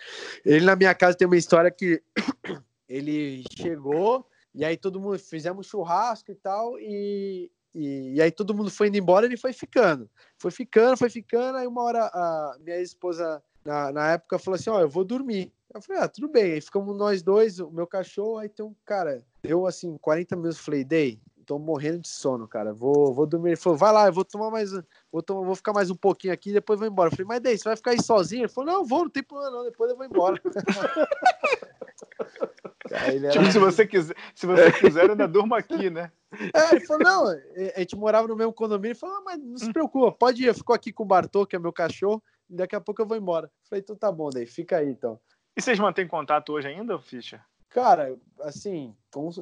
Ele 0.44 0.64
na 0.64 0.74
minha 0.74 0.94
casa 0.94 1.16
tem 1.16 1.26
uma 1.26 1.36
história 1.36 1.70
que 1.70 2.02
ele 2.88 3.44
chegou 3.54 4.26
e 4.54 4.64
aí 4.64 4.76
todo 4.76 5.00
mundo 5.00 5.18
fizemos 5.18 5.66
churrasco 5.66 6.32
e 6.32 6.34
tal 6.34 6.78
e, 6.78 7.50
e, 7.74 8.14
e, 8.14 8.22
aí 8.22 8.30
todo 8.30 8.54
mundo 8.54 8.70
foi 8.70 8.88
indo 8.88 8.96
embora 8.96 9.26
ele 9.26 9.36
foi 9.36 9.52
ficando. 9.52 10.08
Foi 10.38 10.50
ficando, 10.50 10.96
foi 10.96 11.10
ficando. 11.10 11.58
Aí 11.58 11.66
uma 11.66 11.82
hora 11.82 12.06
a 12.06 12.56
minha 12.60 12.80
esposa 12.80 13.42
na, 13.64 13.92
na 13.92 14.12
época 14.12 14.38
falou 14.38 14.56
assim: 14.56 14.70
Ó, 14.70 14.78
oh, 14.78 14.80
eu 14.80 14.88
vou 14.88 15.04
dormir. 15.04 15.52
Eu 15.72 15.80
falei: 15.82 16.02
Ah, 16.02 16.08
tudo 16.08 16.28
bem. 16.28 16.52
Aí 16.52 16.60
ficamos 16.60 16.96
nós 16.96 17.22
dois, 17.22 17.60
o 17.60 17.70
meu 17.70 17.86
cachorro. 17.86 18.38
Aí 18.38 18.48
tem 18.48 18.64
um 18.64 18.74
cara, 18.84 19.22
deu 19.42 19.66
assim 19.66 19.96
40 19.98 20.36
minutos. 20.36 20.58
Falei: 20.58 20.84
Dei, 20.84 21.20
tô 21.50 21.58
morrendo 21.58 21.98
de 21.98 22.08
sono, 22.08 22.46
cara. 22.46 22.72
Vou, 22.72 23.12
vou 23.12 23.26
dormir. 23.26 23.48
Ele 23.48 23.56
falou, 23.56 23.76
vai 23.76 23.92
lá, 23.92 24.06
eu 24.06 24.12
vou 24.12 24.24
tomar 24.24 24.52
mais. 24.52 24.70
Vou, 25.10 25.20
tomar, 25.20 25.44
vou 25.44 25.56
ficar 25.56 25.72
mais 25.72 25.90
um 25.90 25.96
pouquinho 25.96 26.32
aqui 26.32 26.50
e 26.50 26.52
depois 26.52 26.78
vou 26.78 26.86
embora. 26.86 27.08
Eu 27.08 27.10
falei, 27.10 27.26
mas 27.26 27.40
daí, 27.40 27.58
você 27.58 27.64
vai 27.64 27.74
ficar 27.74 27.90
aí 27.90 28.00
sozinho? 28.00 28.42
Ele 28.42 28.48
falou, 28.48 28.72
não, 28.72 28.84
vou, 28.84 29.00
não 29.00 29.10
tem 29.10 29.24
problema, 29.24 29.56
não, 29.56 29.64
depois 29.64 29.90
eu 29.90 29.96
vou 29.96 30.06
embora. 30.06 30.40
Cara, 32.88 33.30
tipo, 33.30 33.50
se 33.50 33.58
você 33.58 33.84
quiser, 33.84 34.14
se 34.32 34.46
você 34.46 34.70
quiser, 34.72 35.10
ainda 35.10 35.26
durma 35.26 35.58
aqui, 35.58 35.90
né? 35.90 36.12
É, 36.54 36.76
ele 36.76 36.86
falou, 36.86 37.02
não, 37.02 37.26
a 37.26 37.80
gente 37.80 37.96
morava 37.96 38.28
no 38.28 38.36
mesmo 38.36 38.52
condomínio, 38.52 38.92
ele 38.92 38.98
falou, 38.98 39.16
ah, 39.16 39.22
mas 39.24 39.38
não 39.40 39.58
se 39.58 39.72
preocupa, 39.72 40.12
pode 40.12 40.42
ir, 40.42 40.46
eu 40.46 40.54
fico 40.54 40.72
aqui 40.72 40.92
com 40.92 41.02
o 41.02 41.06
Bartô, 41.06 41.44
que 41.46 41.56
é 41.56 41.58
meu 41.58 41.72
cachorro, 41.72 42.22
e 42.48 42.54
daqui 42.54 42.76
a 42.76 42.80
pouco 42.80 43.02
eu 43.02 43.06
vou 43.06 43.16
embora. 43.16 43.46
Eu 43.46 43.68
falei, 43.68 43.82
então 43.82 43.96
tá 43.96 44.10
bom, 44.10 44.30
daí, 44.30 44.46
fica 44.46 44.78
aí 44.78 44.88
então. 44.88 45.18
E 45.56 45.62
vocês 45.62 45.78
mantêm 45.78 46.06
contato 46.06 46.52
hoje 46.52 46.68
ainda, 46.68 46.98
Fischer? 46.98 47.40
Cara, 47.70 48.16
assim, 48.40 48.94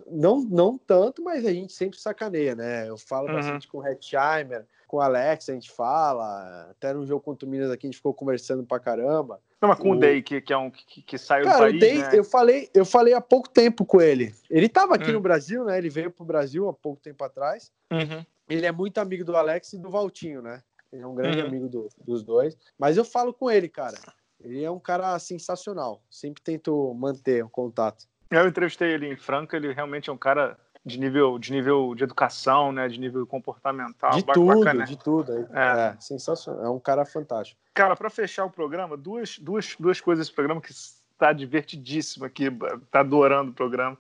não, 0.07 0.41
não 0.43 0.77
tanto, 0.77 1.23
mas 1.23 1.47
a 1.47 1.53
gente 1.53 1.73
sempre 1.73 1.99
sacaneia, 1.99 2.55
né? 2.55 2.89
Eu 2.89 2.99
falo 2.99 3.29
uhum. 3.29 3.35
bastante 3.35 3.67
com 3.67 3.79
o 3.79 3.87
Hetzheimer, 3.87 4.67
com 4.87 4.99
o 4.99 5.01
Alex, 5.01 5.49
a 5.49 5.55
gente 5.55 5.71
fala. 5.71 6.69
Até 6.71 6.93
no 6.93 7.07
jogo 7.07 7.23
contra 7.23 7.47
o 7.47 7.51
Minas 7.51 7.71
aqui 7.71 7.87
a 7.87 7.89
gente 7.89 7.97
ficou 7.97 8.13
conversando 8.13 8.65
pra 8.65 8.79
caramba. 8.79 9.41
Não, 9.61 9.69
mas 9.69 9.79
com 9.79 9.91
o, 9.91 9.95
o 9.95 9.99
Day, 9.99 10.23
que, 10.23 10.41
que, 10.41 10.53
é 10.53 10.59
um 10.59 10.71
que, 10.71 11.03
que 11.03 11.19
saiu 11.19 11.45
Cara, 11.45 11.57
do 11.57 11.61
país, 11.61 11.77
o 11.77 11.81
Day, 11.81 11.99
né? 11.99 12.11
eu 12.13 12.25
falei, 12.25 12.71
eu 12.75 12.85
falei 12.85 13.15
há 13.15 13.21
pouco 13.21 13.49
tempo 13.49 13.85
com 13.85 14.01
ele. 14.01 14.35
Ele 14.49 14.69
tava 14.69 14.95
aqui 14.95 15.09
uhum. 15.09 15.15
no 15.15 15.21
Brasil, 15.21 15.65
né? 15.65 15.79
Ele 15.79 15.91
veio 15.91 16.11
pro 16.11 16.25
Brasil 16.25 16.69
há 16.69 16.73
pouco 16.73 17.01
tempo 17.01 17.25
atrás. 17.25 17.73
Uhum. 17.91 18.25
Ele 18.49 18.67
é 18.67 18.73
muito 18.73 18.99
amigo 18.99 19.25
do 19.25 19.37
Alex 19.37 19.73
e 19.73 19.79
do 19.79 19.91
Valtinho, 19.91 20.43
né? 20.43 20.63
Ele 20.93 21.03
é 21.03 21.07
um 21.07 21.15
grande 21.15 21.41
uhum. 21.41 21.47
amigo 21.47 21.69
do, 21.69 21.89
dos 22.05 22.23
dois. 22.23 22.57
Mas 22.79 22.97
eu 22.97 23.05
falo 23.05 23.33
com 23.33 23.51
ele, 23.51 23.69
cara. 23.69 23.99
Ele 24.41 24.63
é 24.63 24.71
um 24.71 24.79
cara 24.79 25.19
sensacional. 25.19 26.03
Sempre 26.11 26.43
tento 26.43 26.95
manter 26.95 27.45
o 27.45 27.49
contato. 27.49 28.07
Eu 28.31 28.47
entrevistei 28.47 28.93
ele 28.93 29.11
em 29.11 29.17
Franca, 29.17 29.57
ele 29.57 29.73
realmente 29.73 30.11
é 30.11 30.13
um 30.13 30.19
cara 30.19 30.59
de 30.85 30.99
nível 30.99 31.39
de 31.39 31.53
nível 31.53 31.95
de 31.95 32.05
educação, 32.05 32.73
né, 32.73 32.89
de 32.89 32.99
nível 32.99 33.27
comportamental, 33.27 34.13
de 34.13 34.25
tudo, 34.25 34.47
bacana. 34.47 34.85
de 34.85 34.97
tudo, 34.97 35.33
é, 35.33 35.47
é, 35.55 35.97
sensacional, 36.01 36.65
é 36.65 36.71
um 36.71 36.81
cara 36.81 37.05
fantástico. 37.05 37.61
Cara, 37.75 37.95
para 37.95 38.11
fechar 38.11 38.45
o 38.45 38.51
programa, 38.51 38.97
duas, 38.97 39.39
duas, 39.39 39.77
duas 39.79 40.01
coisas 40.01 40.27
desse 40.27 40.35
programa 40.35 40.61
que 40.61 40.73
está 40.73 41.33
divertidíssimo 41.33 42.25
aqui, 42.25 42.51
tá 42.91 43.01
adorando 43.01 43.51
o 43.51 43.55
programa, 43.55 43.97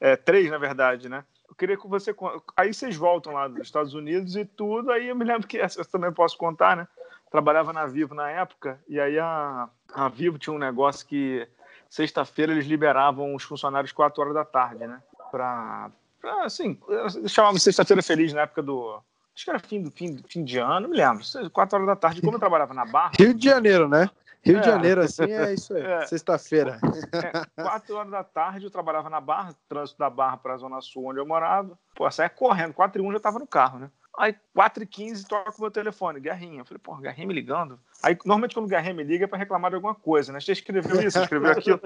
é, 0.00 0.16
três 0.16 0.50
na 0.50 0.58
verdade, 0.58 1.08
né? 1.08 1.24
Eu 1.48 1.54
queria 1.54 1.76
que 1.76 1.86
você 1.86 2.14
aí 2.56 2.72
vocês 2.72 2.96
voltam 2.96 3.32
lá 3.32 3.48
dos 3.48 3.62
Estados 3.62 3.92
Unidos 3.92 4.36
e 4.36 4.44
tudo, 4.44 4.90
aí 4.90 5.08
eu 5.08 5.16
me 5.16 5.24
lembro 5.24 5.46
que 5.46 5.58
eu 5.58 5.84
também 5.90 6.12
posso 6.12 6.38
contar, 6.38 6.76
né? 6.76 6.88
Trabalhava 7.30 7.72
na 7.72 7.86
Vivo 7.86 8.14
na 8.14 8.30
época 8.30 8.80
e 8.88 8.98
aí 8.98 9.18
a, 9.18 9.68
a 9.92 10.08
Vivo 10.08 10.38
tinha 10.38 10.54
um 10.54 10.58
negócio 10.58 11.06
que 11.06 11.46
sexta-feira 11.90 12.52
eles 12.52 12.66
liberavam 12.66 13.34
os 13.34 13.42
funcionários 13.42 13.92
4 13.92 14.22
horas 14.22 14.34
da 14.34 14.44
tarde, 14.44 14.86
né? 14.86 15.02
Pra, 15.30 15.90
pra 16.20 16.44
assim, 16.44 16.78
chamava 17.26 17.58
sexta-feira 17.58 18.02
feliz 18.02 18.32
na 18.32 18.42
época 18.42 18.62
do. 18.62 19.02
Acho 19.34 19.44
que 19.44 19.50
era 19.50 19.58
fim 19.58 19.82
do 19.82 19.90
fim, 19.90 20.22
fim 20.28 20.44
de 20.44 20.58
ano, 20.58 20.80
não 20.80 20.88
me 20.90 20.96
lembro. 20.96 21.24
4 21.52 21.76
horas 21.76 21.88
da 21.88 21.96
tarde, 21.96 22.20
como 22.20 22.36
eu 22.36 22.40
trabalhava 22.40 22.72
na 22.72 22.84
Barra. 22.84 23.12
Rio 23.18 23.34
de 23.34 23.44
Janeiro, 23.44 23.88
né? 23.88 24.08
Rio 24.42 24.56
é. 24.56 24.60
de 24.60 24.66
Janeiro, 24.66 25.00
assim, 25.02 25.30
é 25.30 25.52
isso 25.52 25.74
aí. 25.74 25.82
É. 25.90 26.06
Sexta-feira. 26.06 26.78
É, 27.12 27.62
quatro 27.62 27.96
horas 27.96 28.10
da 28.10 28.24
tarde 28.24 28.64
eu 28.64 28.70
trabalhava 28.70 29.10
na 29.10 29.20
Barra, 29.20 29.54
trânsito 29.68 29.98
da 29.98 30.08
Barra 30.08 30.36
para 30.36 30.54
a 30.54 30.56
Zona 30.56 30.80
Sul, 30.80 31.06
onde 31.06 31.18
eu 31.18 31.26
morava. 31.26 31.78
Pô, 31.94 32.10
saia 32.10 32.28
correndo, 32.28 32.72
quatro 32.72 33.02
e 33.02 33.06
um 33.06 33.10
já 33.10 33.18
estava 33.18 33.38
no 33.38 33.46
carro, 33.46 33.78
né? 33.78 33.90
Aí 34.20 34.36
4h15 34.54 35.26
toca 35.26 35.50
o 35.56 35.60
meu 35.62 35.70
telefone, 35.70 36.20
Guerrinha. 36.20 36.60
Eu 36.60 36.64
falei, 36.66 36.78
pô, 36.82 36.94
Guerrinha 36.96 37.26
me 37.26 37.32
ligando. 37.32 37.80
Aí, 38.02 38.14
normalmente, 38.22 38.52
quando 38.52 38.66
o 38.66 38.68
Guerrinha 38.68 38.92
me 38.92 39.02
liga 39.02 39.24
é 39.24 39.26
pra 39.26 39.38
reclamar 39.38 39.70
de 39.70 39.76
alguma 39.76 39.94
coisa, 39.94 40.30
né? 40.30 40.38
Você 40.38 40.52
escreveu 40.52 41.00
isso, 41.00 41.18
escreveu 41.18 41.52
aquilo. 41.52 41.80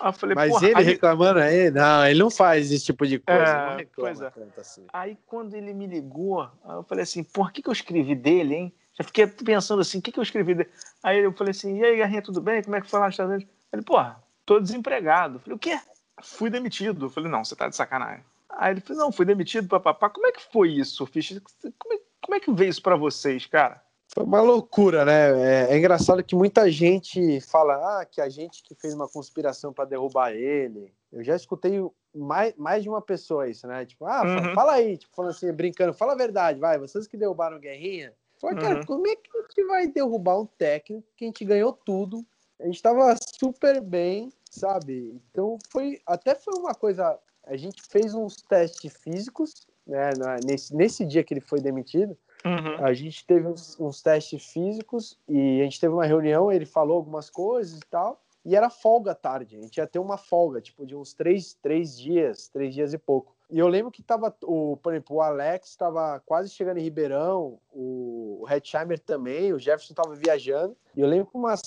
Aí 0.00 0.08
eu 0.08 0.12
falei, 0.14 0.34
Mas 0.34 0.62
ele 0.62 0.74
aí... 0.74 0.82
reclamando 0.82 1.40
aí, 1.40 1.70
não, 1.70 2.06
ele 2.06 2.18
não 2.18 2.30
faz 2.30 2.72
esse 2.72 2.86
tipo 2.86 3.06
de 3.06 3.18
coisa. 3.18 3.42
É, 3.42 3.70
não 3.70 3.76
reclama 3.76 4.26
é. 4.26 4.30
tanto 4.30 4.60
assim. 4.62 4.86
Aí 4.94 5.18
quando 5.26 5.52
ele 5.52 5.74
me 5.74 5.86
ligou, 5.86 6.48
eu 6.66 6.84
falei 6.84 7.02
assim, 7.02 7.22
por 7.22 7.52
que, 7.52 7.60
que 7.60 7.68
eu 7.68 7.72
escrevi 7.74 8.14
dele, 8.14 8.54
hein? 8.54 8.74
Já 8.94 9.04
fiquei 9.04 9.26
pensando 9.26 9.82
assim, 9.82 9.98
o 9.98 10.02
que, 10.02 10.10
que 10.10 10.18
eu 10.18 10.22
escrevi 10.22 10.54
dele? 10.54 10.70
Aí 11.02 11.18
eu 11.18 11.34
falei 11.34 11.50
assim, 11.50 11.78
e 11.78 11.84
aí, 11.84 11.96
Guerrinha, 11.96 12.22
tudo 12.22 12.40
bem? 12.40 12.62
Como 12.62 12.76
é 12.76 12.80
que 12.80 12.88
foi 12.88 12.98
lá 12.98 13.06
nos 13.06 13.12
Estados 13.12 13.34
Unidos? 13.34 13.52
Ele, 13.70 13.82
porra, 13.82 14.22
tô 14.46 14.58
desempregado. 14.58 15.36
Eu 15.36 15.40
falei, 15.40 15.56
o 15.56 15.58
quê? 15.58 15.78
Fui 16.22 16.48
demitido. 16.48 17.04
Eu 17.04 17.10
falei, 17.10 17.30
não, 17.30 17.44
você 17.44 17.54
tá 17.54 17.68
de 17.68 17.76
sacanagem. 17.76 18.24
Aí 18.52 18.72
ele 18.72 18.80
falou, 18.80 19.04
não, 19.04 19.12
fui 19.12 19.24
demitido, 19.24 19.68
papapá. 19.68 20.10
Como 20.10 20.26
é 20.26 20.32
que 20.32 20.42
foi 20.52 20.70
isso, 20.70 21.06
Fischer? 21.06 21.40
Como 21.78 21.94
é, 21.94 21.98
como 22.22 22.34
é 22.34 22.40
que 22.40 22.52
veio 22.52 22.70
isso 22.70 22.82
para 22.82 22.96
vocês, 22.96 23.46
cara? 23.46 23.82
Foi 24.14 24.24
uma 24.24 24.42
loucura, 24.42 25.06
né? 25.06 25.30
É, 25.40 25.72
é, 25.72 25.78
engraçado 25.78 26.22
que 26.22 26.34
muita 26.34 26.70
gente 26.70 27.40
fala 27.40 28.00
ah, 28.00 28.04
que 28.04 28.20
a 28.20 28.28
gente 28.28 28.62
que 28.62 28.74
fez 28.74 28.92
uma 28.92 29.08
conspiração 29.08 29.72
para 29.72 29.86
derrubar 29.86 30.32
ele. 30.32 30.92
Eu 31.10 31.24
já 31.24 31.34
escutei 31.34 31.80
mais, 32.14 32.54
mais 32.56 32.82
de 32.82 32.90
uma 32.90 33.00
pessoa 33.00 33.48
isso, 33.48 33.66
né? 33.66 33.86
Tipo, 33.86 34.04
ah, 34.04 34.22
uhum. 34.22 34.54
fala 34.54 34.72
aí, 34.72 34.98
tipo, 34.98 35.14
falando 35.16 35.30
assim, 35.30 35.50
brincando, 35.50 35.94
fala 35.94 36.12
a 36.12 36.16
verdade, 36.16 36.60
vai, 36.60 36.78
vocês 36.78 37.06
que 37.06 37.16
derrubaram 37.16 37.58
Guerrinha. 37.58 38.12
Falei, 38.38 38.58
cara, 38.58 38.80
uhum. 38.80 38.86
como 38.86 39.06
é 39.06 39.16
que 39.16 39.30
a 39.34 39.40
gente 39.40 39.64
vai 39.66 39.86
derrubar 39.86 40.40
um 40.40 40.46
técnico 40.46 41.06
que 41.16 41.24
a 41.24 41.28
gente 41.28 41.44
ganhou 41.44 41.72
tudo? 41.72 42.22
A 42.60 42.66
gente 42.66 42.82
tava 42.82 43.16
super 43.38 43.80
bem, 43.80 44.30
sabe? 44.50 45.20
Então 45.30 45.56
foi, 45.70 46.00
até 46.06 46.34
foi 46.34 46.54
uma 46.58 46.74
coisa, 46.74 47.18
a 47.44 47.56
gente 47.56 47.82
fez 47.82 48.14
uns 48.14 48.36
testes 48.36 48.96
físicos, 48.96 49.66
né, 49.86 50.10
nesse, 50.44 50.74
nesse 50.74 51.04
dia 51.04 51.24
que 51.24 51.34
ele 51.34 51.40
foi 51.40 51.60
demitido, 51.60 52.16
Uhum. 52.44 52.84
A 52.84 52.92
gente 52.92 53.24
teve 53.24 53.46
uns, 53.46 53.78
uns, 53.78 54.02
testes 54.02 54.44
físicos 54.46 55.18
e 55.28 55.60
a 55.60 55.64
gente 55.64 55.80
teve 55.80 55.94
uma 55.94 56.04
reunião, 56.04 56.50
ele 56.50 56.66
falou 56.66 56.96
algumas 56.96 57.30
coisas 57.30 57.78
e 57.78 57.86
tal, 57.88 58.20
e 58.44 58.56
era 58.56 58.68
folga 58.68 59.12
à 59.12 59.14
tarde. 59.14 59.56
A 59.56 59.60
gente 59.60 59.76
ia 59.76 59.86
ter 59.86 60.00
uma 60.00 60.16
folga, 60.16 60.60
tipo, 60.60 60.84
de 60.84 60.96
uns 60.96 61.14
três, 61.14 61.54
três 61.62 61.96
dias, 61.98 62.48
três 62.48 62.74
dias 62.74 62.92
e 62.92 62.98
pouco. 62.98 63.34
E 63.52 63.58
eu 63.58 63.68
lembro 63.68 63.92
que 63.92 64.02
tava, 64.02 64.34
o, 64.44 64.78
por 64.78 64.94
exemplo, 64.94 65.16
o 65.16 65.20
Alex 65.20 65.68
estava 65.68 66.18
quase 66.24 66.48
chegando 66.48 66.78
em 66.78 66.82
Ribeirão, 66.82 67.58
o, 67.70 68.46
Hetzheimer 68.50 68.98
também, 68.98 69.52
o 69.52 69.58
Jefferson 69.58 69.92
estava 69.92 70.14
viajando, 70.14 70.74
e 70.96 71.00
eu 71.02 71.06
lembro 71.06 71.26
que 71.26 71.36
umas 71.36 71.60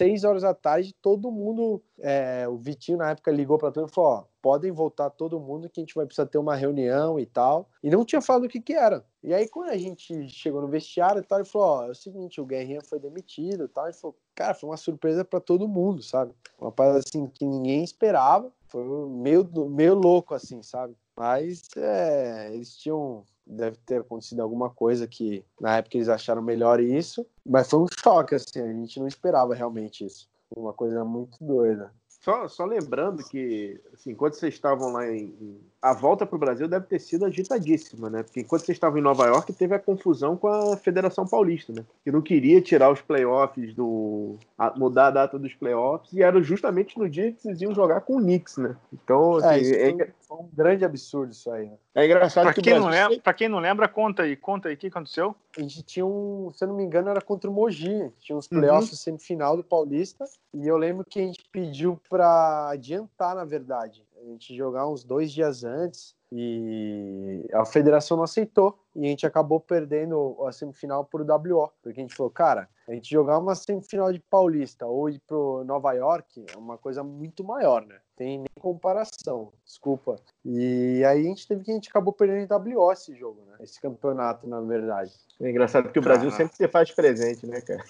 seis 0.00 0.22
horas 0.22 0.42
da 0.42 0.52
tarde, 0.52 0.94
todo 1.00 1.30
mundo, 1.30 1.82
é, 1.98 2.46
o 2.46 2.56
Vitinho 2.56 2.98
na 2.98 3.10
época 3.10 3.30
ligou 3.30 3.58
para 3.58 3.70
todo 3.70 3.82
mundo 3.82 3.90
e 3.90 3.94
falou: 3.94 4.10
ó, 4.10 4.24
podem 4.40 4.70
voltar 4.70 5.10
todo 5.10 5.40
mundo 5.40 5.68
que 5.68 5.80
a 5.80 5.82
gente 5.82 5.94
vai 5.94 6.06
precisar 6.06 6.26
ter 6.26 6.38
uma 6.38 6.54
reunião 6.54 7.18
e 7.18 7.26
tal. 7.26 7.68
E 7.82 7.90
não 7.90 8.04
tinha 8.04 8.22
falado 8.22 8.44
o 8.44 8.48
que 8.48 8.60
que 8.60 8.72
era. 8.72 9.04
E 9.22 9.34
aí, 9.34 9.46
quando 9.48 9.68
a 9.70 9.76
gente 9.76 10.28
chegou 10.28 10.62
no 10.62 10.68
vestiário 10.68 11.20
e 11.20 11.22
tal, 11.22 11.38
ele 11.38 11.48
falou: 11.48 11.68
ó, 11.68 11.86
é 11.86 11.90
o 11.90 11.94
seguinte, 11.94 12.40
o 12.40 12.46
Guerrinha 12.46 12.80
foi 12.82 12.98
demitido 12.98 13.64
e 13.64 13.68
tal. 13.68 13.84
Ele 13.84 13.94
falou: 13.94 14.16
cara, 14.34 14.54
foi 14.54 14.70
uma 14.70 14.76
surpresa 14.76 15.24
para 15.24 15.40
todo 15.40 15.68
mundo, 15.68 16.02
sabe? 16.02 16.32
Uma 16.58 16.72
parada 16.72 16.98
assim 16.98 17.26
que 17.26 17.44
ninguém 17.44 17.84
esperava. 17.84 18.50
Foi 18.68 18.82
meio, 19.08 19.50
meio 19.68 19.94
louco, 19.94 20.34
assim, 20.34 20.62
sabe? 20.62 20.94
Mas 21.20 21.68
é, 21.76 22.50
eles 22.54 22.74
tinham 22.78 23.26
deve 23.46 23.76
ter 23.84 24.00
acontecido 24.00 24.40
alguma 24.40 24.70
coisa 24.70 25.06
que 25.06 25.44
na 25.60 25.76
época 25.76 25.98
eles 25.98 26.08
acharam 26.08 26.40
melhor 26.40 26.80
isso, 26.80 27.26
mas 27.44 27.68
foi 27.68 27.80
um 27.80 27.86
choque, 28.02 28.34
assim, 28.34 28.58
a 28.58 28.72
gente 28.72 28.98
não 28.98 29.06
esperava 29.06 29.54
realmente 29.54 30.02
isso. 30.02 30.30
Uma 30.56 30.72
coisa 30.72 31.04
muito 31.04 31.36
doida. 31.44 31.92
Só, 32.08 32.48
só 32.48 32.64
lembrando 32.64 33.22
que, 33.22 33.78
assim, 33.92 34.12
enquanto 34.12 34.34
vocês 34.34 34.54
estavam 34.54 34.92
lá 34.92 35.06
em 35.12 35.60
a 35.82 35.94
volta 35.94 36.26
para 36.26 36.36
o 36.36 36.38
Brasil 36.38 36.68
deve 36.68 36.86
ter 36.86 36.98
sido 36.98 37.24
agitadíssima, 37.24 38.10
né? 38.10 38.22
Porque 38.22 38.40
enquanto 38.40 38.66
vocês 38.66 38.76
estavam 38.76 38.98
em 38.98 39.02
Nova 39.02 39.26
York, 39.26 39.52
teve 39.52 39.74
a 39.74 39.78
confusão 39.78 40.36
com 40.36 40.46
a 40.48 40.76
Federação 40.76 41.26
Paulista, 41.26 41.72
né? 41.72 41.84
Que 42.04 42.12
não 42.12 42.20
queria 42.20 42.60
tirar 42.60 42.90
os 42.90 43.00
playoffs 43.00 43.74
do. 43.74 44.36
A, 44.58 44.76
mudar 44.76 45.06
a 45.06 45.10
data 45.10 45.38
dos 45.38 45.54
playoffs, 45.54 46.12
e 46.12 46.22
era 46.22 46.42
justamente 46.42 46.98
no 46.98 47.08
dia 47.08 47.32
que 47.32 47.40
vocês 47.40 47.62
iam 47.62 47.74
jogar 47.74 48.02
com 48.02 48.16
o 48.16 48.20
Knicks, 48.20 48.58
né? 48.58 48.76
Então, 48.92 49.40
é, 49.40 49.56
assim, 49.56 49.72
é, 49.72 49.90
é... 49.90 50.10
Foi 50.28 50.38
um 50.38 50.48
grande 50.52 50.84
absurdo 50.84 51.32
isso 51.32 51.50
aí, 51.50 51.66
né? 51.66 51.76
É 51.94 52.04
engraçado 52.04 52.44
pra 52.44 52.54
que 52.54 52.60
quem, 52.60 52.78
não 52.78 52.88
lembra, 52.88 53.18
pra 53.20 53.34
quem 53.34 53.48
não 53.48 53.58
lembra, 53.58 53.88
conta 53.88 54.22
aí, 54.22 54.36
conta 54.36 54.68
aí, 54.68 54.74
o 54.74 54.78
que 54.78 54.86
aconteceu? 54.86 55.34
A 55.56 55.60
gente 55.60 55.82
tinha 55.82 56.06
um, 56.06 56.50
se 56.54 56.62
eu 56.62 56.68
não 56.68 56.76
me 56.76 56.84
engano, 56.84 57.08
era 57.08 57.20
contra 57.20 57.50
o 57.50 57.52
Mogi, 57.52 58.12
tinha 58.20 58.36
uns 58.36 58.46
playoffs 58.46 58.90
uhum. 58.90 58.96
semifinal 58.96 59.56
do 59.56 59.64
Paulista, 59.64 60.24
e 60.54 60.68
eu 60.68 60.76
lembro 60.76 61.04
que 61.04 61.18
a 61.18 61.22
gente 61.22 61.44
pediu 61.50 61.98
para 62.08 62.68
adiantar, 62.68 63.34
na 63.34 63.44
verdade 63.44 64.04
a 64.20 64.24
gente 64.24 64.54
jogar 64.54 64.86
uns 64.86 65.02
dois 65.02 65.32
dias 65.32 65.64
antes 65.64 66.14
e 66.32 67.48
a 67.52 67.64
federação 67.64 68.16
não 68.16 68.24
aceitou 68.24 68.78
e 68.94 69.04
a 69.04 69.08
gente 69.08 69.26
acabou 69.26 69.58
perdendo 69.58 70.36
a 70.46 70.52
semifinal 70.52 71.04
por 71.04 71.22
WO, 71.22 71.70
porque 71.82 72.00
a 72.00 72.02
gente 72.02 72.14
falou, 72.14 72.30
cara, 72.30 72.68
a 72.88 72.92
gente 72.92 73.10
jogar 73.10 73.38
uma 73.38 73.54
semifinal 73.54 74.12
de 74.12 74.20
Paulista 74.20 74.86
ou 74.86 75.08
ir 75.08 75.20
pro 75.26 75.64
Nova 75.64 75.92
York 75.92 76.44
é 76.52 76.56
uma 76.56 76.76
coisa 76.76 77.02
muito 77.02 77.42
maior, 77.42 77.84
né? 77.86 77.98
Tem 78.16 78.38
nem 78.38 78.46
comparação, 78.60 79.52
desculpa. 79.64 80.16
E 80.44 81.02
aí 81.04 81.20
a 81.20 81.28
gente 81.28 81.48
teve 81.48 81.64
que 81.64 81.70
a 81.70 81.74
gente 81.74 81.88
acabou 81.88 82.12
perdendo 82.12 82.52
em 82.52 82.74
WO 82.76 82.92
esse 82.92 83.14
jogo, 83.14 83.42
né? 83.46 83.56
Esse 83.60 83.80
campeonato, 83.80 84.46
na 84.46 84.60
verdade. 84.60 85.12
É 85.40 85.50
engraçado 85.50 85.90
que 85.90 85.98
o 85.98 86.02
Brasil 86.02 86.30
sempre 86.30 86.54
se 86.54 86.68
faz 86.68 86.90
presente, 86.90 87.46
né, 87.46 87.60
cara? 87.60 87.84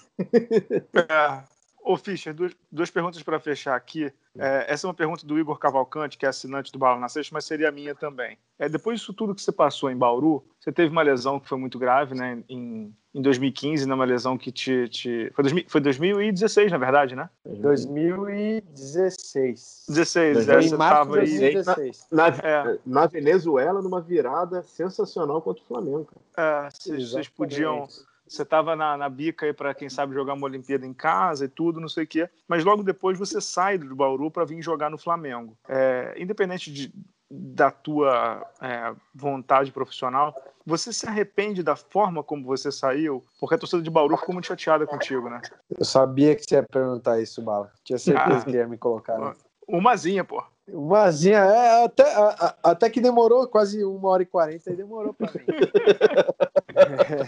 É. 0.95 1.60
Ô, 1.83 1.97
Fischer, 1.97 2.33
duas, 2.33 2.55
duas 2.71 2.91
perguntas 2.91 3.21
para 3.23 3.39
fechar 3.39 3.75
aqui. 3.75 4.13
É, 4.37 4.65
essa 4.69 4.85
é 4.85 4.87
uma 4.87 4.93
pergunta 4.93 5.25
do 5.25 5.37
Igor 5.37 5.57
Cavalcante, 5.57 6.17
que 6.17 6.25
é 6.25 6.29
assinante 6.29 6.71
do 6.71 6.79
Bala 6.79 6.97
na 6.99 7.09
Sexta, 7.09 7.33
mas 7.33 7.43
seria 7.45 7.69
a 7.69 7.71
minha 7.71 7.95
também. 7.95 8.37
É, 8.57 8.69
depois 8.69 8.99
disso 8.99 9.13
tudo 9.13 9.35
que 9.35 9.41
você 9.41 9.51
passou 9.51 9.89
em 9.89 9.97
Bauru, 9.97 10.45
você 10.59 10.71
teve 10.71 10.91
uma 10.91 11.01
lesão 11.01 11.39
que 11.39 11.49
foi 11.49 11.57
muito 11.57 11.79
grave, 11.79 12.13
né? 12.15 12.41
Em, 12.47 12.95
em 13.13 13.21
2015, 13.21 13.85
né, 13.87 13.93
uma 13.93 14.05
lesão 14.05 14.37
que 14.37 14.49
te. 14.51 14.87
te... 14.87 15.29
Foi, 15.33 15.43
2000, 15.43 15.65
foi 15.67 15.81
2016, 15.81 16.71
na 16.71 16.77
verdade, 16.77 17.13
né? 17.15 17.29
2016. 17.45 19.85
16, 19.89 20.37
é, 20.37 20.43
você 20.43 20.59
estava 20.59 21.19
aí. 21.19 21.51
Na, 22.11 22.29
na, 22.29 22.37
é. 22.37 22.77
na, 22.85 23.07
Venezuela, 23.07 23.81
numa 23.81 23.99
virada 23.99 24.63
sensacional 24.63 25.41
contra 25.41 25.61
o 25.63 25.65
Flamengo. 25.65 26.07
Cara. 26.33 26.67
É, 26.67 26.69
vocês 26.69 27.27
podiam 27.27 27.87
você 28.31 28.43
estava 28.43 28.77
na, 28.77 28.95
na 28.95 29.09
bica 29.09 29.45
aí 29.45 29.51
para 29.51 29.73
quem 29.73 29.89
sabe 29.89 30.13
jogar 30.13 30.33
uma 30.33 30.45
Olimpíada 30.45 30.85
em 30.85 30.93
casa 30.93 31.43
e 31.45 31.49
tudo, 31.49 31.81
não 31.81 31.89
sei 31.89 32.05
o 32.05 32.07
quê. 32.07 32.29
Mas 32.47 32.63
logo 32.63 32.81
depois 32.81 33.19
você 33.19 33.41
sai 33.41 33.77
do 33.77 33.93
Bauru 33.93 34.31
para 34.31 34.45
vir 34.45 34.61
jogar 34.61 34.89
no 34.89 34.97
Flamengo. 34.97 35.57
É, 35.67 36.15
independente 36.17 36.71
de, 36.71 36.93
da 37.29 37.69
tua 37.69 38.41
é, 38.61 38.93
vontade 39.13 39.69
profissional, 39.73 40.33
você 40.65 40.93
se 40.93 41.05
arrepende 41.05 41.61
da 41.61 41.75
forma 41.75 42.23
como 42.23 42.45
você 42.45 42.71
saiu? 42.71 43.21
Porque 43.37 43.55
a 43.55 43.57
torcida 43.57 43.81
de 43.81 43.89
Bauru 43.89 44.15
ficou 44.15 44.33
muito 44.33 44.47
chateada 44.47 44.87
contigo, 44.87 45.29
né? 45.29 45.41
Eu 45.77 45.83
sabia 45.83 46.33
que 46.33 46.43
você 46.47 46.55
ia 46.55 46.63
perguntar 46.63 47.19
isso, 47.19 47.41
Bala. 47.41 47.69
Tinha 47.83 47.99
certeza 47.99 48.37
ah, 48.37 48.45
que 48.45 48.51
ia 48.51 48.67
me 48.67 48.77
colocar. 48.77 49.19
Né? 49.19 49.33
Umazinha, 49.67 50.23
pô. 50.23 50.41
Umazinha, 50.71 51.39
é, 51.39 51.83
até, 51.83 52.03
a, 52.15 52.55
até 52.63 52.89
que 52.89 53.01
demorou 53.01 53.47
quase 53.47 53.83
uma 53.83 54.09
hora 54.09 54.23
e 54.23 54.25
quarenta 54.25 54.71
e 54.71 54.75
demorou 54.75 55.13
para 55.13 55.31
mim. 55.33 55.45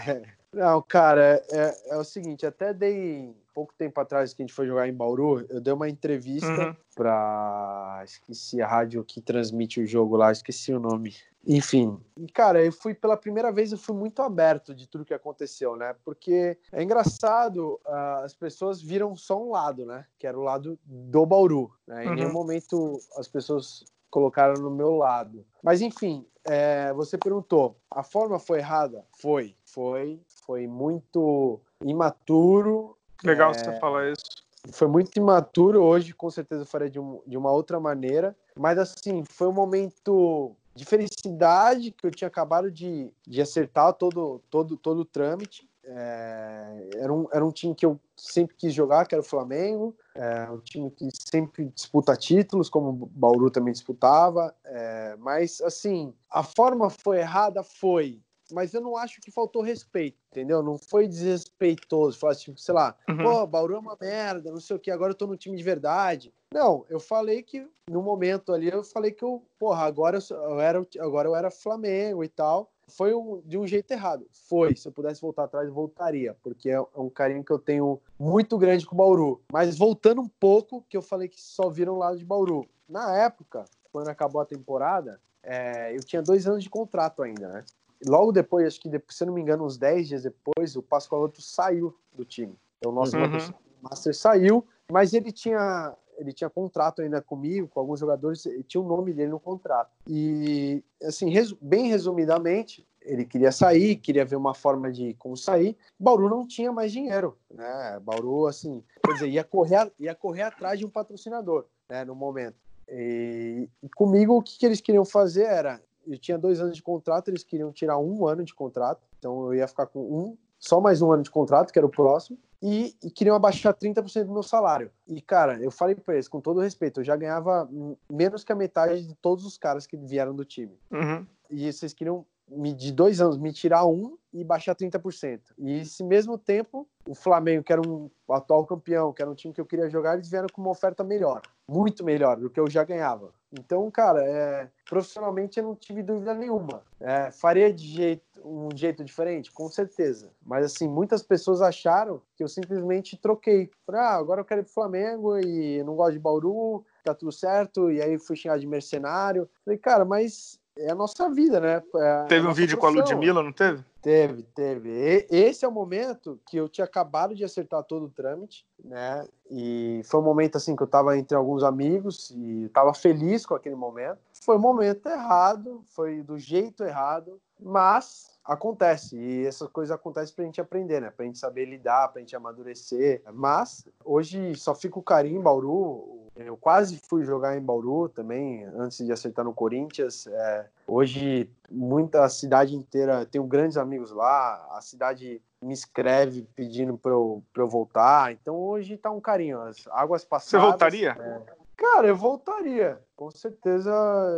é. 0.07 0.23
Não, 0.53 0.81
cara, 0.81 1.43
é, 1.51 1.75
é, 1.87 1.97
o 1.97 2.03
seguinte, 2.03 2.45
até 2.45 2.73
dei 2.73 3.35
pouco 3.53 3.73
tempo 3.75 3.99
atrás 3.99 4.33
que 4.33 4.41
a 4.41 4.45
gente 4.45 4.53
foi 4.53 4.67
jogar 4.67 4.87
em 4.87 4.93
Bauru, 4.93 5.45
eu 5.49 5.59
dei 5.59 5.73
uma 5.73 5.89
entrevista 5.89 6.47
uhum. 6.47 6.75
pra. 6.95 8.01
Esqueci 8.05 8.61
a 8.61 8.67
rádio 8.67 9.03
que 9.03 9.19
transmite 9.19 9.81
o 9.81 9.87
jogo 9.87 10.15
lá, 10.15 10.31
esqueci 10.31 10.73
o 10.73 10.79
nome. 10.79 11.15
Enfim, 11.45 11.99
cara, 12.33 12.63
eu 12.63 12.71
fui 12.71 12.93
pela 12.93 13.17
primeira 13.17 13.51
vez, 13.51 13.71
eu 13.71 13.77
fui 13.77 13.93
muito 13.93 14.21
aberto 14.21 14.73
de 14.73 14.87
tudo 14.87 15.03
que 15.03 15.13
aconteceu, 15.13 15.75
né? 15.75 15.93
Porque 16.05 16.57
é 16.71 16.81
engraçado, 16.81 17.79
uh, 17.85 18.23
as 18.23 18.33
pessoas 18.33 18.81
viram 18.81 19.15
só 19.15 19.41
um 19.41 19.51
lado, 19.51 19.85
né? 19.85 20.05
Que 20.17 20.25
era 20.25 20.39
o 20.39 20.43
lado 20.43 20.79
do 20.85 21.25
Bauru. 21.25 21.71
Né? 21.85 22.05
Em 22.05 22.07
uhum. 22.07 22.15
nenhum 22.15 22.31
momento 22.31 22.97
as 23.17 23.27
pessoas 23.27 23.83
colocaram 24.09 24.61
no 24.61 24.69
meu 24.69 24.95
lado. 24.95 25.45
Mas 25.61 25.81
enfim, 25.81 26.25
é, 26.45 26.93
você 26.93 27.17
perguntou, 27.17 27.77
a 27.89 28.03
forma 28.03 28.37
foi 28.39 28.59
errada? 28.59 29.05
Foi, 29.17 29.55
foi, 29.65 30.21
foi 30.45 30.67
muito 30.67 31.59
imaturo. 31.83 32.97
Legal 33.23 33.51
é, 33.51 33.53
você 33.53 33.79
falar 33.79 34.11
isso. 34.11 34.43
Foi 34.71 34.87
muito 34.87 35.17
imaturo. 35.17 35.81
Hoje, 35.81 36.13
com 36.13 36.29
certeza, 36.29 36.65
faria 36.65 36.89
de, 36.89 36.99
um, 36.99 37.21
de 37.25 37.37
uma 37.37 37.51
outra 37.51 37.79
maneira. 37.79 38.35
Mas, 38.57 38.77
assim, 38.77 39.23
foi 39.29 39.47
um 39.47 39.53
momento 39.53 40.55
de 40.75 40.85
felicidade 40.85 41.91
que 41.91 42.05
eu 42.05 42.11
tinha 42.11 42.27
acabado 42.27 42.71
de, 42.71 43.11
de 43.27 43.41
acertar 43.41 43.93
todo, 43.93 44.41
todo, 44.49 44.75
todo 44.75 44.99
o 44.99 45.05
trâmite. 45.05 45.69
É, 45.85 46.89
era, 46.95 47.13
um, 47.13 47.27
era 47.31 47.45
um 47.45 47.51
time 47.51 47.75
que 47.75 47.85
eu 47.85 47.99
sempre 48.15 48.55
quis 48.55 48.73
jogar, 48.73 49.05
que 49.05 49.13
era 49.13 49.21
o 49.21 49.25
Flamengo. 49.25 49.95
É 50.15 50.49
um 50.49 50.59
time 50.59 50.89
que 50.89 51.07
sempre 51.29 51.65
disputa 51.75 52.15
títulos, 52.15 52.69
como 52.69 52.89
o 52.89 53.05
Bauru 53.07 53.51
também 53.51 53.73
disputava. 53.73 54.55
É, 54.63 55.15
mas, 55.19 55.61
assim, 55.61 56.13
a 56.29 56.41
forma 56.41 56.89
foi 56.89 57.19
errada? 57.19 57.63
Foi 57.63 58.21
mas 58.51 58.73
eu 58.73 58.81
não 58.81 58.95
acho 58.95 59.19
que 59.19 59.31
faltou 59.31 59.61
respeito, 59.61 60.17
entendeu? 60.31 60.61
Não 60.61 60.77
foi 60.77 61.07
desrespeitoso, 61.07 62.17
falar 62.17 62.35
tipo, 62.35 62.59
sei 62.59 62.73
lá, 62.73 62.95
uhum. 63.09 63.17
pô, 63.17 63.47
Bauru 63.47 63.75
é 63.75 63.79
uma 63.79 63.97
merda, 63.99 64.51
não 64.51 64.59
sei 64.59 64.75
o 64.75 64.79
que, 64.79 64.91
agora 64.91 65.11
eu 65.11 65.17
tô 65.17 65.25
no 65.25 65.37
time 65.37 65.57
de 65.57 65.63
verdade. 65.63 66.33
Não, 66.53 66.85
eu 66.87 66.99
falei 66.99 67.41
que 67.41 67.67
no 67.89 68.03
momento 68.03 68.53
ali 68.53 68.69
eu 68.69 68.83
falei 68.83 69.11
que 69.11 69.23
eu, 69.23 69.43
porra, 69.57 69.85
agora 69.85 70.19
eu, 70.29 70.59
era 70.59 70.87
agora 70.99 71.27
eu 71.27 71.35
era 71.35 71.49
Flamengo 71.49 72.23
e 72.23 72.27
tal. 72.27 72.71
foi 72.87 73.11
um, 73.11 73.41
de 73.43 73.57
um 73.57 73.65
jeito 73.65 73.89
errado. 73.89 74.27
Foi. 74.47 74.75
Se 74.75 74.87
eu 74.87 74.91
pudesse 74.91 75.19
voltar 75.19 75.45
atrás, 75.45 75.67
eu 75.67 75.73
voltaria, 75.73 76.37
porque 76.43 76.69
é 76.69 76.79
um 76.95 77.09
carinho 77.09 77.43
que 77.43 77.51
eu 77.51 77.57
tenho 77.57 77.99
muito 78.19 78.55
grande 78.55 78.85
com 78.85 78.93
o 78.93 78.97
Bauru. 78.99 79.41
Mas 79.51 79.75
voltando 79.75 80.21
um 80.21 80.27
pouco, 80.27 80.85
que 80.87 80.95
eu 80.95 81.01
falei 81.01 81.27
que 81.27 81.41
só 81.41 81.71
viram 81.71 81.97
lado 81.97 82.19
de 82.19 82.25
Bauru. 82.25 82.67
Na 82.87 83.17
época, 83.17 83.65
quando 83.91 84.09
acabou 84.09 84.39
a 84.39 84.45
temporada, 84.45 85.19
é, 85.41 85.95
eu 85.95 86.03
tinha 86.03 86.21
dois 86.21 86.45
anos 86.45 86.63
de 86.63 86.69
contrato 86.69 87.23
ainda, 87.23 87.47
né? 87.47 87.65
Logo 88.05 88.31
depois, 88.31 88.67
acho 88.67 88.79
que 88.79 88.89
se 89.09 89.23
eu 89.23 89.27
não 89.27 89.33
me 89.33 89.41
engano, 89.41 89.65
uns 89.65 89.77
10 89.77 90.07
dias 90.07 90.23
depois, 90.23 90.75
o 90.75 90.83
Pascoaloto 90.83 91.41
saiu 91.41 91.97
do 92.13 92.23
time. 92.23 92.55
Então, 92.77 92.91
o 92.91 92.95
nosso 92.95 93.17
uhum. 93.17 93.53
Master 93.81 94.15
saiu, 94.15 94.67
mas 94.91 95.13
ele 95.13 95.31
tinha 95.31 95.95
ele 96.17 96.33
tinha 96.33 96.49
contrato 96.49 97.01
ainda 97.01 97.21
comigo, 97.21 97.67
com 97.67 97.79
alguns 97.79 97.99
jogadores, 97.99 98.43
tinha 98.67 98.81
o 98.81 98.87
nome 98.87 99.13
dele 99.13 99.31
no 99.31 99.39
contrato. 99.39 99.91
E, 100.07 100.83
assim, 101.01 101.29
resu 101.29 101.57
bem 101.61 101.87
resumidamente, 101.87 102.87
ele 103.01 103.25
queria 103.25 103.51
sair, 103.51 103.97
queria 103.97 104.25
ver 104.25 104.35
uma 104.35 104.53
forma 104.53 104.91
de 104.91 105.13
como 105.15 105.35
sair. 105.35 105.75
Bauru 105.99 106.29
não 106.29 106.47
tinha 106.47 106.71
mais 106.71 106.91
dinheiro, 106.91 107.37
né? 107.51 107.99
Bauru, 108.01 108.47
assim, 108.47 108.83
quer 109.05 109.13
dizer, 109.13 109.29
ia 109.29 109.43
correr, 109.43 109.91
ia 109.99 110.15
correr 110.15 110.43
atrás 110.43 110.79
de 110.79 110.85
um 110.85 110.89
patrocinador, 110.89 111.65
né, 111.89 112.05
no 112.05 112.15
momento. 112.15 112.55
E, 112.89 113.69
e 113.81 113.89
comigo, 113.89 114.37
o 114.37 114.41
que, 114.41 114.57
que 114.57 114.65
eles 114.65 114.81
queriam 114.81 115.05
fazer 115.05 115.43
era, 115.43 115.81
eu 116.05 116.17
tinha 116.17 116.37
dois 116.37 116.59
anos 116.59 116.75
de 116.75 116.83
contrato, 116.83 117.29
eles 117.29 117.43
queriam 117.43 117.71
tirar 117.71 117.97
um 117.97 118.27
ano 118.27 118.43
de 118.43 118.53
contrato, 118.53 119.01
então 119.17 119.45
eu 119.47 119.53
ia 119.55 119.67
ficar 119.67 119.87
com 119.87 120.01
um, 120.01 120.37
só 120.63 120.79
mais 120.79 121.01
um 121.01 121.11
ano 121.11 121.23
de 121.23 121.29
contrato, 121.29 121.73
que 121.73 121.77
era 121.77 121.85
o 121.85 121.89
próximo, 121.89 122.37
e, 122.61 122.95
e 123.03 123.11
queriam 123.11 123.35
abaixar 123.35 123.73
30% 123.73 124.23
do 124.23 124.31
meu 124.31 124.43
salário. 124.43 124.89
E, 125.05 125.19
cara, 125.19 125.61
eu 125.61 125.69
falei 125.69 125.93
pra 125.93 126.13
eles, 126.13 126.29
com 126.29 126.39
todo 126.39 126.61
respeito, 126.61 127.01
eu 127.01 127.03
já 127.03 127.17
ganhava 127.17 127.69
menos 128.09 128.45
que 128.45 128.51
a 128.53 128.55
metade 128.55 129.05
de 129.05 129.13
todos 129.15 129.45
os 129.45 129.57
caras 129.57 129.85
que 129.85 129.97
vieram 129.97 130.33
do 130.33 130.45
time. 130.45 130.79
Uhum. 130.89 131.27
E 131.49 131.71
vocês 131.71 131.91
queriam, 131.91 132.25
me, 132.47 132.71
de 132.71 132.93
dois 132.93 133.19
anos, 133.19 133.37
me 133.37 133.51
tirar 133.51 133.85
um 133.85 134.17
e 134.31 134.41
baixar 134.41 134.73
30%. 134.73 135.41
E 135.57 135.79
esse 135.79 136.01
mesmo 136.01 136.37
tempo, 136.37 136.87
o 137.05 137.13
Flamengo, 137.13 137.61
que 137.61 137.73
era 137.73 137.81
um 137.85 138.09
atual 138.29 138.65
campeão, 138.65 139.11
que 139.11 139.21
era 139.21 139.29
um 139.29 139.35
time 139.35 139.53
que 139.53 139.59
eu 139.59 139.65
queria 139.65 139.89
jogar, 139.89 140.13
eles 140.13 140.29
vieram 140.29 140.47
com 140.49 140.61
uma 140.61 140.71
oferta 140.71 141.03
melhor, 141.03 141.41
muito 141.67 142.03
melhor 142.03 142.37
do 142.37 142.49
que 142.49 142.59
eu 142.59 142.69
já 142.69 142.83
ganhava. 142.83 143.31
Então, 143.51 143.89
cara, 143.91 144.23
é, 144.23 144.69
profissionalmente 144.89 145.59
eu 145.59 145.65
não 145.65 145.75
tive 145.75 146.01
dúvida 146.01 146.33
nenhuma. 146.33 146.83
É, 146.99 147.29
faria 147.31 147.71
de 147.71 147.85
jeito, 147.85 148.23
um 148.43 148.69
jeito 148.75 149.03
diferente? 149.03 149.51
Com 149.51 149.69
certeza. 149.69 150.31
Mas, 150.43 150.65
assim, 150.65 150.87
muitas 150.87 151.21
pessoas 151.21 151.61
acharam 151.61 152.21
que 152.35 152.43
eu 152.43 152.47
simplesmente 152.47 153.15
troquei. 153.15 153.69
Ah, 153.89 154.15
agora 154.15 154.41
eu 154.41 154.45
quero 154.45 154.61
ir 154.61 154.63
pro 154.63 154.73
Flamengo 154.73 155.37
e 155.37 155.83
não 155.83 155.95
gosto 155.95 156.13
de 156.13 156.19
Bauru, 156.19 156.83
tá 157.03 157.13
tudo 157.13 157.31
certo. 157.31 157.91
E 157.91 158.01
aí 158.01 158.17
fui 158.17 158.35
xingar 158.35 158.57
de 158.57 158.65
mercenário. 158.65 159.47
Falei, 159.63 159.77
cara, 159.77 160.03
mas 160.03 160.59
é 160.77 160.91
a 160.91 160.95
nossa 160.95 161.29
vida, 161.29 161.59
né? 161.59 161.81
É 161.95 162.25
teve 162.25 162.47
um 162.47 162.53
vídeo 162.53 162.77
profissão. 162.77 163.03
com 163.03 163.11
a 163.11 163.15
Ludmilla, 163.15 163.43
não 163.43 163.51
teve? 163.51 163.83
Teve, 164.01 164.43
teve. 164.55 164.89
E, 164.89 165.27
esse 165.29 165.63
é 165.63 165.67
o 165.67 165.71
momento 165.71 166.39
que 166.45 166.57
eu 166.57 166.67
tinha 166.67 166.85
acabado 166.85 167.35
de 167.35 167.43
acertar 167.43 167.83
todo 167.83 168.05
o 168.05 168.09
trâmite, 168.09 168.65
né? 168.83 169.25
E 169.49 170.01
foi 170.05 170.19
um 170.19 170.23
momento 170.23 170.57
assim 170.57 170.75
que 170.75 170.83
eu 170.83 170.85
estava 170.85 171.17
entre 171.17 171.37
alguns 171.37 171.63
amigos 171.63 172.31
e 172.31 172.65
estava 172.65 172.93
feliz 172.93 173.45
com 173.45 173.55
aquele 173.55 173.75
momento. 173.75 174.19
Foi 174.43 174.57
um 174.57 174.61
momento 174.61 175.07
errado, 175.07 175.83
foi 175.95 176.21
do 176.21 176.37
jeito 176.37 176.83
errado, 176.83 177.39
mas 177.59 178.33
acontece 178.43 179.17
e 179.17 179.45
essas 179.45 179.69
coisas 179.69 179.95
acontecem 179.95 180.35
para 180.35 180.43
a 180.43 180.45
gente 180.45 180.61
aprender, 180.61 180.99
né? 180.99 181.09
Para 181.09 181.23
a 181.23 181.25
gente 181.27 181.39
saber 181.39 181.65
lidar, 181.65 182.09
para 182.09 182.19
a 182.19 182.21
gente 182.21 182.35
amadurecer. 182.35 183.21
Mas 183.31 183.87
hoje 184.03 184.53
só 184.55 184.75
fica 184.75 184.99
o 184.99 185.03
carinho 185.03 185.39
em 185.39 185.41
Bauru. 185.41 186.27
Eu 186.35 186.57
quase 186.57 186.99
fui 187.07 187.23
jogar 187.23 187.55
em 187.55 187.61
Bauru 187.61 188.09
também 188.09 188.65
antes 188.75 189.05
de 189.05 189.11
acertar 189.11 189.45
no 189.45 189.53
Corinthians. 189.53 190.27
É, 190.27 190.67
hoje 190.85 191.49
muita 191.69 192.27
cidade 192.27 192.75
inteira 192.75 193.25
tenho 193.25 193.45
grandes 193.45 193.77
amigos 193.77 194.11
lá. 194.11 194.67
A 194.71 194.81
cidade 194.81 195.41
me 195.61 195.73
escreve 195.73 196.45
pedindo 196.55 196.97
para 196.97 197.11
eu, 197.11 197.41
eu 197.55 197.67
voltar. 197.67 198.33
Então 198.33 198.55
hoje 198.55 198.97
tá 198.97 199.09
um 199.09 199.21
carinho. 199.21 199.61
As 199.61 199.87
águas 199.89 200.25
passadas. 200.25 200.51
Você 200.51 200.71
voltaria? 200.71 201.11
É, 201.17 201.62
Cara, 201.75 202.07
eu 202.07 202.15
voltaria. 202.15 202.99
Com 203.15 203.31
certeza 203.31 203.91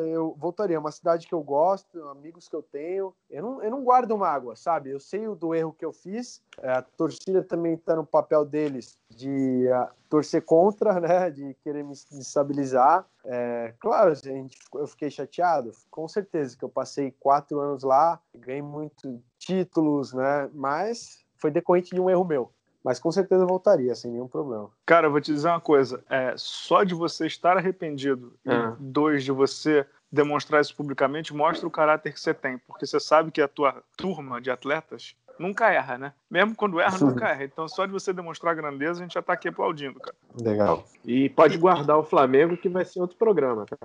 eu 0.08 0.36
voltaria. 0.38 0.78
É 0.78 0.80
uma 0.80 0.92
cidade 0.92 1.28
que 1.28 1.34
eu 1.34 1.42
gosto, 1.44 2.02
amigos 2.10 2.48
que 2.48 2.56
eu 2.56 2.62
tenho. 2.62 3.14
Eu 3.30 3.44
não, 3.44 3.64
eu 3.64 3.72
não 3.72 3.84
guardo 3.84 4.18
mágoa, 4.18 4.56
sabe? 4.56 4.90
Eu 4.90 5.00
sei 5.00 5.28
do 5.36 5.54
erro 5.54 5.74
que 5.74 5.86
eu 5.86 5.92
fiz. 5.92 6.42
É, 6.62 6.72
a 6.72 6.82
torcida 6.82 7.44
também 7.44 7.74
está 7.74 7.96
no 7.96 8.06
papel 8.06 8.46
deles 8.46 8.98
de 9.10 9.68
uh, 9.68 9.94
torcer 10.10 10.44
contra, 10.44 11.00
né? 11.00 11.30
De 11.30 11.54
querer 11.56 11.84
me 11.84 11.94
estabilizar. 11.94 13.06
É, 13.26 13.74
claro, 13.80 14.14
gente, 14.16 14.58
eu 14.74 14.88
fiquei 14.88 15.10
chateado. 15.10 15.72
Com 15.92 16.08
certeza 16.08 16.58
que 16.58 16.64
eu 16.64 16.70
passei 16.70 17.12
quatro 17.20 17.60
anos 17.60 17.84
lá, 17.84 18.20
ganhei 18.34 18.62
muitos 18.62 19.20
títulos, 19.38 20.14
né? 20.14 20.50
Mas 20.54 21.26
foi 21.38 21.52
decorrente 21.52 21.94
de 21.94 22.00
um 22.00 22.10
erro 22.10 22.24
meu. 22.24 22.55
Mas 22.86 23.00
com 23.00 23.12
certeza 23.12 23.48
voltaria, 23.48 23.96
sem 23.96 24.12
nenhum 24.12 24.28
problema. 24.28 24.70
Cara, 24.86 25.08
eu 25.08 25.12
vou 25.12 25.20
te 25.20 25.34
dizer 25.34 25.48
uma 25.48 25.60
coisa. 25.60 26.04
É, 26.08 26.36
só 26.38 26.84
de 26.84 26.94
você 26.94 27.26
estar 27.26 27.58
arrependido 27.58 28.32
e 28.46 28.52
é. 28.52 28.74
dois, 28.78 29.24
de 29.24 29.32
você 29.32 29.88
demonstrar 30.12 30.62
isso 30.62 30.76
publicamente, 30.76 31.34
mostra 31.34 31.68
o 31.68 31.72
caráter 31.72 32.14
que 32.14 32.20
você 32.20 32.32
tem. 32.32 32.60
Porque 32.60 32.86
você 32.86 33.00
sabe 33.00 33.32
que 33.32 33.42
a 33.42 33.48
tua 33.48 33.84
turma 33.98 34.40
de 34.40 34.52
atletas 34.52 35.16
nunca 35.40 35.72
erra, 35.72 35.98
né? 35.98 36.14
Mesmo 36.30 36.56
quando 36.56 36.80
erra, 36.80 36.98
nunca 37.00 37.30
erra. 37.30 37.44
Então, 37.44 37.68
só 37.68 37.86
de 37.86 37.92
você 37.92 38.12
demonstrar 38.12 38.56
grandeza, 38.56 39.00
a 39.00 39.04
gente 39.04 39.14
já 39.14 39.22
tá 39.22 39.34
aqui 39.34 39.48
aplaudindo, 39.48 40.00
cara. 40.00 40.16
Legal. 40.42 40.84
E 41.04 41.30
pode 41.30 41.58
guardar 41.58 41.98
o 41.98 42.04
Flamengo, 42.04 42.58
que 42.58 42.68
vai 42.68 42.84
ser 42.84 43.00
outro 43.00 43.18
programa, 43.18 43.66
tá? 43.66 43.78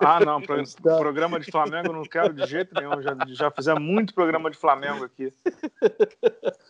ah, 0.00 0.20
não. 0.20 0.40
Pro, 0.40 0.62
programa 0.98 1.40
de 1.40 1.50
Flamengo 1.50 1.88
eu 1.88 1.94
não 1.94 2.02
quero 2.02 2.32
de 2.32 2.46
jeito 2.46 2.74
nenhum. 2.74 3.00
Já, 3.02 3.16
já 3.28 3.50
fizemos 3.50 3.82
muito 3.82 4.14
programa 4.14 4.50
de 4.50 4.56
Flamengo 4.56 5.04
aqui. 5.04 5.32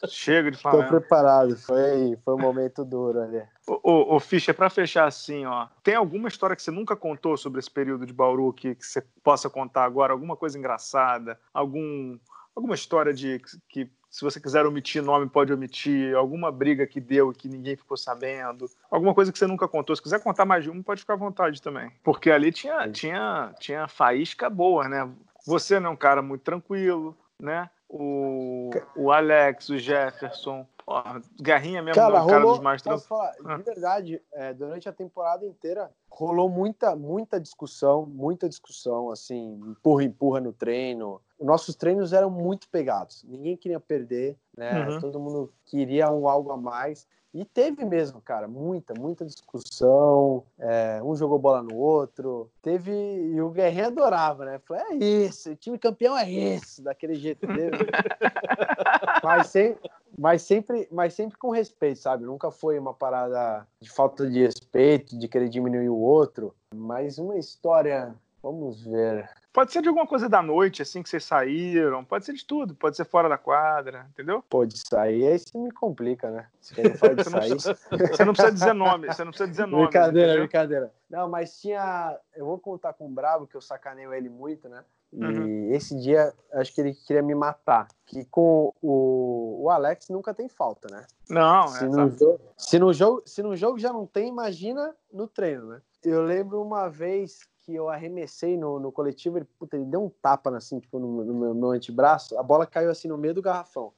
Chega 0.06 0.50
de 0.50 0.58
Flamengo. 0.58 0.84
Tô 0.84 0.88
preparado. 1.00 1.56
Foi, 1.56 2.16
foi 2.24 2.34
um 2.34 2.38
momento 2.38 2.84
duro 2.84 3.20
ali. 3.20 3.42
Ô, 3.66 3.80
ô, 3.82 4.16
ô 4.16 4.20
Fischer, 4.20 4.54
para 4.54 4.70
fechar 4.70 5.06
assim, 5.06 5.44
ó, 5.44 5.66
tem 5.82 5.94
alguma 5.94 6.28
história 6.28 6.56
que 6.56 6.62
você 6.62 6.70
nunca 6.70 6.96
contou 6.96 7.36
sobre 7.36 7.58
esse 7.58 7.70
período 7.70 8.06
de 8.06 8.12
Bauru 8.12 8.52
que, 8.52 8.74
que 8.74 8.86
você 8.86 9.02
possa 9.22 9.50
contar 9.50 9.84
agora? 9.84 10.12
Alguma 10.12 10.36
coisa 10.36 10.58
engraçada? 10.58 11.38
Algum 11.52 12.18
alguma 12.58 12.74
história 12.74 13.14
de 13.14 13.40
que, 13.68 13.90
se 14.10 14.22
você 14.22 14.40
quiser 14.40 14.66
omitir 14.66 15.02
nome, 15.02 15.28
pode 15.28 15.52
omitir, 15.52 16.14
alguma 16.14 16.50
briga 16.50 16.86
que 16.86 17.00
deu 17.00 17.30
e 17.30 17.34
que 17.34 17.48
ninguém 17.48 17.76
ficou 17.76 17.96
sabendo, 17.96 18.68
alguma 18.90 19.14
coisa 19.14 19.32
que 19.32 19.38
você 19.38 19.46
nunca 19.46 19.68
contou. 19.68 19.94
Se 19.94 20.02
quiser 20.02 20.22
contar 20.22 20.44
mais 20.44 20.64
de 20.64 20.70
uma, 20.70 20.82
pode 20.82 21.00
ficar 21.00 21.14
à 21.14 21.16
vontade 21.16 21.62
também. 21.62 21.90
Porque 22.02 22.30
ali 22.30 22.50
tinha, 22.50 22.90
tinha, 22.90 23.54
tinha 23.58 23.86
faísca 23.86 24.50
boa, 24.50 24.88
né? 24.88 25.08
Você 25.46 25.78
não 25.78 25.90
é 25.90 25.92
um 25.92 25.96
cara 25.96 26.20
muito 26.20 26.42
tranquilo, 26.42 27.16
né? 27.38 27.70
O, 27.88 28.70
o 28.96 29.10
Alex, 29.10 29.68
o 29.70 29.78
Jefferson, 29.78 30.66
Porra, 30.88 31.20
Garrinha 31.38 31.82
mesmo, 31.82 32.00
cara, 32.00 32.18
rolou, 32.18 32.28
cara 32.28 32.44
dos 32.46 32.60
mais 32.60 32.82
falar, 32.82 33.32
De 33.32 33.38
ah. 33.44 33.56
verdade, 33.58 34.22
é, 34.32 34.54
durante 34.54 34.88
a 34.88 34.92
temporada 34.92 35.44
inteira 35.44 35.90
rolou 36.10 36.48
muita, 36.48 36.96
muita 36.96 37.38
discussão, 37.38 38.06
muita 38.06 38.48
discussão, 38.48 39.10
assim, 39.10 39.60
empurra, 39.66 40.04
empurra 40.04 40.40
no 40.40 40.50
treino. 40.50 41.20
Nossos 41.40 41.74
treinos 41.74 42.12
eram 42.12 42.30
muito 42.30 42.68
pegados, 42.68 43.24
ninguém 43.28 43.56
queria 43.56 43.78
perder, 43.78 44.36
né? 44.56 44.88
Uhum. 44.88 45.00
Todo 45.00 45.20
mundo 45.20 45.52
queria 45.64 46.10
um 46.10 46.28
algo 46.28 46.50
a 46.50 46.56
mais. 46.56 47.06
E 47.32 47.44
teve 47.44 47.84
mesmo, 47.84 48.22
cara, 48.22 48.48
muita, 48.48 48.94
muita 48.94 49.24
discussão. 49.24 50.44
É, 50.58 51.00
um 51.04 51.14
jogou 51.14 51.38
bola 51.38 51.62
no 51.62 51.76
outro. 51.76 52.50
Teve. 52.62 52.90
E 52.90 53.40
o 53.40 53.50
Guerrinho 53.50 53.86
adorava, 53.86 54.44
né? 54.44 54.58
Falei, 54.66 54.82
é 54.90 54.94
isso, 54.96 55.50
o 55.52 55.56
time 55.56 55.78
campeão 55.78 56.16
é 56.16 56.30
esse, 56.30 56.82
daquele 56.82 57.14
jeito 57.14 57.46
dele. 57.46 57.76
mas, 59.22 59.48
sempre, 59.48 59.90
mas, 60.18 60.42
sempre, 60.42 60.88
mas 60.90 61.14
sempre 61.14 61.38
com 61.38 61.50
respeito, 61.50 62.00
sabe? 62.00 62.24
Nunca 62.24 62.50
foi 62.50 62.78
uma 62.78 62.94
parada 62.94 63.66
de 63.80 63.90
falta 63.90 64.28
de 64.28 64.40
respeito, 64.40 65.18
de 65.18 65.28
querer 65.28 65.50
diminuir 65.50 65.90
o 65.90 65.98
outro. 65.98 66.54
Mas 66.74 67.18
uma 67.18 67.36
história. 67.36 68.14
Vamos 68.42 68.84
ver. 68.84 69.28
Pode 69.52 69.72
ser 69.72 69.82
de 69.82 69.88
alguma 69.88 70.06
coisa 70.06 70.28
da 70.28 70.40
noite, 70.40 70.82
assim, 70.82 71.02
que 71.02 71.08
vocês 71.08 71.24
saíram. 71.24 72.04
Pode 72.04 72.24
ser 72.24 72.32
de 72.32 72.44
tudo. 72.44 72.74
Pode 72.74 72.96
ser 72.96 73.04
fora 73.04 73.28
da 73.28 73.36
quadra, 73.36 74.06
entendeu? 74.12 74.42
Pode 74.48 74.78
sair, 74.78 75.26
aí 75.26 75.38
você 75.38 75.58
me 75.58 75.72
complica, 75.72 76.30
né? 76.30 76.46
Se 76.60 76.80
não 76.80 76.90
pode 76.96 77.24
sair. 77.24 77.58
você 77.58 78.24
não 78.24 78.32
precisa 78.32 78.52
dizer 78.52 78.72
nome. 78.72 79.06
Você 79.08 79.24
não 79.24 79.32
precisa 79.32 79.50
dizer 79.50 79.66
nome. 79.66 79.84
Brincadeira, 79.84 80.28
entendeu? 80.28 80.42
brincadeira. 80.44 80.92
Não, 81.10 81.28
mas 81.28 81.60
tinha. 81.60 82.16
Eu 82.36 82.46
vou 82.46 82.58
contar 82.58 82.92
com 82.92 83.06
o 83.06 83.10
Bravo, 83.10 83.46
que 83.46 83.56
eu 83.56 83.60
sacaneio 83.60 84.14
ele 84.14 84.28
muito, 84.28 84.68
né? 84.68 84.84
E 85.12 85.24
uhum. 85.24 85.72
esse 85.72 85.98
dia, 85.98 86.34
acho 86.52 86.74
que 86.74 86.80
ele 86.80 86.94
queria 86.94 87.22
me 87.22 87.34
matar. 87.34 87.88
Que 88.06 88.24
com 88.26 88.72
o, 88.80 89.62
o 89.64 89.70
Alex 89.70 90.08
nunca 90.10 90.34
tem 90.34 90.48
falta, 90.48 90.86
né? 90.88 91.04
Não, 91.28 91.66
se, 91.68 91.84
é, 91.84 91.88
no 91.88 92.10
jogo, 92.10 92.40
se, 92.56 92.78
no 92.78 92.92
jogo, 92.92 93.22
se 93.26 93.42
no 93.42 93.56
jogo 93.56 93.78
já 93.78 93.92
não 93.92 94.06
tem, 94.06 94.28
imagina 94.28 94.94
no 95.12 95.26
treino, 95.26 95.66
né? 95.66 95.82
Eu 96.04 96.22
lembro 96.22 96.62
uma 96.62 96.88
vez 96.88 97.48
que 97.68 97.74
eu 97.74 97.90
arremessei 97.90 98.56
no, 98.56 98.80
no 98.80 98.90
coletivo, 98.90 99.36
ele, 99.36 99.44
puta, 99.58 99.76
ele 99.76 99.84
deu 99.84 100.02
um 100.02 100.08
tapa 100.08 100.48
assim, 100.56 100.80
tipo, 100.80 100.98
no, 100.98 101.22
no, 101.22 101.34
meu, 101.34 101.52
no 101.52 101.70
antebraço, 101.70 102.38
a 102.38 102.42
bola 102.42 102.64
caiu 102.64 102.90
assim 102.90 103.08
no 103.08 103.18
meio 103.18 103.34
do 103.34 103.42
garrafão. 103.42 103.92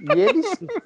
E 0.00 0.20
ele, 0.20 0.40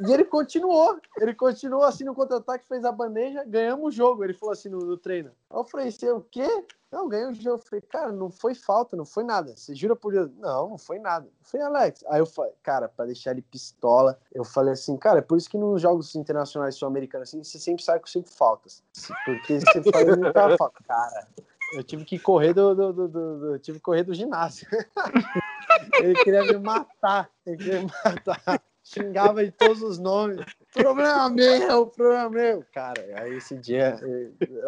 e 0.06 0.12
ele 0.12 0.24
continuou, 0.24 1.01
ele 1.16 1.34
continuou 1.34 1.82
assim 1.82 2.05
no 2.05 2.14
contra-ataque, 2.14 2.68
fez 2.68 2.84
a 2.84 2.92
bandeja, 2.92 3.42
ganhamos 3.44 3.88
o 3.88 3.90
jogo. 3.90 4.22
Ele 4.22 4.34
falou 4.34 4.52
assim 4.52 4.68
no, 4.68 4.78
no 4.78 4.97
treino. 4.97 5.32
Eu 5.51 5.64
falei, 5.64 5.90
você 5.90 6.10
o 6.12 6.20
quê? 6.20 6.47
Não, 6.92 7.09
ganhei 7.09 7.26
o 7.26 7.34
jogo. 7.34 7.56
Eu 7.56 7.59
falei, 7.59 7.80
cara, 7.80 8.12
não 8.12 8.30
foi 8.30 8.55
falta, 8.55 8.97
não 8.97 9.05
foi 9.05 9.24
nada. 9.24 9.56
Você 9.56 9.74
jura 9.74 9.97
por 9.97 10.12
Deus? 10.12 10.30
Não, 10.36 10.70
não 10.70 10.78
foi 10.78 11.01
nada. 11.01 11.28
Falei, 11.42 11.66
Alex. 11.66 12.05
Aí 12.09 12.20
eu 12.20 12.26
falei, 12.26 12.52
cara, 12.62 12.88
pra 12.88 13.06
deixar 13.06 13.32
ele 13.32 13.42
pistola, 13.42 14.16
eu 14.32 14.44
falei 14.44 14.74
assim, 14.74 14.97
cara, 14.97 15.18
é 15.18 15.22
por 15.22 15.38
isso 15.38 15.51
que 15.51 15.59
nos 15.59 15.82
jogos 15.82 16.14
internacionais 16.14 16.76
sul-americanos, 16.76 17.28
assim, 17.28 17.42
você 17.42 17.59
sempre 17.59 17.82
sai 17.82 17.98
com 17.98 18.06
cinco 18.06 18.28
faltas. 18.28 18.82
Porque 19.24 19.59
você 19.60 19.82
faz 19.90 20.16
muita 20.16 20.56
falta. 20.56 20.84
Cara, 20.86 21.28
eu 21.72 21.84
tive 21.84 22.05
que 22.05 22.18
correr 22.18 22.52
do, 22.52 22.74
do, 22.74 22.92
do, 22.92 23.09
do, 23.09 23.59
tive 23.59 23.78
que 23.78 23.84
correr 23.84 24.02
do 24.02 24.14
ginásio. 24.14 24.66
ele 26.02 26.14
queria 26.24 26.44
me 26.44 26.59
matar. 26.59 27.30
Ele 27.47 27.56
queria 27.56 27.80
me 27.80 27.90
matar. 28.05 28.62
Xingava 28.82 29.44
de 29.44 29.52
todos 29.52 29.82
os 29.82 29.98
nomes. 29.98 30.44
Problema 30.72 31.28
meu, 31.30 31.86
problema 31.86 32.30
meu. 32.30 32.64
Cara, 32.72 33.02
aí 33.20 33.36
esse 33.36 33.56
dia. 33.56 33.98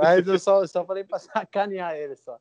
Aí 0.00 0.22
eu 0.24 0.38
só, 0.38 0.64
só 0.66 0.84
falei 0.84 1.02
pra 1.02 1.18
sacanear 1.18 1.94
ele 1.94 2.14
só. 2.16 2.38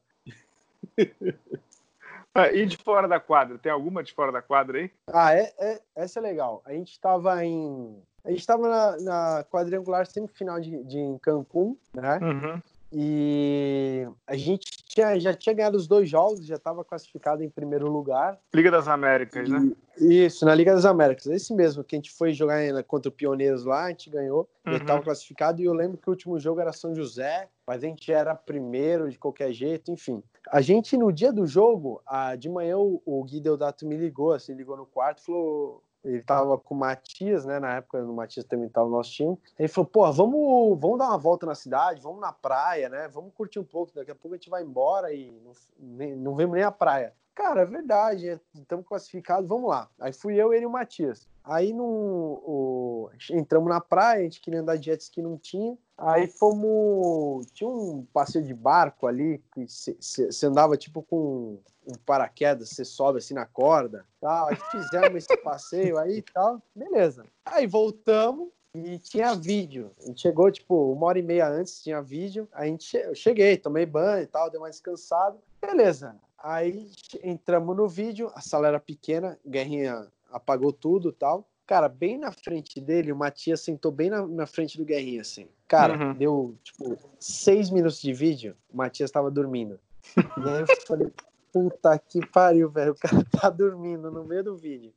Ah, 2.34 2.50
e 2.52 2.66
de 2.66 2.78
fora 2.78 3.08
da 3.08 3.20
quadra? 3.20 3.58
Tem 3.58 3.72
alguma 3.72 4.02
de 4.02 4.14
fora 4.14 4.32
da 4.32 4.42
quadra 4.42 4.80
aí? 4.80 4.92
Ah, 5.08 5.36
é, 5.36 5.54
é 5.60 5.82
essa 5.96 6.20
é 6.20 6.22
legal. 6.22 6.62
A 6.66 6.72
gente 6.72 6.92
estava 6.92 7.44
em. 7.44 8.02
A 8.24 8.30
gente 8.30 8.40
estava 8.40 8.70
na, 8.70 8.98
na, 9.02 9.44
quadrangular 9.44 10.06
semifinal 10.06 10.60
de, 10.60 10.84
de 10.84 11.18
Cancún, 11.22 11.76
né? 11.94 12.20
Uhum. 12.22 12.62
E 12.94 14.06
a 14.28 14.36
gente 14.36 14.66
tinha, 14.86 15.18
já 15.18 15.34
tinha 15.34 15.56
ganhado 15.56 15.78
os 15.78 15.88
dois 15.88 16.10
jogos, 16.10 16.46
já 16.46 16.56
estava 16.56 16.84
classificado 16.84 17.42
em 17.42 17.50
primeiro 17.50 17.90
lugar. 17.90 18.38
Liga 18.54 18.70
das 18.70 18.88
Américas, 18.88 19.48
e, 19.48 19.52
né? 19.52 19.72
Isso, 19.98 20.44
na 20.46 20.54
Liga 20.54 20.74
das 20.74 20.84
Américas. 20.84 21.28
Esse 21.28 21.54
mesmo, 21.54 21.84
que 21.84 21.96
a 21.96 21.98
gente 21.98 22.12
foi 22.12 22.34
jogar 22.34 22.62
contra 22.84 23.08
o 23.08 23.12
Pioneiros 23.12 23.64
lá, 23.64 23.86
a 23.86 23.90
gente 23.90 24.10
ganhou, 24.10 24.50
uhum. 24.68 24.76
estava 24.76 25.02
classificado. 25.02 25.62
E 25.62 25.66
eu 25.66 25.74
lembro 25.74 25.98
que 25.98 26.10
o 26.10 26.12
último 26.12 26.38
jogo 26.38 26.60
era 26.60 26.74
São 26.74 26.94
José, 26.94 27.48
mas 27.66 27.84
a 27.84 27.88
gente 27.88 28.12
era 28.12 28.36
primeiro 28.36 29.10
de 29.10 29.18
qualquer 29.18 29.54
jeito, 29.54 29.90
enfim. 29.90 30.22
A 30.52 30.60
gente, 30.60 30.98
no 30.98 31.14
dia 31.14 31.32
do 31.32 31.46
jogo, 31.46 32.02
a, 32.06 32.36
de 32.36 32.50
manhã 32.50 32.78
o, 32.78 33.02
o 33.06 33.24
Gui 33.24 33.40
Deodato 33.40 33.88
me 33.88 33.96
ligou, 33.96 34.34
assim, 34.34 34.54
ligou 34.54 34.76
no 34.76 34.86
quarto 34.86 35.20
e 35.20 35.26
falou: 35.26 35.84
ele 36.04 36.22
tava 36.22 36.58
com 36.58 36.74
o 36.74 36.78
Matias, 36.78 37.46
né? 37.46 37.60
Na 37.60 37.76
época 37.76 38.04
o 38.04 38.14
Matias 38.14 38.46
também 38.46 38.70
tava 38.70 38.88
no 38.88 38.98
nosso 38.98 39.12
time. 39.12 39.38
Ele 39.58 39.68
falou: 39.68 39.90
pô, 39.90 40.12
vamos, 40.12 40.80
vamos 40.80 40.98
dar 40.98 41.10
uma 41.10 41.18
volta 41.18 41.46
na 41.46 41.56
cidade, 41.56 42.02
vamos 42.02 42.20
na 42.20 42.32
praia, 42.32 42.90
né? 42.90 43.08
Vamos 43.08 43.34
curtir 43.34 43.60
um 43.60 43.64
pouco. 43.64 43.94
Daqui 43.94 44.12
a 44.12 44.16
pouco 44.16 44.34
a 44.34 44.38
gente 44.38 44.50
vai 44.50 44.64
embora 44.64 45.14
e 45.14 45.32
não, 45.80 46.16
não 46.18 46.36
vemos 46.36 46.56
nem 46.56 46.64
a 46.64 46.72
praia. 46.72 47.14
Cara, 47.34 47.62
é 47.62 47.66
verdade, 47.66 48.40
estamos 48.54 48.86
classificados, 48.86 49.48
vamos 49.48 49.70
lá. 49.70 49.90
Aí 50.00 50.12
fui 50.12 50.36
eu, 50.36 50.54
ele 50.54 50.64
e 50.64 50.66
o 50.66 50.70
Matias. 50.70 51.28
Aí 51.44 51.72
no, 51.72 51.84
o, 51.86 53.10
entramos 53.32 53.70
na 53.70 53.80
praia, 53.80 54.20
a 54.20 54.24
gente 54.24 54.42
queria 54.42 54.60
andar 54.60 54.76
de 54.76 54.86
jet 54.86 55.02
ski, 55.02 55.22
não 55.22 55.38
tinha. 55.38 55.78
Aí 56.02 56.28
fomos. 56.28 57.46
Tinha 57.52 57.70
um 57.70 58.06
passeio 58.12 58.44
de 58.44 58.54
barco 58.54 59.06
ali, 59.06 59.44
que 59.54 59.66
você 59.68 60.46
andava 60.46 60.76
tipo 60.76 61.04
com 61.04 61.60
um 61.86 61.94
paraquedas, 62.06 62.70
você 62.70 62.84
sobe 62.84 63.20
assim 63.20 63.34
na 63.34 63.46
corda. 63.46 64.06
Tal. 64.20 64.50
Aí 64.50 64.56
fizemos 64.72 65.24
esse 65.24 65.38
passeio 65.38 65.98
aí 65.98 66.18
e 66.18 66.22
tal. 66.22 66.62
Beleza. 66.76 67.26
Aí 67.46 67.68
voltamos 67.68 68.50
e 68.74 68.98
tinha 68.98 69.36
vídeo. 69.36 69.92
A 70.00 70.08
gente 70.08 70.22
chegou, 70.22 70.52
tipo, 70.52 70.92
uma 70.92 71.06
hora 71.08 71.20
e 71.20 71.24
meia 71.24 71.48
antes, 71.48 71.84
tinha 71.84 72.02
vídeo. 72.02 72.48
Aí 72.52 72.70
a 72.70 72.72
gente 72.72 72.98
eu 72.98 73.14
cheguei, 73.14 73.58
tomei 73.58 73.86
banho 73.86 74.24
e 74.24 74.28
tal, 74.28 74.50
dei 74.50 74.60
uma 74.60 74.70
descansada. 74.70 75.38
Beleza. 75.62 76.16
Aí 76.38 76.92
entramos 77.22 77.78
no 77.78 77.88
vídeo, 77.88 78.32
a 78.34 78.42
sala 78.42 78.68
era 78.68 78.80
pequena, 78.80 79.38
Guerrinha 79.46 80.08
apagou 80.32 80.74
tudo 80.74 81.12
tal. 81.12 81.48
Cara, 81.72 81.88
bem 81.88 82.18
na 82.18 82.34
frente 82.34 82.82
dele, 82.82 83.14
o 83.14 83.16
Matias 83.16 83.62
sentou 83.62 83.94
bem 83.94 84.10
na, 84.10 84.28
na 84.28 84.46
frente 84.46 84.78
do 84.78 84.84
Guerrinha, 84.84 85.22
assim. 85.22 85.48
Cara, 85.70 85.98
uhum. 85.98 86.14
deu, 86.14 86.56
tipo, 86.62 86.98
seis 87.18 87.70
minutos 87.70 88.02
de 88.02 88.12
vídeo, 88.12 88.58
o 88.70 88.76
Matias 88.76 89.10
tava 89.10 89.32
dormindo. 89.32 89.80
E 90.18 90.50
aí 90.50 90.66
eu 90.68 90.68
falei, 90.86 91.10
puta 91.50 91.98
que 91.98 92.28
pariu, 92.28 92.70
velho, 92.70 92.92
o 92.92 92.96
cara 92.96 93.24
tá 93.32 93.50
dormindo 93.50 94.12
no 94.12 94.26
meio 94.26 94.44
do 94.44 94.58
vídeo. 94.58 94.92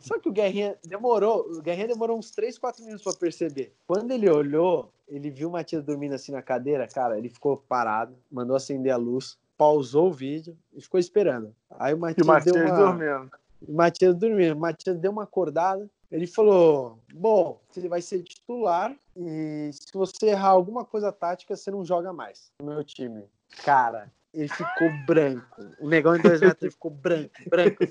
Só 0.00 0.18
que 0.18 0.28
o 0.28 0.32
Guerrinha 0.32 0.76
demorou, 0.84 1.50
o 1.50 1.62
Guerrinha 1.62 1.88
demorou 1.88 2.18
uns 2.18 2.30
3, 2.30 2.58
4 2.58 2.84
minutos 2.84 3.04
para 3.04 3.18
perceber. 3.18 3.72
Quando 3.86 4.10
ele 4.10 4.28
olhou, 4.28 4.92
ele 5.08 5.30
viu 5.30 5.48
o 5.48 5.52
Matias 5.52 5.82
dormindo 5.82 6.12
assim 6.12 6.32
na 6.32 6.42
cadeira, 6.42 6.86
cara, 6.86 7.16
ele 7.16 7.30
ficou 7.30 7.56
parado, 7.56 8.14
mandou 8.30 8.54
acender 8.54 8.92
a 8.92 8.98
luz, 8.98 9.38
pausou 9.56 10.08
o 10.08 10.12
vídeo 10.12 10.54
e 10.74 10.82
ficou 10.82 11.00
esperando. 11.00 11.54
Aí 11.70 11.94
o 11.94 11.98
Matias, 11.98 12.18
e 12.18 12.22
o 12.22 12.26
Matias 12.26 12.54
deu 12.54 12.66
uma... 12.66 12.76
dormindo. 12.76 13.30
O 13.66 13.72
Matias 13.72 14.14
dormindo. 14.14 14.54
O 14.54 14.60
Matias 14.60 14.98
deu 14.98 15.10
uma 15.10 15.22
acordada, 15.22 15.88
ele 16.10 16.26
falou: 16.26 16.98
Bom, 17.12 17.60
ele 17.76 17.88
vai 17.88 18.02
ser 18.02 18.22
titular 18.22 18.94
e 19.16 19.70
se 19.72 19.92
você 19.92 20.26
errar 20.26 20.50
alguma 20.50 20.84
coisa 20.84 21.12
tática, 21.12 21.56
você 21.56 21.70
não 21.70 21.84
joga 21.84 22.12
mais 22.12 22.50
no 22.60 22.66
meu 22.66 22.84
time. 22.84 23.24
Cara, 23.64 24.10
ele 24.32 24.48
ficou 24.48 24.90
branco. 25.06 25.56
O 25.80 25.88
negão 25.88 26.14
em 26.14 26.20
dois 26.20 26.40
metros 26.40 26.62
ele 26.62 26.70
ficou 26.70 26.90
branco, 26.90 27.34
branco. 27.48 27.84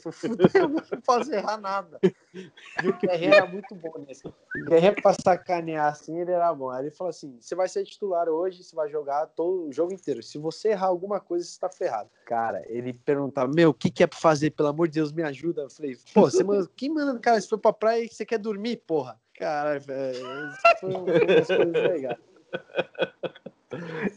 Eu 0.53 0.69
não 0.69 1.01
posso 1.01 1.34
errar 1.34 1.57
nada. 1.57 1.99
E 2.03 2.88
o 2.88 2.97
Guerreiro 2.97 3.35
era 3.35 3.45
muito 3.45 3.73
bom 3.73 3.93
nesse. 4.07 4.27
O 4.27 4.34
Guerreiro, 4.65 5.01
pra 5.01 5.14
sacanear 5.14 5.88
assim, 5.88 6.19
ele 6.19 6.31
era 6.31 6.53
bom. 6.53 6.69
Aí 6.69 6.85
ele 6.85 6.91
falou 6.91 7.09
assim: 7.09 7.38
você 7.39 7.55
vai 7.55 7.68
ser 7.68 7.84
titular 7.84 8.30
hoje, 8.30 8.64
você 8.64 8.76
vai 8.76 8.89
jogar 8.89 9.26
todo 9.27 9.68
o 9.68 9.73
jogo 9.73 9.93
inteiro. 9.93 10.22
Se 10.22 10.38
você 10.38 10.69
errar 10.69 10.88
alguma 10.88 11.19
coisa, 11.19 11.45
você 11.45 11.59
tá 11.59 11.69
ferrado. 11.69 12.09
Cara, 12.26 12.64
ele 12.68 12.93
perguntava: 12.93 13.51
meu, 13.53 13.72
o 13.72 13.73
que, 13.73 13.89
que 13.89 14.03
é 14.03 14.07
pra 14.07 14.19
fazer? 14.19 14.51
Pelo 14.51 14.69
amor 14.69 14.88
de 14.88 14.95
Deus, 14.95 15.11
me 15.11 15.23
ajuda. 15.23 15.64
Eu 15.64 15.69
falei: 15.69 15.97
pô, 16.14 16.30
você 16.30 16.43
manda... 16.43 16.69
quem 16.76 16.89
manda, 16.89 17.19
cara, 17.19 17.41
você 17.41 17.47
foi 17.47 17.57
pra 17.57 17.73
praia 17.73 18.03
e 18.03 18.09
você 18.09 18.26
quer 18.26 18.38
dormir, 18.38 18.77
porra? 18.85 19.19
Cara, 19.35 19.80
velho, 19.80 20.49
isso 20.49 20.61
foi 20.80 20.93
uma 20.93 21.05
das 21.05 21.47
coisas 21.47 21.73
legais. 21.73 22.18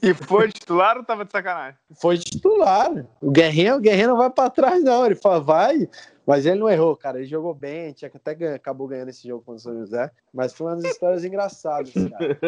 E 0.03 0.15
foi 0.15 0.51
titular 0.51 0.97
ou 0.97 1.05
tava 1.05 1.25
de 1.25 1.33
sacanagem? 1.33 1.79
Foi 2.01 2.17
titular. 2.19 3.07
O 3.21 3.31
Guerrinho, 3.31 3.77
o 3.77 3.81
Guerrinho 3.81 4.11
não 4.11 4.17
vai 4.17 4.31
para 4.31 4.51
trás, 4.51 4.83
não. 4.83 5.05
Ele 5.05 5.17
fala, 5.17 5.41
vai. 5.41 5.89
Mas 6.27 6.47
ele 6.47 6.61
não 6.61 6.71
errou, 6.71 6.97
cara. 6.97 7.19
Ele 7.19 7.27
jogou 7.27 7.53
bem, 7.53 7.93
tinha 7.93 8.09
que 8.09 8.17
até 8.17 8.35
ganha, 8.35 8.55
acabou 8.55 8.87
ganhando 8.87 9.09
esse 9.09 9.27
jogo 9.27 9.43
contra 9.43 9.59
o 9.59 9.61
São 9.61 9.79
José. 9.79 10.11
Mas 10.33 10.53
foi 10.53 10.69
uma 10.69 10.77
das 10.77 10.93
histórias 10.93 11.25
engraçadas, 11.25 11.93
cara. 11.93 12.39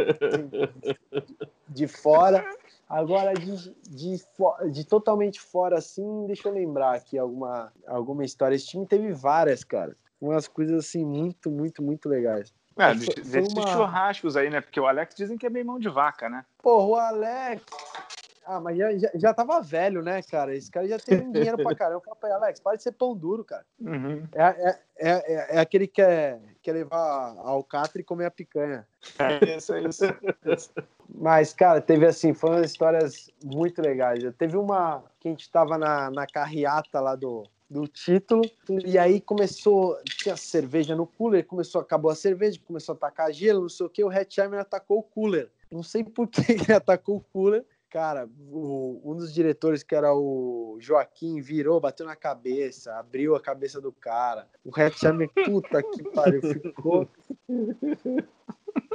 De 1.68 1.88
fora. 1.88 2.44
Agora, 2.88 3.32
de, 3.32 3.74
de, 3.88 4.22
de, 4.70 4.84
totalmente 4.84 5.40
fora, 5.40 5.78
assim, 5.78 6.26
deixa 6.26 6.48
eu 6.48 6.52
lembrar 6.52 6.94
aqui 6.94 7.18
alguma, 7.18 7.72
alguma 7.86 8.24
história. 8.24 8.54
Esse 8.54 8.66
time 8.66 8.86
teve 8.86 9.12
várias, 9.12 9.64
cara. 9.64 9.96
Umas 10.20 10.46
coisas, 10.46 10.86
assim, 10.86 11.04
muito, 11.04 11.50
muito, 11.50 11.82
muito 11.82 12.08
legais. 12.08 12.52
É, 12.76 12.94
desses 12.94 13.52
uma... 13.52 13.66
churrascos 13.66 14.36
aí, 14.36 14.50
né? 14.50 14.60
Porque 14.60 14.80
o 14.80 14.86
Alex 14.86 15.14
dizem 15.14 15.36
que 15.36 15.46
é 15.46 15.50
bem 15.50 15.64
mão 15.64 15.78
de 15.78 15.88
vaca, 15.88 16.28
né? 16.28 16.44
Porra, 16.62 16.86
o 16.86 16.96
Alex. 16.96 17.62
Ah, 18.44 18.60
mas 18.60 18.76
já, 18.76 18.98
já, 18.98 19.10
já 19.14 19.34
tava 19.34 19.60
velho, 19.60 20.02
né, 20.02 20.20
cara? 20.22 20.54
Esse 20.54 20.70
cara 20.70 20.88
já 20.88 20.98
tem 20.98 21.30
dinheiro 21.30 21.56
pra 21.62 21.74
caramba. 21.74 22.02
Eu 22.06 22.16
falei, 22.16 22.36
Alex, 22.36 22.60
para 22.60 22.76
de 22.76 22.82
ser 22.82 22.92
pão 22.92 23.16
duro, 23.16 23.44
cara. 23.44 23.64
Uhum. 23.80 24.26
É, 24.32 24.44
é, 24.44 24.78
é, 24.98 25.56
é, 25.56 25.60
aquele 25.60 25.86
que 25.86 25.94
quer, 25.94 26.40
quer 26.60 26.72
levar 26.72 27.36
alcatra 27.38 28.00
e 28.00 28.04
comer 28.04 28.26
a 28.26 28.30
picanha. 28.30 28.86
É 29.18 29.56
isso, 29.56 29.72
é 29.74 29.82
isso. 29.82 30.04
Mas, 31.14 31.52
cara, 31.52 31.80
teve 31.80 32.06
assim, 32.06 32.34
foram 32.34 32.62
histórias 32.62 33.30
muito 33.44 33.80
legais. 33.80 34.22
Teve 34.36 34.56
uma 34.56 35.04
que 35.20 35.28
a 35.28 35.30
gente 35.30 35.50
tava 35.50 35.78
na, 35.78 36.10
na 36.10 36.26
carreata 36.26 37.00
lá 37.00 37.14
do, 37.14 37.44
do 37.72 37.88
título. 37.88 38.42
E 38.84 38.98
aí 38.98 39.20
começou, 39.20 39.98
tinha 40.04 40.36
cerveja 40.36 40.94
no 40.94 41.06
cooler, 41.06 41.44
começou, 41.46 41.80
acabou 41.80 42.10
a 42.10 42.14
cerveja, 42.14 42.60
começou 42.64 42.92
a 42.92 42.96
atacar 42.96 43.32
gelo, 43.32 43.62
não 43.62 43.68
sei 43.68 43.86
o 43.86 43.88
que, 43.88 44.04
o 44.04 44.12
Hetzheimer 44.12 44.60
atacou 44.60 44.98
o 44.98 45.02
cooler. 45.02 45.50
Não 45.70 45.82
sei 45.82 46.04
por 46.04 46.28
que 46.28 46.40
ele 46.52 46.72
atacou 46.72 47.16
o 47.16 47.24
cooler. 47.32 47.64
Cara, 47.88 48.26
o, 48.50 49.02
um 49.04 49.14
dos 49.14 49.34
diretores, 49.34 49.82
que 49.82 49.94
era 49.94 50.14
o 50.14 50.78
Joaquim, 50.80 51.42
virou, 51.42 51.78
bateu 51.78 52.06
na 52.06 52.16
cabeça, 52.16 52.94
abriu 52.94 53.34
a 53.34 53.40
cabeça 53.40 53.82
do 53.82 53.92
cara. 53.92 54.48
O 54.64 54.70
Hetzheimer, 54.78 55.30
puta 55.44 55.82
que 55.82 56.02
pariu, 56.10 56.40
ficou 56.40 57.06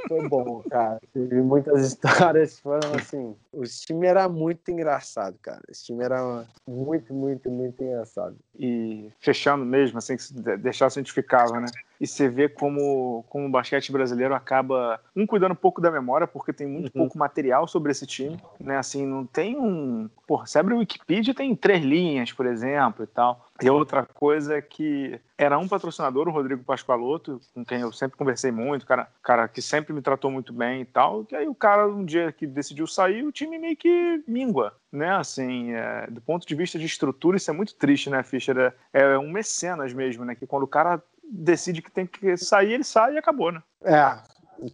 foi 0.08 0.28
bom, 0.28 0.62
cara. 0.70 1.00
Tive 1.12 1.40
muitas 1.42 1.80
histórias, 1.86 2.58
foram 2.60 2.92
assim. 2.94 3.36
O 3.58 3.64
time 3.64 4.06
era 4.06 4.28
muito 4.28 4.70
engraçado, 4.70 5.36
cara. 5.42 5.60
Esse 5.68 5.86
time 5.86 6.04
era 6.04 6.46
muito, 6.64 7.12
muito, 7.12 7.50
muito 7.50 7.82
engraçado. 7.82 8.36
E 8.56 9.10
fechando 9.18 9.64
mesmo, 9.64 9.98
assim, 9.98 10.16
que 10.16 10.32
deixar 10.58 10.88
cientificava, 10.90 11.58
né? 11.58 11.66
E 12.00 12.06
você 12.06 12.28
vê 12.28 12.48
como, 12.48 13.24
como 13.28 13.46
o 13.46 13.50
basquete 13.50 13.90
brasileiro 13.90 14.32
acaba, 14.32 15.00
um, 15.16 15.26
cuidando 15.26 15.52
um 15.52 15.56
pouco 15.56 15.80
da 15.80 15.90
memória, 15.90 16.28
porque 16.28 16.52
tem 16.52 16.68
muito 16.68 16.86
uhum. 16.86 17.02
pouco 17.02 17.18
material 17.18 17.66
sobre 17.66 17.90
esse 17.90 18.06
time, 18.06 18.40
né? 18.60 18.76
Assim, 18.76 19.04
não 19.04 19.26
tem 19.26 19.58
um. 19.58 20.08
Porra, 20.24 20.46
você 20.46 20.60
abre 20.60 20.74
o 20.74 20.78
Wikipedia, 20.78 21.34
tem 21.34 21.56
três 21.56 21.82
linhas, 21.82 22.32
por 22.32 22.46
exemplo, 22.46 23.02
e 23.02 23.08
tal. 23.08 23.44
E 23.60 23.68
outra 23.68 24.06
coisa 24.06 24.56
é 24.56 24.62
que 24.62 25.20
era 25.36 25.58
um 25.58 25.68
patrocinador, 25.68 26.28
o 26.28 26.32
Rodrigo 26.32 26.62
Pascoaloto, 26.64 27.40
com 27.54 27.64
quem 27.64 27.80
eu 27.80 27.92
sempre 27.92 28.18
conversei 28.18 28.50
muito, 28.50 28.84
cara, 28.84 29.08
cara 29.22 29.48
que 29.48 29.62
sempre 29.62 29.92
me 29.92 30.02
tratou 30.02 30.30
muito 30.30 30.52
bem 30.52 30.82
e 30.82 30.84
tal. 30.84 31.24
E 31.30 31.36
aí 31.36 31.48
o 31.48 31.54
cara, 31.54 31.88
um 31.88 32.04
dia 32.04 32.30
que 32.32 32.46
decidiu 32.46 32.86
sair, 32.86 33.24
o 33.24 33.32
time 33.32 33.47
meio 33.56 33.76
que 33.76 34.24
mingua, 34.26 34.76
né? 34.90 35.10
Assim, 35.10 35.72
é, 35.72 36.08
do 36.10 36.20
ponto 36.20 36.46
de 36.46 36.54
vista 36.56 36.76
de 36.76 36.86
estrutura, 36.86 37.36
isso 37.36 37.50
é 37.50 37.54
muito 37.54 37.76
triste, 37.76 38.10
né, 38.10 38.22
Fischer? 38.24 38.74
É, 38.92 39.00
é 39.00 39.18
um 39.18 39.30
mecenas 39.30 39.92
mesmo, 39.92 40.24
né? 40.24 40.34
Que 40.34 40.46
quando 40.46 40.64
o 40.64 40.68
cara 40.68 41.00
decide 41.22 41.80
que 41.80 41.90
tem 41.90 42.06
que 42.06 42.36
sair, 42.36 42.72
ele 42.72 42.84
sai 42.84 43.14
e 43.14 43.18
acabou, 43.18 43.52
né? 43.52 43.62
É, 43.84 44.18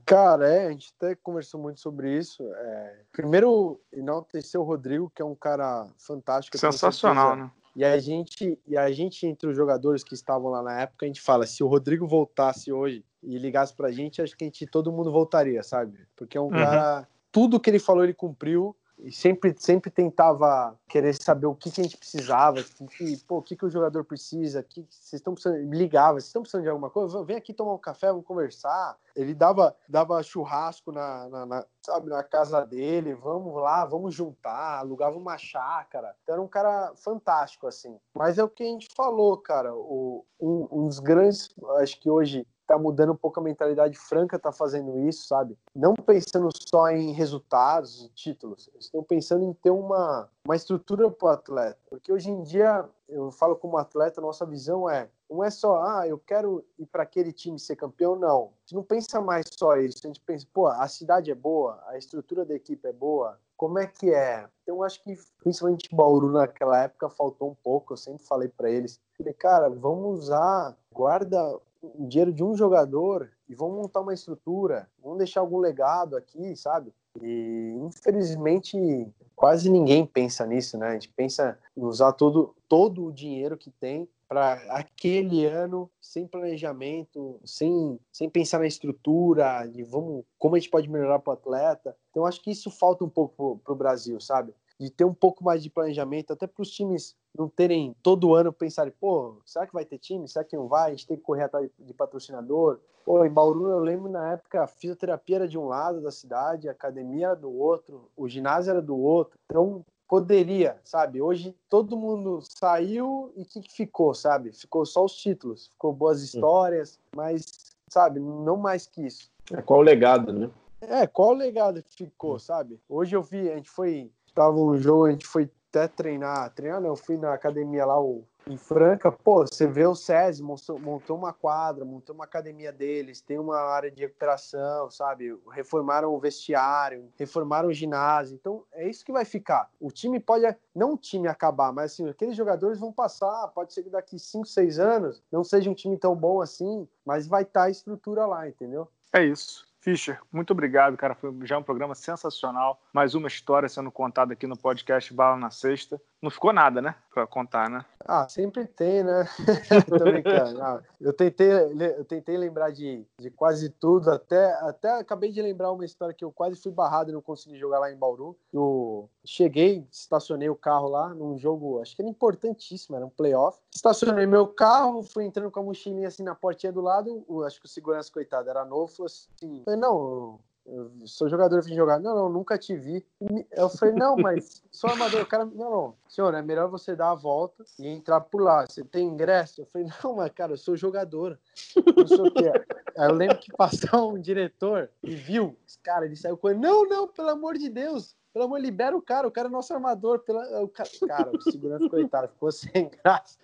Cara, 0.07 0.49
é, 0.49 0.67
a 0.67 0.71
gente 0.71 0.95
até 0.97 1.15
conversou 1.15 1.61
muito 1.61 1.81
sobre 1.81 2.17
isso. 2.17 2.43
É, 2.43 3.01
primeiro, 3.13 3.79
enaltecer 3.93 4.59
o 4.59 4.65
Rodrigo, 4.65 5.13
que 5.15 5.21
é 5.21 5.25
um 5.25 5.35
cara 5.35 5.87
fantástico. 5.99 6.57
Sensacional, 6.57 7.37
né? 7.37 7.51
E 7.77 7.85
a 7.85 7.99
gente, 7.99 8.59
e 8.67 8.77
a 8.77 8.91
gente 8.93 9.27
entre 9.27 9.49
os 9.49 9.57
jogadores 9.57 10.05
que 10.05 10.15
estavam 10.15 10.49
lá 10.51 10.63
na 10.63 10.81
época, 10.81 11.05
a 11.05 11.09
gente 11.09 11.21
fala, 11.21 11.45
se 11.45 11.63
o 11.63 11.67
Rodrigo 11.67 12.07
voltasse 12.07 12.73
hoje 12.73 13.05
e 13.23 13.37
ligasse 13.37 13.75
pra 13.75 13.91
gente, 13.91 14.23
acho 14.23 14.37
que 14.37 14.45
a 14.45 14.47
gente 14.47 14.65
todo 14.65 14.93
mundo 14.93 15.11
voltaria, 15.11 15.63
sabe? 15.63 15.99
Porque 16.15 16.39
é 16.39 16.41
um 16.41 16.45
uhum. 16.45 16.51
cara, 16.51 17.09
tudo 17.35 17.59
que 17.59 17.69
ele 17.69 17.81
falou 17.81 18.05
ele 18.05 18.15
cumpriu 18.15 18.77
e 18.97 19.11
sempre, 19.11 19.53
sempre 19.59 19.91
tentava 19.91 20.79
querer 20.89 21.13
saber 21.21 21.47
o 21.47 21.55
que, 21.55 21.69
que 21.69 21.81
a 21.81 21.85
gente 21.85 21.97
precisava, 21.97 22.63
que, 22.97 23.17
pô, 23.27 23.39
o 23.39 23.43
que, 23.43 23.57
que 23.57 23.67
o 23.67 23.71
jogador 23.71 24.05
precisa, 24.05 24.63
que 24.63 24.87
vocês 24.89 25.15
estão 25.15 25.35
precisando, 25.35 25.67
me 25.67 25.77
ligava, 25.77 26.13
vocês 26.13 26.27
estão 26.27 26.43
precisando 26.43 26.63
de 26.63 26.69
alguma 26.69 26.89
coisa, 26.89 27.25
vem 27.25 27.37
aqui 27.37 27.53
tomar 27.53 27.75
um 27.75 27.79
café, 27.79 28.07
vamos 28.07 28.25
conversar. 28.25 28.97
Ele 29.17 29.35
dava, 29.35 29.77
dava 29.89 30.23
churrasco 30.23 30.93
na, 30.93 31.29
na, 31.29 31.45
na 31.45 31.67
sabe, 31.83 32.09
na 32.09 32.23
casa 32.23 32.65
dele, 32.65 33.15
vamos 33.15 33.55
lá, 33.61 33.85
vamos 33.85 34.15
juntar, 34.15 34.79
alugava 34.79 35.19
uma 35.19 35.37
chácara. 35.37 36.15
Então 36.23 36.37
era 36.37 36.43
um 36.43 36.49
cara 36.49 36.93
fantástico, 36.95 37.67
assim. 37.67 37.99
Mas 38.15 38.39
é 38.39 38.45
o 38.45 38.49
que 38.49 38.63
a 38.63 38.67
gente 38.67 38.89
falou, 38.95 39.37
cara, 39.39 39.75
o, 39.75 40.25
um, 40.41 40.69
um 40.71 40.87
dos 40.87 41.01
grandes, 41.01 41.53
acho 41.81 42.01
que 42.01 42.09
hoje 42.09 42.47
tá 42.67 42.79
mudando 42.79 43.13
um 43.13 43.17
pouco 43.17 43.41
a 43.41 43.43
mentalidade 43.43 43.97
franca, 43.97 44.39
tá 44.39 44.53
fazendo 44.53 44.99
isso, 45.09 45.27
sabe? 45.27 45.57
Não 45.75 45.95
pensando 45.95 46.49
só 46.69 46.89
em 46.91 47.13
resultados 47.13 48.05
e 48.05 48.09
títulos, 48.11 48.71
estão 48.79 49.03
pensando 49.03 49.45
em 49.45 49.53
ter 49.53 49.71
uma, 49.71 50.29
uma 50.45 50.57
estrutura 50.57 51.11
para 51.11 51.27
o 51.27 51.31
atleta. 51.31 51.79
Porque 51.89 52.13
hoje 52.13 52.31
em 52.31 52.43
dia, 52.43 52.89
eu 53.09 53.31
falo 53.31 53.57
como 53.57 53.77
atleta, 53.77 54.21
nossa 54.21 54.47
visão 54.47 54.89
é 54.89 55.09
não 55.35 55.43
é 55.43 55.51
só, 55.51 55.83
ah, 55.83 56.07
eu 56.07 56.19
quero 56.19 56.65
ir 56.79 56.87
para 56.87 57.03
aquele 57.03 57.33
time 57.33 57.59
ser 57.59 57.77
campeão, 57.77 58.15
não. 58.15 58.45
A 58.45 58.61
gente 58.61 58.75
não 58.75 58.83
pensa 58.83 59.21
mais 59.21 59.47
só 59.51 59.77
isso, 59.77 59.99
a 60.05 60.07
gente 60.07 60.21
pensa, 60.21 60.47
pô, 60.53 60.69
a 60.69 60.87
cidade 60.87 61.31
é 61.31 61.35
boa, 61.35 61.83
a 61.87 61.99
estrutura 61.99 62.45
da 62.45 62.55
equipe 62.55 62.87
é 62.87 62.93
boa, 62.93 63.39
como 63.57 63.79
é 63.79 63.87
que 63.87 64.13
é? 64.13 64.47
Então, 64.63 64.83
acho 64.83 65.03
que 65.03 65.17
principalmente 65.39 65.89
Bauru 65.95 66.31
naquela 66.31 66.83
época 66.83 67.09
faltou 67.09 67.51
um 67.51 67.55
pouco, 67.55 67.93
eu 67.93 67.97
sempre 67.97 68.23
falei 68.25 68.49
para 68.49 68.71
eles, 68.71 69.01
falei, 69.17 69.33
cara, 69.33 69.69
vamos 69.69 70.21
usar, 70.21 70.77
guarda 70.93 71.59
o 71.95 72.07
dinheiro 72.07 72.33
de 72.33 72.43
um 72.43 72.57
jogador 72.57 73.31
e 73.49 73.55
vão 73.55 73.71
montar 73.71 74.01
uma 74.01 74.15
estrutura, 74.15 74.89
vão 75.03 75.17
deixar 75.17 75.41
algum 75.41 75.59
legado 75.59 76.17
aqui, 76.17 76.57
sabe? 76.57 76.93
E 77.21 77.75
infelizmente 77.81 79.07
quase 79.37 79.71
ninguém 79.71 80.07
pensa 80.07 80.47
nisso, 80.47 80.79
né? 80.79 80.89
A 80.89 80.93
gente 80.95 81.09
pensa 81.11 81.59
em 81.77 81.83
usar 81.83 82.13
todo, 82.13 82.55
todo 82.69 83.07
o 83.07 83.13
dinheiro 83.13 83.57
que 83.57 83.71
tem 83.71 84.09
para 84.29 84.55
aquele 84.71 85.45
ano 85.45 85.91
sem 86.01 86.27
planejamento, 86.27 87.39
sem, 87.45 88.01
sem 88.11 88.29
pensar 88.29 88.59
na 88.59 88.67
estrutura, 88.67 89.67
de 89.67 89.83
vamos, 89.83 90.25
como 90.39 90.57
a 90.57 90.59
gente 90.59 90.71
pode 90.71 90.89
melhorar 90.89 91.19
para 91.19 91.31
o 91.31 91.35
atleta. 91.35 91.97
Então 92.11 92.27
acho 92.27 92.43
que 92.43 92.51
isso 92.51 92.71
falta 92.71 93.05
um 93.05 93.09
pouco 93.09 93.61
para 93.63 93.73
o 93.73 93.77
Brasil, 93.77 94.21
sabe? 94.21 94.55
De 94.79 94.91
ter 94.91 95.05
um 95.05 95.15
pouco 95.15 95.45
mais 95.45 95.63
de 95.63 95.71
planejamento, 95.71 96.33
até 96.33 96.47
para 96.47 96.63
os 96.63 96.71
times 96.71 97.15
não 97.37 97.49
terem 97.49 97.95
todo 98.03 98.35
ano 98.35 98.53
pensarem, 98.53 98.93
pô, 99.01 99.37
será 99.45 99.67
que 99.67 99.73
vai 99.73 99.85
ter 99.85 99.99
time? 99.99 100.29
Será 100.29 100.45
que 100.45 100.57
não 100.57 100.69
vai? 100.69 100.89
A 100.89 100.91
gente 100.91 101.07
tem 101.07 101.17
que 101.17 101.23
correr 101.23 101.45
atrás 101.45 101.69
de 101.79 101.95
patrocinador. 101.95 102.79
Pô, 103.05 103.25
em 103.25 103.31
Bauru 103.31 103.69
eu 103.69 103.79
lembro 103.79 104.11
na 104.11 104.33
época 104.33 104.63
a 104.63 104.67
fisioterapia 104.67 105.37
era 105.37 105.49
de 105.49 105.59
um 105.59 105.67
lado 105.67 106.01
da 106.01 106.11
cidade, 106.11 106.69
a 106.69 106.73
academia 106.73 107.27
era 107.27 107.37
do 107.37 107.53
outro, 107.53 108.09
o 108.17 108.29
ginásio 108.29 108.71
era 108.71 108.81
do 108.81 108.97
outro. 108.97 109.39
Então 109.51 109.85
poderia, 110.09 110.79
sabe? 110.85 111.21
Hoje 111.21 111.57
todo 111.69 111.97
mundo 111.97 112.41
saiu 112.43 113.33
e 113.37 113.43
o 113.43 113.45
que, 113.45 113.61
que, 113.61 113.73
ficou, 113.73 114.15
sabe? 114.15 114.53
Ficou 114.53 114.87
só 114.87 115.05
os 115.05 115.15
títulos, 115.15 115.67
ficou 115.69 115.93
boas 115.93 116.23
histórias, 116.23 116.99
mas, 117.15 117.45
sabe, 117.89 118.21
não 118.21 118.57
mais 118.57 118.87
que 118.87 119.07
isso. 119.07 119.31
É, 119.53 119.61
qual 119.61 119.81
o 119.81 119.83
legado, 119.83 120.33
né? 120.33 120.51
É, 120.81 121.07
qual 121.07 121.31
o 121.31 121.35
legado 121.35 121.83
que 121.83 121.95
ficou, 121.95 122.39
sabe? 122.39 122.79
Hoje 122.89 123.17
eu 123.17 123.23
vi, 123.23 123.51
a 123.51 123.57
gente 123.57 123.71
foi 123.71 124.11
tava 124.35 124.59
um 124.59 124.77
jogo, 124.77 125.07
a 125.07 125.11
gente 125.11 125.27
foi 125.27 125.51
até 125.71 125.89
treinar, 125.89 126.53
treinar 126.55 126.81
não, 126.81 126.91
eu 126.91 126.97
fui 126.97 127.17
na 127.17 127.33
academia 127.33 127.85
lá 127.85 128.01
o, 128.01 128.25
em 128.47 128.57
Franca, 128.57 129.11
pô, 129.11 129.47
você 129.47 129.67
vê 129.67 129.87
o 129.87 129.95
SESI, 129.95 130.43
montou, 130.43 130.79
montou 130.79 131.17
uma 131.17 131.33
quadra, 131.33 131.85
montou 131.85 132.15
uma 132.15 132.25
academia 132.25 132.71
deles, 132.71 133.21
tem 133.21 133.39
uma 133.39 133.59
área 133.59 133.91
de 133.91 134.03
recuperação, 134.03 134.91
sabe? 134.91 135.37
Reformaram 135.51 136.15
o 136.15 136.21
vestiário, 136.21 137.11
reformaram 137.17 137.69
o 137.69 137.73
ginásio, 137.73 138.35
então 138.35 138.65
é 138.73 138.89
isso 138.89 139.05
que 139.05 139.13
vai 139.13 139.25
ficar. 139.25 139.71
O 139.81 139.91
time 139.91 140.21
pode, 140.21 140.45
não 140.75 140.93
o 140.93 140.99
time 140.99 141.27
acabar, 141.27 141.73
mas 141.73 141.93
assim, 141.93 142.09
aqueles 142.09 142.37
jogadores 142.37 142.79
vão 142.79 142.93
passar, 142.93 143.49
pode 143.49 143.73
ser 143.73 143.83
que 143.83 143.91
daqui 143.91 144.19
5, 144.19 144.47
6 144.47 144.79
anos 144.79 145.23
não 145.33 145.43
seja 145.43 145.71
um 145.71 145.75
time 145.75 145.97
tão 145.97 146.15
bom 146.15 146.41
assim, 146.41 146.87
mas 147.05 147.27
vai 147.27 147.43
estar 147.43 147.61
tá 147.61 147.67
a 147.67 147.71
estrutura 147.71 148.27
lá, 148.27 148.49
entendeu? 148.49 148.89
É 149.13 149.25
isso. 149.25 149.65
Fischer, 149.85 150.19
muito 150.33 150.51
obrigado, 150.51 150.97
cara. 150.97 151.15
Foi 151.15 151.31
já 151.43 151.59
um 151.59 151.63
programa 151.63 151.95
sensacional. 151.95 152.81
Mais 152.91 153.15
uma 153.15 153.29
história 153.29 153.69
sendo 153.69 153.91
contada 153.91 154.33
aqui 154.33 154.47
no 154.47 154.57
podcast 154.57 155.13
Bala 155.13 155.37
na 155.37 155.51
Sexta. 155.51 156.01
Não 156.25 156.31
ficou 156.31 156.55
nada, 156.55 156.81
né? 156.81 156.95
Pra 157.13 157.27
contar, 157.27 157.69
né? 157.69 157.85
Ah, 158.03 158.27
sempre 158.31 158.67
tem, 158.67 159.05
né? 159.05 159.29
Tô 159.87 160.05
brincando. 160.05 160.63
Ah, 160.63 160.83
eu, 160.99 161.13
tentei, 161.13 161.53
eu 161.53 162.05
tentei 162.07 162.35
lembrar 162.35 162.71
de, 162.71 163.07
de 163.21 163.31
quase 163.31 163.69
tudo, 163.69 164.11
até, 164.11 164.55
até 164.63 164.91
acabei 164.99 165.31
de 165.31 165.43
lembrar 165.43 165.71
uma 165.71 165.85
história 165.85 166.15
que 166.15 166.25
eu 166.25 166.33
quase 166.33 166.57
fui 166.57 166.73
barrado 166.73 167.11
e 167.11 167.13
não 167.13 167.21
consegui 167.21 167.59
jogar 167.59 167.79
lá 167.79 167.93
em 167.93 167.97
Bauru. 167.99 168.35
Eu 168.51 169.11
cheguei, 169.23 169.87
estacionei 169.93 170.49
o 170.49 170.57
carro 170.57 170.89
lá 170.89 171.11
num 171.11 171.37
jogo, 171.37 171.83
acho 171.83 171.95
que 171.95 172.01
era 172.01 172.11
importantíssimo, 172.11 172.97
era 172.97 173.05
um 173.05 173.11
playoff. 173.11 173.59
Estacionei 173.71 174.25
meu 174.25 174.47
carro, 174.47 175.03
fui 175.03 175.27
entrando 175.27 175.51
com 175.51 175.61
a 175.61 175.63
mochilinha 175.63 176.09
assim 176.09 176.23
na 176.23 176.35
portinha 176.35 176.73
do 176.73 176.81
lado. 176.81 177.23
O, 177.29 177.43
acho 177.43 177.61
que 177.61 177.67
o 177.67 177.69
segurança, 177.69 178.11
coitado, 178.11 178.49
era 178.49 178.65
novo, 178.65 178.87
falou 178.87 179.09
assim: 179.09 179.63
não, 179.77 180.41
eu 180.67 180.91
sou 181.07 181.29
jogador, 181.29 181.63
vim 181.63 181.75
jogar. 181.75 182.01
Não, 182.01 182.15
não, 182.15 182.29
nunca 182.29 182.57
te 182.57 182.75
vi. 182.75 183.05
Eu 183.53 183.69
falei, 183.69 183.95
não, 183.95 184.17
mas 184.17 184.63
sou 184.71 184.91
amador. 184.91 185.23
O 185.23 185.27
cara, 185.27 185.45
não, 185.45 185.71
não, 185.71 185.95
senhor, 186.09 186.33
é 186.35 186.43
melhor 186.43 186.69
você 186.69 186.97
dar 186.97 187.11
a 187.11 187.15
volta 187.15 187.65
e 187.79 187.87
entrar 187.87 188.21
por 188.23 188.41
lá. 188.41 188.67
Você 188.67 188.83
tem 188.83 189.07
ingresso? 189.07 189.61
Eu 189.61 189.67
falei, 189.67 189.89
não, 190.03 190.17
mas 190.17 190.33
cara, 190.33 190.53
eu 190.53 190.57
sou 190.57 190.77
jogador. 190.77 191.39
Não 191.77 192.27
o 192.27 192.31
que. 192.31 192.49
Aí 192.97 193.09
eu 193.09 193.15
lembro 193.15 193.39
que 193.39 193.53
passou 193.53 194.15
um 194.15 194.21
diretor 194.21 194.91
e 195.03 195.15
viu. 195.15 195.57
Cara, 195.83 196.07
ele 196.07 196.17
saiu 196.17 196.37
com 196.37 196.49
ele, 196.49 196.59
não, 196.59 196.89
não, 196.89 197.07
pelo 197.07 197.31
amor 197.31 197.59
de 197.59 197.69
Deus. 197.69 198.17
Pelo 198.33 198.47
amor, 198.47 198.61
libera 198.61 198.97
o 198.97 199.03
cara, 199.03 199.29
o 199.29 199.31
cara 199.31 199.49
é 199.49 199.51
nosso 199.51 199.73
armador. 199.73 200.21
Pela... 200.21 200.63
O 200.63 200.69
cara, 200.69 200.89
cara, 201.07 201.31
o 201.31 201.41
segurança, 201.43 201.89
coitado, 201.89 202.29
ficou 202.29 202.51
sem 202.51 202.91
graça. 203.05 203.39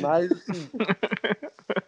Mas, 0.00 0.30
assim, 0.30 0.70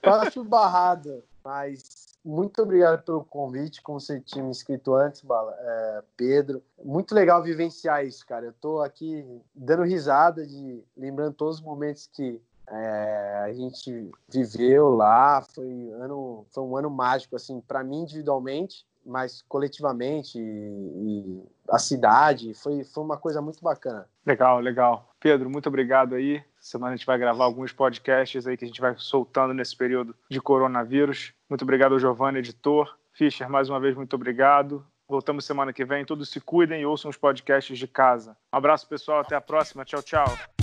quase 0.02 0.42
barrado. 0.42 1.22
Mas 1.44 2.03
muito 2.24 2.62
obrigado 2.62 3.02
pelo 3.04 3.22
convite, 3.22 3.82
como 3.82 4.00
você 4.00 4.18
tinha 4.18 4.42
me 4.42 4.50
escrito 4.50 4.94
antes, 4.94 5.20
Bala, 5.20 5.54
é, 5.58 6.02
Pedro. 6.16 6.62
Muito 6.82 7.14
legal 7.14 7.42
vivenciar 7.42 8.04
isso, 8.04 8.26
cara. 8.26 8.46
Eu 8.46 8.52
tô 8.54 8.80
aqui 8.80 9.24
dando 9.54 9.82
risada, 9.82 10.46
de 10.46 10.82
lembrando 10.96 11.34
todos 11.34 11.56
os 11.56 11.62
momentos 11.62 12.08
que 12.10 12.40
é, 12.66 13.42
a 13.44 13.52
gente 13.52 14.10
viveu 14.28 14.90
lá. 14.90 15.42
Foi 15.54 15.66
um 15.66 16.02
ano, 16.02 16.46
foi 16.50 16.62
um 16.64 16.76
ano 16.76 16.88
mágico, 16.88 17.36
assim, 17.36 17.60
para 17.60 17.84
mim 17.84 18.02
individualmente, 18.02 18.86
mas 19.04 19.42
coletivamente 19.42 20.38
e, 20.38 20.40
e, 20.40 21.42
a 21.68 21.78
cidade. 21.78 22.54
Foi, 22.54 22.84
foi 22.84 23.04
uma 23.04 23.18
coisa 23.18 23.42
muito 23.42 23.62
bacana. 23.62 24.08
Legal, 24.24 24.60
legal. 24.60 25.10
Pedro, 25.20 25.50
muito 25.50 25.68
obrigado 25.68 26.14
aí. 26.14 26.42
Semana 26.64 26.94
a 26.94 26.96
gente 26.96 27.04
vai 27.04 27.18
gravar 27.18 27.44
alguns 27.44 27.74
podcasts 27.74 28.46
aí 28.46 28.56
que 28.56 28.64
a 28.64 28.66
gente 28.66 28.80
vai 28.80 28.94
soltando 28.96 29.52
nesse 29.52 29.76
período 29.76 30.16
de 30.30 30.40
coronavírus. 30.40 31.34
Muito 31.46 31.60
obrigado 31.60 31.92
ao 31.92 31.98
Giovanni, 31.98 32.38
editor. 32.38 32.96
Fischer, 33.12 33.50
mais 33.50 33.68
uma 33.68 33.78
vez, 33.78 33.94
muito 33.94 34.16
obrigado. 34.16 34.82
Voltamos 35.06 35.44
semana 35.44 35.74
que 35.74 35.84
vem. 35.84 36.06
Todos 36.06 36.30
se 36.30 36.40
cuidem 36.40 36.80
e 36.80 36.86
ouçam 36.86 37.10
os 37.10 37.18
podcasts 37.18 37.78
de 37.78 37.86
casa. 37.86 38.34
Um 38.50 38.56
abraço, 38.56 38.88
pessoal. 38.88 39.20
Até 39.20 39.36
a 39.36 39.42
próxima. 39.42 39.84
Tchau, 39.84 40.02
tchau. 40.02 40.53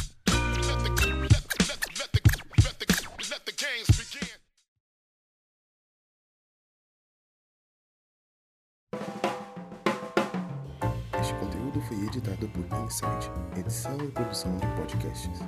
Foi 11.87 11.97
editado 12.05 12.47
por 12.49 12.65
Insight, 12.85 13.31
edição 13.57 13.97
e 14.03 14.07
produção 14.09 14.55
de 14.57 14.67
podcasts. 14.67 15.39